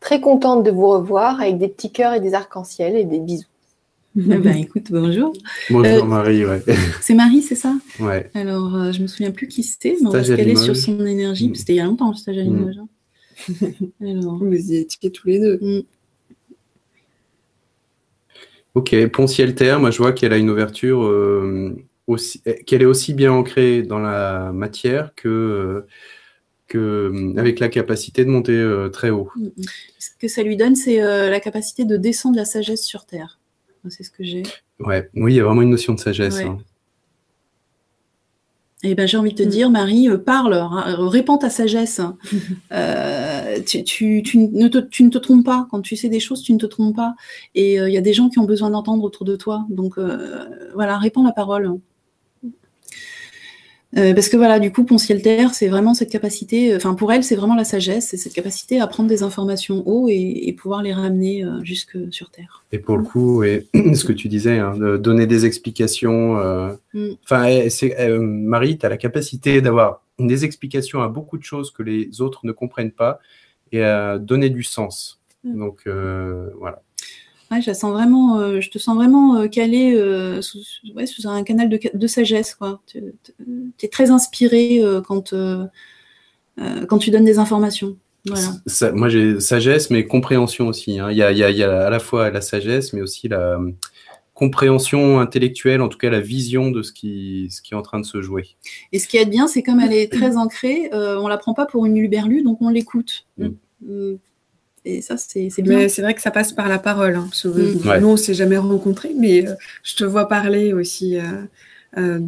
Très 0.00 0.22
contente 0.22 0.64
de 0.64 0.70
vous 0.70 0.88
revoir 0.88 1.42
avec 1.42 1.58
des 1.58 1.68
petits 1.68 1.92
cœurs 1.92 2.14
et 2.14 2.20
des 2.20 2.32
arcs-en-ciel 2.32 2.96
et 2.96 3.04
des 3.04 3.20
bisous. 3.20 3.44
Eh 4.16 4.20
ben, 4.20 4.56
écoute, 4.56 4.86
bonjour. 4.90 5.32
Bonjour 5.70 6.04
euh, 6.04 6.04
Marie, 6.04 6.44
ouais. 6.44 6.62
C'est 7.00 7.14
Marie, 7.14 7.42
c'est 7.42 7.54
ça? 7.54 7.74
Ouais. 8.00 8.30
Alors, 8.34 8.70
je 8.70 8.76
euh, 8.76 8.92
je 8.92 9.02
me 9.02 9.06
souviens 9.06 9.30
plus 9.30 9.48
qui 9.48 9.62
c'était, 9.62 9.96
mais 10.00 10.08
on 10.08 10.10
va 10.10 10.24
se 10.24 10.32
caler 10.32 10.56
sur 10.56 10.76
son 10.76 11.04
énergie. 11.06 11.50
Mm. 11.50 11.54
C'était 11.54 11.74
il 11.74 11.76
y 11.76 11.80
a 11.80 11.84
longtemps, 11.84 12.10
le 12.10 12.16
stage 12.16 12.38
à 12.38 12.44
mm. 12.44 12.44
Limoges. 12.44 12.76
Mm. 14.00 14.18
Alors... 14.18 14.38
Vous 14.38 14.72
y 14.72 14.76
étiez 14.76 15.12
tous 15.12 15.28
les 15.28 15.38
deux. 15.38 15.58
Mm. 15.62 15.82
Ok, 18.74 19.06
Ponciel 19.12 19.54
Terre, 19.54 19.78
moi 19.78 19.92
je 19.92 19.98
vois 19.98 20.12
qu'elle 20.12 20.32
a 20.32 20.38
une 20.38 20.50
ouverture 20.50 21.04
euh, 21.04 21.76
aussi, 22.08 22.42
qu'elle 22.66 22.82
est 22.82 22.86
aussi 22.86 23.14
bien 23.14 23.32
ancrée 23.32 23.82
dans 23.82 24.00
la 24.00 24.50
matière 24.52 25.14
que, 25.14 25.84
que 26.66 27.38
avec 27.38 27.60
la 27.60 27.68
capacité 27.68 28.24
de 28.24 28.30
monter 28.30 28.88
très 28.92 29.10
haut. 29.10 29.30
Ce 30.00 30.10
que 30.18 30.26
ça 30.26 30.42
lui 30.42 30.56
donne, 30.56 30.74
c'est 30.74 30.98
la 30.98 31.40
capacité 31.40 31.84
de 31.84 31.96
descendre 31.96 32.36
la 32.36 32.44
sagesse 32.44 32.82
sur 32.82 33.06
Terre 33.06 33.37
c'est 33.88 34.02
ce 34.02 34.10
que 34.10 34.24
j'ai. 34.24 34.42
Ouais, 34.80 35.08
oui, 35.14 35.34
il 35.34 35.36
y 35.36 35.40
a 35.40 35.44
vraiment 35.44 35.62
une 35.62 35.70
notion 35.70 35.94
de 35.94 36.00
sagesse. 36.00 36.40
Hein. 36.40 36.58
Eh 38.84 38.94
ben, 38.94 39.08
j'ai 39.08 39.16
envie 39.16 39.32
de 39.32 39.42
te 39.42 39.42
mm. 39.42 39.50
dire, 39.50 39.70
Marie, 39.70 40.08
euh, 40.08 40.18
parle, 40.18 40.54
répands 40.54 41.38
ta 41.38 41.50
sagesse. 41.50 42.00
Euh, 42.70 43.60
tu, 43.64 44.22
ne 44.36 44.68
te, 44.68 45.18
trompes 45.18 45.44
pas. 45.44 45.66
Quand 45.70 45.80
tu 45.80 45.96
sais 45.96 46.08
des 46.08 46.20
choses, 46.20 46.42
tu 46.42 46.52
ne 46.52 46.58
te 46.58 46.66
trompes 46.66 46.94
pas. 46.94 47.14
Et 47.54 47.80
euh, 47.80 47.88
il 47.88 47.94
y 47.94 47.96
a 47.96 48.02
des 48.02 48.12
gens 48.12 48.28
qui 48.28 48.38
ont 48.38 48.44
besoin 48.44 48.70
d'entendre 48.70 49.02
autour 49.02 49.24
de 49.24 49.36
toi. 49.36 49.64
Donc, 49.70 49.98
voilà, 50.74 50.98
répands 50.98 51.24
la 51.24 51.32
parole. 51.32 51.72
Euh, 53.96 54.12
parce 54.12 54.28
que 54.28 54.36
voilà, 54.36 54.58
du 54.58 54.70
coup, 54.70 54.84
Ponciel 54.84 55.22
Terre, 55.22 55.54
c'est 55.54 55.68
vraiment 55.68 55.94
cette 55.94 56.10
capacité, 56.10 56.76
enfin 56.76 56.94
pour 56.94 57.10
elle, 57.10 57.24
c'est 57.24 57.36
vraiment 57.36 57.54
la 57.54 57.64
sagesse, 57.64 58.08
c'est 58.08 58.18
cette 58.18 58.34
capacité 58.34 58.80
à 58.80 58.86
prendre 58.86 59.08
des 59.08 59.22
informations 59.22 59.82
haut 59.86 60.08
et, 60.10 60.54
pouvoir 60.58 60.82
les 60.82 60.92
ramener 60.92 61.44
euh, 61.44 61.62
jusque 61.62 61.96
sur 62.10 62.30
Terre. 62.30 62.64
Et 62.72 62.78
pour 62.78 62.98
le 62.98 63.04
coup, 63.04 63.42
et, 63.44 63.66
ce 63.94 64.04
que 64.04 64.12
tu 64.12 64.28
disais, 64.28 64.58
hein, 64.58 64.76
de 64.76 64.98
donner 64.98 65.26
des 65.26 65.46
explications. 65.46 66.38
Euh, 66.38 66.72
mm. 66.92 67.08
Enfin, 67.24 67.46
eh, 67.46 68.18
Marie, 68.18 68.76
tu 68.76 68.84
as 68.84 68.90
la 68.90 68.98
capacité 68.98 69.62
d'avoir 69.62 70.02
des 70.18 70.44
explications 70.44 71.00
à 71.00 71.08
beaucoup 71.08 71.38
de 71.38 71.44
choses 71.44 71.70
que 71.70 71.82
les 71.82 72.20
autres 72.20 72.40
ne 72.44 72.52
comprennent 72.52 72.92
pas 72.92 73.20
et 73.72 73.82
à 73.82 74.18
donner 74.18 74.50
du 74.50 74.64
sens. 74.64 75.20
Mm. 75.44 75.58
Donc 75.58 75.88
voilà. 76.58 76.82
Ouais, 77.50 77.62
je, 77.62 77.72
sens 77.72 77.92
vraiment, 77.92 78.38
euh, 78.38 78.60
je 78.60 78.68
te 78.68 78.78
sens 78.78 78.94
vraiment 78.94 79.36
euh, 79.36 79.48
calé 79.48 79.94
euh, 79.94 80.42
sous, 80.42 80.60
un 81.24 81.42
canal 81.42 81.68
de, 81.70 82.06
sagesse. 82.06 82.58
Tu 82.86 83.02
es 83.82 83.88
très 83.88 84.10
inspiré 84.10 84.82
quand, 85.06 85.34
quand 86.88 86.98
tu 86.98 87.10
donnes 87.10 87.24
des 87.24 87.38
informations. 87.38 87.96
Voilà. 88.26 88.92
moi, 88.92 89.08
j'ai 89.08 89.40
sagesse, 89.40 89.90
mais 89.90 90.06
compréhension 90.06 90.68
aussi. 90.68 90.98
Hein. 90.98 91.10
Il, 91.10 91.16
y 91.16 91.22
a, 91.22 91.32
y 91.32 91.62
a, 91.62 91.86
à 91.86 91.90
la 91.90 91.98
fois 91.98 92.30
la 92.30 92.42
sagesse, 92.42 92.92
mais 92.92 93.00
aussi 93.00 93.28
la 93.28 93.58
compréhension 94.34 95.18
intellectuelle, 95.18 95.80
en 95.80 95.88
tout 95.88 95.98
cas 95.98 96.10
la 96.10 96.20
vision 96.20 96.70
de 96.70 96.82
ce 96.82 96.92
qui, 96.92 97.48
ce 97.50 97.62
qui 97.62 97.74
est 97.74 97.76
en 97.76 97.82
train 97.82 97.98
de 97.98 98.04
se 98.04 98.20
jouer. 98.20 98.56
Et 98.92 98.98
ce 98.98 99.08
qui 99.08 99.16
est 99.16 99.24
bien, 99.24 99.48
c'est 99.48 99.62
comme 99.62 99.80
elle 99.80 99.94
est 99.94 100.12
très 100.12 100.36
ancrée, 100.36 100.90
on 100.92 101.24
ne 101.24 101.28
la 101.28 101.38
prend 101.38 101.54
pas 101.54 101.64
pour 101.64 101.86
une 101.86 101.98
luberlue, 101.98 102.42
donc 102.42 102.58
on 102.60 102.68
l'écoute. 102.68 103.26
Mm. 103.38 104.16
Et 104.84 105.02
ça, 105.02 105.16
c'est 105.16 105.50
bien. 105.58 105.88
C'est 105.88 106.02
vrai 106.02 106.14
que 106.14 106.22
ça 106.22 106.30
passe 106.30 106.52
par 106.52 106.68
la 106.68 106.78
parole. 106.78 107.16
Hein, 107.16 107.28
mm. 107.44 108.00
Nous, 108.00 108.08
on 108.08 108.16
s'est 108.16 108.34
jamais 108.34 108.56
rencontrés, 108.56 109.12
mais 109.16 109.46
euh, 109.46 109.54
je 109.82 109.96
te 109.96 110.04
vois 110.04 110.28
parler 110.28 110.72
aussi. 110.72 111.18
Euh, 111.18 111.22
euh, 111.96 112.20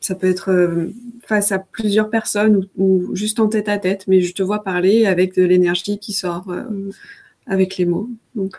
ça 0.00 0.14
peut 0.14 0.28
être 0.28 0.90
face 1.26 1.50
à 1.50 1.58
plusieurs 1.58 2.10
personnes 2.10 2.68
ou, 2.76 3.14
juste 3.14 3.40
en 3.40 3.48
tête 3.48 3.68
à 3.68 3.78
tête, 3.78 4.04
mais 4.06 4.20
je 4.20 4.34
te 4.34 4.42
vois 4.42 4.62
parler 4.62 5.06
avec 5.06 5.34
de 5.34 5.42
l'énergie 5.42 5.98
qui 5.98 6.12
sort 6.12 6.48
mm. 6.48 6.90
avec 7.46 7.76
les 7.76 7.86
mots. 7.86 8.08
Donc, 8.34 8.58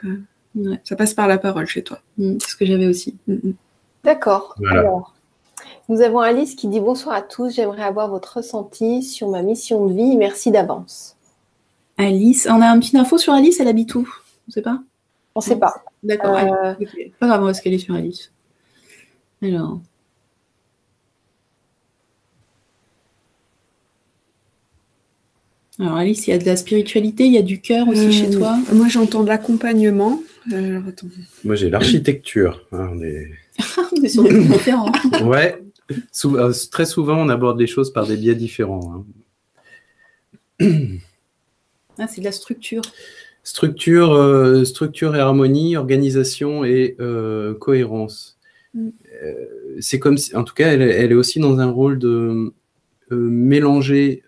ça 0.84 0.96
passe 0.96 1.14
par 1.14 1.28
la 1.28 1.38
parole 1.38 1.68
chez 1.68 1.84
toi. 1.84 2.00
Mm. 2.18 2.38
C'est 2.40 2.52
ce 2.52 2.56
que 2.56 2.66
j'avais 2.66 2.88
aussi. 2.88 3.16
D'accord. 4.04 4.56
Alors, 4.70 5.16
Nous 5.88 6.02
avons 6.02 6.20
Alice 6.20 6.56
qui 6.56 6.68
dit 6.68 6.80
bonsoir 6.80 7.16
à 7.16 7.22
tous. 7.22 7.56
J'aimerais 7.56 7.84
avoir 7.84 8.10
votre 8.10 8.38
ressenti 8.38 9.02
sur 9.02 9.30
ma 9.30 9.42
mission 9.42 9.86
de 9.88 9.94
vie. 9.94 10.18
Merci 10.18 10.52
d'avance. 10.52 11.16
Alice, 11.98 12.48
on 12.50 12.62
a 12.62 12.68
un 12.68 12.80
petit 12.80 12.98
info 12.98 13.18
sur 13.18 13.34
Alice. 13.34 13.60
Elle 13.60 13.68
habite 13.68 13.94
où? 13.96 14.00
On 14.02 14.48
ne 14.48 14.52
sait 14.54 14.62
pas? 14.62 14.82
On 15.36 15.40
ne 15.40 15.44
sait 15.44 15.56
pas. 15.58 15.84
D'accord. 16.04 16.36
Euh, 16.38 16.74
Pas 17.20 17.28
grave, 17.28 17.42
on 17.42 17.46
va 17.46 17.54
se 17.54 17.62
caler 17.62 17.78
sur 17.80 17.96
Alice. 17.96 18.32
Alors. 19.42 19.80
Alors 25.80 25.96
Alice, 25.98 26.28
il 26.28 26.32
y 26.32 26.34
a 26.34 26.38
de 26.38 26.46
la 26.46 26.56
spiritualité, 26.56 27.26
il 27.26 27.34
y 27.34 27.38
a 27.38 27.42
du 27.42 27.60
cœur 27.60 27.88
aussi 27.88 28.12
chez 28.12 28.28
Euh, 28.28 28.38
toi? 28.38 28.58
Moi, 28.74 28.88
j'entends 28.90 29.24
de 29.24 29.30
l'accompagnement. 29.30 30.22
Euh. 30.52 30.82
Moi, 31.44 31.56
j'ai 31.56 31.70
l'architecture. 31.70 32.62
hein, 32.72 32.90
on 32.94 33.02
est- 33.02 33.32
on 33.98 34.04
est 34.04 34.10
sur 34.10 34.24
des 34.24 34.44
différents. 34.44 34.92
Ouais. 35.24 35.60
Sou- 36.12 36.38
euh, 36.38 36.54
très 36.72 36.86
souvent, 36.86 37.18
on 37.18 37.30
aborde 37.30 37.60
les 37.60 37.68
choses 37.68 37.92
par 37.92 38.06
des 38.08 38.18
biais 38.18 38.36
différents. 38.36 39.04
hein. 40.62 40.66
Ah, 42.00 42.08
c'est 42.08 42.22
de 42.22 42.26
la 42.26 42.32
structure. 42.32 42.82
Structure, 43.44 44.14
euh, 44.14 44.64
structure 44.64 45.16
et 45.16 45.20
harmonie, 45.20 45.76
organisation 45.78 46.64
et 46.64 46.96
euh, 47.00 47.54
cohérence. 47.54 48.38
Mm. 48.74 48.90
Euh, 49.24 49.34
c'est 49.80 50.00
comme 50.00 50.18
si, 50.18 50.36
en 50.36 50.44
tout 50.44 50.54
cas, 50.54 50.72
elle, 50.72 50.82
est- 50.82 50.92
elle 50.96 51.12
est 51.12 51.16
aussi 51.16 51.40
dans 51.40 51.60
un 51.60 51.70
rôle 51.70 52.00
de 52.00 52.54
euh, 53.12 53.16
mélanger 53.16 54.24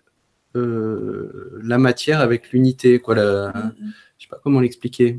euh, 0.54 1.58
la 1.62 1.78
matière 1.78 2.20
avec 2.20 2.50
l'unité. 2.52 2.98
Quoi, 2.98 3.14
la- 3.14 3.52
je 4.18 4.24
sais 4.24 4.28
pas 4.28 4.40
comment 4.42 4.60
l'expliquer. 4.60 5.18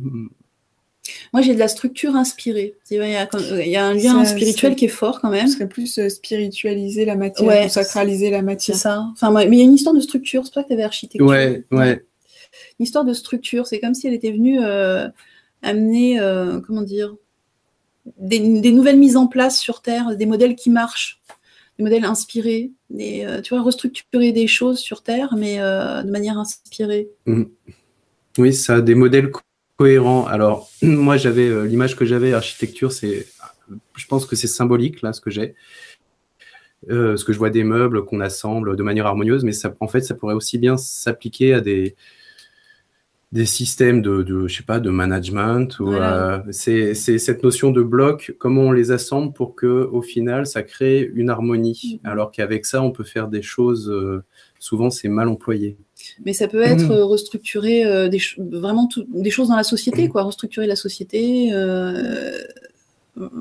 Moi, 1.34 1.42
j'ai 1.42 1.54
de 1.54 1.60
la 1.60 1.68
structure 1.68 2.16
inspirée. 2.16 2.76
Il 2.92 2.98
y 2.98 3.16
a, 3.16 3.26
comme- 3.26 3.42
il 3.64 3.70
y 3.70 3.76
a 3.76 3.86
un 3.86 3.94
lien 3.94 4.24
Ça, 4.26 4.32
spirituel 4.32 4.72
c'est- 4.72 4.76
qui 4.76 4.86
est 4.86 4.90
fort 4.90 5.22
quand 5.22 5.30
même. 5.30 5.48
Ce 5.48 5.54
serait 5.56 5.70
plus 5.70 5.98
euh, 6.00 6.10
spiritualiser 6.10 7.06
la 7.06 7.16
matière, 7.16 7.48
Ouais. 7.48 7.66
ou 7.66 7.70
sacraliser 7.70 8.30
la 8.30 8.40
C'est 8.40 8.44
matière. 8.44 8.76
ça. 8.78 9.06
Enfin, 9.14 9.32
mais 9.32 9.46
il 9.48 9.56
y 9.60 9.62
a 9.62 9.66
une 9.66 9.74
histoire 9.74 9.96
de 9.96 10.02
structure. 10.02 10.44
C'est 10.46 10.54
pas 10.54 10.64
que 10.64 10.68
tu 10.70 10.74
avais 10.74 10.84
architecture. 10.84 11.26
Ouais, 11.28 11.64
ouais. 11.72 12.04
Une 12.80 12.84
histoire 12.84 13.06
de 13.06 13.14
structure. 13.14 13.68
C'est 13.68 13.80
comme 13.80 13.94
si 13.94 14.08
elle 14.08 14.14
était 14.14 14.32
venue 14.32 14.64
euh, 14.64 15.08
amener, 15.62 16.20
euh, 16.20 16.60
comment 16.60 16.82
dire, 16.82 17.16
des, 18.18 18.40
nouvelles 18.40 18.98
mises 18.98 19.18
en 19.18 19.28
place 19.28 19.60
sur 19.60 19.82
Terre, 19.82 20.16
des 20.16 20.26
modèles 20.26 20.56
qui 20.56 20.70
marchent, 20.70 21.22
des 21.78 21.84
modèles 21.84 22.06
inspirés, 22.06 22.72
des, 22.90 23.26
euh, 23.26 23.42
tu 23.42 23.54
vois, 23.54 23.64
restructurer 23.64 24.32
des 24.32 24.48
choses 24.48 24.80
sur 24.80 25.04
Terre, 25.04 25.36
mais 25.38 25.58
de 25.58 26.10
manière 26.10 26.38
inspirée. 26.38 27.10
Oui, 28.38 28.54
ça 28.54 28.82
des 28.82 28.96
modèles 28.96 29.32
co- 29.32 29.42
cohérents. 29.78 30.26
Alors, 30.28 30.70
moi, 30.82 31.18
j'avais 31.18 31.66
l'image 31.66 31.96
que 31.96 32.06
j'avais, 32.06 32.34
architecture, 32.34 32.92
c'est, 32.92 33.28
je 33.96 34.06
pense 34.08 34.26
que 34.26 34.36
c'est 34.36 34.48
symbolique, 34.48 35.02
là, 35.02 35.14
ce 35.14 35.22
que 35.22 35.32
j'ai. 35.32 35.56
Parce 36.88 37.24
que 37.24 37.34
je 37.34 37.38
vois 37.38 37.50
des 37.50 37.64
meubles 37.64 38.06
qu'on 38.06 38.22
assemble 38.22 38.76
de 38.78 38.84
manière 38.84 39.08
harmonieuse, 39.08 39.44
mais 39.44 39.52
en 39.80 39.88
fait, 39.88 40.02
ça 40.02 40.14
pourrait 40.14 40.36
aussi 40.36 40.58
bien 40.58 40.78
s'appliquer 40.78 41.54
à 41.54 41.62
des, 41.62 41.96
des 43.34 43.46
systèmes 43.46 44.02
de, 44.02 44.24
de, 44.24 44.48
je 44.48 44.56
sais 44.58 44.64
pas, 44.64 44.80
de 44.80 44.90
management. 44.90 45.80
Ou, 45.80 45.88
Voilà. 45.88 46.36
euh, 46.36 46.40
c'est, 46.52 46.94
c'est 46.94 47.18
cette 47.18 47.44
notion 47.44 47.72
de 47.72 47.82
bloc, 47.82 48.34
comment 48.40 48.62
on 48.64 48.72
les 48.72 48.92
assemble 48.92 49.34
pour 49.34 49.54
que, 49.56 49.68
au 49.92 50.02
final, 50.02 50.46
ça 50.48 50.64
crée 50.64 51.10
une 51.14 51.30
harmonie. 51.30 52.00
Mhm. 52.04 52.10
Alors 52.10 52.32
qu'avec 52.32 52.66
ça, 52.66 52.82
on 52.82 52.92
peut 52.92 53.04
faire 53.04 53.28
des 53.28 53.42
choses, 53.42 53.90
euh, 53.90 54.24
souvent, 54.60 54.90
c'est 54.90 55.10
mal 55.10 55.28
employé. 55.28 55.76
Mais 56.26 56.32
ça 56.32 56.48
peut 56.48 56.62
être 56.62 56.90
euh, 56.92 57.04
restructurer 57.04 57.86
euh, 57.86 58.08
des, 58.08 58.22
vraiment 58.38 58.88
tout- 58.88 59.06
des 59.14 59.30
choses 59.30 59.50
dans 59.50 59.58
la 59.58 59.64
société, 59.64 60.08
quoi. 60.08 60.24
Restructurer 60.24 60.68
la 60.68 60.76
société. 60.78 61.50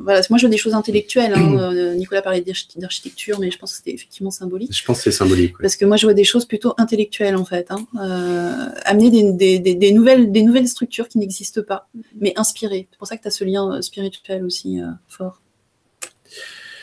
Voilà, 0.03 0.21
moi 0.31 0.39
je 0.39 0.47
veux 0.47 0.51
des 0.51 0.57
choses 0.57 0.75
intellectuelles. 0.75 1.33
hein. 1.35 1.53
Euh, 1.77 1.95
Nicolas 1.95 2.23
parlait 2.23 2.41
d'archi- 2.41 2.69
d'architecture, 2.77 3.39
mais 3.41 3.51
je 3.51 3.59
pense 3.59 3.73
que 3.73 3.77
c'était 3.79 3.93
effectivement 3.95 4.31
symbolique. 4.31 4.75
Je 4.77 4.85
pense 4.85 4.99
que 4.99 5.05
c'est 5.05 5.11
symbolique. 5.17 5.57
ouais. 5.59 5.63
Parce 5.63 5.77
que 5.77 5.85
moi 5.85 5.97
je 5.97 6.07
vois 6.07 6.15
des 6.15 6.25
choses 6.25 6.45
plutôt 6.47 6.75
intellectuelles 6.79 7.37
en 7.37 7.45
fait. 7.45 7.71
hein. 7.71 7.87
Euh, 8.01 8.69
amener 8.85 9.11
des, 9.11 9.33
des- 9.33 9.59
des- 9.59 9.75
des 9.75 9.93
nouvelles, 9.93 10.31
des 10.33 10.43
nouvelles 10.43 10.69
structures 10.69 11.09
qui 11.09 11.19
n'existent 11.19 11.63
pas, 11.63 11.89
mais 12.21 12.33
inspirées. 12.37 12.89
C'est 12.91 12.99
pour 12.99 13.07
ça 13.09 13.17
que 13.17 13.23
tu 13.23 13.29
as 13.29 13.31
ce 13.31 13.45
lien 13.45 13.73
euh, 13.73 13.81
spirituel 13.83 14.45
aussi 14.45 14.81
euh, 14.81 14.87
fort. 15.09 15.43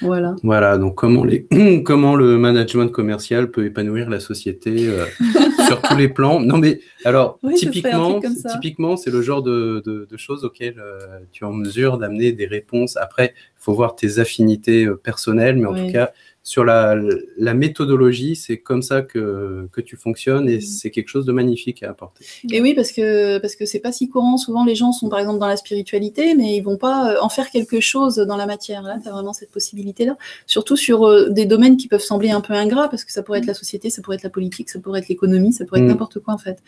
Voilà. 0.01 0.35
Voilà, 0.43 0.77
donc 0.77 0.95
comment, 0.95 1.23
les, 1.23 1.47
comment 1.85 2.15
le 2.15 2.37
management 2.37 2.89
commercial 2.89 3.51
peut 3.51 3.65
épanouir 3.65 4.09
la 4.09 4.19
société 4.19 4.87
euh, 4.87 5.05
sur 5.65 5.81
tous 5.81 5.95
les 5.95 6.07
plans. 6.09 6.39
Non, 6.39 6.57
mais 6.57 6.79
alors, 7.05 7.39
Oui, 7.43 7.55
typiquement, 7.55 8.97
c'est 8.97 9.11
le 9.11 9.21
genre 9.21 9.41
de, 9.41 9.81
de- 9.85 10.07
de 10.09 10.17
choses 10.17 10.43
auxquelles 10.45 10.79
euh, 10.79 10.99
tu 11.31 11.43
es 11.43 11.47
en 11.47 11.53
mesure 11.53 11.97
d'amener 11.97 12.31
des 12.31 12.45
réponses. 12.47 12.97
Après, 12.97 13.33
il 13.35 13.61
faut 13.63 13.73
voir 13.73 13.95
tes 13.95 14.19
affinités 14.19 14.85
euh, 14.85 14.95
personnelles, 14.95 15.57
mais 15.57 15.65
en 15.65 15.73
Oui. 15.73 15.87
tout 15.87 15.93
cas, 15.93 16.11
sur 16.45 16.65
la, 16.65 16.95
la 17.37 17.53
méthodologie, 17.53 18.35
c'est 18.35 18.57
comme 18.57 18.81
ça 18.81 19.01
que, 19.01 19.69
que 19.71 19.79
tu 19.79 19.95
fonctionnes 19.95 20.49
et 20.49 20.55
Mhm. 20.55 20.61
c'est 20.61 20.91
quelque 20.91 21.07
chose 21.07 21.25
de 21.25 21.31
magnifique 21.31 21.81
à 21.83 21.89
apporter. 21.91 22.25
Et 22.51 22.59
oui, 22.61 22.73
parce 22.73 22.91
que 22.91 23.37
parce 23.37 23.55
que 23.55 23.65
c'est 23.65 23.79
pas 23.79 23.93
si 23.93 24.09
courant. 24.09 24.35
Souvent, 24.35 24.65
les 24.65 24.75
gens 24.75 24.91
sont 24.91 25.07
par 25.07 25.19
exemple 25.19 25.39
dans 25.39 25.47
la 25.47 25.55
spiritualité, 25.55 26.35
mais 26.35 26.57
ils 26.57 26.61
vont 26.61 26.75
pas 26.77 27.13
euh, 27.13 27.17
en 27.21 27.29
faire 27.29 27.49
quelque 27.49 27.79
chose 27.79 28.17
dans 28.17 28.35
la 28.35 28.45
matière. 28.45 28.81
Là, 28.83 28.97
tu 29.01 29.07
as 29.07 29.11
vraiment 29.11 29.31
cette 29.31 29.51
possibilité-là. 29.51 30.17
Surtout 30.45 30.75
sur 30.75 31.07
euh, 31.07 31.29
des 31.29 31.45
domaines 31.45 31.77
qui 31.77 31.87
peuvent 31.87 32.01
sembler 32.01 32.31
un 32.31 32.41
peu 32.41 32.53
ingrats, 32.53 32.89
parce 32.89 33.05
que 33.05 33.13
ça 33.13 33.23
pourrait 33.23 33.39
être 33.39 33.45
la 33.45 33.53
société, 33.53 33.89
ça 33.89 34.01
pourrait 34.01 34.17
être 34.17 34.23
la 34.23 34.29
politique, 34.29 34.69
ça 34.69 34.79
pourrait 34.79 34.99
être 34.99 35.07
l'économie, 35.07 35.53
ça 35.53 35.63
pourrait 35.65 35.79
être 35.79 35.85
Mm. 35.85 35.89
n'importe 35.89 36.19
quoi 36.19 36.33
en 36.33 36.37
fait. 36.37 36.59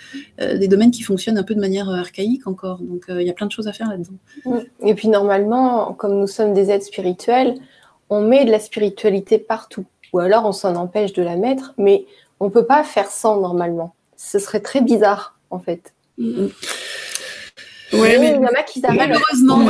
Euh, 0.41 0.57
des 0.57 0.67
domaines 0.69 0.91
qui 0.91 1.01
fonctionnent 1.03 1.37
un 1.37 1.43
peu 1.43 1.53
de 1.53 1.59
manière 1.59 1.89
archaïque 1.89 2.47
encore. 2.47 2.79
Donc, 2.81 3.09
euh, 3.09 3.21
il 3.21 3.27
y 3.27 3.29
a 3.29 3.33
plein 3.33 3.47
de 3.47 3.51
choses 3.51 3.67
à 3.67 3.73
faire 3.73 3.89
là-dedans. 3.89 4.63
Et 4.83 4.93
puis 4.95 5.09
normalement, 5.09 5.93
comme 5.93 6.17
nous 6.19 6.27
sommes 6.27 6.53
des 6.53 6.69
êtres 6.71 6.85
spirituels, 6.85 7.55
on 8.09 8.21
met 8.21 8.45
de 8.45 8.51
la 8.51 8.59
spiritualité 8.59 9.37
partout. 9.37 9.85
Ou 10.13 10.19
alors 10.19 10.45
on 10.45 10.51
s'en 10.51 10.75
empêche 10.75 11.13
de 11.13 11.23
la 11.23 11.35
mettre, 11.35 11.73
mais 11.77 12.05
on 12.39 12.45
ne 12.45 12.49
peut 12.49 12.65
pas 12.65 12.83
faire 12.83 13.07
sans 13.09 13.39
normalement. 13.41 13.93
Ce 14.17 14.39
serait 14.39 14.59
très 14.61 14.81
bizarre 14.81 15.37
en 15.49 15.59
fait. 15.59 15.93
Ouais, 17.93 18.17
Mais 18.17 18.19
mais 18.19 18.29
il 18.31 18.41
y 18.41 18.45
en 18.45 18.59
a 18.59 18.63
qui. 18.63 18.81
Malheureusement, 18.81 19.69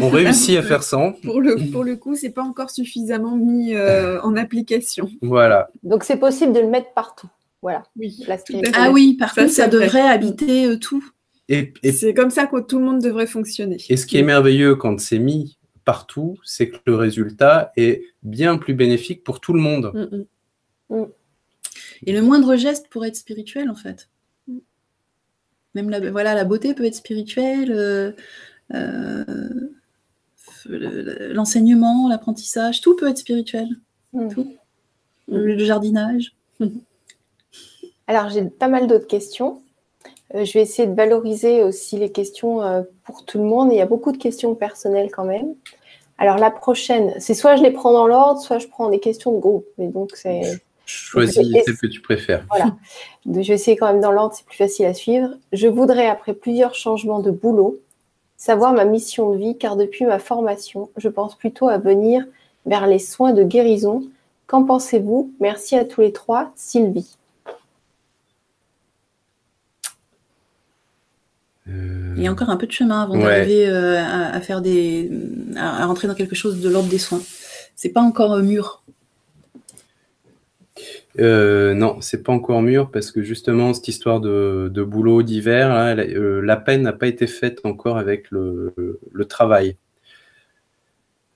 On 0.00 0.08
réussit 0.08 0.56
à 0.58 0.62
faire 0.62 0.82
sans. 0.82 1.12
pour 1.12 1.40
le, 1.40 1.56
pour 1.70 1.84
le 1.84 1.96
coup, 1.96 2.16
c'est 2.16 2.30
pas 2.30 2.42
encore 2.42 2.70
suffisamment 2.70 3.36
mis 3.36 3.74
euh, 3.74 4.20
en 4.22 4.36
application. 4.36 5.08
Voilà. 5.22 5.68
Donc 5.82 6.04
c'est 6.04 6.16
possible 6.16 6.52
de 6.52 6.60
le 6.60 6.68
mettre 6.68 6.92
partout. 6.94 7.28
Voilà. 7.62 7.82
Oui. 7.96 8.24
La 8.26 8.38
ah 8.74 8.90
oui, 8.90 9.14
par 9.18 9.34
Ça, 9.34 9.42
contre, 9.42 9.54
ça 9.54 9.66
vrai. 9.68 9.84
devrait 9.84 10.00
habiter 10.08 10.66
euh, 10.66 10.78
tout. 10.78 11.04
Et, 11.48 11.74
et 11.82 11.92
C'est 11.92 12.14
comme 12.14 12.30
ça 12.30 12.46
que 12.46 12.60
tout 12.60 12.78
le 12.78 12.84
monde 12.84 13.02
devrait 13.02 13.26
fonctionner. 13.26 13.76
Et 13.88 13.96
ce 13.96 14.06
qui 14.06 14.16
est 14.18 14.22
merveilleux 14.22 14.76
quand 14.76 14.98
c'est 14.98 15.18
mis 15.18 15.58
partout, 15.90 16.38
c'est 16.44 16.68
que 16.70 16.76
le 16.86 16.94
résultat 16.94 17.72
est 17.76 18.04
bien 18.22 18.58
plus 18.58 18.74
bénéfique 18.74 19.24
pour 19.24 19.40
tout 19.40 19.52
le 19.52 19.58
monde. 19.58 19.86
Mm, 20.88 20.96
mm. 20.96 21.06
Et 22.06 22.12
le 22.12 22.22
moindre 22.22 22.54
geste 22.54 22.86
pourrait 22.90 23.08
être 23.08 23.16
spirituel, 23.16 23.68
en 23.68 23.74
fait. 23.74 24.08
Même 25.74 25.90
la, 25.90 25.98
voilà, 26.12 26.36
la 26.36 26.44
beauté 26.44 26.74
peut 26.74 26.84
être 26.84 26.94
spirituelle, 26.94 27.72
euh, 27.72 28.12
euh, 28.72 29.24
le- 30.66 31.32
l'enseignement, 31.32 32.08
l'apprentissage, 32.08 32.80
tout 32.80 32.94
peut 32.94 33.08
être 33.08 33.18
spirituel. 33.18 33.68
Mm. 34.12 34.28
Tout. 34.28 34.54
Le, 35.26 35.54
le 35.56 35.64
jardinage. 35.64 36.36
Alors 38.06 38.28
j'ai 38.30 38.44
pas 38.44 38.68
mal 38.68 38.86
d'autres 38.86 39.06
questions. 39.08 39.60
Euh, 40.34 40.44
je 40.44 40.52
vais 40.52 40.62
essayer 40.62 40.86
de 40.86 40.94
valoriser 40.94 41.64
aussi 41.64 41.96
les 41.98 42.12
questions 42.12 42.62
euh, 42.62 42.82
pour 43.04 43.24
tout 43.24 43.38
le 43.38 43.44
monde. 43.44 43.72
Il 43.72 43.76
y 43.76 43.80
a 43.80 43.86
beaucoup 43.86 44.12
de 44.12 44.18
questions 44.18 44.54
personnelles 44.54 45.10
quand 45.10 45.24
même. 45.24 45.54
Alors 46.20 46.36
la 46.36 46.52
prochaine, 46.52 47.14
c'est 47.18 47.34
soit 47.34 47.56
je 47.56 47.62
les 47.62 47.72
prends 47.72 47.92
dans 47.92 48.06
l'ordre, 48.06 48.40
soit 48.40 48.58
je 48.58 48.68
prends 48.68 48.90
des 48.90 49.00
questions 49.00 49.32
de 49.32 49.38
groupe. 49.38 49.66
Mais 49.78 49.88
donc 49.88 50.12
c'est 50.14 50.60
Choisis 50.90 51.34
celle 51.34 51.76
que 51.76 51.86
tu 51.86 52.00
préfères. 52.00 52.44
Voilà. 52.48 52.76
Je 53.26 53.30
vais 53.30 53.54
essayer 53.54 53.76
quand 53.76 53.86
même 53.86 54.00
dans 54.00 54.10
l'ordre, 54.10 54.34
c'est 54.34 54.44
plus 54.44 54.56
facile 54.56 54.86
à 54.86 54.94
suivre. 54.94 55.36
Je 55.52 55.68
voudrais, 55.68 56.08
après 56.08 56.34
plusieurs 56.34 56.74
changements 56.74 57.20
de 57.20 57.30
boulot, 57.30 57.78
savoir 58.36 58.72
ma 58.72 58.84
mission 58.84 59.30
de 59.30 59.36
vie, 59.36 59.56
car 59.56 59.76
depuis 59.76 60.04
ma 60.04 60.18
formation, 60.18 60.90
je 60.96 61.08
pense 61.08 61.36
plutôt 61.36 61.68
à 61.68 61.78
venir 61.78 62.26
vers 62.66 62.88
les 62.88 62.98
soins 62.98 63.32
de 63.32 63.44
guérison. 63.44 64.02
Qu'en 64.48 64.64
pensez-vous? 64.64 65.32
Merci 65.38 65.76
à 65.76 65.84
tous 65.84 66.00
les 66.00 66.12
trois. 66.12 66.50
Sylvie. 66.56 67.16
Euh, 71.68 71.99
Il 72.16 72.22
y 72.22 72.26
a 72.26 72.32
encore 72.32 72.50
un 72.50 72.56
peu 72.56 72.66
de 72.66 72.72
chemin 72.72 73.02
avant 73.02 73.14
Ouais. 73.16 73.22
d'arriver 73.24 73.68
euh, 73.68 73.98
à, 73.98 74.34
à 74.34 74.40
faire 74.40 74.60
des, 74.60 75.10
à, 75.56 75.82
à 75.82 75.86
rentrer 75.86 76.08
dans 76.08 76.14
quelque 76.14 76.34
chose 76.34 76.60
de 76.60 76.68
l'ordre 76.68 76.88
des 76.88 76.98
soins. 76.98 77.22
C'est 77.76 77.90
pas 77.90 78.00
encore 78.02 78.32
euh, 78.34 78.42
mûr. 78.42 78.82
euh, 81.18 81.74
non, 81.74 82.00
c'est 82.00 82.22
pas 82.22 82.32
encore 82.32 82.62
mûr 82.62 82.90
parce 82.90 83.10
que 83.10 83.22
justement, 83.22 83.74
cette 83.74 83.88
histoire 83.88 84.20
de, 84.20 84.70
de 84.72 84.82
boulot 84.82 85.22
d'hiver, 85.22 85.72
euh, 85.74 86.40
la 86.40 86.56
peine 86.56 86.82
n'a 86.82 86.92
pas 86.92 87.06
été 87.08 87.26
faite 87.26 87.60
encore 87.64 87.98
avec 87.98 88.30
le, 88.30 88.72
le 89.12 89.24
travail. 89.24 89.76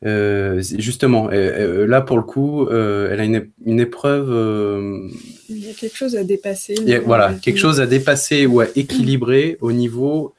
Euh, 0.06 0.60
justement, 0.60 1.30
euh, 1.32 1.86
là 1.86 2.02
pour 2.02 2.18
le 2.18 2.22
coup, 2.24 2.66
euh, 2.66 3.08
elle 3.10 3.20
a 3.20 3.24
une, 3.24 3.80
épreuve, 3.80 4.28
euh, 4.30 5.08
Il 5.48 5.64
y 5.66 5.70
a 5.70 5.72
quelque 5.72 5.96
chose 5.96 6.14
à 6.14 6.24
dépasser. 6.24 6.74
a- 6.94 7.00
voilà, 7.00 7.32
quelque 7.34 7.58
chose 7.58 7.80
à 7.80 7.86
dépasser 7.86 8.44
ou 8.46 8.60
à 8.60 8.66
équilibrer 8.76 9.56
au 9.62 9.72
niveau 9.72 10.34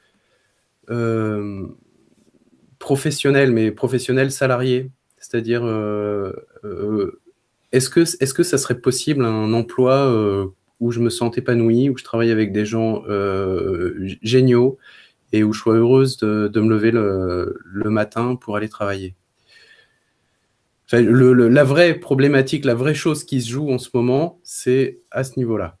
euh, 0.90 1.66
professionnel, 2.78 3.52
mais 3.52 3.70
professionnel 3.70 4.30
salarié. 4.30 4.90
C'est-à-dire, 5.18 5.64
euh, 5.64 6.32
euh, 6.64 7.20
est-ce 7.72 7.90
que, 7.90 8.00
est 8.00 8.32
que 8.32 8.42
ça 8.42 8.58
serait 8.58 8.78
possible 8.78 9.24
un 9.24 9.52
emploi 9.52 10.52
où 10.78 10.92
je 10.92 11.00
me 11.00 11.10
sens 11.10 11.36
épanoui, 11.36 11.90
où 11.90 11.96
je 11.96 12.04
travaille 12.04 12.30
avec 12.30 12.52
des 12.52 12.66
gens 12.66 13.02
géniaux 14.22 14.78
et 15.32 15.42
où 15.42 15.52
je 15.52 15.60
sois 15.60 15.74
heureuse 15.74 16.18
de, 16.18 16.60
me 16.60 16.68
lever 16.68 16.92
le, 16.92 17.90
matin 17.90 18.36
pour 18.36 18.56
aller 18.56 18.68
travailler? 18.68 19.14
La 20.92 21.64
vraie 21.64 21.94
problématique, 21.94 22.64
la 22.64 22.74
vraie 22.74 22.94
chose 22.94 23.24
qui 23.24 23.42
se 23.42 23.50
joue 23.50 23.72
en 23.72 23.78
ce 23.78 23.88
moment, 23.94 24.38
c'est 24.44 25.00
à 25.10 25.24
ce 25.24 25.38
niveau-là. 25.38 25.78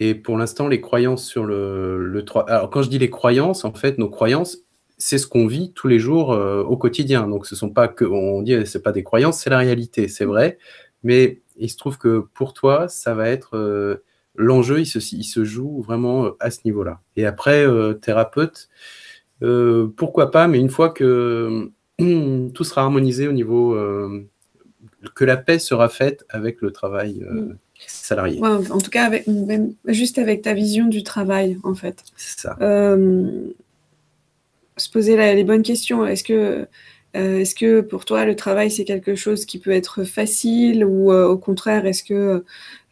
Et 0.00 0.14
pour 0.14 0.36
l'instant, 0.36 0.68
les 0.68 0.80
croyances 0.80 1.24
sur 1.24 1.44
le, 1.44 2.04
le 2.04 2.24
Alors, 2.48 2.70
quand 2.70 2.82
je 2.82 2.90
dis 2.90 2.98
les 2.98 3.10
croyances, 3.10 3.64
en 3.64 3.72
fait, 3.72 3.98
nos 3.98 4.08
croyances, 4.08 4.58
c'est 4.98 5.18
ce 5.18 5.26
qu'on 5.26 5.46
vit 5.46 5.72
tous 5.72 5.88
les 5.88 5.98
jours 5.98 6.32
euh, 6.32 6.62
au 6.62 6.76
quotidien. 6.76 7.28
Donc, 7.28 7.46
ce 7.46 7.56
sont 7.56 7.70
pas 7.70 7.88
que, 7.88 8.04
on 8.04 8.42
dit, 8.42 8.66
c'est 8.66 8.82
pas 8.82 8.92
des 8.92 9.02
croyances, 9.02 9.40
c'est 9.40 9.50
la 9.50 9.58
réalité, 9.58 10.08
c'est 10.08 10.24
vrai. 10.24 10.58
Mais 11.02 11.42
il 11.56 11.68
se 11.70 11.76
trouve 11.76 11.98
que 11.98 12.24
pour 12.34 12.54
toi, 12.54 12.88
ça 12.88 13.14
va 13.14 13.28
être 13.28 13.56
euh, 13.56 14.04
l'enjeu, 14.36 14.80
il 14.80 14.86
se, 14.86 14.98
il 15.14 15.24
se 15.24 15.44
joue 15.44 15.82
vraiment 15.82 16.26
euh, 16.26 16.30
à 16.40 16.50
ce 16.50 16.60
niveau-là. 16.64 17.00
Et 17.16 17.26
après, 17.26 17.66
thérapeute, 18.00 18.68
pourquoi 19.96 20.30
pas, 20.30 20.46
mais 20.46 20.60
une 20.60 20.70
fois 20.70 20.90
que 20.90 21.70
tout 21.98 22.64
sera 22.64 22.82
harmonisé 22.82 23.26
au 23.28 23.32
niveau 23.32 23.76
que 25.16 25.24
la 25.24 25.36
paix 25.36 25.58
sera 25.58 25.88
faite 25.88 26.24
avec 26.28 26.62
le 26.62 26.70
travail 26.70 27.24
mm 27.28 27.56
salarié. 27.86 28.40
en 28.42 28.78
tout 28.78 28.90
cas, 28.90 29.04
avec, 29.04 29.24
juste 29.86 30.18
avec 30.18 30.42
ta 30.42 30.54
vision 30.54 30.86
du 30.86 31.02
travail, 31.02 31.58
en 31.62 31.74
fait. 31.74 32.02
C'est 32.16 32.40
ça. 32.40 32.56
Euh, 32.60 33.50
se 34.76 34.90
poser 34.90 35.16
les 35.34 35.44
bonnes 35.44 35.62
questions. 35.62 36.06
Est-ce 36.06 36.24
que, 36.24 36.66
euh, 37.16 37.38
est-ce 37.38 37.54
que 37.54 37.80
pour 37.80 38.04
toi, 38.04 38.24
le 38.24 38.36
travail, 38.36 38.70
c'est 38.70 38.84
quelque 38.84 39.14
chose 39.14 39.44
qui 39.44 39.58
peut 39.58 39.70
être 39.70 40.04
facile 40.04 40.84
ou 40.84 41.12
euh, 41.12 41.26
au 41.26 41.36
contraire, 41.36 41.86
est-ce 41.86 42.04
que 42.04 42.44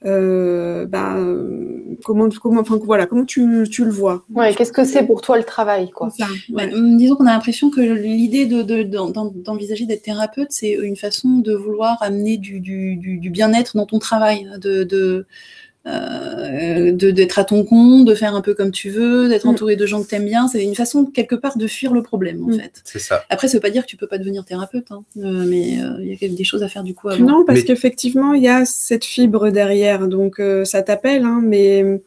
euh, 0.07 0.87
ben, 0.87 1.97
comment, 2.05 2.29
comment, 2.43 2.61
enfin, 2.63 2.79
voilà, 2.83 3.07
comment 3.07 3.25
tu, 3.25 3.69
tu 3.71 3.85
le 3.85 3.91
vois. 3.91 4.25
Ouais, 4.35 4.55
Qu'est-ce 4.55 4.73
que 4.73 4.85
c'est 4.85 5.05
pour 5.07 5.21
toi 5.21 5.37
le 5.37 5.45
travail 5.45 5.91
quoi? 5.91 6.09
Disons 6.49 7.17
qu'on 7.17 7.27
a 7.27 7.33
l'impression 7.33 7.71
que 7.71 7.81
l'idée 7.81 8.47
d'envisager 8.47 9.85
de, 9.85 9.89
d'être 9.89 10.03
thérapeute, 10.03 10.53
c'est 10.53 10.73
une 10.73 10.97
façon 10.97 11.39
de 11.39 11.55
vouloir 11.55 11.99
amener 12.03 12.39
du, 12.39 12.61
du, 12.61 12.97
du 12.97 13.31
bien-être 13.31 13.77
dans 13.77 13.87
ton 13.87 13.99
travail, 13.99 14.49
de, 14.61 14.85
de 14.85 15.27
euh, 15.87 16.93
d'être 16.93 17.39
à 17.39 17.45
ton 17.45 17.65
compte, 17.65 18.05
de 18.05 18.15
faire 18.15 18.35
un 18.35 18.43
peu 18.43 18.53
comme 18.53 18.71
tu 18.71 18.91
veux, 18.91 19.31
d'être 19.31 19.47
mm. 19.47 19.51
entouré 19.51 19.77
de 19.77 19.87
gens 19.87 20.03
que 20.03 20.09
tu 20.09 20.15
aimes 20.15 20.27
bien. 20.27 20.47
C'est 20.47 20.63
une 20.63 20.75
façon, 20.75 21.07
quelque 21.07 21.35
part, 21.35 21.57
de 21.57 21.67
fuir 21.67 21.95
le 21.95 22.03
problème, 22.03 22.45
en 22.45 22.49
mm. 22.49 22.61
fait. 22.61 22.83
C'est 22.85 22.99
ça. 22.99 23.25
Après, 23.31 23.49
ça 23.49 23.57
veut 23.57 23.63
pas 23.63 23.71
dire 23.71 23.83
que 23.83 23.89
tu 23.89 23.97
peux 23.97 24.07
pas 24.07 24.19
devenir 24.19 24.45
thérapeute, 24.45 24.91
hein. 24.91 25.05
euh, 25.17 25.47
mais 25.47 25.83
euh, 25.83 25.97
il 26.01 26.19
y 26.21 26.25
a 26.25 26.29
des 26.29 26.45
choses 26.45 26.63
à 26.63 26.69
faire 26.69 26.83
du 26.83 26.95
coup 26.95 27.09
avant. 27.09 27.25
Non, 27.25 27.45
parce 27.47 27.63
qu'effectivement, 27.63 28.35
il 28.35 28.43
y 28.43 28.49
a 28.49 28.67
cette 28.67 29.05
fibre 29.07 29.49
derrière, 29.51 30.07
donc 30.07 30.41
ça 30.65 30.83
t'appelle, 30.83 31.25
hein, 31.25 31.41
mais 31.43 32.03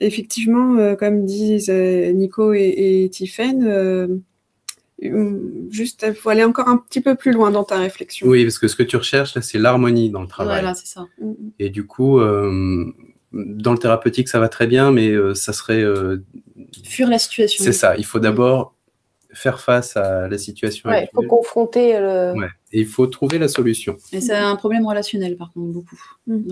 effectivement, 0.00 0.96
comme 0.96 1.24
disent 1.24 1.70
Nico 1.70 2.52
et, 2.52 3.04
et 3.04 3.08
Tiffen, 3.10 4.22
juste, 5.70 6.04
il 6.06 6.14
faut 6.14 6.30
aller 6.30 6.44
encore 6.44 6.68
un 6.68 6.76
petit 6.76 7.00
peu 7.00 7.14
plus 7.14 7.32
loin 7.32 7.50
dans 7.50 7.64
ta 7.64 7.78
réflexion. 7.78 8.26
Oui, 8.26 8.44
parce 8.44 8.58
que 8.58 8.68
ce 8.68 8.76
que 8.76 8.82
tu 8.82 8.96
recherches, 8.96 9.34
là, 9.34 9.42
c'est 9.42 9.58
l'harmonie 9.58 10.10
dans 10.10 10.22
le 10.22 10.28
travail. 10.28 10.60
Voilà, 10.60 10.74
c'est 10.74 10.86
ça. 10.86 11.06
Mm, 11.20 11.32
et 11.58 11.70
du 11.70 11.86
coup, 11.86 12.20
dans 13.34 13.72
le 13.72 13.78
thérapeutique, 13.78 14.28
ça 14.28 14.38
va 14.38 14.48
très 14.48 14.66
bien, 14.66 14.92
mais 14.92 15.08
euh, 15.08 15.34
ça 15.34 15.52
serait. 15.52 15.82
Euh, 15.82 16.22
Fuir 16.84 17.08
la 17.08 17.18
situation. 17.18 17.64
C'est 17.64 17.72
ça. 17.72 17.96
Il 17.96 18.04
faut 18.04 18.20
d'abord 18.20 18.74
faire 19.32 19.60
face 19.60 19.96
à 19.96 20.28
la 20.28 20.38
situation. 20.38 20.90
il 20.92 21.08
faut 21.12 21.26
confronter 21.26 21.98
le. 21.98 22.34
Et 22.72 22.80
il 22.80 22.86
faut 22.86 23.06
trouver 23.06 23.38
la 23.38 23.48
solution. 23.48 23.96
Et 24.12 24.20
c'est 24.20 24.34
un 24.34 24.56
problème 24.56 24.86
relationnel, 24.86 25.36
par 25.36 25.52
contre, 25.52 25.72
beaucoup. 25.72 26.00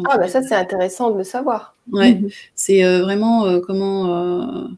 Ah, 0.08 0.18
bah 0.18 0.28
ça, 0.28 0.42
c'est 0.42 0.54
intéressant 0.54 1.10
de 1.10 1.18
le 1.18 1.24
savoir. 1.24 1.76
Ouais, 1.90 2.20
c'est 2.54 2.84
euh, 2.84 3.02
vraiment 3.02 3.60
comment. 3.60 4.68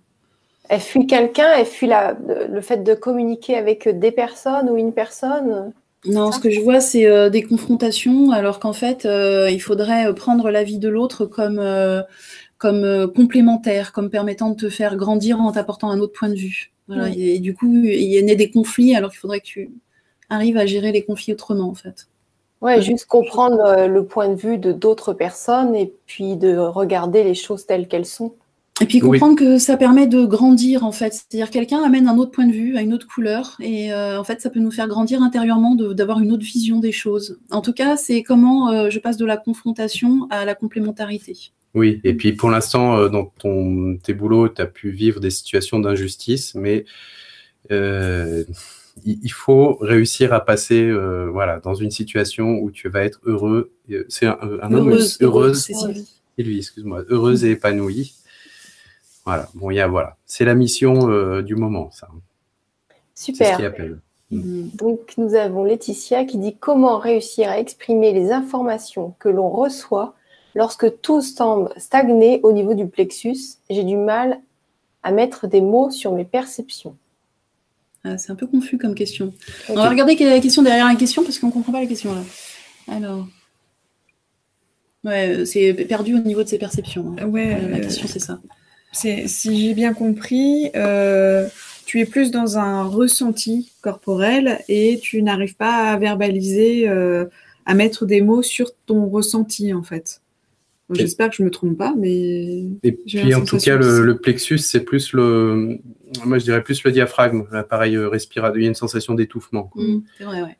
Elle 0.68 0.80
fuit 0.80 1.06
quelqu'un, 1.06 1.52
elle 1.58 1.66
fuit 1.66 1.86
la, 1.86 2.16
le 2.48 2.60
fait 2.60 2.82
de 2.82 2.94
communiquer 2.94 3.56
avec 3.56 3.88
des 3.88 4.10
personnes 4.10 4.70
ou 4.70 4.76
une 4.76 4.92
personne. 4.92 5.72
Non, 6.06 6.32
ce 6.32 6.38
que 6.38 6.50
je 6.50 6.60
vois, 6.60 6.80
c'est 6.80 7.06
euh, 7.06 7.30
des 7.30 7.42
confrontations, 7.42 8.30
alors 8.30 8.60
qu'en 8.60 8.72
fait, 8.72 9.06
euh, 9.06 9.48
il 9.50 9.60
faudrait 9.60 10.14
prendre 10.14 10.50
l'avis 10.50 10.78
de 10.78 10.88
l'autre 10.88 11.24
comme, 11.24 11.58
euh, 11.58 12.02
comme 12.58 13.10
complémentaire, 13.12 13.92
comme 13.92 14.10
permettant 14.10 14.50
de 14.50 14.56
te 14.56 14.68
faire 14.68 14.96
grandir 14.96 15.40
en 15.40 15.52
t'apportant 15.52 15.90
un 15.90 16.00
autre 16.00 16.12
point 16.12 16.28
de 16.28 16.34
vue. 16.34 16.72
Et, 17.16 17.38
du 17.38 17.54
coup, 17.54 17.72
il 17.72 18.10
y 18.10 18.30
a 18.30 18.34
des 18.34 18.50
conflits, 18.50 18.94
alors 18.94 19.10
qu'il 19.10 19.18
faudrait 19.18 19.40
que 19.40 19.46
tu 19.46 19.70
arrives 20.28 20.58
à 20.58 20.66
gérer 20.66 20.92
les 20.92 21.02
conflits 21.02 21.32
autrement, 21.32 21.70
en 21.70 21.74
fait. 21.74 22.08
Ouais, 22.60 22.82
juste 22.82 23.06
comprendre 23.06 23.86
le 23.86 24.04
point 24.04 24.28
de 24.28 24.34
vue 24.34 24.58
de 24.58 24.72
d'autres 24.72 25.14
personnes 25.14 25.74
et 25.74 25.92
puis 26.06 26.36
de 26.36 26.56
regarder 26.56 27.22
les 27.24 27.34
choses 27.34 27.64
telles 27.64 27.88
qu'elles 27.88 28.06
sont. 28.06 28.34
Et 28.80 28.86
puis 28.86 28.98
comprendre 28.98 29.36
que 29.36 29.58
ça 29.58 29.76
permet 29.76 30.08
de 30.08 30.24
grandir 30.24 30.84
en 30.84 30.90
fait, 30.90 31.14
c'est-à-dire 31.14 31.50
quelqu'un 31.50 31.80
amène 31.84 32.08
un 32.08 32.18
autre 32.18 32.32
point 32.32 32.46
de 32.46 32.52
vue, 32.52 32.76
à 32.76 32.82
une 32.82 32.92
autre 32.92 33.06
couleur, 33.06 33.56
et 33.60 33.92
euh, 33.92 34.18
en 34.18 34.24
fait 34.24 34.40
ça 34.40 34.50
peut 34.50 34.58
nous 34.58 34.72
faire 34.72 34.88
grandir 34.88 35.22
intérieurement, 35.22 35.76
d'avoir 35.76 36.18
une 36.18 36.32
autre 36.32 36.42
vision 36.42 36.80
des 36.80 36.90
choses. 36.90 37.38
En 37.50 37.60
tout 37.60 37.72
cas, 37.72 37.96
c'est 37.96 38.24
comment 38.24 38.72
euh, 38.72 38.90
je 38.90 38.98
passe 38.98 39.16
de 39.16 39.24
la 39.24 39.36
confrontation 39.36 40.26
à 40.30 40.44
la 40.44 40.56
complémentarité. 40.56 41.52
Oui, 41.74 42.00
et 42.02 42.14
puis 42.14 42.32
pour 42.32 42.50
l'instant, 42.50 42.96
euh, 42.96 43.08
dans 43.08 43.26
ton, 43.38 43.96
tes 44.02 44.12
boulots, 44.12 44.48
tu 44.48 44.60
as 44.60 44.66
pu 44.66 44.90
vivre 44.90 45.20
des 45.20 45.30
situations 45.30 45.78
d'injustice, 45.78 46.56
mais 46.56 46.84
il 47.70 49.32
faut 49.32 49.74
réussir 49.80 50.32
à 50.32 50.44
passer 50.44 50.92
voilà, 51.32 51.60
dans 51.60 51.74
une 51.74 51.92
situation 51.92 52.58
où 52.58 52.72
tu 52.72 52.88
vas 52.88 53.04
être 53.04 53.20
heureux. 53.22 53.70
C'est 54.08 54.26
un, 54.26 54.36
homme 54.62 54.88
heureuse, 54.88 55.18
heureuse, 55.20 55.68
lui, 56.38 56.58
excuse-moi, 56.58 57.04
heureuse 57.08 57.44
et 57.44 57.52
épanouie. 57.52 58.14
Voilà, 59.24 59.48
bon, 59.54 59.70
il 59.70 59.76
y 59.76 59.80
a, 59.80 59.86
voilà. 59.86 60.16
C'est 60.26 60.44
la 60.44 60.54
mission 60.54 61.08
euh, 61.08 61.42
du 61.42 61.56
moment, 61.56 61.90
ça. 61.90 62.08
Super. 63.14 63.58
Ce 63.58 64.34
mm. 64.34 64.70
Donc, 64.74 65.14
nous 65.16 65.34
avons 65.34 65.64
Laetitia 65.64 66.24
qui 66.24 66.38
dit 66.38 66.56
comment 66.58 66.98
réussir 66.98 67.48
à 67.48 67.58
exprimer 67.58 68.12
les 68.12 68.32
informations 68.32 69.14
que 69.18 69.28
l'on 69.28 69.48
reçoit 69.48 70.14
lorsque 70.54 71.00
tout 71.00 71.22
semble 71.22 71.72
stagner 71.76 72.40
au 72.42 72.52
niveau 72.52 72.74
du 72.74 72.86
plexus. 72.86 73.58
J'ai 73.70 73.84
du 73.84 73.96
mal 73.96 74.40
à 75.02 75.10
mettre 75.10 75.46
des 75.46 75.60
mots 75.60 75.90
sur 75.90 76.12
mes 76.12 76.24
perceptions. 76.24 76.96
Ah, 78.04 78.18
c'est 78.18 78.30
un 78.30 78.34
peu 78.34 78.46
confus 78.46 78.76
comme 78.76 78.94
question. 78.94 79.32
On 79.70 79.74
va 79.74 79.88
regarder 79.88 80.16
quelle 80.16 80.28
est 80.28 80.34
la 80.34 80.40
question 80.40 80.62
derrière 80.62 80.86
la 80.86 80.94
question 80.94 81.22
parce 81.22 81.38
qu'on 81.38 81.46
ne 81.46 81.52
comprend 81.52 81.72
pas 81.72 81.80
la 81.80 81.86
question 81.86 82.14
là. 82.14 82.22
Alors. 82.88 83.26
Ouais, 85.04 85.44
c'est 85.46 85.72
perdu 85.74 86.14
au 86.14 86.18
niveau 86.18 86.42
de 86.42 86.48
ses 86.48 86.58
perceptions. 86.58 87.14
Hein. 87.18 87.26
Ouais, 87.26 87.58
la 87.68 87.80
question, 87.80 88.06
c'est 88.06 88.18
ça 88.18 88.38
si 88.94 89.60
j'ai 89.60 89.74
bien 89.74 89.94
compris, 89.94 90.70
euh, 90.76 91.46
tu 91.86 92.00
es 92.00 92.06
plus 92.06 92.30
dans 92.30 92.58
un 92.58 92.84
ressenti 92.84 93.72
corporel 93.82 94.60
et 94.68 94.98
tu 95.02 95.22
n'arrives 95.22 95.56
pas 95.56 95.90
à 95.92 95.96
verbaliser, 95.98 96.88
euh, 96.88 97.26
à 97.66 97.74
mettre 97.74 98.06
des 98.06 98.20
mots 98.20 98.42
sur 98.42 98.70
ton 98.86 99.08
ressenti 99.08 99.72
en 99.74 99.82
fait. 99.82 100.20
J'espère 100.90 101.30
que 101.30 101.36
je 101.36 101.42
ne 101.42 101.46
me 101.46 101.50
trompe 101.50 101.78
pas, 101.78 101.94
mais. 101.96 102.66
Et 102.82 102.92
puis 102.92 103.34
en 103.34 103.44
tout 103.44 103.56
cas, 103.56 103.76
le, 103.76 104.18
plexus, 104.18 104.58
c'est 104.58 104.84
plus 104.84 105.12
le. 105.14 105.78
Moi, 106.24 106.38
je 106.38 106.44
dirais 106.44 106.62
plus 106.62 106.84
le 106.84 106.92
diaphragme, 106.92 107.46
l'appareil 107.50 107.96
respiratoire. 107.96 108.58
Il 108.58 108.64
y 108.64 108.66
a 108.66 108.68
une 108.68 108.74
sensation 108.74 109.14
d'étouffement. 109.14 109.70
Mmh, 109.74 109.98
c'est 110.18 110.24
vrai, 110.24 110.42
ouais. 110.42 110.58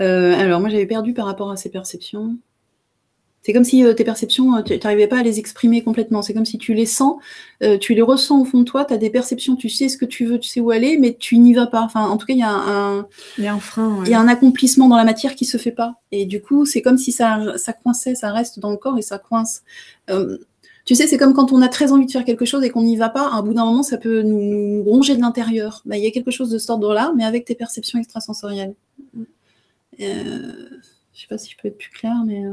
Euh, 0.00 0.34
alors, 0.34 0.60
moi, 0.60 0.68
j'avais 0.68 0.86
perdu 0.86 1.14
par 1.14 1.26
rapport 1.26 1.50
à 1.50 1.56
ces 1.56 1.70
perceptions. 1.70 2.36
C'est 3.42 3.52
comme 3.52 3.64
si 3.64 3.84
euh, 3.84 3.92
tes 3.92 4.04
perceptions, 4.04 4.56
euh, 4.56 4.62
tu 4.62 4.78
n'arrivais 4.78 5.08
pas 5.08 5.18
à 5.18 5.22
les 5.22 5.40
exprimer 5.40 5.82
complètement. 5.82 6.22
C'est 6.22 6.32
comme 6.32 6.44
si 6.44 6.58
tu 6.58 6.74
les 6.74 6.86
sens, 6.86 7.16
euh, 7.62 7.76
tu 7.76 7.94
les 7.94 8.02
ressens 8.02 8.40
au 8.40 8.44
fond 8.44 8.60
de 8.60 8.64
toi, 8.64 8.84
tu 8.84 8.94
as 8.94 8.98
des 8.98 9.10
perceptions, 9.10 9.56
tu 9.56 9.68
sais 9.68 9.88
ce 9.88 9.96
que 9.96 10.04
tu 10.04 10.24
veux, 10.24 10.38
tu 10.38 10.48
sais 10.48 10.60
où 10.60 10.70
aller, 10.70 10.96
mais 10.96 11.16
tu 11.18 11.38
n'y 11.38 11.52
vas 11.52 11.66
pas. 11.66 11.82
Enfin, 11.82 12.08
en 12.08 12.16
tout 12.16 12.26
cas, 12.26 12.34
il 12.34 12.38
y 12.38 12.44
a 12.44 12.52
un, 12.52 13.06
il 13.38 13.44
y 13.44 13.48
a 13.48 13.54
un 13.54 13.60
frein. 13.60 14.02
Il 14.04 14.10
y 14.10 14.14
a 14.14 14.20
un 14.20 14.28
accomplissement 14.28 14.88
dans 14.88 14.96
la 14.96 15.04
matière 15.04 15.34
qui 15.34 15.44
se 15.44 15.56
fait 15.56 15.72
pas. 15.72 15.96
Et 16.12 16.24
du 16.24 16.40
coup, 16.40 16.64
c'est 16.66 16.82
comme 16.82 16.98
si 16.98 17.10
ça, 17.10 17.56
ça 17.56 17.72
coinçait, 17.72 18.14
ça 18.14 18.30
reste 18.30 18.60
dans 18.60 18.70
le 18.70 18.76
corps 18.76 18.96
et 18.98 19.02
ça 19.02 19.18
coince. 19.18 19.62
tu 20.84 20.94
sais, 20.94 21.08
c'est 21.08 21.18
comme 21.18 21.34
quand 21.34 21.52
on 21.52 21.62
a 21.62 21.68
très 21.68 21.90
envie 21.90 22.06
de 22.06 22.12
faire 22.12 22.24
quelque 22.24 22.44
chose 22.44 22.62
et 22.62 22.70
qu'on 22.70 22.82
n'y 22.82 22.96
va 22.96 23.08
pas, 23.08 23.26
à 23.26 23.34
un 23.34 23.42
bout 23.42 23.54
d'un 23.54 23.64
moment, 23.64 23.82
ça 23.82 23.98
peut 23.98 24.22
nous 24.22 24.84
ronger 24.84 25.16
de 25.16 25.20
l'intérieur. 25.20 25.82
Bah, 25.84 25.96
il 25.96 26.04
y 26.04 26.06
a 26.06 26.12
quelque 26.12 26.30
chose 26.30 26.50
de 26.50 26.58
cet 26.58 26.70
ordre-là, 26.70 27.12
mais 27.16 27.24
avec 27.24 27.44
tes 27.44 27.56
perceptions 27.56 27.98
extrasensorielles. 27.98 28.74
Je 29.98 30.04
je 31.14 31.20
sais 31.20 31.26
pas 31.28 31.38
si 31.38 31.50
je 31.50 31.56
peux 31.60 31.66
être 31.66 31.78
plus 31.78 31.90
claire, 31.90 32.22
mais. 32.24 32.44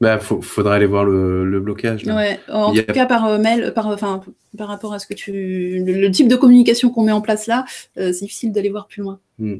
Bah, 0.00 0.18
faudrait 0.18 0.76
aller 0.76 0.86
voir 0.86 1.04
le, 1.04 1.60
blocage. 1.60 2.06
Ouais, 2.06 2.40
en 2.48 2.72
tout 2.72 2.82
cas 2.84 3.04
par 3.04 3.26
euh, 3.26 3.38
mail, 3.38 3.72
par, 3.74 3.86
enfin, 3.86 4.22
par 4.56 4.68
rapport 4.68 4.94
à 4.94 4.98
ce 4.98 5.06
que 5.06 5.12
tu, 5.12 5.84
le, 5.84 6.10
type 6.10 6.26
de 6.26 6.36
communication 6.36 6.88
qu'on 6.88 7.02
met 7.02 7.12
en 7.12 7.20
place 7.20 7.46
là, 7.46 7.66
euh, 7.98 8.10
c'est 8.12 8.20
difficile 8.20 8.50
d'aller 8.50 8.70
voir 8.70 8.86
plus 8.86 9.02
loin. 9.02 9.18
Hmm. 9.38 9.58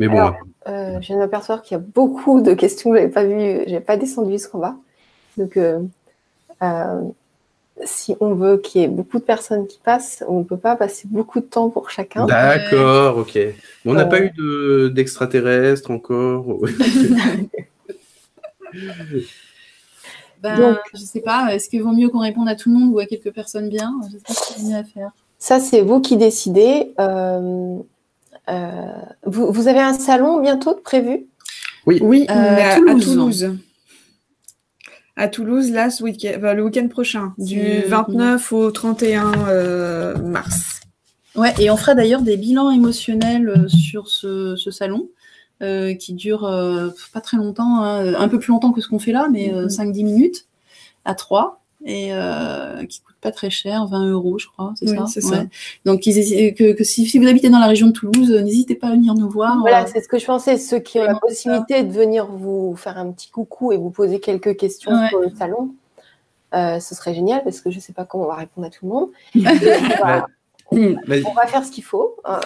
Mais 0.00 0.08
bon. 0.08 0.32
Euh, 0.66 1.00
je 1.00 1.06
viens 1.06 1.16
de 1.16 1.20
m'apercevoir 1.20 1.62
qu'il 1.62 1.76
y 1.76 1.80
a 1.80 1.84
beaucoup 1.94 2.40
de 2.40 2.52
questions 2.54 2.90
que 2.90 2.96
j'avais 2.96 3.10
pas 3.10 3.22
vu, 3.22 3.62
j'ai 3.66 3.78
pas 3.80 3.96
descendu 3.96 4.38
ce 4.38 4.48
qu'on 4.48 4.58
va. 4.58 4.74
Donc, 5.36 5.56
si 7.84 8.16
on 8.18 8.34
veut 8.34 8.58
qu'il 8.58 8.80
y 8.80 8.84
ait 8.84 8.88
beaucoup 8.88 9.20
de 9.20 9.24
personnes 9.24 9.68
qui 9.68 9.78
passent, 9.78 10.24
on 10.26 10.40
ne 10.40 10.44
peut 10.44 10.56
pas 10.56 10.74
passer 10.74 11.06
beaucoup 11.08 11.38
de 11.38 11.44
temps 11.44 11.70
pour 11.70 11.90
chacun. 11.90 12.26
D'accord, 12.26 13.18
ok. 13.18 13.38
on 13.86 13.94
n'a 13.94 14.04
pas 14.04 14.18
eu 14.20 14.32
d'extraterrestres 14.90 15.92
encore. 15.92 16.58
ben, 20.42 20.56
Donc, 20.56 20.78
je 20.94 21.00
sais 21.00 21.20
pas, 21.20 21.54
est-ce 21.54 21.68
qu'il 21.68 21.82
vaut 21.82 21.92
mieux 21.92 22.08
qu'on 22.08 22.20
réponde 22.20 22.48
à 22.48 22.54
tout 22.54 22.70
le 22.70 22.78
monde 22.78 22.92
ou 22.92 22.98
à 22.98 23.06
quelques 23.06 23.32
personnes 23.32 23.68
bien? 23.68 23.94
Je 24.06 24.16
sais 24.16 24.22
pas 24.26 24.34
ce 24.34 24.54
qu'il 24.54 24.64
y 24.64 24.66
a 24.66 24.70
mieux 24.70 24.78
à 24.78 24.84
faire. 24.84 25.10
Ça, 25.38 25.58
c'est 25.58 25.80
vous 25.80 26.00
qui 26.00 26.16
décidez. 26.16 26.92
Euh, 27.00 27.78
euh, 28.48 28.92
vous, 29.24 29.52
vous, 29.52 29.68
avez 29.68 29.80
un 29.80 29.94
salon 29.94 30.40
bientôt 30.40 30.74
prévu? 30.74 31.26
Oui, 31.86 31.98
oui 32.02 32.26
euh, 32.28 32.32
à, 32.34 32.76
Toulouse. 32.76 33.56
à, 35.16 35.28
Toulouse. 35.28 35.70
là, 35.70 35.90
ce 35.90 36.02
week 36.02 36.22
le 36.24 36.62
week-end 36.62 36.88
prochain, 36.88 37.32
du 37.38 37.80
29 37.86 38.52
au 38.52 38.70
31 38.70 40.18
mars. 40.18 40.80
Ouais, 41.36 41.54
et 41.58 41.70
on 41.70 41.76
fera 41.76 41.94
d'ailleurs 41.94 42.22
des 42.22 42.36
bilans 42.36 42.70
émotionnels 42.70 43.66
sur 43.68 44.08
ce, 44.08 44.56
ce 44.56 44.70
salon. 44.70 45.08
Euh, 45.62 45.92
qui 45.92 46.14
dure 46.14 46.46
euh, 46.46 46.88
pas 47.12 47.20
très 47.20 47.36
longtemps, 47.36 47.82
hein, 47.82 48.14
un 48.14 48.28
peu 48.28 48.38
plus 48.38 48.48
longtemps 48.48 48.72
que 48.72 48.80
ce 48.80 48.88
qu'on 48.88 48.98
fait 48.98 49.12
là, 49.12 49.28
mais 49.30 49.50
5-10 49.50 49.68
mm-hmm. 49.68 50.04
minutes 50.04 50.46
à 51.04 51.14
3 51.14 51.60
et 51.84 52.14
euh, 52.14 52.86
qui 52.86 53.02
coûte 53.02 53.16
pas 53.20 53.30
très 53.30 53.50
cher, 53.50 53.84
20 53.84 54.06
euros, 54.06 54.38
je 54.38 54.46
crois, 54.46 54.72
c'est 54.76 54.86
ça? 54.86 55.04
C'est 55.06 55.20
ça. 55.20 55.44
Donc, 55.84 56.00
que, 56.00 56.72
que 56.72 56.84
si, 56.84 57.18
vous 57.18 57.28
habitez 57.28 57.50
dans 57.50 57.58
la 57.58 57.66
région 57.66 57.88
de 57.88 57.92
Toulouse, 57.92 58.30
n'hésitez 58.30 58.74
pas 58.74 58.86
à 58.86 58.92
venir 58.92 59.12
nous 59.12 59.28
voir. 59.28 59.58
Voilà, 59.60 59.84
c'est 59.86 60.00
ce 60.00 60.08
que 60.08 60.18
je 60.18 60.24
pensais. 60.24 60.56
Ceux 60.56 60.78
qui 60.78 60.98
ont 60.98 61.04
la 61.04 61.16
possibilité 61.16 61.82
de 61.82 61.92
venir 61.92 62.24
vous 62.24 62.74
faire 62.76 62.96
un 62.96 63.12
petit 63.12 63.30
coucou 63.30 63.72
et 63.72 63.76
vous 63.76 63.90
poser 63.90 64.18
quelques 64.18 64.56
questions 64.56 64.92
sur 65.08 65.18
le 65.18 65.28
salon, 65.36 65.74
ce 66.54 66.94
serait 66.94 67.12
génial 67.12 67.44
parce 67.44 67.60
que 67.60 67.70
je 67.70 67.80
sais 67.80 67.92
pas 67.92 68.06
comment 68.06 68.24
on 68.24 68.28
va 68.28 68.36
répondre 68.36 68.66
à 68.66 68.70
tout 68.70 68.86
le 68.86 68.92
monde. 68.92 69.10
on 70.72 71.34
va 71.34 71.46
faire 71.46 71.66
ce 71.66 71.70
qu'il 71.70 71.84
faut, 71.84 72.16
un 72.24 72.40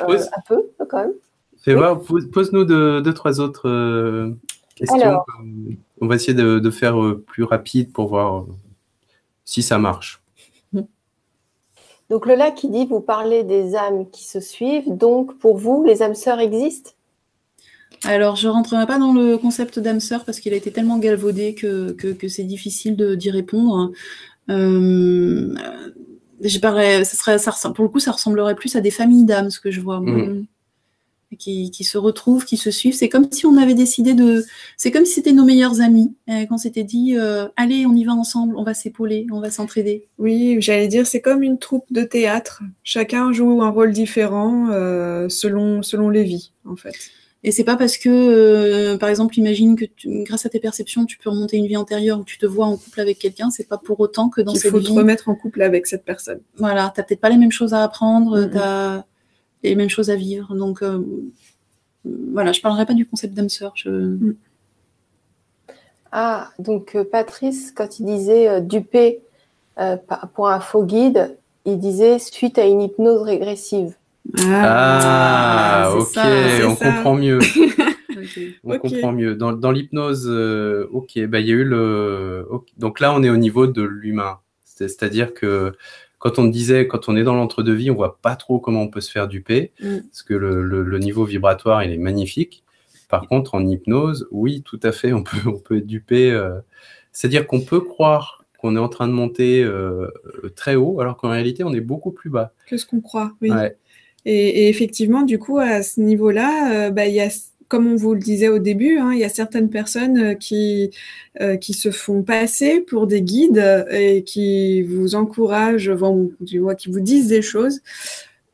peu 0.49 0.69
quand 0.89 0.99
même. 0.99 1.13
Fais 1.65 1.75
voir, 1.75 1.99
pose-nous 2.31 2.65
deux, 2.67 3.15
trois 3.15 3.41
autres 3.41 3.71
euh, 3.71 4.37
questions. 4.75 5.21
On 5.99 6.07
va 6.07 6.17
essayer 6.17 6.35
de, 6.35 6.71
faire 6.71 7.03
euh, 7.03 7.25
plus 7.27 7.43
rapide 7.43 7.91
pour 7.91 8.09
voir 8.09 8.43
euh, 8.43 8.47
si 9.47 9.63
ça 9.63 9.79
marche. 9.79 10.23
Donc 12.11 12.27
Lola 12.27 12.51
qui 12.51 12.69
dit, 12.69 12.85
vous 12.85 13.01
parlez 13.01 13.45
des 13.45 13.77
âmes 13.77 14.11
qui 14.11 14.25
se 14.25 14.41
suivent, 14.41 14.95
donc 14.95 15.39
pour 15.39 15.57
vous, 15.57 15.83
les 15.85 16.03
âmes 16.03 16.15
sœurs 16.15 16.39
existent? 16.39 16.91
Alors, 18.05 18.37
je 18.37 18.47
ne 18.47 18.53
rentrerai 18.53 18.87
pas 18.87 18.99
dans 18.99 19.15
le 19.15 19.39
concept 19.39 19.79
d'âme 19.79 20.01
sœur 20.01 20.27
parce 20.27 20.41
qu'il 20.41 20.53
a 20.53 20.57
été 20.57 20.71
tellement 20.71 20.99
galvaudé 20.99 21.55
que, 21.55 21.93
que, 21.93 22.29
c'est 22.29 22.45
difficile 22.45 22.95
d'y 23.17 23.31
répondre. 23.31 23.91
Euh, 24.51 25.55
ça 26.43 27.05
serait, 27.05 27.39
ça, 27.39 27.71
pour 27.71 27.85
le 27.85 27.89
coup, 27.89 28.01
ça 28.01 28.13
ressemblerait 28.13 28.55
plus 28.55 28.77
à 28.77 28.83
des 28.83 28.91
familles 28.91 29.25
d'âmes, 29.25 29.49
ce 29.49 29.61
que 29.61 29.71
je 29.71 29.81
vois. 29.81 30.01
Mmh 30.01 30.45
qui, 31.37 31.85
se 31.85 31.99
retrouvent, 31.99 32.45
qui 32.45 32.57
se 32.57 32.71
suivent. 32.71 32.95
C'est 32.95 33.09
comme 33.09 33.31
si 33.31 33.47
on 33.47 33.57
avait 33.57 33.75
décidé 33.75 34.15
de. 34.15 34.45
C'est 34.77 34.91
comme 34.91 35.05
si 35.05 35.15
c'était 35.15 35.33
nos 35.33 35.45
meilleurs 35.45 35.81
amis, 35.81 36.15
euh, 36.29 36.47
qu'on 36.47 36.59
s'était 36.59 36.85
dit 36.85 37.17
euh, 37.17 37.47
allez, 37.57 37.87
on 37.87 37.95
y 37.95 38.05
va 38.05 38.13
ensemble, 38.13 38.57
on 38.57 38.65
va 38.65 38.75
s'épauler, 38.75 39.27
on 39.33 39.41
va 39.41 39.51
s'entraider. 39.51 40.09
Oui, 40.19 40.57
j'allais 40.61 40.89
dire, 40.89 41.07
c'est 41.07 41.21
comme 41.21 41.43
une 41.43 41.59
troupe 41.59 41.87
de 41.91 42.03
théâtre. 42.03 42.63
Chacun 42.83 43.33
joue 43.33 43.63
un 43.63 43.71
rôle 43.71 43.93
différent 43.93 44.69
euh, 44.71 45.29
selon, 45.29 45.83
selon 45.83 46.09
les 46.09 46.25
vies, 46.25 46.53
en 46.65 46.77
fait. 46.77 46.95
Et 47.47 47.53
c'est 47.53 47.65
pas 47.65 47.77
parce 47.77 47.99
que, 47.99 48.97
par 48.97 49.11
exemple, 49.11 49.39
imagine 49.39 49.77
que 49.77 49.85
grâce 50.25 50.47
à 50.47 50.49
tes 50.49 50.61
perceptions, 50.61 51.05
tu 51.05 51.19
peux 51.19 51.29
remonter 51.29 51.59
une 51.59 51.67
vie 51.67 51.77
antérieure 51.77 52.19
où 52.19 52.25
tu 52.25 52.39
te 52.39 52.47
vois 52.47 52.65
en 52.65 52.79
couple 52.79 53.01
avec 53.01 53.19
quelqu'un, 53.19 53.51
c'est 53.51 53.69
pas 53.69 53.77
pour 53.77 54.01
autant 54.01 54.31
que 54.31 54.41
dans 54.41 54.55
cette 54.55 54.73
vie. 54.73 54.79
Il 54.79 54.87
faut 54.87 54.93
te 54.95 54.99
remettre 54.99 55.29
en 55.29 55.35
couple 55.35 55.61
avec 55.61 55.87
cette 55.87 56.07
personne. 56.07 56.41
Voilà, 56.57 56.91
t'as 56.97 57.03
peut-être 57.03 57.21
pas 57.21 57.29
les 57.29 57.37
mêmes 57.37 57.53
choses 57.53 57.75
à 57.75 57.83
apprendre, 57.83 58.49
t'as 58.51 59.05
les 59.69 59.75
mêmes 59.75 59.91
choses 59.91 60.11
à 60.11 60.17
vivre. 60.17 60.55
Donc 60.55 60.83
euh, 60.83 61.03
voilà, 62.05 62.53
je 62.53 62.59
ne 62.59 62.63
parlerai 62.63 62.87
pas 62.87 62.95
du 62.95 63.07
concept 63.07 63.35
d'âme 63.35 63.49
sœur. 63.49 63.75
Mm. 63.87 64.33
Ah, 66.13 66.51
donc 66.59 66.95
euh, 66.95 67.05
Patrice, 67.05 67.73
quand 67.73 67.99
il 67.99 68.07
disait 68.07 68.49
euh, 68.49 68.61
duper 68.61 69.21
pour 70.35 70.49
un 70.49 70.61
faux 70.61 70.85
guide, 70.85 71.37
il 71.65 71.81
disait 71.81 72.21
suite 72.21 72.59
à 72.59 72.67
une 72.67 72.83
hypnose 72.83 73.23
régressive. 73.23 73.95
Ah, 74.47 75.89
ah 75.89 75.95
ok, 75.99 76.19
on 76.65 76.77
comprend 76.77 77.15
mieux. 77.15 77.41
On 78.63 78.79
comprend 78.79 79.13
mieux. 79.13 79.35
Dans, 79.35 79.73
l'hypnose, 79.73 80.29
ok, 80.93 81.27
bah 81.27 81.41
il 81.41 81.47
y 81.49 81.51
a 81.51 81.55
eu 81.55 81.65
le. 81.65 82.47
Donc 82.79 83.01
là, 83.01 83.13
on 83.13 83.25
est 83.25 83.31
au 83.31 83.37
niveau 83.37 83.67
de 83.67 83.83
l'humain, 83.83 84.39
c'est-à-dire 84.65 85.35
que 85.35 85.73
quand 86.25 86.39
on 86.39 86.45
disait, 86.47 86.87
quand 86.87 87.11
on 87.11 87.17
est 87.17 87.23
dans 87.23 87.35
l'entre-deux-vie, 87.35 87.91
on 87.91 87.95
voit 87.95 88.19
pas 88.23 88.35
trop 88.35 88.59
comment 88.59 88.81
on 88.81 88.89
peut 88.89 89.03
se 89.03 89.11
faire 89.11 89.29
duper, 89.29 89.73
mm. 89.83 89.99
parce 90.11 90.23
que 90.23 90.33
le, 90.33 90.99
niveau 90.99 91.27
vibratoire, 91.27 91.85
il 91.85 91.93
est 91.93 91.99
magnifique. 91.99 92.65
Par 93.11 93.29
contre, 93.29 93.55
en 93.55 93.67
hypnose, 93.67 94.27
oui, 94.31 94.63
tout 94.63 94.81
à 94.83 94.91
fait, 94.91 95.13
on 95.13 95.23
peut, 95.23 95.37
on 95.47 95.59
peut 95.59 95.77
être 95.77 95.87
dupé. 95.87 96.31
Euh, 96.31 96.61
c'est-à-dire 97.13 97.47
qu'on 97.47 97.61
peut 97.61 97.81
croire 97.81 98.43
qu'on 98.59 98.75
est 98.75 98.81
en 98.81 98.89
train 98.89 99.07
de 99.07 99.13
monter 99.13 99.63
euh, 99.63 100.09
très 100.57 100.77
haut, 100.77 100.99
alors 100.99 101.19
qu'en 101.19 101.29
réalité, 101.29 101.63
on 101.63 101.75
est 101.75 101.83
beaucoup 101.83 102.11
plus 102.11 102.31
bas. 102.31 102.55
Que 102.67 102.79
ce 102.79 102.87
qu'on 102.87 103.03
croit, 103.03 103.35
oui. 103.43 103.51
Et, 104.25 104.71
effectivement, 104.71 105.25
du 105.25 105.39
coup, 105.39 105.59
à 105.59 105.83
ce 105.83 106.01
niveau-là, 106.01 106.87
euh, 106.87 106.91
bah, 106.91 107.05
il 107.05 107.15
y 107.15 107.21
a 107.21 107.29
comme 107.75 107.89
on 107.89 107.97
vous 107.97 108.15
le 108.15 108.21
disait 108.21 108.47
au 108.47 108.61
début, 108.61 108.99
hein, 108.99 109.11
il 109.15 109.19
y 109.19 109.25
a 109.25 109.29
certaines 109.29 109.69
personnes 109.69 110.17
euh, 110.19 110.35
qui, 110.35 110.93
euh, 111.41 111.57
qui 111.57 111.73
se 111.73 111.91
font 111.91 112.23
passer 112.23 112.81
pour 112.81 113.09
des 113.09 113.21
guides 113.21 113.85
et 113.91 114.23
qui 114.23 114.83
vous 114.83 115.17
encouragent, 115.17 115.91
qui 116.47 116.59
vous 116.59 117.01
disent 117.01 117.27
des 117.27 117.43
choses. 117.43 117.81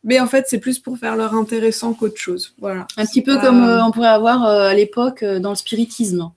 Mais 0.05 0.21
en 0.21 0.27
fait, 0.27 0.47
c'est 0.49 0.57
plus 0.57 0.79
pour 0.79 0.97
faire 0.97 1.17
leur 1.17 1.35
intéressant 1.35 1.93
qu'autre 1.93 2.17
chose. 2.17 2.55
Voilà. 2.59 2.87
Un 2.97 3.05
petit 3.05 3.21
peu 3.21 3.37
comme 3.37 3.63
euh, 3.63 3.85
on 3.85 3.91
pourrait 3.91 4.09
avoir 4.09 4.43
à 4.43 4.73
l'époque 4.73 5.23
dans 5.23 5.51
le 5.51 5.57
spiritisme 5.57 6.31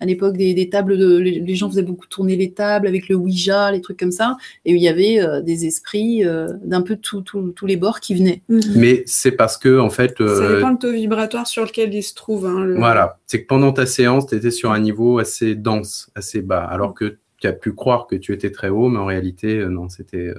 à 0.00 0.06
l'époque 0.06 0.36
des, 0.36 0.68
tables 0.70 0.96
de, 0.96 1.18
les, 1.18 1.54
gens 1.54 1.68
faisaient 1.68 1.82
beaucoup 1.82 2.06
tourner 2.06 2.34
les 2.34 2.52
tables 2.52 2.86
avec 2.86 3.08
le 3.08 3.16
Ouija, 3.16 3.70
les 3.70 3.82
trucs 3.82 3.98
comme 3.98 4.12
ça, 4.12 4.36
et 4.64 4.72
il 4.72 4.82
y 4.82 4.88
avait 4.88 5.20
euh, 5.20 5.42
des 5.42 5.66
esprits 5.66 6.24
euh, 6.24 6.48
d'un 6.64 6.80
peu 6.80 6.96
tous 6.96 7.66
les 7.66 7.76
bords 7.76 8.00
qui 8.00 8.14
venaient. 8.14 8.42
Mhm. 8.48 8.60
Mais 8.76 9.02
c'est 9.06 9.32
parce 9.32 9.58
que 9.58 9.78
en 9.78 9.90
fait, 9.90 10.16
ça 10.18 10.24
euh, 10.24 10.56
dépend 10.56 10.72
du 10.72 10.78
taux 10.78 10.92
vibratoire 10.92 11.46
sur 11.46 11.64
lequel 11.64 11.92
il 11.94 12.02
se 12.02 12.14
trouve. 12.14 12.46
Hein, 12.46 12.74
voilà, 12.76 13.18
c'est 13.26 13.42
que 13.42 13.46
pendant 13.46 13.72
ta 13.72 13.86
séance, 13.86 14.26
tu 14.26 14.34
étais 14.34 14.50
sur 14.50 14.72
un 14.72 14.80
niveau 14.80 15.18
assez 15.18 15.54
dense, 15.54 16.10
assez 16.14 16.40
bas, 16.40 16.64
alors 16.64 16.94
que 16.94 17.18
tu 17.38 17.46
as 17.46 17.52
pu 17.52 17.72
croire 17.72 18.06
que 18.06 18.16
tu 18.16 18.32
étais 18.32 18.50
très 18.50 18.70
haut, 18.70 18.88
mais 18.88 18.98
en 18.98 19.06
réalité, 19.06 19.64
non, 19.68 19.88
c'était 19.88 20.32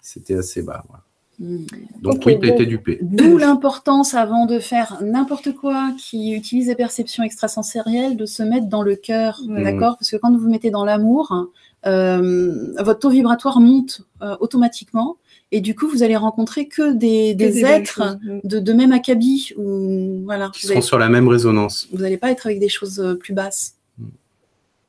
c'était 0.00 0.36
assez 0.36 0.62
bas. 0.62 0.84
Voilà. 0.88 1.05
Mm. 1.38 1.66
Donc 2.02 2.22
oui, 2.26 2.38
tu 2.40 2.48
as 2.48 2.54
été 2.54 2.66
dupé. 2.66 2.98
D'où 3.02 3.36
l'importance, 3.36 4.14
avant 4.14 4.46
de 4.46 4.58
faire 4.58 4.98
n'importe 5.02 5.52
quoi 5.54 5.90
qui 5.98 6.32
utilise 6.32 6.68
les 6.68 6.74
perceptions 6.74 7.22
extrasensorielles, 7.22 8.16
de 8.16 8.26
se 8.26 8.42
mettre 8.42 8.66
dans 8.66 8.82
le 8.82 8.96
cœur, 8.96 9.40
mm. 9.46 9.62
d'accord? 9.62 9.96
Parce 9.98 10.10
que 10.10 10.16
quand 10.16 10.32
vous 10.32 10.38
vous 10.38 10.50
mettez 10.50 10.70
dans 10.70 10.84
l'amour, 10.84 11.50
euh, 11.86 12.72
votre 12.78 13.00
taux 13.00 13.10
vibratoire 13.10 13.60
monte 13.60 14.02
euh, 14.22 14.36
automatiquement. 14.40 15.16
Et 15.52 15.60
du 15.60 15.76
coup, 15.76 15.88
vous 15.88 16.02
allez 16.02 16.16
rencontrer 16.16 16.66
que 16.66 16.92
des, 16.92 17.64
êtres 17.64 18.18
mm. 18.22 18.40
de, 18.44 18.72
même 18.72 18.92
acabit. 18.92 19.52
Ou, 19.56 20.22
voilà, 20.24 20.50
qui 20.54 20.66
seront 20.66 20.80
sur 20.80 20.98
la 20.98 21.08
même 21.08 21.28
résonance. 21.28 21.88
Vous 21.92 21.98
n'allez 21.98 22.18
pas 22.18 22.30
être 22.30 22.46
avec 22.46 22.58
des 22.58 22.68
choses 22.68 23.00
euh, 23.00 23.14
plus 23.14 23.34
basses. 23.34 23.74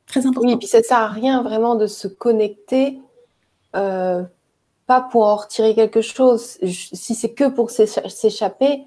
Très 0.07 0.21
important. 0.21 0.47
Oui, 0.47 0.53
et 0.53 0.57
puis 0.57 0.67
ça 0.67 0.79
ne 0.79 0.83
sert 0.83 0.99
à 0.99 1.09
rien 1.09 1.43
vraiment 1.43 1.75
de 1.75 1.85
se 1.85 2.07
connecter 2.07 2.99
pas 4.87 5.01
pour 5.01 5.23
en 5.23 5.35
retirer 5.35 5.75
quelque 5.75 6.01
chose. 6.01 6.57
Si 6.63 7.13
c'est 7.13 7.33
que 7.33 7.49
pour 7.49 7.69
s'échapper, 7.69 8.85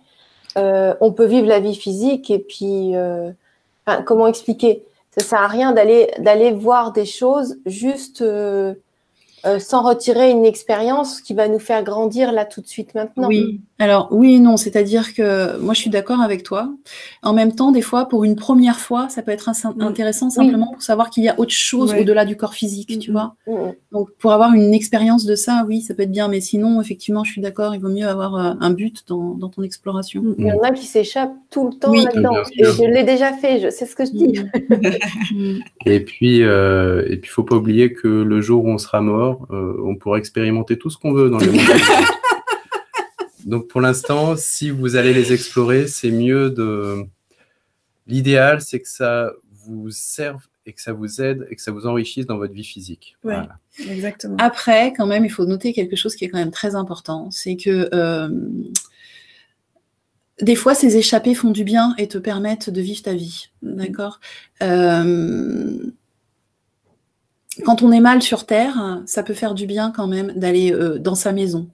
euh, 0.57 0.95
on 1.01 1.13
peut 1.13 1.27
vivre 1.27 1.47
la 1.47 1.61
vie 1.61 1.77
physique 1.77 2.31
et 2.31 2.39
puis, 2.39 2.97
euh, 2.97 3.31
comment 4.07 4.27
expliquer? 4.27 4.85
Ça 5.17 5.25
sert 5.25 5.41
à 5.41 5.49
rien 5.49 5.73
d'aller 5.73 6.11
d'aller 6.19 6.53
voir 6.53 6.93
des 6.93 7.05
choses 7.05 7.59
juste 7.67 8.23
euh, 8.23 8.75
euh, 9.47 9.59
sans 9.59 9.83
retirer 9.83 10.31
une 10.31 10.45
expérience 10.45 11.21
qui 11.21 11.33
va 11.33 11.49
nous 11.49 11.59
faire 11.59 11.83
grandir 11.83 12.33
là 12.33 12.45
tout 12.45 12.61
de 12.61 12.67
suite 12.67 12.95
maintenant. 12.95 13.29
Oui, 13.29 13.61
alors 13.79 14.09
oui 14.11 14.35
et 14.35 14.39
non, 14.39 14.57
c'est-à-dire 14.57 15.15
que 15.15 15.59
moi 15.59 15.73
je 15.73 15.81
suis 15.81 15.91
d'accord 15.91 16.21
avec 16.21 16.43
toi. 16.43 16.71
En 17.23 17.33
même 17.33 17.55
temps, 17.55 17.73
des 17.73 17.81
fois, 17.81 18.07
pour 18.07 18.25
une 18.25 18.37
première 18.37 18.79
fois, 18.79 19.09
ça 19.09 19.23
peut 19.23 19.31
être 19.31 19.51
mm. 19.51 19.81
intéressant 19.81 20.29
simplement 20.29 20.73
pour 20.73 20.83
savoir 20.83 21.09
qu'il 21.09 21.25
y 21.25 21.29
a 21.29 21.39
autre 21.41 21.53
chose 21.53 21.95
au-delà 21.95 22.27
du 22.27 22.37
corps 22.37 22.53
physique, 22.53 22.99
tu 22.99 23.11
mm, 23.11 23.13
vois. 23.13 23.35
Mm, 23.47 23.71
Donc 23.93 24.11
pour 24.19 24.33
avoir 24.33 24.53
une 24.53 24.75
expérience 24.75 25.25
de 25.25 25.35
ça, 25.35 25.65
oui, 25.67 25.81
ça 25.81 25.95
peut 25.95 26.03
être 26.03 26.11
bien, 26.11 26.29
mais 26.29 26.41
sinon, 26.41 26.81
effectivement, 26.81 27.25
je 27.25 27.33
suis 27.33 27.41
d'accord, 27.41 27.75
il 27.75 27.81
vaut 27.81 27.89
mieux 27.89 28.07
avoir 28.07 28.35
euh, 28.35 28.53
un 28.61 28.71
but 28.71 29.05
dans, 29.09 29.37
ton 29.49 29.63
exploration. 29.63 30.23
Il 30.39 30.47
y 30.47 30.53
en 30.53 30.61
a 30.61 30.71
qui 30.71 30.85
s'échappent 30.85 31.35
tout 31.51 31.71
le 31.71 31.79
temps 31.79 31.93
là-dedans. 31.93 32.43
Et 32.57 32.65
je 32.65 32.85
l'ai 32.85 33.05
déjà 33.05 33.33
fait, 33.33 33.61
je 33.61 33.71
sais 33.71 33.87
ce 33.87 33.97
que 33.97 34.05
je 34.05 34.13
dis. 34.13 35.61
et 35.87 36.01
puis, 36.01 36.43
euh, 36.43 37.05
et 37.09 37.17
puis, 37.17 37.31
faut 37.31 37.43
pas 37.43 37.57
oublier 37.57 37.93
que 37.93 38.09
le 38.09 38.41
jour 38.41 38.65
où 38.65 38.69
on 38.69 38.79
sera 38.79 39.01
mort 39.01 39.30
euh, 39.51 39.81
on 39.85 39.97
pourra 39.97 40.19
expérimenter 40.19 40.79
tout 40.79 40.91
ce 40.91 40.99
qu'on 40.99 41.13
veut 41.13 41.31
dans 41.31 41.39
les 41.39 41.49
mondes. 41.49 41.61
Donc 43.47 43.69
pour 43.69 43.81
l'instant, 43.81 44.37
si 44.37 44.71
vous 44.71 44.97
allez 44.97 45.15
les 45.15 45.33
explorer, 45.33 45.87
c'est 45.87 46.11
mieux 46.11 46.51
de. 46.51 47.05
L'idéal, 48.07 48.61
c'est 48.61 48.81
que 48.81 48.89
ça 48.89 49.33
vous 49.65 49.91
serve 49.91 50.43
et 50.67 50.73
que 50.73 50.81
ça 50.81 50.93
vous 50.93 51.21
aide 51.21 51.47
et 51.51 51.57
que 51.57 51.63
ça 51.63 51.71
vous 51.71 51.87
enrichisse 51.87 52.27
dans 52.27 52.39
votre 52.39 52.53
vie 52.53 52.65
physique. 52.65 53.17
exactement. 53.89 54.37
Après, 54.39 54.93
quand 54.93 55.07
même, 55.07 55.25
il 55.25 55.31
faut 55.31 55.47
noter 55.47 55.73
quelque 55.73 55.97
chose 55.97 56.15
qui 56.15 56.25
est 56.25 56.29
quand 56.29 56.39
même 56.39 56.51
très 56.51 56.75
important, 56.75 57.31
c'est 57.31 57.57
que 57.57 57.89
euh, 57.95 58.29
des 60.43 60.55
fois, 60.55 60.75
ces 60.75 60.97
échappées 60.97 61.35
font 61.35 61.51
du 61.51 61.65
bien 61.65 61.95
et 61.99 62.09
te 62.09 62.19
permettent 62.19 62.71
de 62.71 62.81
vivre 62.81 63.03
ta 63.03 63.15
vie. 63.15 63.51
D'accord? 63.63 64.21
Euh, 64.63 65.79
quand 67.61 67.83
on 67.83 67.93
est 67.93 68.01
mal 68.01 68.23
sur 68.23 68.47
Terre, 68.47 69.03
ça 69.07 69.23
peut 69.23 69.35
faire 69.35 69.55
du 69.55 69.67
bien 69.67 69.93
quand 69.95 70.07
même 70.07 70.33
d'aller 70.37 70.75
dans 71.01 71.15
sa 71.15 71.33
maison. 71.33 71.69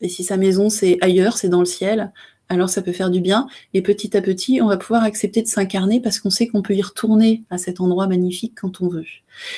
Et 0.00 0.08
si 0.08 0.24
sa 0.24 0.36
maison 0.36 0.70
c'est 0.70 0.98
ailleurs, 1.00 1.38
c'est 1.38 1.48
dans 1.48 1.60
le 1.60 1.66
ciel, 1.66 2.12
alors 2.48 2.68
ça 2.68 2.82
peut 2.82 2.92
faire 2.92 3.10
du 3.10 3.20
bien. 3.20 3.48
Et 3.74 3.82
petit 3.82 4.16
à 4.16 4.22
petit, 4.22 4.60
on 4.62 4.66
va 4.66 4.76
pouvoir 4.76 5.02
accepter 5.02 5.42
de 5.42 5.48
s'incarner 5.48 6.00
parce 6.00 6.20
qu'on 6.20 6.30
sait 6.30 6.46
qu'on 6.46 6.62
peut 6.62 6.74
y 6.74 6.82
retourner 6.82 7.42
à 7.50 7.58
cet 7.58 7.80
endroit 7.80 8.06
magnifique 8.06 8.54
quand 8.60 8.80
on 8.80 8.88
veut. 8.88 9.04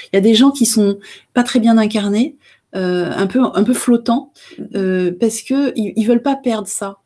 Il 0.05 0.16
y 0.16 0.16
a 0.16 0.20
des 0.20 0.35
gens 0.35 0.51
qui 0.51 0.66
sont 0.66 0.99
pas 1.35 1.43
très 1.43 1.61
bien 1.61 1.76
incarnés, 1.76 2.37
euh, 2.74 3.11
un 3.14 3.26
peu 3.26 3.41
un 3.43 3.62
peu 3.62 3.74
flottants, 3.74 4.33
euh, 4.74 5.12
parce 5.18 5.43
que 5.43 5.72
ils, 5.76 6.07
veulent 6.07 6.22
pas 6.22 6.37
perdre 6.37 6.68
ça. 6.68 6.99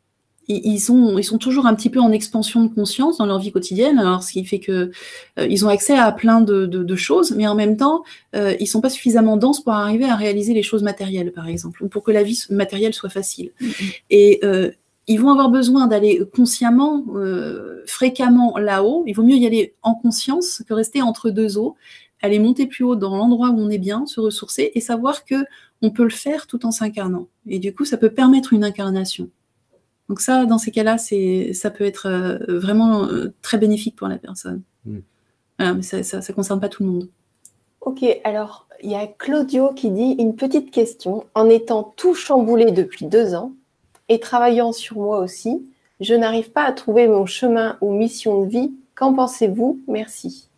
Ils, 0.47 0.79
sont 0.79 1.17
ils 1.17 1.23
sont 1.23 1.37
toujours 1.37 1.65
un 1.65 1.73
petit 1.73 1.89
peu 1.89 1.99
en 1.99 2.11
expansion 2.11 2.63
de 2.63 2.73
conscience 2.73 3.17
dans 3.17 3.25
leur 3.25 3.39
vie 3.39 3.51
quotidienne. 3.51 3.97
Alors 3.97 4.23
ce 4.23 4.33
qui 4.33 4.43
fait 4.43 4.59
que 4.59 4.91
euh, 5.39 5.47
ils 5.49 5.65
ont 5.65 5.69
accès 5.69 5.97
à 5.97 6.11
plein 6.11 6.41
de, 6.41 6.65
de, 6.65 6.95
choses, 6.95 7.31
mais 7.31 7.47
en 7.47 7.55
même 7.55 7.77
temps 7.77 8.03
euh, 8.35 8.53
ils 8.59 8.67
sont 8.67 8.81
pas 8.81 8.89
suffisamment 8.89 9.37
denses 9.37 9.63
pour 9.63 9.73
arriver 9.73 10.05
à 10.05 10.15
réaliser 10.15 10.53
les 10.53 10.63
choses 10.63 10.83
matérielles, 10.83 11.31
par 11.31 11.47
exemple, 11.47 11.83
ou 11.83 11.87
pour 11.87 12.03
que 12.03 12.11
la 12.11 12.23
vie 12.23 12.43
matérielle 12.49 12.93
soit 12.93 13.09
facile. 13.09 13.51
Mm-hmm. 13.61 13.93
Et 14.09 14.41
ils 15.07 15.19
vont 15.19 15.31
avoir 15.31 15.49
besoin 15.49 15.87
d'aller 15.87 16.21
consciemment, 16.33 17.03
euh, 17.15 17.83
fréquemment 17.85 18.57
là-haut. 18.57 19.03
Il 19.05 19.13
vaut 19.13 19.23
mieux 19.23 19.35
y 19.35 19.45
aller 19.45 19.75
en 19.81 19.95
conscience 19.95 20.63
que 20.67 20.73
rester 20.73 21.01
entre 21.01 21.29
deux 21.29 21.57
eaux, 21.57 21.75
aller 22.21 22.39
monter 22.39 22.67
plus 22.67 22.85
haut 22.85 22.95
dans 22.95 23.17
l'endroit 23.17 23.49
où 23.49 23.59
on 23.59 23.69
est 23.69 23.79
bien, 23.79 24.05
se 24.05 24.21
ressourcer 24.21 24.71
et 24.75 24.79
savoir 24.79 25.25
que 25.25 25.45
on 25.81 25.91
peut 25.91 26.03
le 26.03 26.09
faire 26.09 26.47
tout 26.47 26.65
en 26.65 26.71
s'incarnant. 26.71 27.27
Et 27.47 27.59
du 27.59 27.73
coup, 27.73 27.83
ça 27.83 27.97
peut 27.97 28.11
permettre 28.11 28.53
une 28.53 28.63
incarnation. 28.63 29.29
Donc 30.09 30.19
ça, 30.19 30.45
dans 30.45 30.57
ces 30.57 30.71
cas-là, 30.71 30.97
c'est, 30.97 31.53
ça 31.53 31.69
peut 31.69 31.85
être 31.85 32.07
euh, 32.07 32.37
vraiment 32.59 33.05
euh, 33.05 33.33
très 33.41 33.57
bénéfique 33.57 33.95
pour 33.95 34.07
la 34.07 34.17
personne. 34.17 34.61
Mm. 34.85 34.99
mais 35.59 35.81
ça 35.81 35.97
ne 35.97 36.33
concerne 36.33 36.59
pas 36.59 36.69
tout 36.69 36.83
le 36.83 36.89
monde. 36.89 37.09
Ok, 37.81 38.05
alors 38.23 38.67
il 38.81 38.91
y 38.91 38.95
a 38.95 39.07
Claudio 39.07 39.73
qui 39.73 39.89
dit 39.89 40.15
une 40.19 40.35
petite 40.35 40.71
question. 40.71 41.25
En 41.35 41.49
étant 41.49 41.93
tout 41.95 42.15
chamboulé 42.15 42.71
depuis 42.71 43.05
deux 43.05 43.33
ans, 43.33 43.53
et 44.09 44.19
travaillant 44.19 44.73
sur 44.73 44.97
moi 44.97 45.19
aussi, 45.19 45.65
je 45.99 46.13
n'arrive 46.13 46.51
pas 46.51 46.63
à 46.63 46.71
trouver 46.71 47.07
mon 47.07 47.25
chemin 47.25 47.77
ou 47.81 47.93
mission 47.93 48.43
de 48.43 48.49
vie. 48.49 48.71
Qu'en 48.95 49.13
pensez-vous? 49.13 49.81
Merci. 49.87 50.49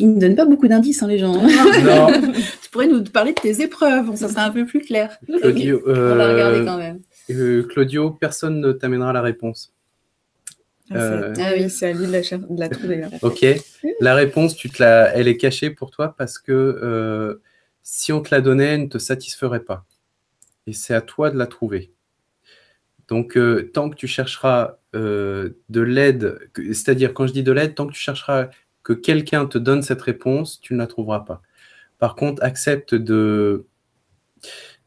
Ils 0.00 0.14
ne 0.14 0.20
donnent 0.20 0.34
pas 0.34 0.44
beaucoup 0.44 0.68
d'indices, 0.68 1.02
hein, 1.02 1.06
les 1.06 1.18
gens. 1.18 1.32
Non. 1.34 2.08
tu 2.62 2.70
pourrais 2.70 2.88
nous 2.88 3.02
parler 3.04 3.32
de 3.32 3.40
tes 3.40 3.62
épreuves, 3.62 4.14
ça 4.16 4.28
serait 4.28 4.42
un 4.42 4.50
peu 4.50 4.66
plus 4.66 4.80
clair. 4.80 5.16
Claudio, 5.26 5.80
On 5.86 5.92
va 5.92 6.32
regarder 6.32 6.58
euh, 6.58 6.64
quand 6.64 6.76
même. 6.76 7.00
Euh, 7.30 7.62
Claudio, 7.64 8.10
personne 8.10 8.60
ne 8.60 8.72
t'amènera 8.72 9.12
la 9.12 9.22
réponse. 9.22 9.72
Ah, 10.90 10.96
euh, 10.96 11.34
ah 11.38 11.52
oui, 11.56 11.70
c'est 11.70 11.88
à 11.88 11.92
lui 11.92 12.06
de 12.06 12.12
la, 12.58 12.68
trouver. 12.68 13.02
Ok. 13.22 13.46
La 14.00 14.14
réponse, 14.14 14.54
tu 14.54 14.68
te 14.68 14.82
la... 14.82 15.14
elle 15.14 15.28
est 15.28 15.38
cachée 15.38 15.70
pour 15.70 15.90
toi 15.90 16.14
parce 16.16 16.38
que 16.38 17.40
si 17.82 18.12
on 18.12 18.22
te 18.22 18.34
la 18.34 18.40
donnait, 18.40 18.74
elle 18.74 18.82
ne 18.82 18.88
te 18.88 18.98
satisferait 18.98 19.60
pas. 19.60 19.86
Et 20.66 20.72
c'est 20.72 20.94
à 20.94 21.02
toi 21.02 21.30
de 21.30 21.38
la 21.38 21.46
trouver. 21.46 21.92
Donc, 23.08 23.36
euh, 23.36 23.70
tant 23.72 23.90
que 23.90 23.96
tu 23.96 24.06
chercheras 24.06 24.78
euh, 24.94 25.50
de 25.68 25.80
l'aide, 25.82 26.38
c'est-à-dire 26.56 27.12
quand 27.12 27.26
je 27.26 27.34
dis 27.34 27.42
de 27.42 27.52
l'aide, 27.52 27.74
tant 27.74 27.86
que 27.86 27.92
tu 27.92 28.00
chercheras 28.00 28.48
que 28.82 28.94
quelqu'un 28.94 29.46
te 29.46 29.58
donne 29.58 29.82
cette 29.82 30.00
réponse, 30.00 30.60
tu 30.60 30.72
ne 30.72 30.78
la 30.78 30.86
trouveras 30.86 31.20
pas. 31.20 31.42
Par 31.98 32.16
contre, 32.16 32.42
accepte 32.42 32.94
de, 32.94 33.66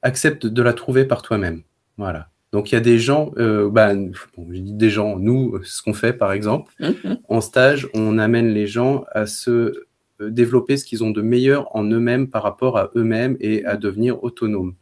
accepte 0.01 0.47
de 0.47 0.61
la 0.61 0.73
trouver 0.73 1.05
par 1.05 1.21
toi-même. 1.21 1.61
Voilà. 1.97 2.29
Donc, 2.51 2.71
il 2.71 2.75
y 2.75 2.77
a 2.77 2.81
des 2.81 2.99
gens, 2.99 3.31
euh, 3.37 3.69
bah, 3.69 3.93
je 3.93 4.59
dis 4.59 4.73
des 4.73 4.89
gens, 4.89 5.17
nous, 5.17 5.59
ce 5.63 5.81
qu'on 5.81 5.93
fait 5.93 6.13
par 6.13 6.31
exemple, 6.31 6.73
mm-hmm. 6.79 7.19
en 7.27 7.41
stage, 7.41 7.89
on 7.93 8.17
amène 8.17 8.49
les 8.49 8.67
gens 8.67 9.03
à 9.11 9.25
se 9.25 9.87
développer 10.19 10.77
ce 10.77 10.85
qu'ils 10.85 11.03
ont 11.03 11.11
de 11.11 11.21
meilleur 11.21 11.75
en 11.75 11.83
eux-mêmes 11.83 12.29
par 12.29 12.43
rapport 12.43 12.77
à 12.77 12.89
eux-mêmes 12.95 13.37
et 13.39 13.65
à 13.65 13.75
devenir 13.75 14.23
autonomes. 14.23 14.75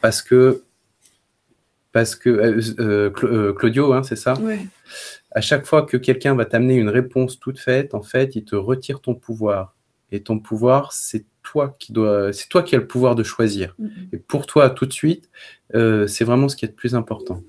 Parce 0.00 0.22
que 0.22 0.62
parce 1.92 2.16
que 2.16 2.30
euh, 2.30 2.60
euh, 2.80 3.10
euh, 3.22 3.52
Claudio, 3.52 3.92
hein, 3.92 4.02
c'est 4.02 4.16
ça? 4.16 4.34
Oui. 4.40 4.54
À 5.30 5.40
chaque 5.40 5.66
fois 5.66 5.82
que 5.82 5.96
quelqu'un 5.96 6.34
va 6.34 6.44
t'amener 6.44 6.74
une 6.74 6.88
réponse 6.88 7.38
toute 7.38 7.58
faite, 7.58 7.94
en 7.94 8.02
fait, 8.02 8.34
il 8.34 8.44
te 8.44 8.56
retire 8.56 9.00
ton 9.00 9.14
pouvoir. 9.14 9.76
Et 10.12 10.22
ton 10.22 10.38
pouvoir, 10.38 10.92
c'est 10.92 11.24
toi 11.42 11.74
qui 11.78 11.92
dois, 11.92 12.32
c'est 12.32 12.48
toi 12.48 12.62
qui 12.62 12.76
as 12.76 12.78
le 12.78 12.86
pouvoir 12.86 13.14
de 13.14 13.22
choisir. 13.22 13.74
Et 14.12 14.18
pour 14.18 14.46
toi, 14.46 14.70
tout 14.70 14.86
de 14.86 14.92
suite, 14.92 15.28
c'est 15.72 16.24
vraiment 16.24 16.48
ce 16.48 16.56
qui 16.56 16.64
est 16.64 16.68
le 16.68 16.74
plus 16.74 16.94
important. 16.94 17.42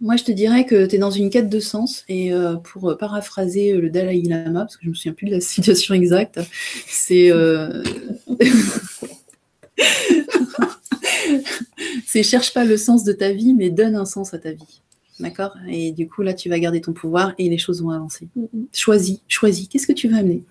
Moi, 0.00 0.16
je 0.16 0.24
te 0.24 0.32
dirais 0.32 0.66
que 0.66 0.86
tu 0.86 0.96
es 0.96 0.98
dans 0.98 1.10
une 1.10 1.30
quête 1.30 1.48
de 1.48 1.60
sens. 1.60 2.04
Et 2.08 2.32
pour 2.64 2.96
paraphraser 2.96 3.72
le 3.72 3.90
Dalai 3.90 4.22
Lama, 4.22 4.60
parce 4.60 4.76
que 4.76 4.82
je 4.82 4.88
ne 4.88 4.90
me 4.90 4.94
souviens 4.94 5.12
plus 5.12 5.26
de 5.26 5.32
la 5.32 5.40
situation 5.40 5.94
exacte, 5.94 6.40
c'est. 6.86 7.30
c'est 12.06 12.22
cherche 12.22 12.54
pas 12.54 12.64
le 12.64 12.76
sens 12.76 13.04
de 13.04 13.12
ta 13.12 13.32
vie, 13.32 13.54
mais 13.54 13.70
donne 13.70 13.96
un 13.96 14.04
sens 14.04 14.34
à 14.34 14.38
ta 14.38 14.52
vie. 14.52 14.82
D'accord? 15.18 15.56
Et 15.68 15.92
du 15.92 16.08
coup, 16.08 16.22
là, 16.22 16.34
tu 16.34 16.48
vas 16.48 16.58
garder 16.58 16.80
ton 16.80 16.92
pouvoir 16.92 17.34
et 17.38 17.48
les 17.48 17.58
choses 17.58 17.82
vont 17.82 17.90
avancer. 17.90 18.28
Choisis, 18.72 19.20
choisis. 19.28 19.68
Qu'est-ce 19.68 19.86
que 19.86 19.92
tu 19.92 20.08
veux 20.08 20.16
amener? 20.16 20.42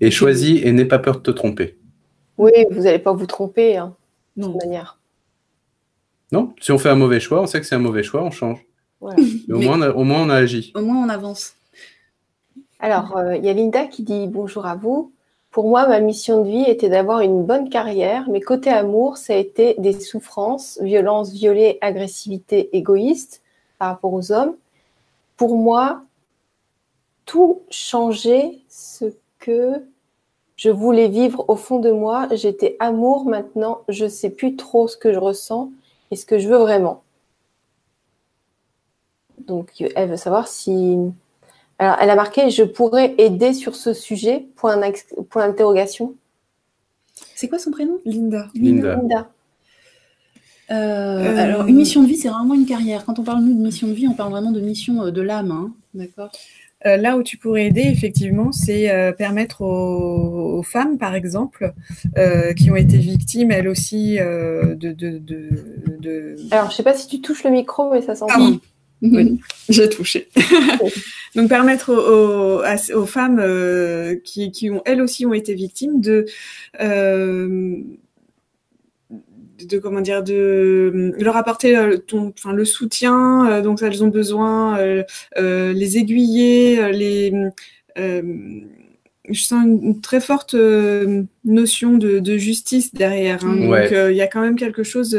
Et 0.00 0.10
choisis 0.10 0.62
et 0.62 0.72
n'aie 0.72 0.84
pas 0.84 0.98
peur 0.98 1.16
de 1.16 1.22
te 1.22 1.30
tromper. 1.30 1.76
Oui, 2.36 2.52
vous 2.70 2.82
n'allez 2.82 2.98
pas 2.98 3.12
vous 3.12 3.26
tromper, 3.26 3.76
hein, 3.76 3.94
de 4.36 4.44
toute 4.44 4.56
manière. 4.56 4.98
Non, 6.30 6.54
si 6.60 6.72
on 6.72 6.78
fait 6.78 6.90
un 6.90 6.94
mauvais 6.94 7.20
choix, 7.20 7.40
on 7.40 7.46
sait 7.46 7.60
que 7.60 7.66
c'est 7.66 7.74
un 7.74 7.80
mauvais 7.80 8.02
choix, 8.02 8.22
on 8.22 8.30
change. 8.30 8.64
au, 9.00 9.10
moins, 9.48 9.78
on 9.78 9.82
a, 9.82 9.90
au 9.90 10.04
moins, 10.04 10.22
on 10.22 10.30
a 10.30 10.36
agi. 10.36 10.72
Au 10.74 10.82
moins, 10.82 11.04
on 11.04 11.08
avance. 11.08 11.54
Alors, 12.80 13.16
euh, 13.16 13.36
il 13.36 13.44
y 13.44 13.48
a 13.48 13.52
Linda 13.52 13.86
qui 13.86 14.02
dit 14.02 14.26
bonjour 14.28 14.66
à 14.66 14.74
vous. 14.74 15.12
Pour 15.50 15.68
moi, 15.68 15.88
ma 15.88 16.00
mission 16.00 16.44
de 16.44 16.48
vie 16.48 16.64
était 16.64 16.88
d'avoir 16.88 17.20
une 17.20 17.44
bonne 17.44 17.70
carrière, 17.70 18.28
mais 18.28 18.40
côté 18.40 18.70
amour, 18.70 19.16
ça 19.16 19.32
a 19.32 19.36
été 19.36 19.74
des 19.78 19.98
souffrances, 19.98 20.78
violence, 20.82 21.32
violée, 21.32 21.78
agressivité, 21.80 22.76
égoïste 22.76 23.42
par 23.78 23.88
rapport 23.88 24.12
aux 24.12 24.30
hommes. 24.30 24.54
Pour 25.36 25.56
moi, 25.56 26.02
tout 27.24 27.62
changeait 27.70 28.58
ce 28.68 29.06
que 29.48 29.82
je 30.56 30.70
voulais 30.70 31.08
vivre 31.08 31.44
au 31.48 31.56
fond 31.56 31.78
de 31.78 31.90
moi. 31.90 32.28
J'étais 32.32 32.76
amour 32.80 33.24
maintenant, 33.24 33.80
je 33.88 34.04
ne 34.04 34.10
sais 34.10 34.30
plus 34.30 34.56
trop 34.56 34.88
ce 34.88 34.96
que 34.96 35.12
je 35.12 35.18
ressens 35.18 35.70
et 36.10 36.16
ce 36.16 36.26
que 36.26 36.38
je 36.38 36.48
veux 36.48 36.58
vraiment. 36.58 37.02
Donc, 39.46 39.82
elle 39.96 40.10
veut 40.10 40.16
savoir 40.16 40.48
si 40.48 40.98
alors, 41.78 41.96
elle 42.00 42.10
a 42.10 42.16
marqué 42.16 42.50
Je 42.50 42.64
pourrais 42.64 43.14
aider 43.18 43.52
sur 43.52 43.76
ce 43.76 43.92
sujet? 43.92 44.46
Point 44.56 44.76
d'interrogation. 44.76 46.14
C'est 47.34 47.48
quoi 47.48 47.58
son 47.58 47.70
prénom? 47.70 47.98
Linda. 48.04 48.48
Linda. 48.54 49.30
Euh, 50.70 50.74
euh, 50.74 51.38
alors, 51.38 51.66
une 51.66 51.76
mission 51.76 52.02
de 52.02 52.08
vie, 52.08 52.16
c'est 52.16 52.28
vraiment 52.28 52.54
une 52.54 52.66
carrière. 52.66 53.04
Quand 53.04 53.18
on 53.18 53.24
parle 53.24 53.42
nous 53.42 53.54
de 53.54 53.62
mission 53.62 53.86
de 53.86 53.92
vie, 53.92 54.06
on 54.08 54.14
parle 54.14 54.32
vraiment 54.32 54.50
de 54.50 54.60
mission 54.60 55.04
euh, 55.04 55.10
de 55.10 55.22
l'âme, 55.22 55.50
hein. 55.50 55.72
d'accord? 55.94 56.30
Là 56.84 57.16
où 57.16 57.22
tu 57.22 57.36
pourrais 57.36 57.66
aider, 57.66 57.82
effectivement, 57.82 58.52
c'est 58.52 59.14
permettre 59.18 59.62
aux, 59.62 60.62
femmes, 60.62 60.98
par 60.98 61.14
exemple, 61.14 61.72
qui 62.56 62.70
ont 62.70 62.76
été 62.76 62.98
victimes, 62.98 63.50
elles 63.50 63.68
aussi, 63.68 64.16
de, 64.18 64.74
de, 64.74 65.18
de, 65.18 66.36
Alors, 66.50 66.66
je 66.66 66.72
ne 66.72 66.76
sais 66.76 66.82
pas 66.82 66.94
si 66.94 67.08
tu 67.08 67.20
touches 67.20 67.44
le 67.44 67.50
micro, 67.50 67.90
mais 67.92 68.02
ça 68.02 68.14
sent. 68.14 68.24
Oui, 69.02 69.40
j'ai 69.68 69.88
touché. 69.88 70.28
Donc 71.34 71.48
permettre 71.48 71.92
aux, 71.92 73.06
femmes 73.06 73.38
euh, 73.40 74.16
qui, 74.24 74.70
ont 74.70 74.82
elles 74.84 75.00
aussi 75.00 75.26
ont 75.26 75.34
été 75.34 75.54
victimes 75.54 76.00
de 76.00 76.26
euh, 76.80 77.76
de 79.66 79.78
comment 79.78 80.00
dire 80.00 80.22
de 80.22 81.12
leur 81.18 81.36
apporter 81.36 81.76
euh, 81.76 81.96
ton, 81.96 82.32
enfin, 82.36 82.52
le 82.52 82.64
soutien 82.64 83.60
dont 83.62 83.76
elles 83.76 84.04
ont 84.04 84.08
besoin, 84.08 84.78
les 85.36 85.98
aiguiller, 85.98 86.92
les 86.92 87.32
je 89.30 89.42
sens 89.42 89.66
une, 89.66 90.00
très 90.00 90.20
forte 90.20 90.54
notion 91.44 91.98
de, 91.98 92.36
justice 92.36 92.94
derrière. 92.94 93.44
Hein. 93.44 93.56
Donc 93.56 93.90
il 93.90 94.16
y 94.16 94.22
a 94.22 94.26
quand 94.26 94.40
même 94.40 94.56
quelque 94.56 94.82
chose 94.82 95.18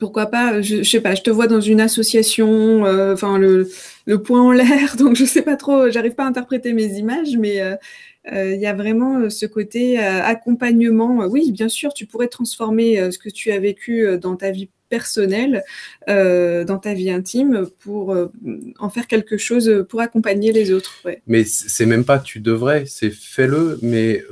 pourquoi 0.00 0.26
pas, 0.26 0.60
je, 0.62 0.82
sais 0.82 1.00
pas, 1.00 1.14
je 1.14 1.22
te 1.22 1.30
vois 1.30 1.46
dans 1.46 1.60
une 1.60 1.80
association, 1.80 2.84
euh, 2.86 3.12
enfin 3.12 3.38
le, 3.38 3.68
le 4.06 4.22
point 4.22 4.42
en 4.42 4.50
l'air, 4.50 4.96
donc 4.98 5.14
je 5.14 5.24
sais 5.24 5.42
pas 5.42 5.56
trop, 5.56 5.90
j'arrive 5.90 6.14
pas 6.14 6.24
à 6.24 6.26
interpréter 6.26 6.72
mes 6.72 6.98
images, 6.98 7.36
mais 7.38 7.60
euh, 7.60 7.72
euh, 7.72 7.76
il 8.26 8.60
y 8.60 8.66
a 8.66 8.74
vraiment 8.74 9.30
ce 9.30 9.46
côté 9.46 9.98
accompagnement. 9.98 11.26
Oui, 11.26 11.52
bien 11.52 11.68
sûr, 11.68 11.94
tu 11.94 12.06
pourrais 12.06 12.28
transformer 12.28 13.10
ce 13.10 13.18
que 13.18 13.30
tu 13.30 13.50
as 13.52 13.58
vécu 13.58 14.18
dans 14.18 14.36
ta 14.36 14.50
vie 14.50 14.68
personnelle, 14.88 15.62
dans 16.06 16.78
ta 16.82 16.94
vie 16.94 17.10
intime, 17.10 17.66
pour 17.78 18.16
en 18.78 18.90
faire 18.90 19.06
quelque 19.06 19.38
chose 19.38 19.86
pour 19.88 20.00
accompagner 20.00 20.52
les 20.52 20.72
autres. 20.72 21.00
Ouais. 21.04 21.22
Mais 21.26 21.44
c'est 21.44 21.86
même 21.86 22.04
pas 22.04 22.18
tu 22.18 22.40
devrais, 22.40 22.84
c'est 22.86 23.10
fais-le, 23.10 23.78
mais 23.82 24.22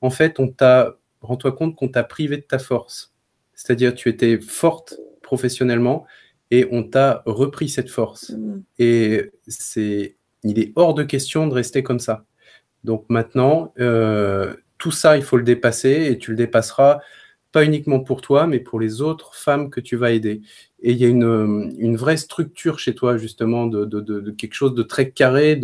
en 0.00 0.10
fait, 0.10 0.38
on 0.38 0.48
t'a, 0.48 0.96
rends-toi 1.22 1.52
compte 1.52 1.74
qu'on 1.74 1.88
t'a 1.88 2.04
privé 2.04 2.36
de 2.36 2.42
ta 2.42 2.58
force. 2.58 3.14
C'est-à-dire, 3.54 3.94
tu 3.94 4.08
étais 4.08 4.38
forte 4.40 5.00
professionnellement 5.22 6.06
et 6.52 6.68
on 6.70 6.84
t'a 6.84 7.22
repris 7.26 7.68
cette 7.68 7.90
force. 7.90 8.30
Mm. 8.30 8.62
Et 8.78 9.32
c'est, 9.48 10.17
il 10.44 10.58
est 10.58 10.72
hors 10.76 10.94
de 10.94 11.02
question 11.02 11.46
de 11.46 11.54
rester 11.54 11.82
comme 11.82 12.00
ça. 12.00 12.24
Donc 12.84 13.04
maintenant, 13.08 13.72
euh, 13.80 14.54
tout 14.78 14.90
ça, 14.90 15.16
il 15.16 15.22
faut 15.22 15.36
le 15.36 15.42
dépasser 15.42 16.08
et 16.10 16.18
tu 16.18 16.30
le 16.30 16.36
dépasseras 16.36 17.00
pas 17.52 17.64
uniquement 17.64 18.00
pour 18.00 18.20
toi, 18.20 18.46
mais 18.46 18.60
pour 18.60 18.78
les 18.78 19.00
autres 19.00 19.34
femmes 19.34 19.70
que 19.70 19.80
tu 19.80 19.96
vas 19.96 20.10
aider. 20.12 20.42
Et 20.82 20.92
il 20.92 20.98
y 20.98 21.04
a 21.04 21.08
une, 21.08 21.74
une 21.78 21.96
vraie 21.96 22.16
structure 22.16 22.78
chez 22.78 22.94
toi, 22.94 23.16
justement, 23.16 23.66
de, 23.66 24.30
quelque 24.32 24.54
chose 24.54 24.74
de 24.74 24.82
très 24.82 25.10
carré. 25.10 25.58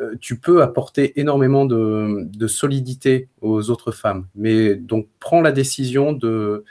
Euh, 0.00 0.16
tu 0.20 0.38
peux 0.38 0.62
apporter 0.62 1.18
énormément 1.20 1.64
de, 1.64 2.46
solidité 2.46 3.28
aux 3.40 3.70
autres 3.70 3.92
femmes. 3.92 4.26
Mais 4.34 4.74
donc, 4.74 5.08
prends 5.20 5.42
la 5.42 5.52
décision 5.52 6.12
de 6.12 6.64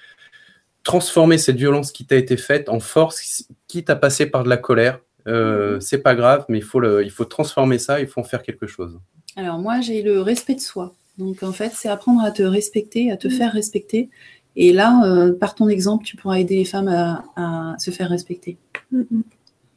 transformer 0.84 1.38
cette 1.38 1.57
violence 1.57 1.91
qui 1.91 2.05
t'a 2.05 2.16
été 2.16 2.38
faite 2.38 2.70
en 2.70 2.80
force, 2.80 3.47
quitte 3.68 3.89
à 3.89 3.95
passer 3.95 4.26
par 4.26 4.43
de 4.43 4.49
la 4.49 4.57
colère. 4.57 4.99
Euh, 5.28 5.78
mmh. 5.78 5.82
C'est 5.82 5.99
pas 5.99 6.15
grave, 6.15 6.45
mais 6.49 6.59
il 6.59 6.63
faut, 6.63 6.80
le, 6.80 7.03
il 7.03 7.11
faut 7.11 7.26
transformer 7.26 7.78
ça, 7.78 7.99
il 7.99 8.07
faut 8.07 8.22
en 8.22 8.24
faire 8.24 8.43
quelque 8.43 8.67
chose. 8.67 8.99
Alors, 9.36 9.59
moi, 9.59 9.82
j'ai 9.82 10.01
le 10.01 10.22
respect 10.22 10.55
de 10.55 10.61
soi. 10.61 10.93
Donc, 11.17 11.43
en 11.43 11.51
fait, 11.51 11.72
c'est 11.76 11.89
apprendre 11.89 12.22
à 12.24 12.32
te 12.32 12.43
respecter, 12.43 13.11
à 13.11 13.17
te 13.17 13.28
mmh. 13.28 13.32
faire 13.32 13.51
respecter. 13.51 14.09
Et 14.55 14.74
là, 14.74 15.03
euh, 15.05 15.34
par 15.34 15.55
ton 15.55 15.70
exemple, 15.70 16.05
tu 16.05 16.17
pourras 16.17 16.39
aider 16.39 16.57
les 16.57 16.65
femmes 16.65 16.88
à, 16.88 17.76
se 17.78 17.91
faire 17.91 18.09
respecter. 18.09 18.57
Mm-hmm. 18.93 19.22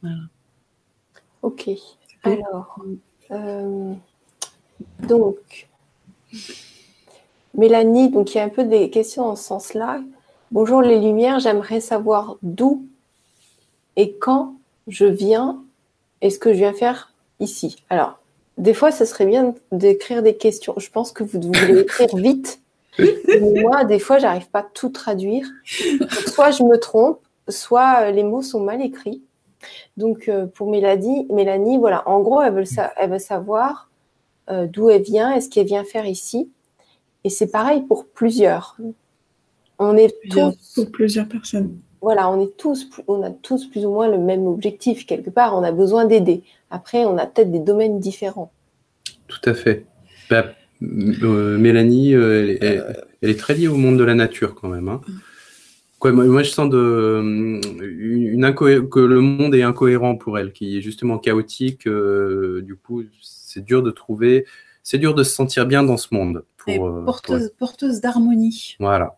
Voilà. 0.01 0.17
Ok. 1.41 1.69
Alors, 2.23 2.83
euh, 3.31 3.93
donc, 5.07 5.67
Mélanie, 7.55 8.09
donc 8.09 8.33
il 8.33 8.37
y 8.37 8.41
a 8.41 8.43
un 8.43 8.49
peu 8.49 8.63
des 8.63 8.89
questions 8.89 9.25
en 9.25 9.35
ce 9.35 9.43
sens-là. 9.43 10.01
Bonjour 10.51 10.81
les 10.81 10.99
Lumières, 10.99 11.39
j'aimerais 11.39 11.79
savoir 11.79 12.37
d'où 12.41 12.85
et 13.95 14.13
quand 14.13 14.55
je 14.87 15.05
viens 15.05 15.63
et 16.21 16.29
ce 16.29 16.39
que 16.39 16.53
je 16.53 16.59
viens 16.59 16.73
faire 16.73 17.13
ici. 17.39 17.83
Alors, 17.89 18.19
des 18.57 18.73
fois, 18.73 18.91
ce 18.91 19.05
serait 19.05 19.25
bien 19.25 19.55
d'écrire 19.71 20.23
des 20.23 20.35
questions. 20.35 20.75
Je 20.77 20.89
pense 20.89 21.11
que 21.11 21.23
vous 21.23 21.39
voulez 21.41 21.79
écrire 21.81 22.15
vite 22.15 22.59
moi, 23.41 23.85
des 23.85 23.99
fois, 23.99 24.19
j'arrive 24.19 24.49
pas 24.49 24.59
à 24.59 24.67
tout 24.73 24.89
traduire. 24.89 25.47
soit 26.27 26.51
je 26.51 26.63
me 26.63 26.77
trompe, 26.77 27.19
soit 27.49 28.03
euh, 28.03 28.11
les 28.11 28.23
mots 28.23 28.41
sont 28.41 28.59
mal 28.59 28.81
écrits. 28.81 29.21
Donc, 29.97 30.27
euh, 30.27 30.45
pour 30.45 30.69
Mélanie, 30.69 31.27
Mélanie, 31.29 31.77
voilà, 31.77 32.07
en 32.07 32.21
gros, 32.21 32.41
elle 32.41 32.53
veut, 32.53 32.63
elle 32.97 33.09
veut 33.09 33.19
savoir 33.19 33.89
euh, 34.49 34.67
d'où 34.67 34.89
elle 34.89 35.01
vient 35.01 35.33
et 35.33 35.41
ce 35.41 35.49
qu'elle 35.49 35.65
vient 35.65 35.83
faire 35.83 36.05
ici. 36.05 36.49
Et 37.23 37.29
c'est 37.29 37.47
pareil 37.47 37.81
pour 37.81 38.05
plusieurs. 38.05 38.77
On 39.79 39.95
est 39.97 40.13
tous, 40.29 40.73
pour 40.75 40.91
plusieurs 40.91 41.27
personnes. 41.27 41.77
Voilà, 42.03 42.29
on 42.29 42.41
est 42.41 42.57
tous, 42.57 42.89
on 43.07 43.23
a 43.23 43.29
tous 43.29 43.65
plus 43.67 43.85
ou 43.85 43.91
moins 43.91 44.09
le 44.09 44.17
même 44.17 44.45
objectif 44.45 45.05
quelque 45.05 45.29
part. 45.29 45.55
On 45.55 45.63
a 45.63 45.71
besoin 45.71 46.03
d'aider. 46.03 46.43
Après, 46.69 47.05
on 47.05 47.17
a 47.17 47.25
peut-être 47.25 47.49
des 47.49 47.59
domaines 47.59 48.01
différents. 48.01 48.51
Tout 49.29 49.49
à 49.49 49.53
fait. 49.53 49.85
Bah, 50.29 50.47
euh, 50.81 51.57
Mélanie, 51.57 52.13
euh, 52.13 52.57
elle, 53.21 53.29
est 53.29 53.39
très 53.39 53.53
liée 53.53 53.69
au 53.69 53.77
monde 53.77 53.97
de 53.97 54.03
la 54.03 54.15
nature 54.15 54.53
quand 54.53 54.67
même. 54.67 54.89
Hein. 54.89 54.99
Quoi, 55.97 56.11
moi, 56.11 56.43
je 56.43 56.49
sens 56.49 56.69
de, 56.69 57.21
une, 57.81 58.53
que 58.53 58.99
le 58.99 59.21
monde 59.21 59.55
est 59.55 59.63
incohérent 59.63 60.17
pour 60.17 60.37
elle, 60.37 60.51
qui 60.51 60.77
est 60.77 60.81
justement 60.81 61.17
chaotique. 61.17 61.87
Euh, 61.87 62.61
du 62.63 62.75
coup, 62.75 63.03
c'est 63.21 63.63
dur 63.63 63.81
de 63.81 63.91
trouver, 63.91 64.45
c'est 64.83 64.97
dur 64.97 65.13
de 65.15 65.23
se 65.23 65.33
sentir 65.33 65.65
bien 65.65 65.83
dans 65.83 65.95
ce 65.95 66.13
monde. 66.13 66.43
Pour, 66.57 67.05
porteuse, 67.05 67.53
porteuse 67.57 68.01
d'harmonie. 68.01 68.75
Voilà. 68.81 69.17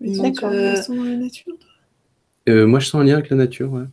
D'accord. 0.00 0.50
Euh, 0.52 0.76
dans 0.88 1.04
la 1.04 1.16
nature 1.16 1.54
Moi, 2.48 2.80
je 2.80 2.86
sens 2.86 3.00
un 3.00 3.04
lien 3.04 3.14
avec 3.14 3.30
la 3.30 3.36
nature. 3.36 3.72
Ouais. 3.72 3.84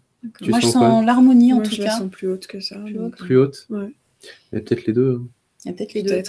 Moi, 0.41 0.60
je 0.60 0.68
sens 0.68 1.05
l'harmonie 1.05 1.53
en 1.53 1.62
tout 1.62 1.72
je 1.72 1.84
cas. 1.84 1.91
Je 1.91 1.97
sens 2.03 2.12
plus 2.12 2.28
haute 2.28 2.47
que 2.47 2.60
ça. 2.60 2.78
Plus 2.78 2.99
haute. 2.99 3.16
Plus 3.16 3.38
haute? 3.38 3.68
Ouais. 3.70 3.93
Et 4.53 4.60
peut-être 4.62 4.86
les 4.86 4.93
deux. 4.93 5.22
Hein. 5.22 5.28
Il 5.66 5.68
y 5.70 5.72
a 5.72 5.78
peut-être 5.78 5.93
les 5.93 6.03
deux. 6.03 6.24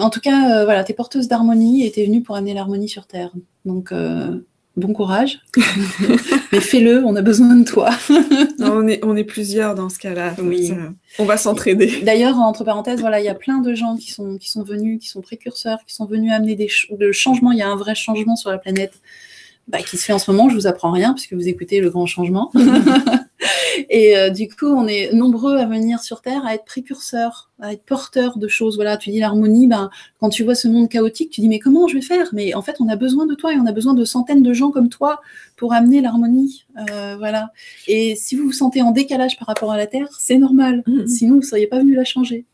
En 0.00 0.08
tout 0.08 0.20
cas, 0.20 0.60
euh, 0.60 0.64
voilà, 0.64 0.84
tu 0.84 0.92
es 0.92 0.94
porteuse 0.94 1.28
d'harmonie 1.28 1.84
et 1.84 1.92
tu 1.92 2.00
es 2.00 2.06
venue 2.06 2.22
pour 2.22 2.36
amener 2.36 2.54
l'harmonie 2.54 2.88
sur 2.88 3.06
Terre. 3.06 3.32
Donc, 3.64 3.92
euh, 3.92 4.38
bon 4.76 4.92
courage. 4.92 5.40
Mais 6.52 6.60
fais-le, 6.60 7.04
on 7.04 7.16
a 7.16 7.22
besoin 7.22 7.56
de 7.56 7.64
toi. 7.64 7.90
on, 8.60 8.86
est, 8.86 9.04
on 9.04 9.16
est 9.16 9.24
plusieurs 9.24 9.74
dans 9.74 9.88
ce 9.88 9.98
cas-là. 9.98 10.34
Oui. 10.38 10.72
on 11.18 11.24
va 11.24 11.36
s'entraider. 11.36 12.02
D'ailleurs, 12.02 12.36
entre 12.36 12.64
parenthèses, 12.64 13.00
voilà, 13.00 13.20
il 13.20 13.24
y 13.24 13.28
a 13.30 13.34
plein 13.34 13.58
de 13.60 13.74
gens 13.74 13.96
qui 13.96 14.12
sont, 14.12 14.36
qui 14.36 14.50
sont 14.50 14.62
venus, 14.62 15.00
qui 15.00 15.08
sont 15.08 15.20
précurseurs, 15.20 15.78
qui 15.86 15.94
sont 15.94 16.06
venus 16.06 16.32
amener 16.32 16.54
des 16.54 16.68
changements. 17.12 17.52
Il 17.52 17.58
y 17.58 17.62
a 17.62 17.68
un 17.68 17.76
vrai 17.76 17.94
changement 17.94 18.36
sur 18.36 18.50
la 18.50 18.58
planète 18.58 19.00
bah, 19.68 19.78
qui 19.78 19.96
se 19.96 20.04
fait 20.04 20.12
en 20.12 20.18
ce 20.18 20.30
moment. 20.30 20.48
Je 20.48 20.54
vous 20.54 20.66
apprends 20.66 20.92
rien 20.92 21.12
puisque 21.12 21.32
vous 21.32 21.48
écoutez 21.48 21.80
le 21.80 21.90
grand 21.90 22.06
changement. 22.06 22.52
Et 23.90 24.16
euh, 24.16 24.30
du 24.30 24.48
coup, 24.48 24.66
on 24.66 24.86
est 24.86 25.12
nombreux 25.12 25.56
à 25.58 25.66
venir 25.66 26.00
sur 26.00 26.22
Terre, 26.22 26.46
à 26.46 26.54
être 26.54 26.64
précurseurs, 26.64 27.50
à 27.60 27.72
être 27.72 27.82
porteurs 27.84 28.38
de 28.38 28.48
choses. 28.48 28.76
Voilà, 28.76 28.96
tu 28.96 29.10
dis 29.10 29.18
l'harmonie, 29.18 29.66
ben, 29.66 29.90
quand 30.20 30.28
tu 30.28 30.44
vois 30.44 30.54
ce 30.54 30.68
monde 30.68 30.88
chaotique, 30.88 31.30
tu 31.30 31.40
dis 31.40 31.48
mais 31.48 31.58
comment 31.58 31.86
je 31.88 31.94
vais 31.94 32.02
faire? 32.02 32.28
Mais 32.32 32.54
en 32.54 32.62
fait, 32.62 32.76
on 32.80 32.88
a 32.88 32.96
besoin 32.96 33.26
de 33.26 33.34
toi 33.34 33.52
et 33.52 33.58
on 33.58 33.66
a 33.66 33.72
besoin 33.72 33.94
de 33.94 34.04
centaines 34.04 34.42
de 34.42 34.52
gens 34.52 34.70
comme 34.70 34.88
toi 34.88 35.20
pour 35.56 35.72
amener 35.72 36.00
l'harmonie. 36.00 36.64
Euh, 36.90 37.16
voilà. 37.18 37.52
Et 37.86 38.16
si 38.16 38.36
vous 38.36 38.44
vous 38.44 38.52
sentez 38.52 38.82
en 38.82 38.92
décalage 38.92 39.38
par 39.38 39.48
rapport 39.48 39.72
à 39.72 39.76
la 39.76 39.86
Terre, 39.86 40.08
c'est 40.18 40.38
normal. 40.38 40.82
Mm-hmm. 40.86 41.06
Sinon, 41.06 41.34
vous 41.34 41.40
ne 41.40 41.46
seriez 41.46 41.66
pas 41.66 41.78
venu 41.78 41.94
la 41.94 42.04
changer. 42.04 42.46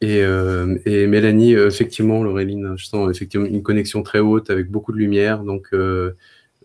Et, 0.00 0.22
euh, 0.22 0.78
et, 0.86 1.06
Mélanie, 1.06 1.54
effectivement, 1.54 2.22
Laureline, 2.22 2.74
je 2.76 2.86
sens 2.86 3.10
effectivement 3.10 3.46
une 3.46 3.62
connexion 3.62 4.02
très 4.02 4.20
haute 4.20 4.48
avec 4.50 4.70
beaucoup 4.70 4.92
de 4.92 4.98
lumière. 4.98 5.42
Donc, 5.42 5.72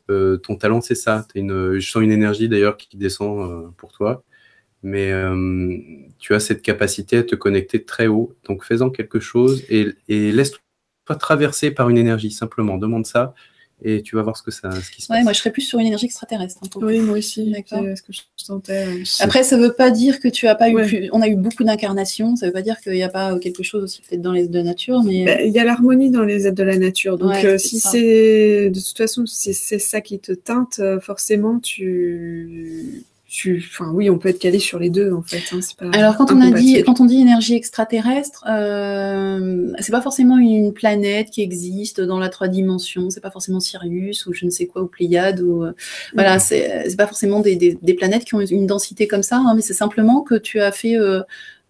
euh, 0.09 0.37
ton 0.37 0.55
talent, 0.55 0.81
c'est 0.81 0.95
ça. 0.95 1.27
Une, 1.35 1.79
je 1.79 1.91
sens 1.91 2.03
une 2.03 2.11
énergie 2.11 2.49
d'ailleurs 2.49 2.77
qui 2.77 2.97
descend 2.97 3.39
euh, 3.39 3.69
pour 3.77 3.93
toi. 3.93 4.23
Mais 4.83 5.11
euh, 5.11 5.77
tu 6.19 6.33
as 6.35 6.39
cette 6.39 6.61
capacité 6.61 7.17
à 7.17 7.23
te 7.23 7.35
connecter 7.35 7.85
très 7.85 8.07
haut. 8.07 8.35
Donc 8.45 8.65
fais-en 8.65 8.89
quelque 8.89 9.19
chose 9.19 9.63
et, 9.69 9.87
et 10.09 10.31
laisse-toi 10.33 11.15
traverser 11.19 11.71
par 11.71 11.89
une 11.89 11.97
énergie. 11.97 12.31
Simplement, 12.31 12.77
demande 12.77 13.05
ça 13.05 13.33
et 13.83 14.01
tu 14.01 14.15
vas 14.15 14.21
voir 14.21 14.37
ce, 14.37 14.43
que 14.43 14.51
ça, 14.51 14.71
ce 14.71 14.89
qui 14.89 15.01
se 15.01 15.07
passe. 15.07 15.23
Moi, 15.23 15.33
je 15.33 15.39
serais 15.39 15.51
plus 15.51 15.61
sur 15.61 15.79
une 15.79 15.87
énergie 15.87 16.05
extraterrestre. 16.05 16.59
Hein, 16.63 16.79
oui, 16.81 16.99
moi 16.99 17.17
aussi. 17.17 17.53
Ce 17.67 18.01
que 18.01 18.13
je 18.13 18.21
sentais. 18.37 18.87
Après, 19.19 19.43
ça 19.43 19.57
ne 19.57 19.63
veut 19.63 19.73
pas 19.73 19.91
dire 19.91 20.19
que 20.19 20.27
tu 20.27 20.47
as 20.47 20.55
pas 20.55 20.69
eu. 20.69 21.09
On 21.11 21.21
a 21.21 21.27
eu 21.27 21.35
beaucoup 21.35 21.63
d'incarnations. 21.63 22.35
Ça 22.35 22.45
ne 22.45 22.51
veut 22.51 22.53
pas 22.53 22.61
dire 22.61 22.79
qu'il 22.79 22.93
n'y 22.93 23.03
a 23.03 23.09
pas 23.09 23.37
quelque 23.39 23.63
chose 23.63 23.83
aussi 23.83 24.01
peut-être 24.01 24.21
dans 24.21 24.31
les 24.31 24.43
êtres 24.43 24.51
de 24.51 24.57
la 24.57 24.63
nature. 24.63 25.03
Mais 25.03 25.25
bah, 25.25 25.41
il 25.41 25.51
y 25.51 25.59
a 25.59 25.63
l'harmonie 25.63 26.09
dans 26.09 26.23
les 26.23 26.47
êtres 26.47 26.55
de 26.55 26.63
la 26.63 26.77
nature. 26.77 27.17
Donc, 27.17 27.35
euh, 27.43 27.57
si 27.57 27.79
c'est 27.79 28.69
de 28.69 28.79
toute 28.79 28.97
façon, 28.97 29.25
si 29.25 29.53
c'est 29.53 29.79
ça 29.79 30.01
qui 30.01 30.19
te 30.19 30.31
teinte, 30.31 30.79
euh, 30.79 30.99
forcément, 30.99 31.59
tu 31.59 33.03
enfin 33.57 33.91
oui, 33.93 34.09
on 34.09 34.17
peut 34.17 34.29
être 34.29 34.39
calé 34.39 34.59
sur 34.59 34.79
les 34.79 34.89
deux 34.89 35.11
en 35.11 35.21
fait. 35.21 35.41
Hein, 35.51 35.91
Alors 35.93 36.17
quand 36.17 36.31
on 36.31 36.39
a 36.41 36.51
dit, 36.51 36.81
quand 36.83 36.99
on 36.99 37.05
dit 37.05 37.19
énergie 37.19 37.55
extraterrestre, 37.55 38.43
euh, 38.47 39.71
c'est 39.79 39.91
pas 39.91 40.01
forcément 40.01 40.37
une 40.37 40.73
planète 40.73 41.29
qui 41.29 41.41
existe 41.41 41.99
dans 41.99 42.19
la 42.19 42.29
trois 42.29 42.47
dimensions. 42.47 43.09
C'est 43.09 43.21
pas 43.21 43.31
forcément 43.31 43.59
Sirius 43.59 44.25
ou 44.27 44.33
je 44.33 44.45
ne 44.45 44.49
sais 44.49 44.67
quoi 44.67 44.83
ou 44.83 44.87
Pléiade 44.87 45.41
ou 45.41 45.63
euh, 45.63 45.73
voilà, 46.13 46.39
c'est 46.39 46.95
pas 46.97 47.07
forcément 47.07 47.39
des, 47.39 47.55
des, 47.55 47.93
planètes 47.93 48.25
qui 48.25 48.35
ont 48.35 48.41
une 48.41 48.67
densité 48.67 49.07
comme 49.07 49.23
ça, 49.23 49.37
hein, 49.37 49.53
mais 49.55 49.61
c'est 49.61 49.73
simplement 49.73 50.21
que 50.21 50.35
tu 50.35 50.59
as 50.59 50.71
fait 50.71 50.97
euh, 50.97 51.21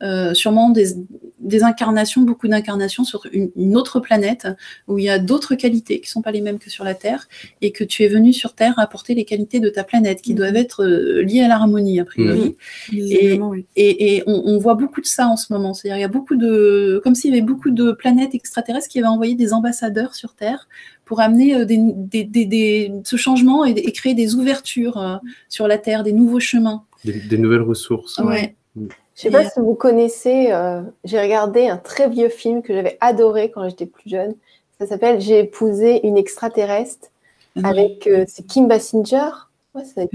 euh, 0.03 0.33
sûrement 0.33 0.69
des, 0.69 1.63
incarnations, 1.63 2.21
beaucoup 2.21 2.49
d'incarnations 2.49 3.05
sur 3.05 3.21
une, 3.31 3.77
autre 3.77 4.01
planète 4.01 4.47
où 4.87 4.97
il 4.97 5.05
y 5.05 5.09
a 5.09 5.17
d'autres 5.17 5.55
qualités 5.55 6.01
qui 6.01 6.07
ne 6.07 6.11
sont 6.11 6.21
pas 6.21 6.31
les 6.31 6.41
mêmes 6.41 6.59
que 6.59 6.69
sur 6.69 6.83
la 6.83 6.93
Terre 6.93 7.27
et 7.61 7.71
que 7.71 7.85
tu 7.85 8.03
es 8.03 8.09
venu 8.09 8.33
sur 8.33 8.53
Terre 8.53 8.79
apporter 8.79 9.13
les 9.15 9.23
qualités 9.23 9.61
de 9.61 9.69
ta 9.69 9.83
planète 9.83 10.21
qui 10.21 10.33
doivent 10.33 10.57
être 10.57 10.83
euh, 10.83 11.21
liées 11.21 11.41
à 11.41 11.47
l'harmonie, 11.47 12.01
a 12.01 12.05
priori. 12.05 12.57
Mhm. 12.91 13.63
Et, 13.75 14.23
on, 14.27 14.57
voit 14.57 14.75
beaucoup 14.75 14.99
de 14.99 15.05
ça 15.05 15.27
en 15.27 15.37
ce 15.37 15.53
moment. 15.53 15.73
C'est-à-dire, 15.73 15.97
il 15.97 16.01
y 16.01 16.05
a 16.05 16.09
beaucoup 16.09 16.35
de. 16.35 16.99
comme 17.03 17.15
s'il 17.15 17.31
y 17.31 17.33
avait 17.33 17.45
beaucoup 17.45 17.71
de 17.71 17.91
planètes 17.91 18.35
extraterrestres 18.35 18.89
qui 18.89 18.99
avaient 18.99 19.07
envoyé 19.07 19.35
des 19.35 19.53
ambassadeurs 19.53 20.15
sur 20.15 20.35
Terre 20.35 20.67
pour 21.05 21.21
amener 21.21 21.55
euh, 21.55 21.65
des, 21.65 22.91
ce 23.03 23.15
changement 23.15 23.63
et, 23.63 23.91
créer 23.91 24.15
des 24.15 24.35
ouvertures 24.35 25.19
sur 25.49 25.67
la 25.67 25.77
Terre, 25.77 26.03
des 26.03 26.13
nouveaux 26.13 26.39
chemins. 26.39 26.83
Des, 27.05 27.37
nouvelles 27.37 27.61
ressources. 27.61 28.17
Ouais. 28.19 28.55
Mm. 28.75 28.87
Je 29.15 29.27
ne 29.27 29.31
sais 29.31 29.43
pas 29.43 29.49
si 29.49 29.59
vous 29.59 29.75
connaissez, 29.75 30.51
euh, 30.51 30.81
j'ai 31.03 31.21
regardé 31.21 31.67
un 31.67 31.77
très 31.77 32.09
vieux 32.09 32.29
film 32.29 32.63
que 32.63 32.73
j'avais 32.73 32.97
adoré 32.99 33.51
quand 33.51 33.67
j'étais 33.69 33.85
plus 33.85 34.09
jeune. 34.09 34.35
Ça 34.79 34.87
s'appelle 34.87 35.21
J'ai 35.21 35.39
épousé 35.39 36.05
une 36.05 36.17
extraterrestre 36.17 37.09
mhm. 37.55 37.65
avec 37.65 38.07
euh, 38.07 38.25
c'est 38.27 38.45
Kim 38.45 38.67
Basinger. 38.67 39.29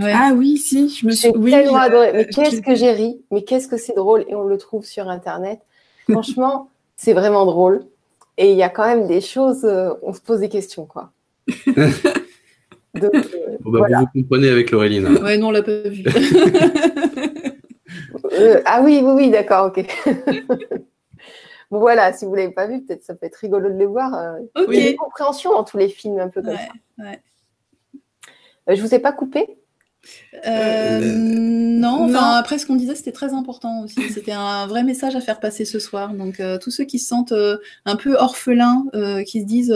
Ah 0.00 0.32
oui, 0.36 0.56
si, 0.56 0.88
je 0.88 1.06
me 1.06 1.10
suis 1.10 1.30
oui, 1.30 1.50
tellement 1.50 1.78
adoré. 1.78 2.12
Mais 2.12 2.26
qu'est-ce 2.26 2.60
que 2.60 2.76
j'ai 2.76 2.92
ri, 2.92 3.20
mais 3.30 3.42
qu'est-ce 3.42 3.66
que 3.66 3.76
c'est 3.76 3.94
drôle 3.94 4.24
et 4.28 4.34
on 4.34 4.44
le 4.44 4.56
trouve 4.56 4.84
sur 4.84 5.08
internet. 5.08 5.60
Franchement, 6.10 6.70
c'est 6.96 7.12
vraiment 7.12 7.44
drôle. 7.44 7.84
Et 8.36 8.52
il 8.52 8.56
y 8.56 8.62
a 8.62 8.68
quand 8.68 8.86
même 8.86 9.08
des 9.08 9.20
choses, 9.20 9.64
euh, 9.64 9.90
on 10.02 10.12
se 10.12 10.20
pose 10.20 10.40
des 10.40 10.48
questions 10.48 10.86
quoi. 10.86 11.10
Donc, 12.94 13.12
bah, 13.12 13.20
Vous 13.64 13.72
vous 13.72 14.06
comprenez 14.22 14.48
avec 14.48 14.70
Laureline. 14.70 15.06
Hein. 15.06 15.22
Ouais, 15.22 15.38
non, 15.38 15.48
on 15.48 15.50
l'a 15.50 15.62
pas 15.62 15.88
vu. 15.88 16.04
Euh, 18.38 18.62
ah 18.66 18.80
oui, 18.82 19.00
oui, 19.02 19.12
oui, 19.12 19.30
d'accord, 19.30 19.66
ok. 19.66 19.84
bon, 21.70 21.78
voilà, 21.78 22.12
si 22.12 22.24
vous 22.24 22.32
ne 22.32 22.36
l'avez 22.36 22.52
pas 22.52 22.66
vu, 22.66 22.82
peut-être 22.82 23.04
ça 23.04 23.14
peut 23.14 23.26
être 23.26 23.36
rigolo 23.36 23.70
de 23.70 23.78
le 23.78 23.86
voir. 23.86 24.14
Euh, 24.14 24.38
il 24.68 24.74
y 24.74 24.80
a 24.80 24.90
des 24.90 24.96
compréhensions 24.96 25.52
dans 25.52 25.64
tous 25.64 25.78
les 25.78 25.88
films, 25.88 26.18
un 26.18 26.28
peu 26.28 26.42
comme 26.42 26.56
ça. 26.56 27.04
Ouais. 27.04 27.20
Euh, 28.70 28.76
je 28.76 28.82
vous 28.82 28.94
ai 28.94 28.98
pas 28.98 29.12
coupé? 29.12 29.58
Non, 31.78 32.04
enfin, 32.04 32.34
après, 32.36 32.58
ce 32.58 32.66
qu'on 32.66 32.74
disait, 32.74 32.96
c'était 32.96 33.12
très 33.12 33.32
important 33.34 33.82
aussi. 33.82 34.02
C'était 34.10 34.32
un 34.32 34.66
vrai 34.66 34.82
message 34.82 35.14
à 35.14 35.20
faire 35.20 35.38
passer 35.38 35.64
ce 35.64 35.78
soir. 35.78 36.12
Donc, 36.12 36.40
euh, 36.40 36.58
tous 36.58 36.70
ceux 36.70 36.84
qui 36.84 36.98
se 36.98 37.06
sentent 37.06 37.32
euh, 37.32 37.58
un 37.84 37.94
peu 37.94 38.16
orphelins, 38.16 38.84
euh, 38.94 39.22
qui 39.22 39.40
se 39.40 39.46
disent 39.46 39.74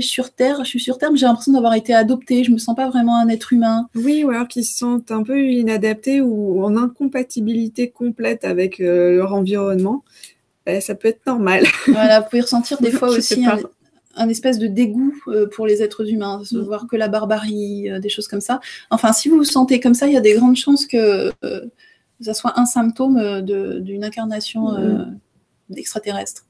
je 0.00 0.06
suis 0.06 0.14
sur 0.14 0.30
Terre, 0.30 0.58
je 0.64 0.68
suis 0.68 0.80
sur 0.80 0.98
Terre, 0.98 1.10
mais 1.12 1.18
j'ai 1.18 1.26
l'impression 1.26 1.52
d'avoir 1.52 1.74
été 1.74 1.94
adopté, 1.94 2.44
je 2.44 2.50
me 2.50 2.58
sens 2.58 2.74
pas 2.74 2.88
vraiment 2.88 3.16
un 3.16 3.28
être 3.28 3.52
humain. 3.52 3.88
Oui, 3.94 4.24
ou 4.24 4.30
alors 4.30 4.48
qui 4.48 4.64
se 4.64 4.78
sentent 4.78 5.10
un 5.10 5.22
peu 5.22 5.40
inadaptés 5.40 6.20
ou 6.20 6.64
en 6.64 6.76
incompatibilité 6.76 7.90
complète 7.90 8.44
avec 8.44 8.78
leur 8.78 9.34
environnement. 9.34 10.04
Ben, 10.66 10.80
ça 10.80 10.94
peut 10.94 11.08
être 11.08 11.26
normal. 11.26 11.64
Voilà, 11.88 12.20
vous 12.20 12.28
pouvez 12.30 12.42
ressentir 12.42 12.80
des 12.80 12.90
fois 12.90 13.10
aussi 13.10 13.44
un, 14.16 14.28
espèce 14.28 14.58
de 14.58 14.66
dégoût 14.66 15.14
pour 15.52 15.66
les 15.66 15.82
êtres 15.82 16.08
humains, 16.10 16.42
mm. 16.50 16.60
voir 16.60 16.86
que 16.86 16.96
la 16.96 17.08
barbarie, 17.08 17.88
des 18.00 18.08
choses 18.08 18.28
comme 18.28 18.40
ça. 18.40 18.60
Enfin, 18.90 19.12
si 19.12 19.28
vous 19.28 19.36
vous 19.36 19.44
sentez 19.44 19.80
comme 19.80 19.94
ça, 19.94 20.06
il 20.06 20.14
y 20.14 20.16
a 20.16 20.20
des 20.22 20.34
grandes 20.34 20.56
chances 20.56 20.86
que 20.86 21.32
ça 22.20 22.34
soit 22.34 22.58
un 22.58 22.66
symptôme 22.66 23.42
d'une 23.42 24.04
incarnation 24.04 24.72
mm. 24.72 25.76
extraterrestre. 25.76 26.46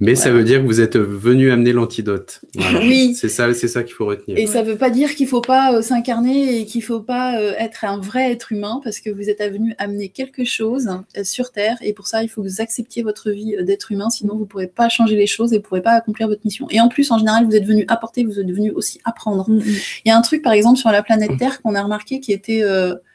Mais 0.00 0.14
ça 0.14 0.30
veut 0.30 0.44
dire 0.44 0.60
que 0.60 0.66
vous 0.66 0.80
êtes 0.80 0.96
venu 0.96 1.50
amener 1.50 1.72
l'antidote. 1.72 2.40
Oui. 2.56 3.14
C'est 3.14 3.28
ça, 3.28 3.52
c'est 3.54 3.68
ça 3.68 3.82
qu'il 3.82 3.94
faut 3.94 4.06
retenir. 4.06 4.36
Et 4.38 4.46
ça 4.46 4.62
ne 4.62 4.70
veut 4.70 4.76
pas 4.76 4.90
dire 4.90 5.14
qu'il 5.14 5.26
ne 5.26 5.30
faut 5.30 5.40
pas 5.40 5.74
euh, 5.74 5.82
s'incarner 5.82 6.58
et 6.58 6.66
qu'il 6.66 6.80
ne 6.80 6.86
faut 6.86 7.00
pas 7.00 7.38
euh, 7.38 7.54
être 7.58 7.84
un 7.84 7.98
vrai 7.98 8.32
être 8.32 8.52
humain 8.52 8.80
parce 8.82 9.00
que 9.00 9.10
vous 9.10 9.28
êtes 9.28 9.40
venu 9.52 9.74
amener 9.78 10.08
quelque 10.08 10.44
chose 10.44 10.88
euh, 11.16 11.24
sur 11.24 11.52
Terre 11.52 11.76
et 11.80 11.92
pour 11.92 12.06
ça, 12.06 12.22
il 12.22 12.28
faut 12.28 12.42
que 12.42 12.48
vous 12.48 12.60
acceptiez 12.60 13.02
votre 13.02 13.30
vie 13.30 13.56
d'être 13.62 13.92
humain, 13.92 14.10
sinon 14.10 14.34
vous 14.34 14.40
ne 14.40 14.46
pourrez 14.46 14.66
pas 14.66 14.88
changer 14.88 15.16
les 15.16 15.26
choses 15.26 15.52
et 15.52 15.56
vous 15.56 15.62
ne 15.62 15.66
pourrez 15.66 15.82
pas 15.82 15.92
accomplir 15.92 16.28
votre 16.28 16.42
mission. 16.44 16.66
Et 16.70 16.80
en 16.80 16.88
plus, 16.88 17.10
en 17.10 17.18
général, 17.18 17.46
vous 17.46 17.54
êtes 17.54 17.66
venu 17.66 17.84
apporter, 17.88 18.24
vous 18.24 18.38
êtes 18.38 18.50
venu 18.50 18.70
aussi 18.70 19.00
apprendre. 19.04 19.48
Mm, 19.48 19.58
mm. 19.58 19.62
Il 20.04 20.08
y 20.08 20.10
a 20.10 20.16
un 20.16 20.22
truc, 20.22 20.42
par 20.42 20.52
exemple, 20.52 20.78
sur 20.78 20.90
la 20.90 21.02
planète 21.02 21.36
Terre 21.38 21.62
qu'on 21.62 21.74
a 21.74 21.82
remarqué 21.82 22.20
qui 22.20 22.32
était... 22.32 22.62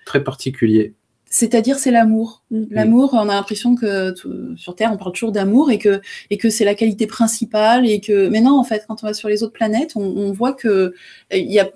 Très 0.06 0.24
particulier. 0.24 0.94
C'est-à-dire, 1.30 1.78
c'est 1.78 1.92
l'amour. 1.92 2.44
Mm. 2.50 2.64
L'amour, 2.72 3.10
on 3.14 3.30
a 3.30 3.36
l'impression 3.36 3.76
que 3.76 4.14
sur 4.58 4.76
Terre, 4.76 4.92
on 4.92 4.98
parle 4.98 5.12
toujours 5.12 5.32
d'amour 5.32 5.72
et 5.72 5.78
que, 5.78 6.02
et 6.30 6.38
que 6.38 6.50
c'est 6.50 6.66
la 6.66 6.76
qualité 6.76 7.08
principale. 7.08 7.88
Et 7.88 8.02
que... 8.02 8.28
Mais 8.30 8.42
non, 8.42 8.60
en 8.60 8.64
fait, 8.64 8.86
quand 8.88 9.04
on 9.04 9.08
va 9.08 9.14
sur 9.14 9.30
les 9.30 9.44
autres 9.44 9.54
planètes, 9.54 9.94
on, 9.96 10.32
voit 10.32 10.54
que 10.54 10.94
il 11.32 11.52
y 11.52 11.60
a 11.60 11.70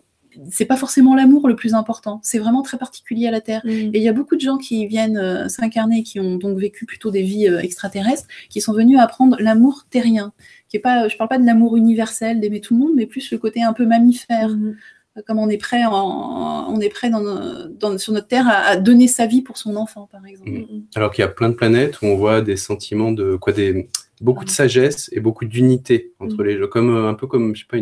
c'est 0.49 0.65
pas 0.65 0.77
forcément 0.77 1.13
l'amour 1.15 1.47
le 1.47 1.55
plus 1.55 1.75
important, 1.75 2.19
c'est 2.23 2.39
vraiment 2.39 2.63
très 2.63 2.79
particulier 2.79 3.27
à 3.27 3.31
la 3.31 3.39
Terre. 3.39 3.61
Mm. 3.65 3.69
Et 3.69 3.91
il 3.93 4.01
y 4.01 4.09
a 4.09 4.13
beaucoup 4.13 4.35
de 4.35 4.41
gens 4.41 4.57
qui 4.57 4.87
viennent 4.87 5.17
euh, 5.17 5.47
s'incarner, 5.47 6.01
qui 6.01 6.19
ont 6.19 6.37
donc 6.37 6.57
vécu 6.57 6.87
plutôt 6.87 7.11
des 7.11 7.21
vies 7.21 7.47
euh, 7.47 7.59
extraterrestres, 7.59 8.27
qui 8.49 8.59
sont 8.59 8.73
venus 8.73 8.97
apprendre 8.99 9.37
l'amour 9.39 9.85
terrien. 9.91 10.33
Qui 10.69 10.77
est 10.77 10.79
pas, 10.79 11.07
je 11.07 11.17
parle 11.17 11.29
pas 11.29 11.37
de 11.37 11.45
l'amour 11.45 11.77
universel, 11.77 12.39
d'aimer 12.39 12.61
tout 12.61 12.73
le 12.73 12.79
monde, 12.79 12.93
mais 12.95 13.05
plus 13.05 13.29
le 13.31 13.37
côté 13.37 13.61
un 13.61 13.73
peu 13.73 13.85
mammifère. 13.85 14.49
Mm 14.49 14.75
comme 15.21 15.37
on 15.37 15.49
est 15.49 15.57
prêt, 15.57 15.83
on 15.85 16.79
est 16.81 16.89
prêt 16.89 17.09
dans, 17.09 17.97
sur 17.97 18.13
notre 18.13 18.27
Terre 18.27 18.47
à, 18.47 18.77
donner 18.77 19.07
sa 19.07 19.27
vie 19.27 19.41
pour 19.41 19.57
son 19.57 19.75
enfant, 19.75 20.07
par 20.11 20.25
exemple. 20.25 20.49
Mm. 20.49 20.77
Mm. 20.77 20.83
Alors 20.95 21.11
qu'il 21.11 21.21
y 21.21 21.25
a 21.25 21.29
plein 21.29 21.49
de 21.49 21.53
planètes 21.53 22.01
où 22.01 22.07
on 22.07 22.15
voit 22.15 22.41
des 22.41 22.57
sentiments 22.57 23.11
de 23.11 23.35
quoi 23.35 23.53
des 23.53 23.89
beaucoup 24.21 24.45
de 24.45 24.49
sagesse 24.49 25.09
et 25.11 25.19
beaucoup 25.19 25.45
d'unité 25.45 26.13
entre 26.19 26.41
mm. 26.41 26.45
les 26.45 26.57
gens, 26.57 26.67
comme 26.67 26.95
euh, 26.95 27.09
un 27.09 27.13
peu 27.13 27.27
comme 27.27 27.55
je 27.55 27.61
sais 27.61 27.67
pas, 27.69 27.77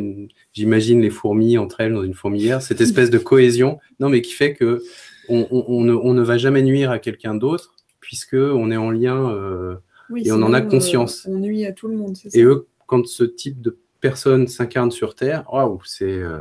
j'imagine 0.54 1.02
les 1.02 1.10
fourmis 1.10 1.58
entre 1.58 1.82
elles 1.82 1.94
dans 1.94 2.04
une 2.04 2.14
fourmilière, 2.14 2.62
cette 2.62 2.82
espèce 2.82 3.10
de 3.10 3.18
cohésion, 3.18 3.80
non 4.00 4.10
mais 4.10 4.22
qui 4.22 4.34
fait 4.34 4.54
que 4.54 4.82
on, 5.30 5.84
ne, 5.84 6.22
va 6.22 6.38
jamais 6.38 6.62
nuire 6.62 6.92
à 6.92 7.00
quelqu'un 7.00 7.36
d'autre 7.36 7.76
puisque 8.02 8.34
on 8.34 8.72
est 8.72 8.78
en 8.78 8.92
lien 8.92 9.30
euh, 9.30 9.76
et 10.18 10.32
on 10.32 10.42
en 10.42 10.52
a 10.52 10.60
conscience. 10.60 11.26
on 11.30 11.38
nuit 11.38 11.66
à 11.66 11.72
tout 11.72 11.88
le 11.88 11.96
monde. 11.96 12.18
Et 12.34 12.42
eux, 12.42 12.68
quand 12.88 13.08
ce 13.08 13.24
type 13.24 13.62
de 13.62 13.78
personne 14.02 14.48
s'incarne 14.48 14.92
sur 14.92 15.16
Terre, 15.16 15.46
waouh, 15.50 15.80
c'est 15.86 16.06
euh, 16.06 16.40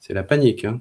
c'est 0.00 0.14
la 0.14 0.22
panique. 0.24 0.64
Hein. 0.64 0.80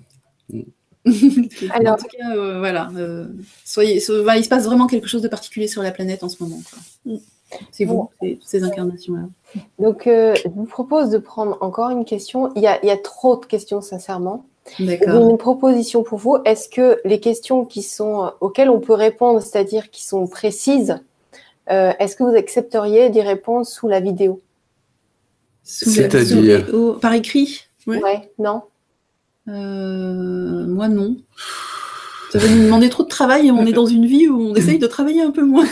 Alors, 1.72 1.93
en 1.93 1.97
tout 1.97 2.07
cas, 2.07 2.36
euh, 2.36 2.59
voilà. 2.59 2.89
Euh, 2.95 3.28
soyez, 3.65 3.95
il 3.95 4.01
se 4.01 4.49
passe 4.49 4.65
vraiment 4.65 4.88
quelque 4.88 5.07
chose 5.07 5.22
de 5.22 5.28
particulier 5.28 5.67
sur 5.67 5.84
la 5.84 5.91
planète 5.91 6.24
en 6.24 6.30
ce 6.30 6.41
moment. 6.43 6.59
C'est 7.72 7.86
vous, 7.86 8.09
ces 8.41 8.63
incarnations-là. 8.63 9.28
Donc, 9.80 10.07
euh, 10.07 10.36
je 10.36 10.49
vous 10.49 10.65
propose 10.65 11.09
de 11.09 11.17
prendre 11.17 11.57
encore 11.61 11.89
une 11.89 12.05
question. 12.05 12.51
Il 12.55 12.61
y 12.61 12.67
a, 12.67 12.97
trop 12.97 13.38
de 13.38 13.45
questions, 13.45 13.82
sincèrement. 13.82 14.45
D'accord. 14.80 15.30
Une 15.30 15.38
proposition 15.38 16.03
pour 16.03 16.20
vous. 16.20 16.38
Est-ce 16.45 16.70
que 16.70 16.99
les 17.05 17.20
questions 17.20 17.65
qui 17.65 17.82
sont, 17.82 18.32
auxquelles 18.39 18.70
on 18.70 18.80
peut 18.80 18.93
répondre, 18.93 19.41
c'est-à-dire 19.41 19.89
qui 19.89 20.03
sont 20.05 20.28
précises, 20.28 21.01
est-ce 21.67 22.15
que 22.15 22.24
vous 22.24 22.36
accepteriez 22.36 23.09
d'y 23.09 23.22
répondre 23.22 23.65
sous 23.65 23.88
la 23.88 23.99
vidéo? 23.99 24.41
C'est-à-dire 25.63 26.65
Par 26.99 27.13
écrit? 27.13 27.65
Ouais 27.88 28.32
non 28.38 28.63
euh, 29.49 30.67
moi, 30.67 30.87
non. 30.87 31.17
Ça 32.31 32.37
va 32.37 32.47
nous 32.47 32.63
demander 32.63 32.89
trop 32.89 33.03
de 33.03 33.07
travail 33.07 33.47
et 33.47 33.51
on 33.51 33.65
est 33.65 33.73
dans 33.73 33.87
une 33.87 34.05
vie 34.05 34.27
où 34.27 34.39
on 34.39 34.55
essaye 34.55 34.77
de 34.77 34.87
travailler 34.87 35.21
un 35.21 35.31
peu 35.31 35.43
moins. 35.43 35.65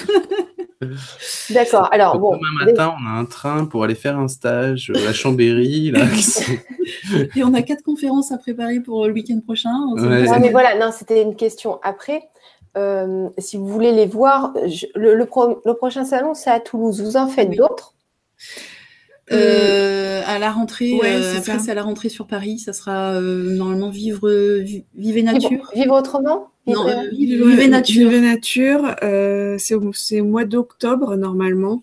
D'accord. 1.52 1.88
Alors 1.92 2.18
bon. 2.20 2.36
Demain 2.36 2.66
matin, 2.66 2.96
on 3.00 3.06
a 3.06 3.12
un 3.12 3.26
train 3.26 3.66
pour 3.66 3.84
aller 3.84 3.96
faire 3.96 4.18
un 4.18 4.28
stage 4.28 4.92
à 5.08 5.14
Chambéry. 5.14 5.92
Là, 5.92 6.06
et 7.36 7.44
on 7.44 7.54
a 7.54 7.62
quatre 7.62 7.84
conférences 7.84 8.32
à 8.32 8.38
préparer 8.38 8.80
pour 8.80 9.06
le 9.06 9.14
week-end 9.14 9.40
prochain. 9.40 9.72
mais 9.96 10.50
voilà, 10.50 10.78
non, 10.80 10.92
c'était 10.92 11.22
une 11.22 11.36
question. 11.36 11.80
Après, 11.84 12.24
euh, 12.78 13.30
si 13.38 13.58
vous 13.58 13.68
voulez 13.68 13.92
les 13.92 14.06
voir, 14.06 14.54
le, 14.96 15.16
le, 15.16 15.74
prochain 15.76 16.06
salon, 16.06 16.34
c'est 16.34 16.52
à 16.52 16.60
Toulouse. 16.60 17.02
Vous 17.02 17.18
en 17.18 17.28
faites 17.28 17.56
d'autres? 17.56 17.94
Euh, 19.32 20.22
à 20.26 20.40
la 20.40 20.52
rentrée, 20.52 20.94
euh, 21.04 21.38
après 21.38 21.60
c'est 21.60 21.72
à 21.72 21.74
la 21.74 21.84
rentrée 21.84 22.10
sur 22.10 22.28
Paris, 22.28 22.60
ça 22.60 22.72
sera 22.72 23.14
euh, 23.14 23.56
normalement 23.56 23.90
vivre, 23.90 24.30
vivre 24.96 25.22
nature. 25.22 25.70
Vivre, 25.76 25.96
autrement? 25.96 26.50
Non, 26.66 26.86
vivre, 27.12 27.68
nature. 27.68 28.10
Vivre 28.10 28.22
nature, 28.22 28.96
c'est 29.60 29.76
au, 30.22 30.26
mois 30.26 30.46
d'octobre 30.46 31.16
normalement. 31.16 31.82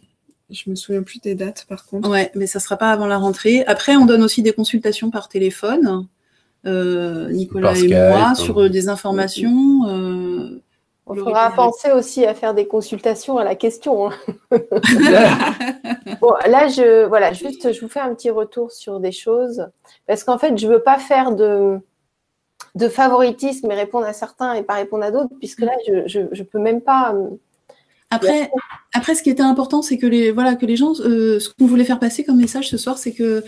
Je 0.51 0.71
me 0.71 0.75
souviens 0.75 1.03
plus 1.03 1.21
des 1.21 1.35
dates 1.35 1.67
par 1.69 1.87
contre. 1.87 2.09
Ouais, 2.09 2.31
mais 2.35 2.47
ça 2.47 2.61
sera 2.61 2.77
pas 2.77 2.91
avant 2.91 3.07
la 3.07 3.19
rentrée. 3.19 3.65
Après, 3.67 3.97
on 3.97 4.07
donne 4.07 4.23
aussi 4.23 4.43
des 4.43 4.53
consultations 4.53 5.11
par 5.11 5.29
téléphone. 5.29 6.07
Nicolas 6.65 7.77
et 7.77 7.89
moi 7.89 8.29
hein. 8.29 8.35
sur 8.35 8.71
des 8.71 8.89
informations. 8.89 10.61
On 11.07 11.15
faudra 11.15 11.51
penser 11.51 11.93
aussi 11.93 12.25
à 12.25 12.35
faire 12.35 12.55
des 12.55 12.67
consultations 12.67 13.37
à 13.37 13.45
la 13.45 13.55
question. 13.55 14.11
Hein. 14.11 14.13
bon, 16.21 16.33
là, 16.47 16.69
je, 16.69 17.05
voilà, 17.05 17.33
juste, 17.35 17.73
je 17.73 17.81
vous 17.81 17.89
fais 17.89 18.01
un 18.01 18.15
petit 18.15 18.31
retour 18.31 18.73
sur 18.73 19.01
des 19.01 19.13
choses. 19.13 19.69
Parce 20.07 20.25
qu'en 20.25 20.39
fait, 20.39 20.57
je 20.57 20.67
ne 20.67 20.73
veux 20.73 20.83
pas 20.83 20.99
faire 20.99 21.33
de, 21.33 21.79
de 22.75 22.89
favoritisme 22.89 23.71
et 23.71 23.75
répondre 23.75 24.07
à 24.07 24.15
certains 24.15 24.55
et 24.55 24.63
pas 24.63 24.75
répondre 24.75 25.05
à 25.05 25.11
d'autres, 25.11 25.35
puisque 25.39 25.61
là, 25.61 25.73
je 25.87 26.21
ne 26.21 26.43
peux 26.43 26.59
même 26.59 26.81
pas 26.81 27.15
après, 28.11 28.51
après, 28.93 29.15
ce 29.17 29.23
qui 29.23 29.31
était 29.31 29.43
important, 29.43 29.83
c'est 29.83 29.99
que 29.99 30.07
les, 30.07 30.31
voilà, 30.31 30.55
que 30.55 30.67
les 30.67 30.77
gens, 30.77 30.93
euh, 31.01 31.41
ce 31.41 31.49
qu'on 31.49 31.67
voulait 31.67 31.85
faire 31.85 31.99
passer 31.99 32.23
comme 32.23 32.37
message 32.37 32.69
ce 32.69 32.77
soir, 32.77 32.97
c'est 32.97 33.13
que, 33.13 33.43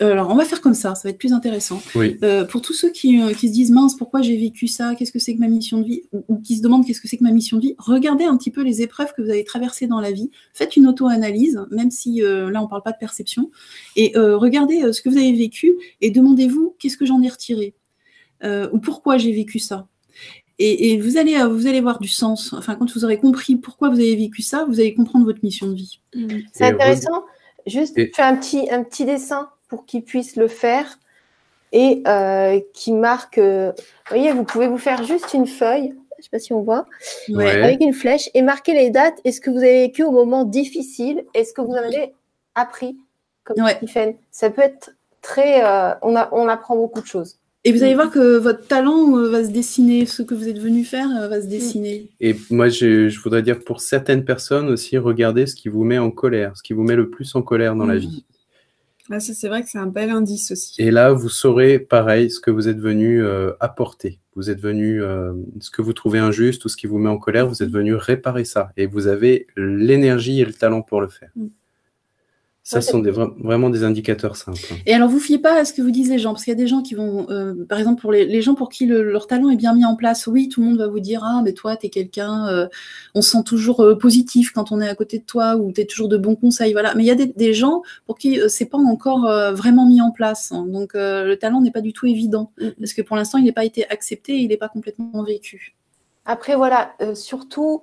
alors 0.00 0.30
on 0.30 0.34
va 0.34 0.44
faire 0.44 0.60
comme 0.62 0.74
ça, 0.74 0.94
ça 0.94 1.02
va 1.04 1.10
être 1.10 1.18
plus 1.18 1.34
intéressant. 1.34 1.82
Euh, 1.96 2.44
pour 2.44 2.62
tous 2.62 2.72
ceux 2.72 2.90
qui, 2.90 3.20
euh, 3.20 3.34
qui, 3.34 3.48
se 3.48 3.52
disent 3.52 3.70
mince, 3.70 3.94
pourquoi 3.94 4.22
j'ai 4.22 4.38
vécu 4.38 4.68
ça, 4.68 4.94
qu'est-ce 4.94 5.12
que 5.12 5.18
c'est 5.18 5.34
que 5.34 5.40
ma 5.40 5.48
mission 5.48 5.78
de 5.78 5.84
vie, 5.84 6.02
ou, 6.28 6.36
qui 6.38 6.56
se 6.56 6.62
demandent 6.62 6.86
qu'est-ce 6.86 7.00
que 7.00 7.08
c'est 7.08 7.18
que 7.18 7.24
ma 7.24 7.32
mission 7.32 7.58
de 7.58 7.62
vie, 7.62 7.74
regardez 7.78 8.24
un 8.24 8.36
petit 8.36 8.50
peu 8.50 8.62
les 8.62 8.80
épreuves 8.80 9.12
que 9.14 9.20
vous 9.22 9.30
avez 9.30 9.44
traversées 9.44 9.86
dans 9.86 10.00
la 10.00 10.12
vie, 10.12 10.30
faites 10.54 10.76
une 10.76 10.86
auto-analyse, 10.86 11.60
même 11.70 11.90
si 11.90 12.22
là 12.22 12.62
on 12.62 12.68
parle 12.68 12.82
pas 12.82 12.92
de 12.92 12.98
perception, 12.98 13.50
et 13.96 14.12
regardez 14.16 14.92
ce 14.92 15.02
que 15.02 15.08
vous 15.10 15.18
avez 15.18 15.32
vécu 15.32 15.74
et 16.00 16.10
demandez-vous 16.10 16.74
qu'est-ce 16.78 16.96
que 16.96 17.04
j'en 17.06 17.20
ai 17.22 17.28
retiré, 17.28 17.74
ou 18.44 18.78
pourquoi 18.78 19.18
j'ai 19.18 19.32
vécu 19.32 19.58
ça? 19.58 19.86
Et, 20.62 20.98
vous, 20.98 21.16
allez, 21.16 21.36
euh, 21.36 21.48
vous 21.48 21.66
allez 21.66 21.80
voir 21.80 21.98
du 21.98 22.08
sens. 22.08 22.52
Enfin, 22.52 22.74
quand 22.74 22.92
vous 22.92 23.04
aurez 23.04 23.18
compris 23.18 23.56
pourquoi 23.56 23.88
vous 23.88 23.98
avez 23.98 24.14
vécu 24.14 24.42
ça, 24.42 24.66
vous 24.68 24.78
allez 24.78 24.94
comprendre 24.94 25.24
votre 25.24 25.42
mission 25.42 25.66
de 25.66 25.74
vie. 25.74 26.00
Mm. 26.14 26.40
C'est 26.52 26.64
intéressant. 26.64 27.24
Juste 27.66 27.94
faire 28.14 28.26
un 28.26 28.36
petit, 28.36 28.70
un 28.70 28.82
petit 28.82 29.06
dessin 29.06 29.48
pour 29.68 29.86
qu'ils 29.86 30.02
puissent 30.02 30.36
le 30.36 30.48
faire 30.48 30.98
et 31.72 32.02
euh, 32.06 32.60
qui 32.74 32.92
marque. 32.92 33.38
Euh, 33.38 33.72
vous 33.74 34.16
voyez, 34.16 34.32
vous 34.32 34.44
pouvez 34.44 34.68
vous 34.68 34.76
faire 34.76 35.02
juste 35.04 35.32
une 35.32 35.46
feuille. 35.46 35.94
Je 36.18 36.18
ne 36.18 36.22
sais 36.24 36.30
pas 36.30 36.38
si 36.38 36.52
on 36.52 36.60
voit, 36.60 36.84
avec 37.34 37.80
une 37.80 37.94
flèche 37.94 38.28
et 38.34 38.42
marquer 38.42 38.74
les 38.74 38.90
dates. 38.90 39.18
Est-ce 39.24 39.40
que 39.40 39.48
vous 39.48 39.56
avez 39.56 39.86
vécu 39.86 40.02
au 40.02 40.10
moment 40.10 40.44
difficile? 40.44 41.24
Est-ce 41.32 41.54
que 41.54 41.62
vous 41.62 41.72
en 41.72 41.76
avez 41.76 42.12
appris? 42.54 42.98
Comme 43.44 43.64
ouais. 43.64 43.80
Ça 44.30 44.50
peut 44.50 44.60
être 44.60 44.90
très. 45.22 45.62
on, 46.02 46.16
a, 46.16 46.28
on 46.32 46.48
apprend 46.48 46.76
beaucoup 46.76 47.00
de 47.00 47.06
choses. 47.06 47.39
Et 47.64 47.72
vous 47.72 47.82
allez 47.82 47.92
mm. 47.92 47.96
voir 47.96 48.10
que 48.10 48.38
votre 48.38 48.66
talent 48.66 49.18
euh, 49.18 49.28
va 49.28 49.44
se 49.44 49.50
dessiner, 49.50 50.06
ce 50.06 50.22
que 50.22 50.34
vous 50.34 50.48
êtes 50.48 50.58
venu 50.58 50.84
faire 50.84 51.08
euh, 51.10 51.28
va 51.28 51.40
se 51.40 51.46
mm. 51.46 51.50
dessiner. 51.50 52.10
Et 52.20 52.34
moi, 52.50 52.68
je, 52.68 53.20
voudrais 53.20 53.42
dire 53.42 53.58
pour 53.58 53.80
certaines 53.80 54.24
personnes 54.24 54.68
aussi, 54.68 54.96
regardez 54.96 55.46
ce 55.46 55.54
qui 55.54 55.68
vous 55.68 55.84
met 55.84 55.98
en 55.98 56.10
colère, 56.10 56.56
ce 56.56 56.62
qui 56.62 56.72
vous 56.72 56.82
met 56.82 56.96
le 56.96 57.10
plus 57.10 57.34
en 57.34 57.42
colère 57.42 57.76
dans 57.76 57.86
la 57.86 57.96
mm. 57.96 57.98
vie. 57.98 58.24
Ah, 59.12 59.18
ça, 59.18 59.34
c'est 59.34 59.48
vrai 59.48 59.62
que 59.62 59.68
c'est 59.68 59.78
un 59.78 59.88
bel 59.88 60.08
indice 60.08 60.52
aussi. 60.52 60.80
Et 60.80 60.92
là, 60.92 61.12
vous 61.12 61.28
saurez, 61.28 61.80
pareil, 61.80 62.30
ce 62.30 62.38
que 62.38 62.52
vous 62.52 62.68
êtes 62.68 62.78
venu 62.78 63.22
euh, 63.22 63.50
apporter. 63.58 64.20
Vous 64.36 64.50
êtes 64.50 64.60
venu, 64.60 65.02
ce 65.58 65.70
que 65.70 65.82
vous 65.82 65.92
trouvez 65.92 66.20
injuste 66.20 66.64
ou 66.64 66.68
ce 66.68 66.76
qui 66.76 66.86
vous 66.86 66.98
met 66.98 67.10
en 67.10 67.18
colère, 67.18 67.48
vous 67.48 67.62
êtes 67.64 67.70
venu 67.70 67.94
réparer 67.94 68.44
ça. 68.44 68.70
Et 68.76 68.86
vous 68.86 69.08
avez 69.08 69.48
l'énergie 69.56 70.40
et 70.40 70.44
le 70.44 70.52
talent 70.52 70.80
pour 70.80 71.00
le 71.00 71.08
faire. 71.08 71.30
Ça, 72.70 72.80
ce 72.80 72.92
sont 72.92 73.00
des, 73.00 73.10
vraiment 73.10 73.68
des 73.68 73.82
indicateurs 73.82 74.36
simples. 74.36 74.60
Et 74.86 74.94
alors, 74.94 75.08
vous 75.08 75.18
fiez 75.18 75.40
pas 75.40 75.58
à 75.58 75.64
ce 75.64 75.72
que 75.72 75.82
vous 75.82 75.90
disent 75.90 76.08
les 76.08 76.20
gens, 76.20 76.30
parce 76.30 76.44
qu'il 76.44 76.52
y 76.52 76.56
a 76.56 76.58
des 76.58 76.68
gens 76.68 76.82
qui 76.82 76.94
vont, 76.94 77.28
euh, 77.28 77.66
par 77.68 77.80
exemple, 77.80 78.00
pour 78.00 78.12
les, 78.12 78.42
gens 78.42 78.54
pour 78.54 78.68
qui 78.68 78.86
leur 78.86 79.26
talent 79.26 79.50
est 79.50 79.56
bien 79.56 79.74
mis 79.74 79.84
en 79.84 79.96
place, 79.96 80.28
oui, 80.28 80.48
tout 80.48 80.60
le 80.60 80.68
monde 80.68 80.78
va 80.78 80.86
vous 80.86 81.00
dire, 81.00 81.24
ah, 81.24 81.42
mais 81.44 81.52
toi, 81.52 81.76
tu 81.76 81.86
es 81.86 81.88
quelqu'un, 81.88 82.46
euh, 82.46 82.68
on 83.16 83.22
se 83.22 83.32
sent 83.32 83.42
toujours 83.44 83.80
euh, 83.80 83.98
positif 83.98 84.52
quand 84.52 84.70
on 84.70 84.80
est 84.80 84.88
à 84.88 84.94
côté 84.94 85.18
de 85.18 85.24
toi, 85.24 85.56
ou 85.56 85.72
tu 85.72 85.80
es 85.80 85.84
toujours 85.84 86.08
de 86.08 86.16
bons 86.16 86.36
conseils, 86.36 86.70
voilà. 86.70 86.94
Mais 86.94 87.02
il 87.02 87.06
y 87.08 87.10
a 87.10 87.16
des, 87.16 87.54
gens 87.54 87.82
pour 88.06 88.16
qui 88.18 88.38
c'est 88.46 88.66
pas 88.66 88.78
encore 88.78 89.22
vraiment 89.52 89.84
mis 89.84 90.00
en 90.00 90.12
place. 90.12 90.52
Hein. 90.52 90.64
Donc, 90.68 90.92
le 90.94 91.34
talent 91.34 91.60
n'est 91.60 91.72
pas 91.72 91.80
du 91.80 91.92
tout 91.92 92.06
évident, 92.06 92.52
mm. 92.60 92.68
parce 92.78 92.92
que 92.92 93.02
pour 93.02 93.16
l'instant, 93.16 93.38
il 93.38 93.46
n'est 93.46 93.52
pas 93.52 93.64
été 93.64 93.84
accepté, 93.90 94.36
il 94.36 94.46
n'est 94.46 94.56
pas 94.56 94.68
complètement 94.68 95.24
vécu. 95.24 95.74
Après, 96.24 96.54
voilà, 96.54 96.92
surtout, 97.14 97.82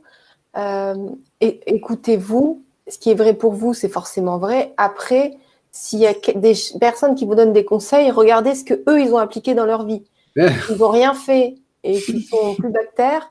écoutez-vous 1.42 2.64
ce 2.90 2.98
qui 2.98 3.12
est 3.12 3.16
vrai 3.16 3.34
pour 3.34 3.54
vous, 3.54 3.74
c'est 3.74 3.90
forcément 3.90 4.38
vrai. 4.38 4.74
Après, 4.78 5.38
s'il 5.72 6.00
y 6.00 6.08
a 6.08 6.14
des 6.36 6.54
personnes 6.80 7.16
qui 7.16 7.26
vous 7.26 7.36
donnent 7.36 7.54
des 7.54 7.66
conseils, 7.66 8.12
regardez 8.12 8.56
ce 8.56 8.64
que 8.64 8.74
eux 8.90 9.02
ils 9.02 9.14
ont 9.14 9.18
appliqué 9.18 9.54
dans 9.54 9.66
leur 9.66 9.86
vie. 9.86 10.04
Ils 10.36 10.78
n'ont 10.78 10.90
rien 10.90 11.14
fait 11.14 11.56
et 11.84 12.00
qui 12.00 12.22
sont 12.22 12.56
plus 12.56 12.70
bactères, 12.70 13.30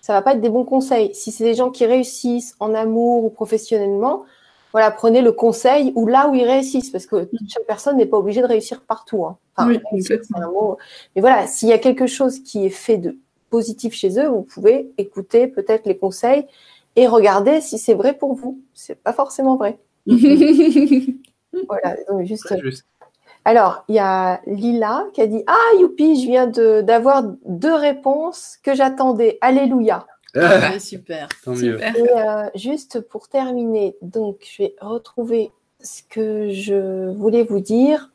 ça 0.00 0.12
va 0.12 0.22
pas 0.22 0.32
être 0.32 0.40
des 0.40 0.48
bons 0.48 0.64
conseils. 0.64 1.14
Si 1.14 1.30
c'est 1.30 1.44
des 1.44 1.54
gens 1.54 1.70
qui 1.70 1.84
réussissent 1.84 2.54
en 2.60 2.74
amour 2.74 3.24
ou 3.24 3.30
professionnellement, 3.30 4.24
voilà, 4.72 4.90
prenez 4.90 5.22
le 5.22 5.32
conseil 5.32 5.92
ou 5.94 6.06
là 6.06 6.28
où 6.28 6.34
ils 6.34 6.44
réussissent, 6.44 6.90
parce 6.90 7.06
que 7.06 7.28
chaque 7.48 7.66
personne 7.66 7.96
n'est 7.96 8.06
pas 8.06 8.18
obligée 8.18 8.42
de 8.42 8.46
réussir 8.46 8.82
partout. 8.82 9.24
Hein. 9.24 9.36
oui, 9.66 10.02
Mais 11.14 11.20
voilà, 11.20 11.46
s'il 11.46 11.68
y 11.68 11.72
a 11.72 11.78
quelque 11.78 12.06
chose 12.06 12.40
qui 12.42 12.66
est 12.66 12.70
fait 12.70 12.98
de 12.98 13.18
positif 13.50 13.94
chez 13.94 14.18
eux, 14.20 14.28
vous 14.28 14.42
pouvez 14.42 14.90
écouter 14.98 15.46
peut-être 15.46 15.86
les 15.86 15.96
conseils 15.96 16.46
et 16.98 17.06
regardez 17.06 17.60
si 17.60 17.78
c'est 17.78 17.94
vrai 17.94 18.12
pour 18.12 18.34
vous. 18.34 18.60
C'est 18.74 19.00
pas 19.00 19.12
forcément 19.12 19.54
vrai. 19.56 19.78
voilà, 20.06 21.96
donc 22.08 22.24
juste. 22.24 22.52
Alors, 23.44 23.84
il 23.88 23.94
y 23.94 24.00
a 24.00 24.40
Lila 24.46 25.06
qui 25.14 25.22
a 25.22 25.28
dit 25.28 25.44
Ah, 25.46 25.76
youpi, 25.78 26.20
je 26.20 26.26
viens 26.26 26.48
d'avoir 26.82 27.22
deux 27.46 27.74
réponses 27.74 28.58
que 28.64 28.74
j'attendais. 28.74 29.38
Alléluia. 29.40 30.08
Ah, 30.34 30.78
super. 30.80 31.28
super. 31.56 31.96
Et 31.96 32.08
euh, 32.16 32.50
juste 32.56 33.00
pour 33.00 33.28
terminer, 33.28 33.96
donc 34.02 34.44
je 34.50 34.64
vais 34.64 34.74
retrouver 34.80 35.52
ce 35.80 36.02
que 36.02 36.50
je 36.50 37.10
voulais 37.12 37.44
vous 37.44 37.60
dire. 37.60 38.10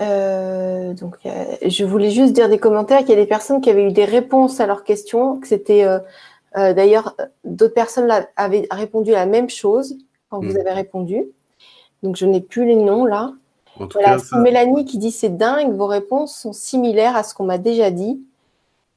Euh, 0.00 0.94
donc, 0.94 1.16
je 1.64 1.84
voulais 1.84 2.10
juste 2.10 2.32
dire 2.32 2.48
des 2.48 2.58
commentaires 2.58 3.00
qu'il 3.00 3.10
y 3.10 3.12
a 3.12 3.16
des 3.16 3.26
personnes 3.26 3.60
qui 3.60 3.70
avaient 3.70 3.88
eu 3.88 3.92
des 3.92 4.04
réponses 4.04 4.60
à 4.60 4.66
leurs 4.66 4.84
questions, 4.84 5.38
que 5.38 5.48
c'était 5.48 5.84
euh, 5.84 5.98
euh, 6.56 6.72
d'ailleurs 6.72 7.16
d'autres 7.44 7.74
personnes 7.74 8.08
avaient 8.36 8.66
répondu 8.70 9.14
à 9.14 9.20
la 9.20 9.26
même 9.26 9.50
chose 9.50 9.96
quand 10.30 10.40
vous 10.40 10.52
hmm. 10.52 10.60
avez 10.60 10.72
répondu. 10.72 11.24
Donc, 12.02 12.16
je 12.16 12.26
n'ai 12.26 12.40
plus 12.40 12.64
les 12.64 12.76
noms 12.76 13.04
là. 13.04 13.32
voilà, 13.92 14.18
Mélanie 14.40 14.84
qui 14.84 14.98
dit 14.98 15.10
c'est 15.10 15.36
dingue, 15.36 15.74
vos 15.74 15.86
réponses 15.86 16.36
sont 16.36 16.52
similaires 16.52 17.16
à 17.16 17.24
ce 17.24 17.34
qu'on 17.34 17.44
m'a 17.44 17.58
déjà 17.58 17.90
dit. 17.90 18.20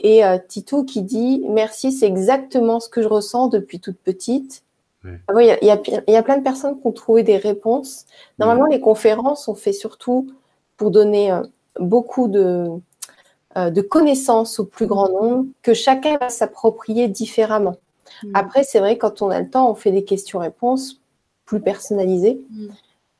Et 0.04 0.22
Titou 0.48 0.84
qui 0.84 1.04
dit 1.04 1.44
merci, 1.48 1.92
c'est 1.92 2.08
exactement 2.08 2.80
ce 2.80 2.90
que 2.90 3.04
je 3.04 3.08
ressens 3.08 3.50
depuis 3.50 3.80
toute 3.80 3.98
petite. 3.98 4.64
Ah 5.04 5.34
il 5.40 5.58
y, 5.62 5.66
y, 5.66 6.16
a 6.16 6.24
plein 6.24 6.38
de 6.38 6.44
personnes 6.44 6.80
qui 6.80 6.86
ont 6.86 6.92
trouvé 6.92 7.24
des 7.24 7.38
réponses. 7.38 8.06
Normalement, 8.38 8.66
hmm. 8.68 8.72
les 8.72 8.80
conférences, 8.80 9.48
on 9.48 9.56
fait 9.56 9.74
surtout 9.74 10.28
pour 10.82 10.90
donner 10.90 11.32
euh, 11.32 11.44
beaucoup 11.80 12.28
de, 12.28 12.66
euh, 13.56 13.70
de 13.70 13.82
connaissances 13.82 14.60
au 14.60 14.66
plus 14.66 14.88
grand 14.88 15.10
nombre 15.10 15.46
que 15.62 15.76
chacun 15.76 16.18
va 16.18 16.30
s'approprier 16.30 17.08
différemment. 17.08 17.78
Mm. 18.24 18.32
Après, 18.34 18.64
c'est 18.64 18.80
vrai, 18.80 18.98
quand 18.98 19.22
on 19.22 19.30
a 19.30 19.40
le 19.40 19.48
temps, 19.48 19.70
on 19.70 19.76
fait 19.76 19.92
des 19.92 20.04
questions-réponses 20.04 21.00
plus 21.46 21.62
personnalisées. 21.62 22.42
Mm. 22.50 22.68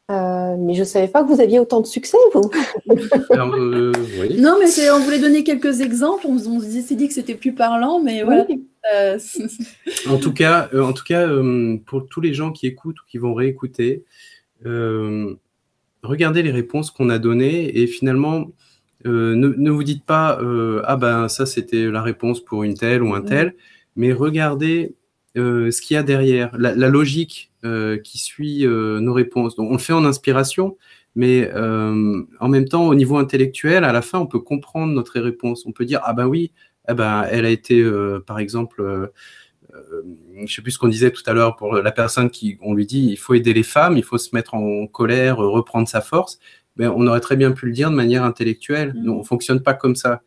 Euh, 0.10 0.56
mais 0.58 0.74
je 0.74 0.80
ne 0.80 0.86
savais 0.86 1.08
pas 1.08 1.24
que 1.24 1.32
vous 1.32 1.40
aviez 1.40 1.60
autant 1.60 1.82
de 1.82 1.86
succès, 1.86 2.18
vous. 2.34 2.50
Non, 3.36 3.46
mais 4.60 4.90
on 4.90 5.00
voulait 5.00 5.20
donner 5.20 5.44
quelques 5.44 5.82
exemples. 5.82 6.26
On, 6.26 6.40
s'est 6.62 6.96
dit 6.96 7.08
que 7.08 7.14
c'était 7.14 7.36
plus 7.36 7.54
parlant, 7.54 8.02
mais 8.02 8.24
voilà. 8.24 8.48
en 10.10 10.18
tout 10.18 10.34
cas, 10.34 10.68
en 10.74 10.94
tout 10.94 11.04
cas 11.04 11.30
pour 11.86 12.08
tous 12.08 12.22
les 12.22 12.34
gens 12.34 12.52
qui 12.52 12.66
écoutent 12.66 13.00
ou 13.02 13.06
qui 13.08 13.20
vont 13.20 13.36
réécouter, 13.36 14.04
regardez 16.04 16.44
les 16.44 16.52
réponses 16.52 16.92
qu'on 16.92 17.10
a 17.10 17.20
données 17.20 17.80
et 17.80 17.88
finalement, 17.88 18.52
euh, 19.08 19.36
ne, 19.36 19.72
vous 19.72 19.84
dites 19.84 20.06
pas 20.06 20.40
euh, 20.42 20.82
ah 20.86 20.96
ben 20.96 21.28
ça 21.28 21.48
c'était 21.48 21.90
la 21.90 22.04
réponse 22.04 22.40
pour 22.40 22.64
une 22.64 22.76
telle 22.76 23.02
ou 23.02 23.16
un 23.16 23.22
tel, 23.22 23.56
mais 23.96 24.14
regardez 24.14 24.96
euh, 25.38 25.72
ce 25.72 25.82
qu'il 25.82 25.96
y 25.96 25.98
a 25.98 26.04
derrière, 26.04 26.56
la, 26.58 26.74
logique 26.90 27.52
qui 28.04 28.18
suit 28.18 28.66
nos 28.66 29.14
réponses. 29.14 29.56
Donc 29.56 29.70
on 29.70 29.74
le 29.74 29.80
fait 29.80 29.94
en 29.94 30.06
inspiration, 30.06 30.78
mais 31.16 31.52
en 31.54 32.48
même 32.48 32.68
temps 32.68 32.88
au 32.88 32.96
niveau 32.96 33.18
intellectuel, 33.18 33.84
à 33.84 33.92
la 33.92 34.02
fin 34.02 34.20
on 34.20 34.28
peut 34.28 34.40
comprendre 34.40 34.94
notre 34.94 35.20
réponse. 35.20 35.66
On 35.66 35.72
peut 35.72 35.86
dire 35.86 36.02
ah 36.04 36.14
ben 36.14 36.26
oui, 36.28 36.52
eh 36.90 36.94
ben 36.94 37.24
elle 37.30 37.46
a 37.46 37.50
été 37.50 37.84
par 38.26 38.40
exemple 38.40 39.12
je 39.74 40.42
ne 40.42 40.48
sais 40.48 40.62
plus 40.62 40.72
ce 40.72 40.80
qu'on 40.80 40.88
disait 40.88 41.12
tout 41.12 41.24
à 41.26 41.34
l'heure 41.34 41.56
pour 41.56 41.74
la 41.76 41.92
personne 41.92 42.30
qui, 42.30 42.58
on 42.62 42.74
lui 42.74 42.86
dit, 42.86 43.10
il 43.10 43.18
faut 43.18 43.34
aider 43.34 43.54
les 43.54 43.64
femmes, 43.64 43.98
il 43.98 44.04
faut 44.04 44.18
se 44.18 44.34
mettre 44.34 44.54
en 44.54 44.88
colère, 44.88 45.38
reprendre 45.38 45.88
sa 45.88 46.02
force. 46.02 46.40
Ben, 46.78 46.92
on 46.96 47.06
aurait 47.08 47.20
très 47.20 47.36
bien 47.36 47.52
pu 47.52 47.68
le 47.68 47.72
dire 47.74 47.92
de 47.92 47.96
manière 47.96 48.24
intellectuelle. 48.24 48.94
Mm. 48.96 49.10
on 49.10 49.20
ne 49.20 49.24
fonctionne 49.24 49.62
pas 49.62 49.74
comme 49.74 49.96
ça. 49.96 50.22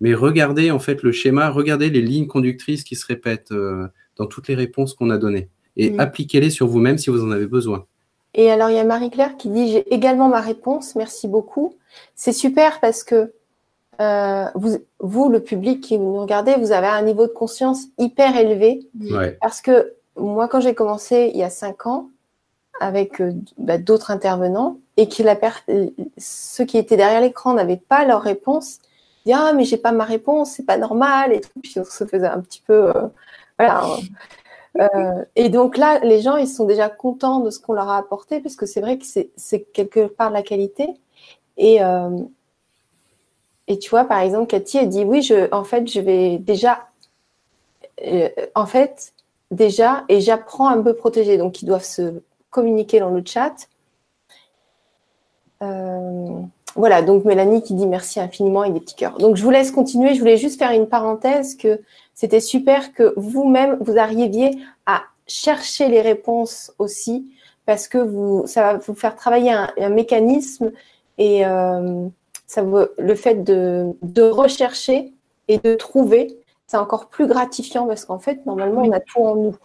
Mais 0.00 0.14
regardez 0.14 0.70
en 0.70 0.78
fait 0.78 1.02
le 1.02 1.12
schéma, 1.12 1.48
regardez 1.48 1.88
les 1.88 2.02
lignes 2.02 2.26
conductrices 2.26 2.84
qui 2.84 2.96
se 2.96 3.06
répètent 3.06 3.52
euh, 3.52 3.88
dans 4.16 4.26
toutes 4.26 4.48
les 4.48 4.54
réponses 4.54 4.94
qu'on 4.94 5.08
a 5.10 5.16
données 5.16 5.48
et 5.76 5.90
mm. 5.90 6.00
appliquez-les 6.00 6.50
sur 6.50 6.66
vous-même 6.66 6.98
si 6.98 7.10
vous 7.10 7.24
en 7.24 7.30
avez 7.30 7.46
besoin. 7.46 7.86
Et 8.34 8.50
alors 8.50 8.68
il 8.70 8.76
y 8.76 8.78
a 8.78 8.84
Marie-Claire 8.84 9.36
qui 9.36 9.48
dit 9.48 9.70
j'ai 9.70 9.94
également 9.94 10.28
ma 10.28 10.40
réponse, 10.40 10.94
merci 10.96 11.28
beaucoup. 11.28 11.74
C'est 12.14 12.32
super 12.32 12.80
parce 12.80 13.02
que 13.02 13.32
euh, 14.00 14.46
vous, 14.54 14.78
vous, 15.00 15.28
le 15.28 15.40
public 15.40 15.80
qui 15.82 15.98
nous 15.98 16.16
regardez, 16.16 16.54
vous 16.56 16.72
avez 16.72 16.86
un 16.86 17.02
niveau 17.02 17.26
de 17.26 17.32
conscience 17.32 17.84
hyper 17.98 18.36
élevé. 18.36 18.88
Parce 19.40 19.60
que 19.60 19.94
moi, 20.16 20.48
quand 20.48 20.60
j'ai 20.60 20.74
commencé 20.74 21.30
il 21.32 21.38
y 21.38 21.42
a 21.42 21.50
cinq 21.50 21.86
ans 21.86 22.10
avec 22.80 23.20
euh, 23.20 23.32
bah, 23.56 23.78
d'autres 23.78 24.10
intervenants 24.10 24.78
et 24.98 25.08
que 25.08 25.22
la 25.22 25.38
ceux 26.18 26.64
qui 26.64 26.76
étaient 26.76 26.96
derrière 26.96 27.20
l'écran 27.20 27.54
n'avaient 27.54 27.76
pas 27.76 28.04
leur 28.04 28.22
réponse, 28.22 28.80
ils 29.24 29.32
ah 29.32 29.52
mais 29.54 29.64
j'ai 29.64 29.78
pas 29.78 29.92
ma 29.92 30.04
réponse, 30.04 30.52
c'est 30.52 30.66
pas 30.66 30.76
normal 30.76 31.32
et 31.32 31.40
Puis 31.62 31.78
on 31.78 31.84
se 31.84 32.04
faisait 32.04 32.26
un 32.26 32.40
petit 32.40 32.62
peu 32.66 32.94
euh, 32.94 33.08
voilà. 33.58 33.82
et 35.36 35.48
donc 35.48 35.78
là, 35.78 36.00
les 36.00 36.20
gens, 36.20 36.36
ils 36.36 36.48
sont 36.48 36.66
déjà 36.66 36.90
contents 36.90 37.40
de 37.40 37.48
ce 37.48 37.58
qu'on 37.58 37.72
leur 37.72 37.88
a 37.88 37.96
apporté, 37.96 38.40
parce 38.40 38.56
que 38.56 38.66
c'est 38.66 38.82
vrai 38.82 38.98
que 38.98 39.06
c'est 39.06 39.62
quelque 39.72 40.06
part 40.06 40.30
la 40.30 40.42
qualité. 40.42 40.88
Et, 41.56 41.80
et 43.68 43.78
tu 43.78 43.90
vois, 43.90 44.04
par 44.04 44.20
exemple, 44.20 44.46
Cathy, 44.46 44.78
elle 44.78 44.88
dit 44.88 45.04
oui, 45.04 45.22
je, 45.22 45.52
en 45.52 45.64
fait, 45.64 45.88
je 45.88 46.00
vais 46.00 46.38
déjà, 46.38 46.88
euh, 48.06 48.28
en 48.54 48.66
fait, 48.66 49.12
déjà, 49.50 50.04
et 50.08 50.20
j'apprends 50.20 50.68
à 50.68 50.76
me 50.76 50.94
protéger. 50.94 51.36
Donc, 51.36 51.62
ils 51.62 51.66
doivent 51.66 51.84
se 51.84 52.22
communiquer 52.50 53.00
dans 53.00 53.10
le 53.10 53.22
chat. 53.24 53.68
Euh, 55.62 56.40
voilà, 56.76 57.02
donc 57.02 57.24
Mélanie 57.24 57.62
qui 57.62 57.74
dit 57.74 57.86
merci 57.86 58.20
infiniment 58.20 58.62
et 58.62 58.70
des 58.70 58.80
petits 58.80 58.94
cœurs. 58.94 59.18
Donc, 59.18 59.36
je 59.36 59.42
vous 59.42 59.50
laisse 59.50 59.72
continuer. 59.72 60.14
Je 60.14 60.20
voulais 60.20 60.36
juste 60.36 60.58
faire 60.58 60.70
une 60.70 60.86
parenthèse 60.86 61.56
que 61.56 61.80
c'était 62.14 62.40
super 62.40 62.92
que 62.92 63.14
vous-même, 63.16 63.78
vous 63.80 63.98
arriviez 63.98 64.58
à 64.86 65.02
chercher 65.26 65.88
les 65.88 66.02
réponses 66.02 66.72
aussi, 66.78 67.26
parce 67.64 67.88
que 67.88 67.98
ça 68.46 68.62
va 68.62 68.78
vous 68.78 68.94
faire 68.94 69.16
travailler 69.16 69.52
un, 69.52 69.88
mécanisme 69.88 70.70
et. 71.18 71.44
Euh, 71.44 72.08
ça 72.46 72.62
le 72.62 73.14
fait 73.14 73.42
de, 73.42 74.22
rechercher 74.22 75.12
et 75.48 75.58
de 75.58 75.74
trouver, 75.74 76.38
c'est 76.66 76.76
encore 76.76 77.06
plus 77.08 77.26
gratifiant 77.26 77.86
parce 77.86 78.04
qu'en 78.04 78.18
fait, 78.18 78.44
normalement, 78.46 78.82
on 78.82 78.92
a 78.92 79.00
tout 79.00 79.20
en 79.20 79.36
nous. 79.36 79.56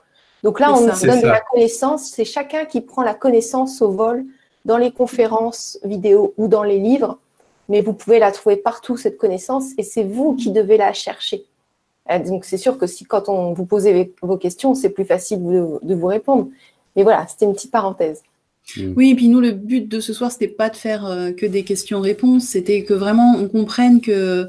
Donc 0.44 0.60
là, 0.60 0.74
on 0.74 0.82
nous 0.82 0.88
donne 0.88 1.22
de 1.22 1.28
la 1.28 1.42
connaissance. 1.42 2.10
C'est 2.10 2.26
chacun 2.26 2.66
qui 2.66 2.82
prend 2.82 3.04
la 3.04 3.14
connaissance 3.14 3.82
au 3.82 3.92
vol 3.92 4.26
dans 4.66 4.78
les 4.78 4.92
conférences 4.92 5.80
vidéo 5.84 6.34
ou 6.38 6.48
dans 6.48 6.64
les 6.64 6.80
livres. 6.80 7.20
Mais 7.70 7.82
vous 7.82 7.94
pouvez 7.94 8.20
la 8.20 8.32
trouver 8.32 8.58
partout, 8.58 8.98
cette 8.98 9.18
connaissance, 9.18 9.70
et 9.78 9.84
c'est 9.84 10.04
vous 10.04 10.36
qui 10.36 10.52
devez 10.52 10.78
la 10.78 10.94
chercher. 10.94 11.46
Euh, 12.10 12.20
donc 12.20 12.44
c'est 12.44 12.58
sûr 12.58 12.78
que 12.78 12.88
si 12.88 13.06
quand 13.06 13.30
on 13.30 13.54
vous 13.54 13.66
posez 13.66 14.14
vos 14.22 14.38
questions, 14.38 14.74
c'est 14.74 14.90
plus 14.90 15.06
facile 15.06 15.42
de 15.82 15.96
vous 15.96 16.08
répondre. 16.08 16.48
Mais 16.96 17.04
voilà, 17.04 17.26
c'était 17.28 17.46
une 17.46 17.54
petite 17.54 17.72
parenthèse. 17.72 18.24
Mm. 18.78 18.94
Oui, 18.96 19.12
et 19.12 19.16
puis 19.16 19.28
nous, 19.28 19.42
le 19.42 19.52
but 19.52 19.88
de 19.88 20.00
ce 20.00 20.14
soir, 20.14 20.32
c'était 20.32 20.48
pas 20.48 20.70
de 20.70 20.76
faire 20.76 21.06
euh, 21.06 21.32
que 21.32 21.46
des 21.46 21.64
questions-réponses, 21.64 22.44
c'était 22.44 22.84
que 22.84 22.94
vraiment 22.94 23.36
on 23.38 23.48
comprenne 23.48 24.02
que 24.02 24.48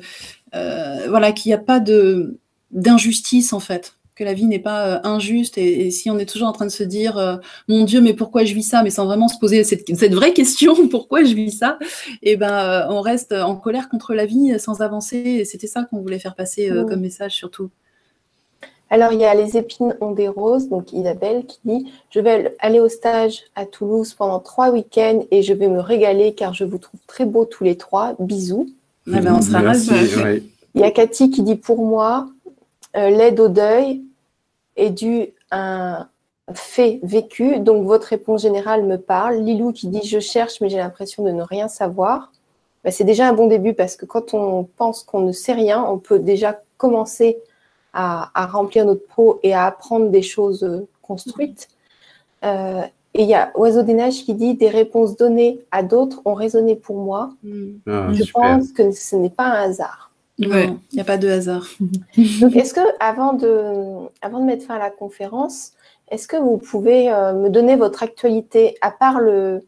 euh, 0.54 1.06
voilà 1.08 1.32
qu'il 1.32 1.50
n'y 1.50 1.54
a 1.54 1.58
pas 1.58 1.80
de 1.80 2.38
d'injustice 2.70 3.52
en 3.52 3.60
fait, 3.60 3.96
que 4.14 4.24
la 4.24 4.32
vie 4.32 4.46
n'est 4.46 4.58
pas 4.58 4.86
euh, 4.86 5.00
injuste. 5.04 5.58
Et, 5.58 5.90
si 5.90 6.10
on 6.10 6.18
est 6.18 6.26
toujours 6.26 6.48
en 6.48 6.52
train 6.52 6.66
de 6.66 6.70
se 6.70 6.84
dire 6.84 7.40
mon 7.68 7.84
Dieu, 7.84 8.00
mais 8.00 8.14
pourquoi 8.14 8.44
je 8.44 8.54
vis 8.54 8.62
ça, 8.62 8.82
mais 8.82 8.90
sans 8.90 9.06
vraiment 9.06 9.28
se 9.28 9.38
poser 9.38 9.64
cette, 9.64 10.14
vraie 10.14 10.32
question, 10.32 10.88
pourquoi 10.90 11.24
je 11.24 11.34
vis 11.34 11.52
ça, 11.52 11.78
et 12.22 12.32
eh 12.32 12.36
ben 12.36 12.86
on 12.90 13.00
reste 13.00 13.32
en 13.32 13.56
colère 13.56 13.88
contre 13.88 14.14
la 14.14 14.26
vie 14.26 14.58
sans 14.58 14.80
avancer. 14.80 15.16
Et 15.16 15.44
c'était 15.44 15.66
ça 15.66 15.84
qu'on 15.84 16.00
voulait 16.00 16.18
faire 16.18 16.34
passer 16.34 16.70
mm. 16.70 16.86
comme 16.86 17.00
message 17.00 17.32
surtout. 17.32 17.70
Alors, 18.92 19.14
il 19.14 19.20
y 19.20 19.24
a 19.24 19.32
les 19.32 19.56
épines 19.56 19.96
ont 20.02 20.10
des 20.10 20.28
roses, 20.28 20.68
donc 20.68 20.92
Isabelle 20.92 21.46
qui 21.46 21.58
dit 21.64 21.90
Je 22.10 22.20
vais 22.20 22.54
aller 22.58 22.78
au 22.78 22.90
stage 22.90 23.44
à 23.56 23.64
Toulouse 23.64 24.12
pendant 24.12 24.38
trois 24.38 24.68
week-ends 24.68 25.24
et 25.30 25.40
je 25.40 25.54
vais 25.54 25.68
me 25.68 25.80
régaler 25.80 26.34
car 26.34 26.52
je 26.52 26.64
vous 26.64 26.76
trouve 26.76 27.00
très 27.06 27.24
beaux 27.24 27.46
tous 27.46 27.64
les 27.64 27.78
trois. 27.78 28.14
Bisous. 28.18 28.68
Ah 29.10 29.20
ben, 29.20 29.36
on 29.38 29.40
sera 29.40 29.62
Merci, 29.62 29.92
ouais. 30.22 30.42
Il 30.74 30.82
y 30.82 30.84
a 30.84 30.90
Cathy 30.90 31.30
qui 31.30 31.42
dit 31.42 31.56
Pour 31.56 31.82
moi, 31.82 32.28
euh, 32.94 33.08
l'aide 33.08 33.40
au 33.40 33.48
deuil 33.48 34.02
est 34.76 34.90
due 34.90 35.28
à 35.50 36.00
un 36.00 36.08
fait 36.52 37.00
vécu, 37.02 37.60
donc 37.60 37.86
votre 37.86 38.08
réponse 38.08 38.42
générale 38.42 38.84
me 38.84 38.98
parle. 38.98 39.36
Lilou 39.38 39.72
qui 39.72 39.88
dit 39.88 40.06
Je 40.06 40.20
cherche, 40.20 40.60
mais 40.60 40.68
j'ai 40.68 40.76
l'impression 40.76 41.24
de 41.24 41.30
ne 41.30 41.42
rien 41.42 41.68
savoir. 41.68 42.30
Ben, 42.84 42.90
c'est 42.90 43.04
déjà 43.04 43.26
un 43.26 43.32
bon 43.32 43.46
début 43.46 43.72
parce 43.72 43.96
que 43.96 44.04
quand 44.04 44.34
on 44.34 44.64
pense 44.76 45.02
qu'on 45.02 45.20
ne 45.20 45.32
sait 45.32 45.54
rien, 45.54 45.82
on 45.82 45.96
peut 45.96 46.18
déjà 46.18 46.60
commencer 46.76 47.38
à, 47.92 48.30
à 48.34 48.46
remplir 48.46 48.84
notre 48.86 49.06
peau 49.14 49.38
et 49.42 49.54
à 49.54 49.66
apprendre 49.66 50.08
des 50.10 50.22
choses 50.22 50.62
euh, 50.64 50.86
construites. 51.02 51.68
Euh, 52.44 52.82
et 53.14 53.22
il 53.24 53.28
y 53.28 53.34
a 53.34 53.52
Oiseau 53.56 53.82
des 53.82 53.92
Neiges 53.94 54.24
qui 54.24 54.34
dit 54.34 54.54
Des 54.54 54.70
réponses 54.70 55.16
données 55.16 55.60
à 55.70 55.82
d'autres 55.82 56.22
ont 56.24 56.34
résonné 56.34 56.74
pour 56.76 56.96
moi. 56.96 57.32
Mm. 57.42 57.66
Ah, 57.86 58.08
Je 58.12 58.22
super. 58.24 58.42
pense 58.42 58.72
que 58.72 58.90
ce 58.90 59.16
n'est 59.16 59.30
pas 59.30 59.44
un 59.44 59.62
hasard. 59.70 60.10
Non, 60.38 60.56
il 60.90 60.94
n'y 60.96 61.00
a 61.00 61.04
pas 61.04 61.18
de 61.18 61.28
hasard. 61.28 61.66
Donc, 62.40 62.56
est-ce 62.56 62.72
que 62.74 62.80
avant 63.00 63.34
de, 63.34 64.08
avant 64.22 64.40
de 64.40 64.44
mettre 64.44 64.64
fin 64.66 64.76
à 64.76 64.78
la 64.78 64.90
conférence, 64.90 65.72
est-ce 66.10 66.26
que 66.26 66.36
vous 66.38 66.56
pouvez 66.56 67.12
euh, 67.12 67.34
me 67.34 67.50
donner 67.50 67.76
votre 67.76 68.02
actualité 68.02 68.76
à 68.80 68.90
part 68.90 69.20
le, 69.20 69.62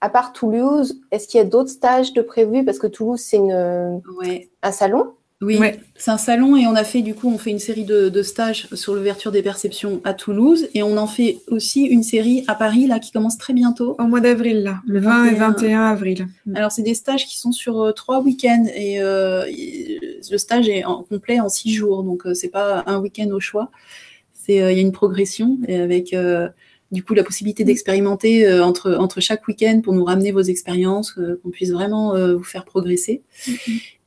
à 0.00 0.08
part 0.08 0.32
Toulouse 0.32 1.00
Est-ce 1.10 1.26
qu'il 1.26 1.38
y 1.38 1.40
a 1.40 1.44
d'autres 1.44 1.70
stages 1.70 2.12
de 2.12 2.22
prévus? 2.22 2.64
Parce 2.64 2.78
que 2.78 2.86
Toulouse 2.86 3.20
c'est 3.20 3.38
une, 3.38 4.00
Ouais. 4.18 4.48
un 4.62 4.72
salon. 4.72 5.14
Oui, 5.40 5.56
Ouais. 5.56 5.78
c'est 5.94 6.10
un 6.10 6.18
salon 6.18 6.56
et 6.56 6.66
on 6.66 6.74
a 6.74 6.82
fait 6.82 7.00
du 7.00 7.14
coup, 7.14 7.28
on 7.32 7.38
fait 7.38 7.50
une 7.50 7.60
série 7.60 7.84
de, 7.84 8.08
de 8.08 8.22
stages 8.22 8.66
sur 8.72 8.94
l'ouverture 8.96 9.30
des 9.30 9.40
perceptions 9.42 10.00
à 10.02 10.12
Toulouse 10.12 10.66
et 10.74 10.82
on 10.82 10.96
en 10.96 11.06
fait 11.06 11.38
aussi 11.46 11.82
une 11.84 12.02
série 12.02 12.42
à 12.48 12.56
Paris 12.56 12.88
là 12.88 12.98
qui 12.98 13.12
commence 13.12 13.38
très 13.38 13.52
bientôt. 13.52 13.94
Au 14.00 14.04
mois 14.08 14.18
d'avril, 14.20 14.64
là, 14.64 14.80
le 14.84 14.98
20 14.98 15.26
et 15.26 15.34
21 15.36 15.82
avril. 15.84 16.26
Alors 16.56 16.72
c'est 16.72 16.82
des 16.82 16.94
stages 16.94 17.24
qui 17.26 17.38
sont 17.38 17.52
sur 17.52 17.80
euh, 17.80 17.92
trois 17.92 18.20
week-ends 18.20 18.66
et 18.74 19.00
euh, 19.00 19.44
le 19.48 20.38
stage 20.38 20.68
est 20.68 20.84
en 20.84 21.04
complet 21.04 21.38
en 21.38 21.48
six 21.48 21.72
jours, 21.72 22.02
donc 22.02 22.26
euh, 22.26 22.34
c'est 22.34 22.48
pas 22.48 22.82
un 22.86 22.98
week-end 22.98 23.28
au 23.30 23.38
choix. 23.38 23.70
C'est 24.32 24.60
euh, 24.60 24.72
il 24.72 24.76
y 24.76 24.80
a 24.80 24.82
une 24.82 24.92
progression 24.92 25.58
et 25.68 25.76
avec 25.76 26.16
du 26.90 27.04
coup 27.04 27.14
la 27.14 27.22
possibilité 27.22 27.64
d'expérimenter 27.64 28.46
euh, 28.48 28.64
entre 28.64 28.94
entre 28.94 29.20
chaque 29.20 29.46
week-end 29.46 29.82
pour 29.84 29.92
nous 29.92 30.04
ramener 30.04 30.32
vos 30.32 30.40
expériences, 30.40 31.14
euh, 31.18 31.38
qu'on 31.42 31.50
puisse 31.50 31.70
vraiment 31.70 32.14
euh, 32.16 32.34
vous 32.34 32.44
faire 32.44 32.64
progresser. 32.64 33.22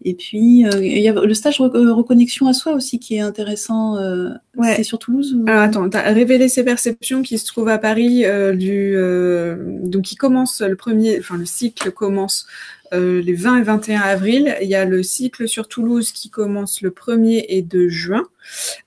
Et 0.04 0.14
puis 0.16 0.66
euh, 0.66 0.84
il 0.84 0.98
y 1.00 1.08
a 1.10 1.14
le 1.14 1.34
stage 1.34 1.60
re- 1.60 1.76
euh, 1.76 1.94
reconnexion 1.94 2.48
à 2.48 2.54
soi 2.54 2.74
aussi 2.74 2.98
qui 3.00 3.16
est 3.16 3.20
intéressant. 3.20 3.98
euh, 3.98 4.30
Ouais. 4.58 4.74
C'est 4.76 4.84
sur 4.84 5.00
Toulouse. 5.00 5.34
ou- 5.38 5.46
Alors 5.48 5.62
attends, 5.64 5.90
t'as 5.90 6.12
révélé 6.12 6.48
ses 6.50 6.64
perceptions 6.64 7.22
qui 7.22 7.38
se 7.38 7.46
trouve 7.46 7.70
à 7.70 7.78
Paris 7.78 8.26
euh, 8.26 8.54
du 8.54 8.94
euh, 8.96 9.56
donc 9.84 10.12
il 10.12 10.16
commence 10.16 10.62
le 10.62 10.76
premier, 10.76 11.20
enfin 11.20 11.38
le 11.38 11.46
cycle 11.46 11.92
commence 11.92 12.48
euh, 12.94 13.22
les 13.22 13.34
20 13.34 13.60
et 13.60 13.62
21 13.64 14.02
avril. 14.02 14.56
Il 14.62 14.68
y 14.68 14.76
a 14.76 14.84
le 14.86 15.02
cycle 15.04 15.48
sur 15.48 15.68
Toulouse 15.68 16.12
qui 16.12 16.30
commence 16.30 16.82
le 16.82 16.90
1er 16.90 17.46
et 17.48 17.62
2 17.62 17.88
juin. 17.88 18.24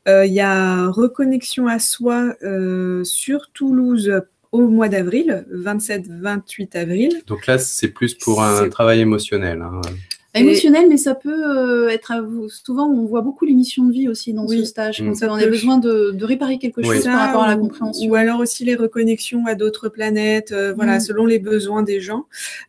Euh, 0.08 0.26
il 0.26 0.32
y 0.34 0.40
a 0.40 0.88
reconnexion 0.88 1.68
à 1.68 1.78
soi 1.78 2.34
euh, 2.42 3.02
sur 3.04 3.50
Toulouse 3.54 4.12
au 4.52 4.68
mois 4.68 4.88
d'avril, 4.88 5.44
27-28 5.52 6.76
avril. 6.76 7.22
Donc 7.26 7.46
là, 7.46 7.58
c'est 7.58 7.88
plus 7.88 8.14
pour 8.14 8.42
un 8.42 8.68
travail 8.68 9.00
émotionnel. 9.00 9.62
hein. 9.62 9.80
Émotionnel, 10.34 10.86
mais 10.88 10.96
ça 10.96 11.14
peut 11.14 11.30
euh, 11.58 11.88
être 11.88 12.10
à 12.10 12.20
vous. 12.20 12.48
Souvent, 12.48 12.88
on 12.88 13.04
voit 13.04 13.20
beaucoup 13.20 13.44
les 13.44 13.54
missions 13.54 13.84
de 13.84 13.92
vie 13.92 14.08
aussi 14.08 14.32
dans 14.32 14.46
Oui. 14.46 14.58
ce 14.60 14.64
stage. 14.64 15.00
Mm. 15.02 15.14
Ça 15.14 15.28
on 15.30 15.34
a 15.34 15.46
besoin 15.46 15.78
de, 15.78 16.10
de 16.12 16.24
réparer 16.24 16.58
quelque 16.58 16.82
chose 16.82 16.96
Oui. 16.96 17.02
par 17.04 17.18
rapport 17.18 17.42
à 17.44 17.48
la 17.48 17.56
ou- 17.56 17.60
compréhension. 17.60 18.10
Ou 18.10 18.14
alors 18.16 18.40
aussi 18.40 18.64
les 18.64 18.74
reconnexions 18.74 19.46
à 19.46 19.54
d'autres 19.54 19.88
planètes, 19.88 20.52
euh, 20.52 20.72
voilà, 20.74 20.96
Mm. 20.96 21.00
selon 21.00 21.26
les 21.26 21.38
besoins 21.38 21.82
des 21.82 22.00
gens. 22.00 22.26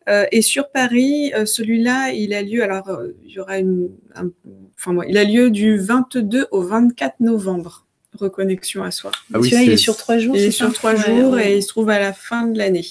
Euh, 0.10 0.26
et 0.32 0.42
sur 0.42 0.70
Paris, 0.70 1.32
euh, 1.36 1.46
celui-là, 1.46 2.12
il 2.12 2.34
a 2.34 2.42
lieu, 2.42 2.64
alors 2.64 2.88
euh, 2.90 3.08
il 3.26 3.32
y 3.32 3.40
aura 3.40 3.58
une, 3.58 3.90
un- 4.16 4.30
enfin 4.78 4.94
moi, 4.94 5.06
il 5.08 5.18
a 5.18 5.24
lieu 5.24 5.50
du 5.50 5.78
22 5.78 6.48
au 6.52 6.62
24 6.62 7.20
novembre. 7.20 7.82
Reconnexion 8.18 8.82
à 8.84 8.92
soi. 8.92 9.12
Ah 9.34 9.40
oui, 9.40 9.50
Celui-là, 9.50 9.64
il 9.64 9.72
est 9.74 9.78
sur 9.78 9.98
trois 9.98 10.18
jours. 10.18 10.36
Il 10.38 10.42
est 10.42 10.46
c'est 10.46 10.52
sur 10.52 10.72
trois 10.72 10.94
Ouais, 10.94 11.00
jours 11.20 11.34
ouais. 11.34 11.52
et 11.52 11.58
il 11.58 11.62
se 11.64 11.68
trouve 11.68 11.90
à 11.90 12.00
la 12.00 12.14
fin 12.14 12.48
de 12.48 12.58
l'année. 12.58 12.86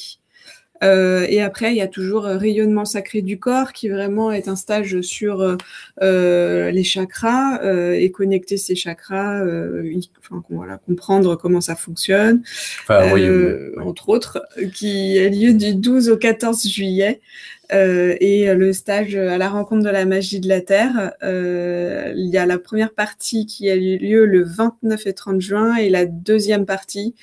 Euh, 0.83 1.25
et 1.29 1.41
après, 1.41 1.71
il 1.73 1.77
y 1.77 1.81
a 1.81 1.87
toujours 1.87 2.27
euh, 2.27 2.37
rayonnement 2.37 2.85
sacré 2.85 3.23
du 3.23 3.39
corps, 3.39 3.73
qui 3.73 3.89
vraiment 3.89 4.33
est 4.33 4.49
un 4.49 4.57
stage 4.57 5.01
sur 5.03 5.41
euh, 5.41 5.57
euh, 6.03 6.71
les 6.71 6.83
chakras 6.85 7.61
euh, 7.63 7.93
et 7.93 8.11
connecter 8.11 8.57
ces 8.57 8.75
chakras, 8.75 9.45
euh, 9.45 9.83
y- 9.85 10.11
enfin, 10.19 10.43
voilà, 10.51 10.79
comprendre 10.79 11.37
comment 11.37 11.61
ça 11.61 11.77
fonctionne, 11.77 12.43
Enfin, 12.83 13.13
oui, 13.13 13.23
entre 13.81 14.09
autres, 14.09 14.43
qui 14.75 15.19
a 15.19 15.29
lieu 15.29 15.55
du 15.55 15.75
12 15.75 16.09
au 16.11 16.17
14 16.17 16.67
juillet. 16.69 17.21
Euh, 17.73 18.15
et 18.21 18.53
le 18.55 18.75
stage 18.75 19.17
à 19.17 19.39
la 19.39 19.49
rencontre 19.49 19.85
de 19.85 19.89
la 19.89 20.05
magie 20.05 20.39
de 20.39 20.49
la 20.49 20.61
Terre, 20.61 21.13
euh, 21.23 22.13
il 22.15 22.27
y 22.29 22.37
a 22.37 22.45
la 22.45 22.59
première 22.59 22.93
partie 22.93 23.47
qui 23.47 23.71
a 23.71 23.75
eu 23.75 23.97
lieu 23.97 24.27
le 24.27 24.45
29 24.45 25.07
et 25.07 25.15
30 25.15 25.41
juin 25.41 25.77
et 25.77 25.89
la 25.89 26.05
deuxième 26.05 26.67
partie 26.67 27.15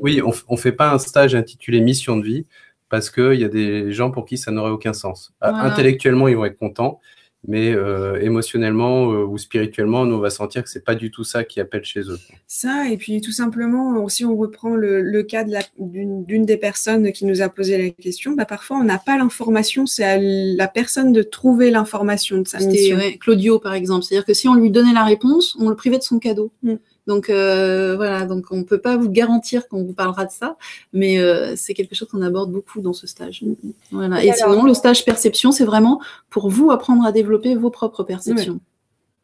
Oui, 0.01 0.21
on, 0.23 0.31
on 0.47 0.57
fait 0.57 0.71
pas 0.71 0.91
un 0.91 0.99
stage 0.99 1.35
intitulé 1.35 1.81
Mission 1.81 2.17
de 2.17 2.23
vie 2.25 2.45
parce 2.89 3.09
qu'il 3.09 3.33
y 3.39 3.43
a 3.43 3.47
des 3.49 3.91
gens 3.91 4.11
pour 4.11 4.25
qui 4.25 4.37
ça 4.37 4.51
n'aurait 4.51 4.69
aucun 4.71 4.93
sens. 4.93 5.33
Ah, 5.41 5.51
Voilà. 5.51 5.65
Intellectuellement, 5.73 6.27
ils 6.27 6.35
vont 6.37 6.45
être 6.45 6.57
contents, 6.59 6.99
mais 7.47 7.73
euh, 7.73 8.21
émotionnellement 8.21 9.11
euh, 9.11 9.25
ou 9.25 9.37
spirituellement, 9.37 10.05
nous, 10.05 10.15
on 10.15 10.19
va 10.19 10.29
sentir 10.29 10.63
que 10.63 10.69
c'est 10.69 10.83
pas 10.83 10.95
du 10.95 11.11
tout 11.11 11.23
ça 11.23 11.43
qui 11.43 11.59
appelle 11.59 11.83
chez 11.83 12.01
eux. 12.01 12.19
Ça, 12.47 12.89
et 12.89 12.97
puis 12.97 13.19
tout 13.21 13.31
simplement, 13.31 14.07
si 14.07 14.23
on 14.23 14.35
reprend 14.35 14.75
le, 14.75 15.01
le 15.01 15.23
cas 15.23 15.43
d'une 15.77 16.45
des 16.45 16.57
personnes 16.57 17.11
qui 17.11 17.25
nous 17.25 17.41
a 17.41 17.49
posé 17.49 17.77
la 17.77 17.89
question, 17.89 18.31
bah, 18.31 18.45
parfois 18.45 18.77
on 18.77 18.83
n'a 18.83 18.97
pas 18.97 19.17
l'information, 19.17 19.85
c'est 19.85 20.03
à 20.03 20.17
la 20.19 20.67
personne 20.67 21.11
de 21.11 21.21
trouver 21.21 21.69
l'information 21.69 22.39
de 22.39 22.47
sa 22.47 22.59
mission. 22.59 22.97
ouais, 22.97 23.17
Claudio, 23.17 23.59
par 23.59 23.73
exemple. 23.73 24.03
C'est-à-dire 24.03 24.25
que 24.25 24.33
si 24.33 24.47
on 24.47 24.55
lui 24.55 24.71
donnait 24.71 24.93
la 24.93 25.03
réponse, 25.03 25.57
on 25.59 25.69
le 25.69 25.75
privait 25.75 25.97
de 25.97 26.03
son 26.03 26.19
cadeau. 26.19 26.51
Mm. 26.63 26.75
Donc 27.07 27.29
euh, 27.29 27.95
voilà, 27.97 28.25
donc 28.25 28.45
on 28.51 28.63
peut 28.63 28.77
pas 28.77 28.95
vous 28.95 29.09
garantir 29.09 29.67
qu'on 29.67 29.83
vous 29.83 29.93
parlera 29.93 30.25
de 30.25 30.31
ça, 30.31 30.55
mais 30.93 31.17
euh, 31.19 31.53
c'est 31.57 31.73
quelque 31.73 31.95
chose 31.95 32.07
qu'on 32.07 32.21
aborde 32.21 32.51
beaucoup 32.51 32.79
dans 32.79 32.93
ce 32.93 33.07
stage. 33.07 33.43
Voilà. 33.91 34.23
Et 34.23 34.27
Et, 34.27 34.31
alors- 34.31 34.53
sinon, 34.53 34.63
le 34.65 34.73
stage 34.73 35.03
perception, 35.03 35.51
c'est 35.51 35.65
vraiment 35.65 35.99
pour 36.29 36.49
vous 36.49 36.71
apprendre 36.71 37.05
à 37.05 37.11
développer 37.11 37.55
vos 37.55 37.69
propres 37.69 38.03
perceptions. 38.03 38.59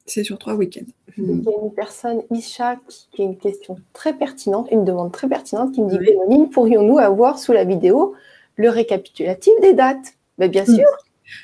C'est 0.06 0.24
sur 0.24 0.38
trois 0.40 0.56
week-ends. 0.56 0.92
Mm. 1.18 1.24
Il 1.40 1.44
y 1.44 1.48
a 1.48 1.52
une 1.64 1.74
personne, 1.74 2.22
Isha, 2.32 2.78
qui, 2.88 3.08
qui 3.14 3.22
a 3.22 3.26
une 3.26 3.38
question 3.38 3.78
très 3.94 4.14
pertinente, 4.14 4.68
une 4.72 4.84
demande 4.84 5.12
très 5.12 5.30
pertinente, 5.30 5.72
qui 5.74 5.82
me 5.82 5.90
dit 5.90 5.98
Oui. 6.28 6.48
Pourrions-nous 6.52 6.98
avoir 6.98 7.40
sous 7.40 7.54
la 7.54 7.64
vidéo 7.64 8.14
le 8.56 8.70
récapitulatif 8.70 9.54
des 9.62 9.74
dates? 9.74 10.16
Ben, 10.38 10.50
Bien 10.50 10.64
Mm. 10.64 10.76
sûr, 10.76 10.86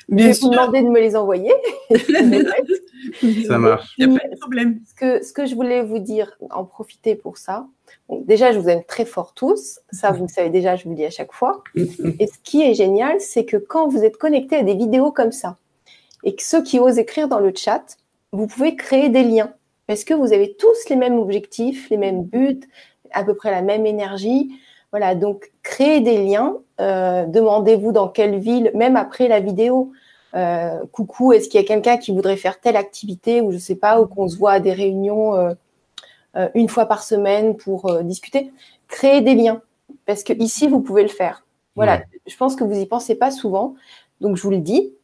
Bien 0.08 0.28
vais 0.28 0.34
sûr, 0.34 0.48
vous 0.48 0.54
demander 0.54 0.82
de 0.82 0.88
me 0.88 1.00
les 1.00 1.16
envoyer. 1.16 1.52
Ça 3.46 3.58
marche. 3.58 3.94
il 3.98 4.08
n'y 4.08 4.16
a 4.16 4.20
pas 4.20 4.28
de 4.28 4.38
problème. 4.38 4.80
ce, 4.86 4.94
que, 4.94 5.24
ce 5.24 5.32
que 5.32 5.46
je 5.46 5.54
voulais 5.54 5.82
vous 5.82 5.98
dire, 5.98 6.36
en 6.50 6.64
profiter 6.64 7.14
pour 7.14 7.38
ça. 7.38 7.66
Donc, 8.08 8.26
déjà, 8.26 8.52
je 8.52 8.58
vous 8.58 8.68
aime 8.68 8.84
très 8.84 9.04
fort 9.04 9.32
tous. 9.34 9.80
Ça, 9.90 10.12
vous 10.12 10.24
le 10.24 10.28
savez 10.28 10.50
déjà, 10.50 10.76
je 10.76 10.84
vous 10.84 10.90
le 10.90 10.96
dis 10.96 11.04
à 11.04 11.10
chaque 11.10 11.32
fois. 11.32 11.62
Et 11.74 12.26
ce 12.26 12.38
qui 12.42 12.62
est 12.62 12.74
génial, 12.74 13.20
c'est 13.20 13.44
que 13.44 13.56
quand 13.56 13.88
vous 13.88 14.04
êtes 14.04 14.16
connecté 14.16 14.56
à 14.56 14.62
des 14.62 14.74
vidéos 14.74 15.12
comme 15.12 15.32
ça, 15.32 15.56
et 16.24 16.34
que 16.34 16.42
ceux 16.42 16.62
qui 16.62 16.80
osent 16.80 16.98
écrire 16.98 17.28
dans 17.28 17.38
le 17.38 17.52
chat, 17.54 17.96
vous 18.32 18.46
pouvez 18.46 18.74
créer 18.76 19.08
des 19.08 19.22
liens. 19.22 19.52
Parce 19.86 20.02
que 20.02 20.14
vous 20.14 20.32
avez 20.32 20.56
tous 20.56 20.88
les 20.90 20.96
mêmes 20.96 21.18
objectifs, 21.18 21.88
les 21.90 21.96
mêmes 21.96 22.24
buts, 22.24 22.60
à 23.12 23.24
peu 23.24 23.34
près 23.34 23.50
la 23.50 23.62
même 23.62 23.86
énergie. 23.86 24.50
Voilà, 24.90 25.14
donc 25.14 25.50
créez 25.62 26.00
des 26.00 26.24
liens. 26.24 26.56
Euh, 26.80 27.26
Demandez-vous 27.26 27.92
dans 27.92 28.08
quelle 28.08 28.38
ville, 28.38 28.70
même 28.74 28.96
après 28.96 29.28
la 29.28 29.40
vidéo. 29.40 29.92
euh, 30.34 30.84
coucou, 30.92 31.32
est-ce 31.32 31.48
qu'il 31.48 31.60
y 31.60 31.64
a 31.64 31.66
quelqu'un 31.66 31.96
qui 31.96 32.12
voudrait 32.12 32.36
faire 32.36 32.60
telle 32.60 32.76
activité 32.76 33.40
ou 33.40 33.52
je 33.52 33.58
sais 33.58 33.76
pas, 33.76 34.00
ou 34.00 34.06
qu'on 34.06 34.28
se 34.28 34.36
voit 34.36 34.52
à 34.52 34.60
des 34.60 34.72
réunions 34.72 35.34
euh, 35.34 35.54
euh, 36.36 36.48
une 36.54 36.68
fois 36.68 36.86
par 36.86 37.02
semaine 37.02 37.56
pour 37.56 38.02
discuter. 38.02 38.52
Créer 38.88 39.22
des 39.22 39.34
liens 39.34 39.62
parce 40.04 40.22
que 40.22 40.32
ici 40.34 40.68
vous 40.68 40.80
pouvez 40.80 41.02
le 41.02 41.08
faire. 41.08 41.44
Voilà, 41.74 42.02
je 42.26 42.36
pense 42.36 42.56
que 42.56 42.64
vous 42.64 42.78
y 42.78 42.86
pensez 42.86 43.14
pas 43.14 43.30
souvent, 43.30 43.74
donc 44.20 44.36
je 44.36 44.42
vous 44.42 44.50
le 44.50 44.58
dis. 44.58 44.94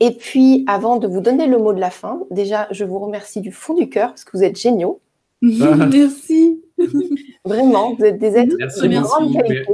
Et 0.00 0.12
puis, 0.12 0.64
avant 0.66 0.96
de 0.96 1.06
vous 1.06 1.20
donner 1.20 1.46
le 1.46 1.58
mot 1.58 1.72
de 1.72 1.80
la 1.80 1.90
fin, 1.90 2.22
déjà, 2.30 2.66
je 2.70 2.84
vous 2.84 2.98
remercie 2.98 3.40
du 3.40 3.52
fond 3.52 3.74
du 3.74 3.88
cœur 3.88 4.08
parce 4.08 4.24
que 4.24 4.36
vous 4.36 4.42
êtes 4.42 4.58
géniaux. 4.58 5.00
Merci. 5.42 6.60
Vraiment, 7.44 7.94
vous 7.94 8.04
êtes 8.04 8.18
des 8.18 8.36
êtres 8.36 8.56
de 8.56 9.00
grande 9.00 9.32
qualité. 9.32 9.66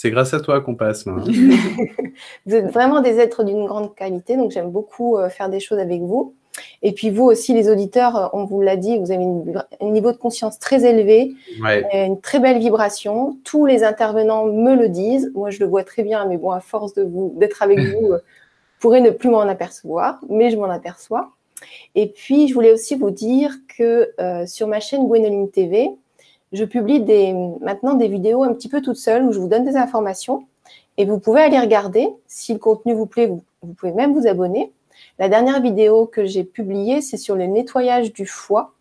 C'est 0.00 0.12
grâce 0.12 0.32
à 0.32 0.38
toi 0.38 0.60
qu'on 0.60 0.76
passe. 0.76 1.06
vous 2.46 2.54
êtes 2.54 2.66
vraiment 2.66 3.00
des 3.00 3.18
êtres 3.18 3.42
d'une 3.42 3.66
grande 3.66 3.96
qualité, 3.96 4.36
donc 4.36 4.52
j'aime 4.52 4.70
beaucoup 4.70 5.16
euh, 5.16 5.28
faire 5.28 5.48
des 5.48 5.58
choses 5.58 5.80
avec 5.80 6.02
vous. 6.02 6.36
Et 6.82 6.92
puis 6.92 7.10
vous 7.10 7.24
aussi, 7.24 7.52
les 7.52 7.68
auditeurs, 7.68 8.16
euh, 8.16 8.28
on 8.32 8.44
vous 8.44 8.60
l'a 8.60 8.76
dit, 8.76 8.96
vous 8.96 9.10
avez 9.10 9.24
un 9.24 9.90
niveau 9.90 10.12
de 10.12 10.16
conscience 10.16 10.60
très 10.60 10.84
élevé, 10.84 11.34
une 11.92 12.20
très 12.20 12.38
belle 12.38 12.60
vibration. 12.60 13.38
Tous 13.42 13.66
les 13.66 13.82
intervenants 13.82 14.46
me 14.46 14.76
le 14.76 14.88
disent. 14.88 15.32
Moi, 15.34 15.50
je 15.50 15.58
le 15.58 15.66
vois 15.66 15.82
très 15.82 16.04
bien, 16.04 16.26
mais 16.26 16.36
bon, 16.36 16.52
à 16.52 16.60
force 16.60 16.94
de 16.94 17.02
vous 17.02 17.34
d'être 17.36 17.60
avec 17.62 17.80
vous, 17.80 18.06
euh, 18.12 18.18
je 18.76 18.80
pourrais 18.80 19.00
ne 19.00 19.10
plus 19.10 19.30
m'en 19.30 19.40
apercevoir, 19.40 20.20
mais 20.28 20.52
je 20.52 20.56
m'en 20.56 20.70
aperçois. 20.70 21.32
Et 21.96 22.06
puis, 22.06 22.46
je 22.46 22.54
voulais 22.54 22.72
aussi 22.72 22.94
vous 22.94 23.10
dire 23.10 23.52
que 23.76 24.12
sur 24.46 24.68
ma 24.68 24.78
chaîne 24.78 25.08
Gwenoline 25.08 25.50
TV, 25.50 25.90
je 26.52 26.64
publie 26.64 27.00
des, 27.00 27.34
maintenant 27.60 27.94
des 27.94 28.08
vidéos 28.08 28.42
un 28.42 28.52
petit 28.54 28.68
peu 28.68 28.80
toutes 28.80 28.96
seules 28.96 29.22
où 29.22 29.32
je 29.32 29.38
vous 29.38 29.48
donne 29.48 29.64
des 29.64 29.76
informations 29.76 30.46
et 30.96 31.04
vous 31.04 31.18
pouvez 31.18 31.40
aller 31.42 31.58
regarder. 31.58 32.08
Si 32.26 32.52
le 32.52 32.58
contenu 32.58 32.94
vous 32.94 33.06
plaît, 33.06 33.26
vous, 33.26 33.74
pouvez 33.74 33.92
même 33.92 34.12
vous 34.12 34.26
abonner. 34.26 34.72
La 35.18 35.28
dernière 35.28 35.60
vidéo 35.60 36.06
que 36.06 36.26
j'ai 36.26 36.44
publiée, 36.44 37.00
c'est 37.00 37.16
sur 37.16 37.36
le 37.36 37.46
nettoyage 37.46 38.12
du 38.12 38.26
foie, 38.26 38.74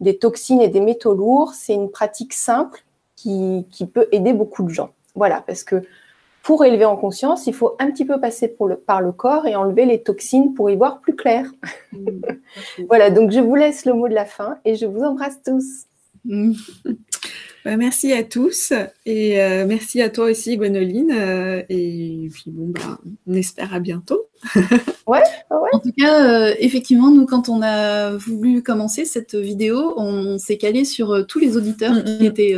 des 0.00 0.16
toxines 0.16 0.60
et 0.60 0.68
des 0.68 0.80
métaux 0.80 1.14
lourds. 1.14 1.54
C'est 1.54 1.74
une 1.74 1.90
pratique 1.90 2.34
simple 2.34 2.84
qui, 3.16 3.66
qui, 3.70 3.86
peut 3.86 4.08
aider 4.12 4.32
beaucoup 4.32 4.62
de 4.62 4.70
gens. 4.70 4.90
Voilà, 5.14 5.42
parce 5.44 5.64
que 5.64 5.82
pour 6.42 6.64
élever 6.64 6.84
en 6.84 6.96
conscience, 6.96 7.46
il 7.46 7.54
faut 7.54 7.76
un 7.78 7.90
petit 7.90 8.04
peu 8.04 8.20
passer 8.20 8.48
pour 8.48 8.68
le, 8.68 8.76
par 8.76 9.02
le 9.02 9.12
corps 9.12 9.46
et 9.46 9.56
enlever 9.56 9.84
les 9.84 10.02
toxines 10.02 10.54
pour 10.54 10.70
y 10.70 10.76
voir 10.76 11.00
plus 11.00 11.16
clair. 11.16 11.46
Mmh, 11.92 12.06
voilà, 12.88 13.10
donc 13.10 13.30
je 13.30 13.40
vous 13.40 13.56
laisse 13.56 13.84
le 13.84 13.92
mot 13.92 14.08
de 14.08 14.14
la 14.14 14.24
fin 14.24 14.58
et 14.64 14.76
je 14.76 14.86
vous 14.86 15.02
embrasse 15.02 15.42
tous. 15.42 15.86
Bah, 17.64 17.76
merci 17.76 18.12
à 18.12 18.22
tous 18.22 18.72
et 19.04 19.42
euh, 19.42 19.66
merci 19.66 20.00
à 20.00 20.08
toi 20.08 20.30
aussi, 20.30 20.56
Gwenoline. 20.56 21.12
Euh, 21.12 21.62
et 21.68 22.28
puis 22.32 22.44
bon, 22.46 22.68
bah, 22.68 22.98
on 23.26 23.34
espère 23.34 23.74
à 23.74 23.80
bientôt. 23.80 24.28
ouais, 25.06 25.20
En 25.50 25.78
tout 25.78 25.92
cas, 25.96 26.24
euh, 26.24 26.54
effectivement, 26.58 27.10
nous, 27.10 27.26
quand 27.26 27.50
on 27.50 27.60
a 27.60 28.12
voulu 28.16 28.62
commencer 28.62 29.04
cette 29.04 29.34
vidéo, 29.34 29.92
on, 29.98 30.38
s'est 30.38 30.56
calé 30.56 30.86
sur 30.86 31.26
tous 31.26 31.38
les 31.38 31.58
auditeurs 31.58 31.92
mm, 31.92 32.04
qui, 32.04 32.22
mm. 32.22 32.24
étaient, 32.24 32.56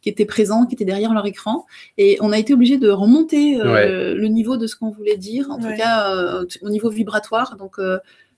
qui 0.00 0.08
étaient 0.08 0.24
présents, 0.24 0.64
qui 0.64 0.76
étaient 0.76 0.86
derrière 0.86 1.12
leur 1.12 1.26
écran. 1.26 1.66
Et 1.98 2.16
on 2.22 2.32
a 2.32 2.38
été 2.38 2.54
obligé 2.54 2.78
de 2.78 2.88
remonter 2.88 3.58
le 3.58 4.26
niveau 4.28 4.56
de 4.56 4.66
ce 4.66 4.76
qu'on 4.76 4.90
voulait 4.90 5.18
dire, 5.18 5.50
en 5.50 5.58
tout 5.58 5.76
cas 5.76 6.40
au 6.62 6.70
niveau 6.70 6.88
vibratoire. 6.88 7.56
Donc, 7.58 7.76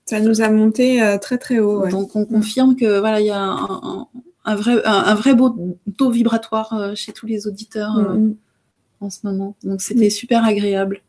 ça 0.03 0.19
nous 0.19 0.41
a 0.41 0.49
monté 0.49 1.01
très 1.21 1.37
très 1.37 1.59
haut. 1.59 1.87
Donc 1.87 2.15
on 2.15 2.25
confirme 2.25 2.75
que 2.75 2.99
voilà, 2.99 3.21
il 3.21 3.27
y 3.27 3.31
a 3.31 3.39
un, 3.39 3.79
un 3.81 4.07
vrai, 4.53 4.79
un, 4.85 5.15
vrai 5.15 5.33
beau 5.33 5.77
taux 5.97 6.11
vibratoire 6.11 6.73
euh, 6.73 6.93
chez 6.93 7.11
tous 7.13 7.25
les 7.25 7.47
auditeurs 7.47 7.97
euh, 7.97 8.15
mm-hmm. 8.15 8.35
en 9.01 9.09
ce 9.09 9.19
moment. 9.23 9.55
Donc 9.63 9.81
c'était 9.81 10.11
super 10.11 10.45
agréable. 10.45 11.01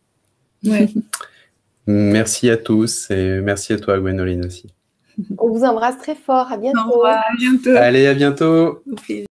merci 1.87 2.49
à 2.49 2.57
tous 2.57 3.11
et 3.11 3.41
merci 3.43 3.75
à 3.75 3.79
toi, 3.79 3.99
Gwenoline 3.99 4.47
aussi. 4.47 4.67
On 5.39 5.51
vous 5.51 5.65
embrasse 5.65 5.99
très 5.99 6.15
fort. 6.15 6.51
À 6.51 6.57
bientôt. 6.57 7.05
À 7.05 7.25
bientôt. 7.39 7.77
Allez, 7.77 8.07
à 8.07 8.15
bientôt. 8.15 8.83
Au 8.91 8.95
plaisir. 8.95 9.26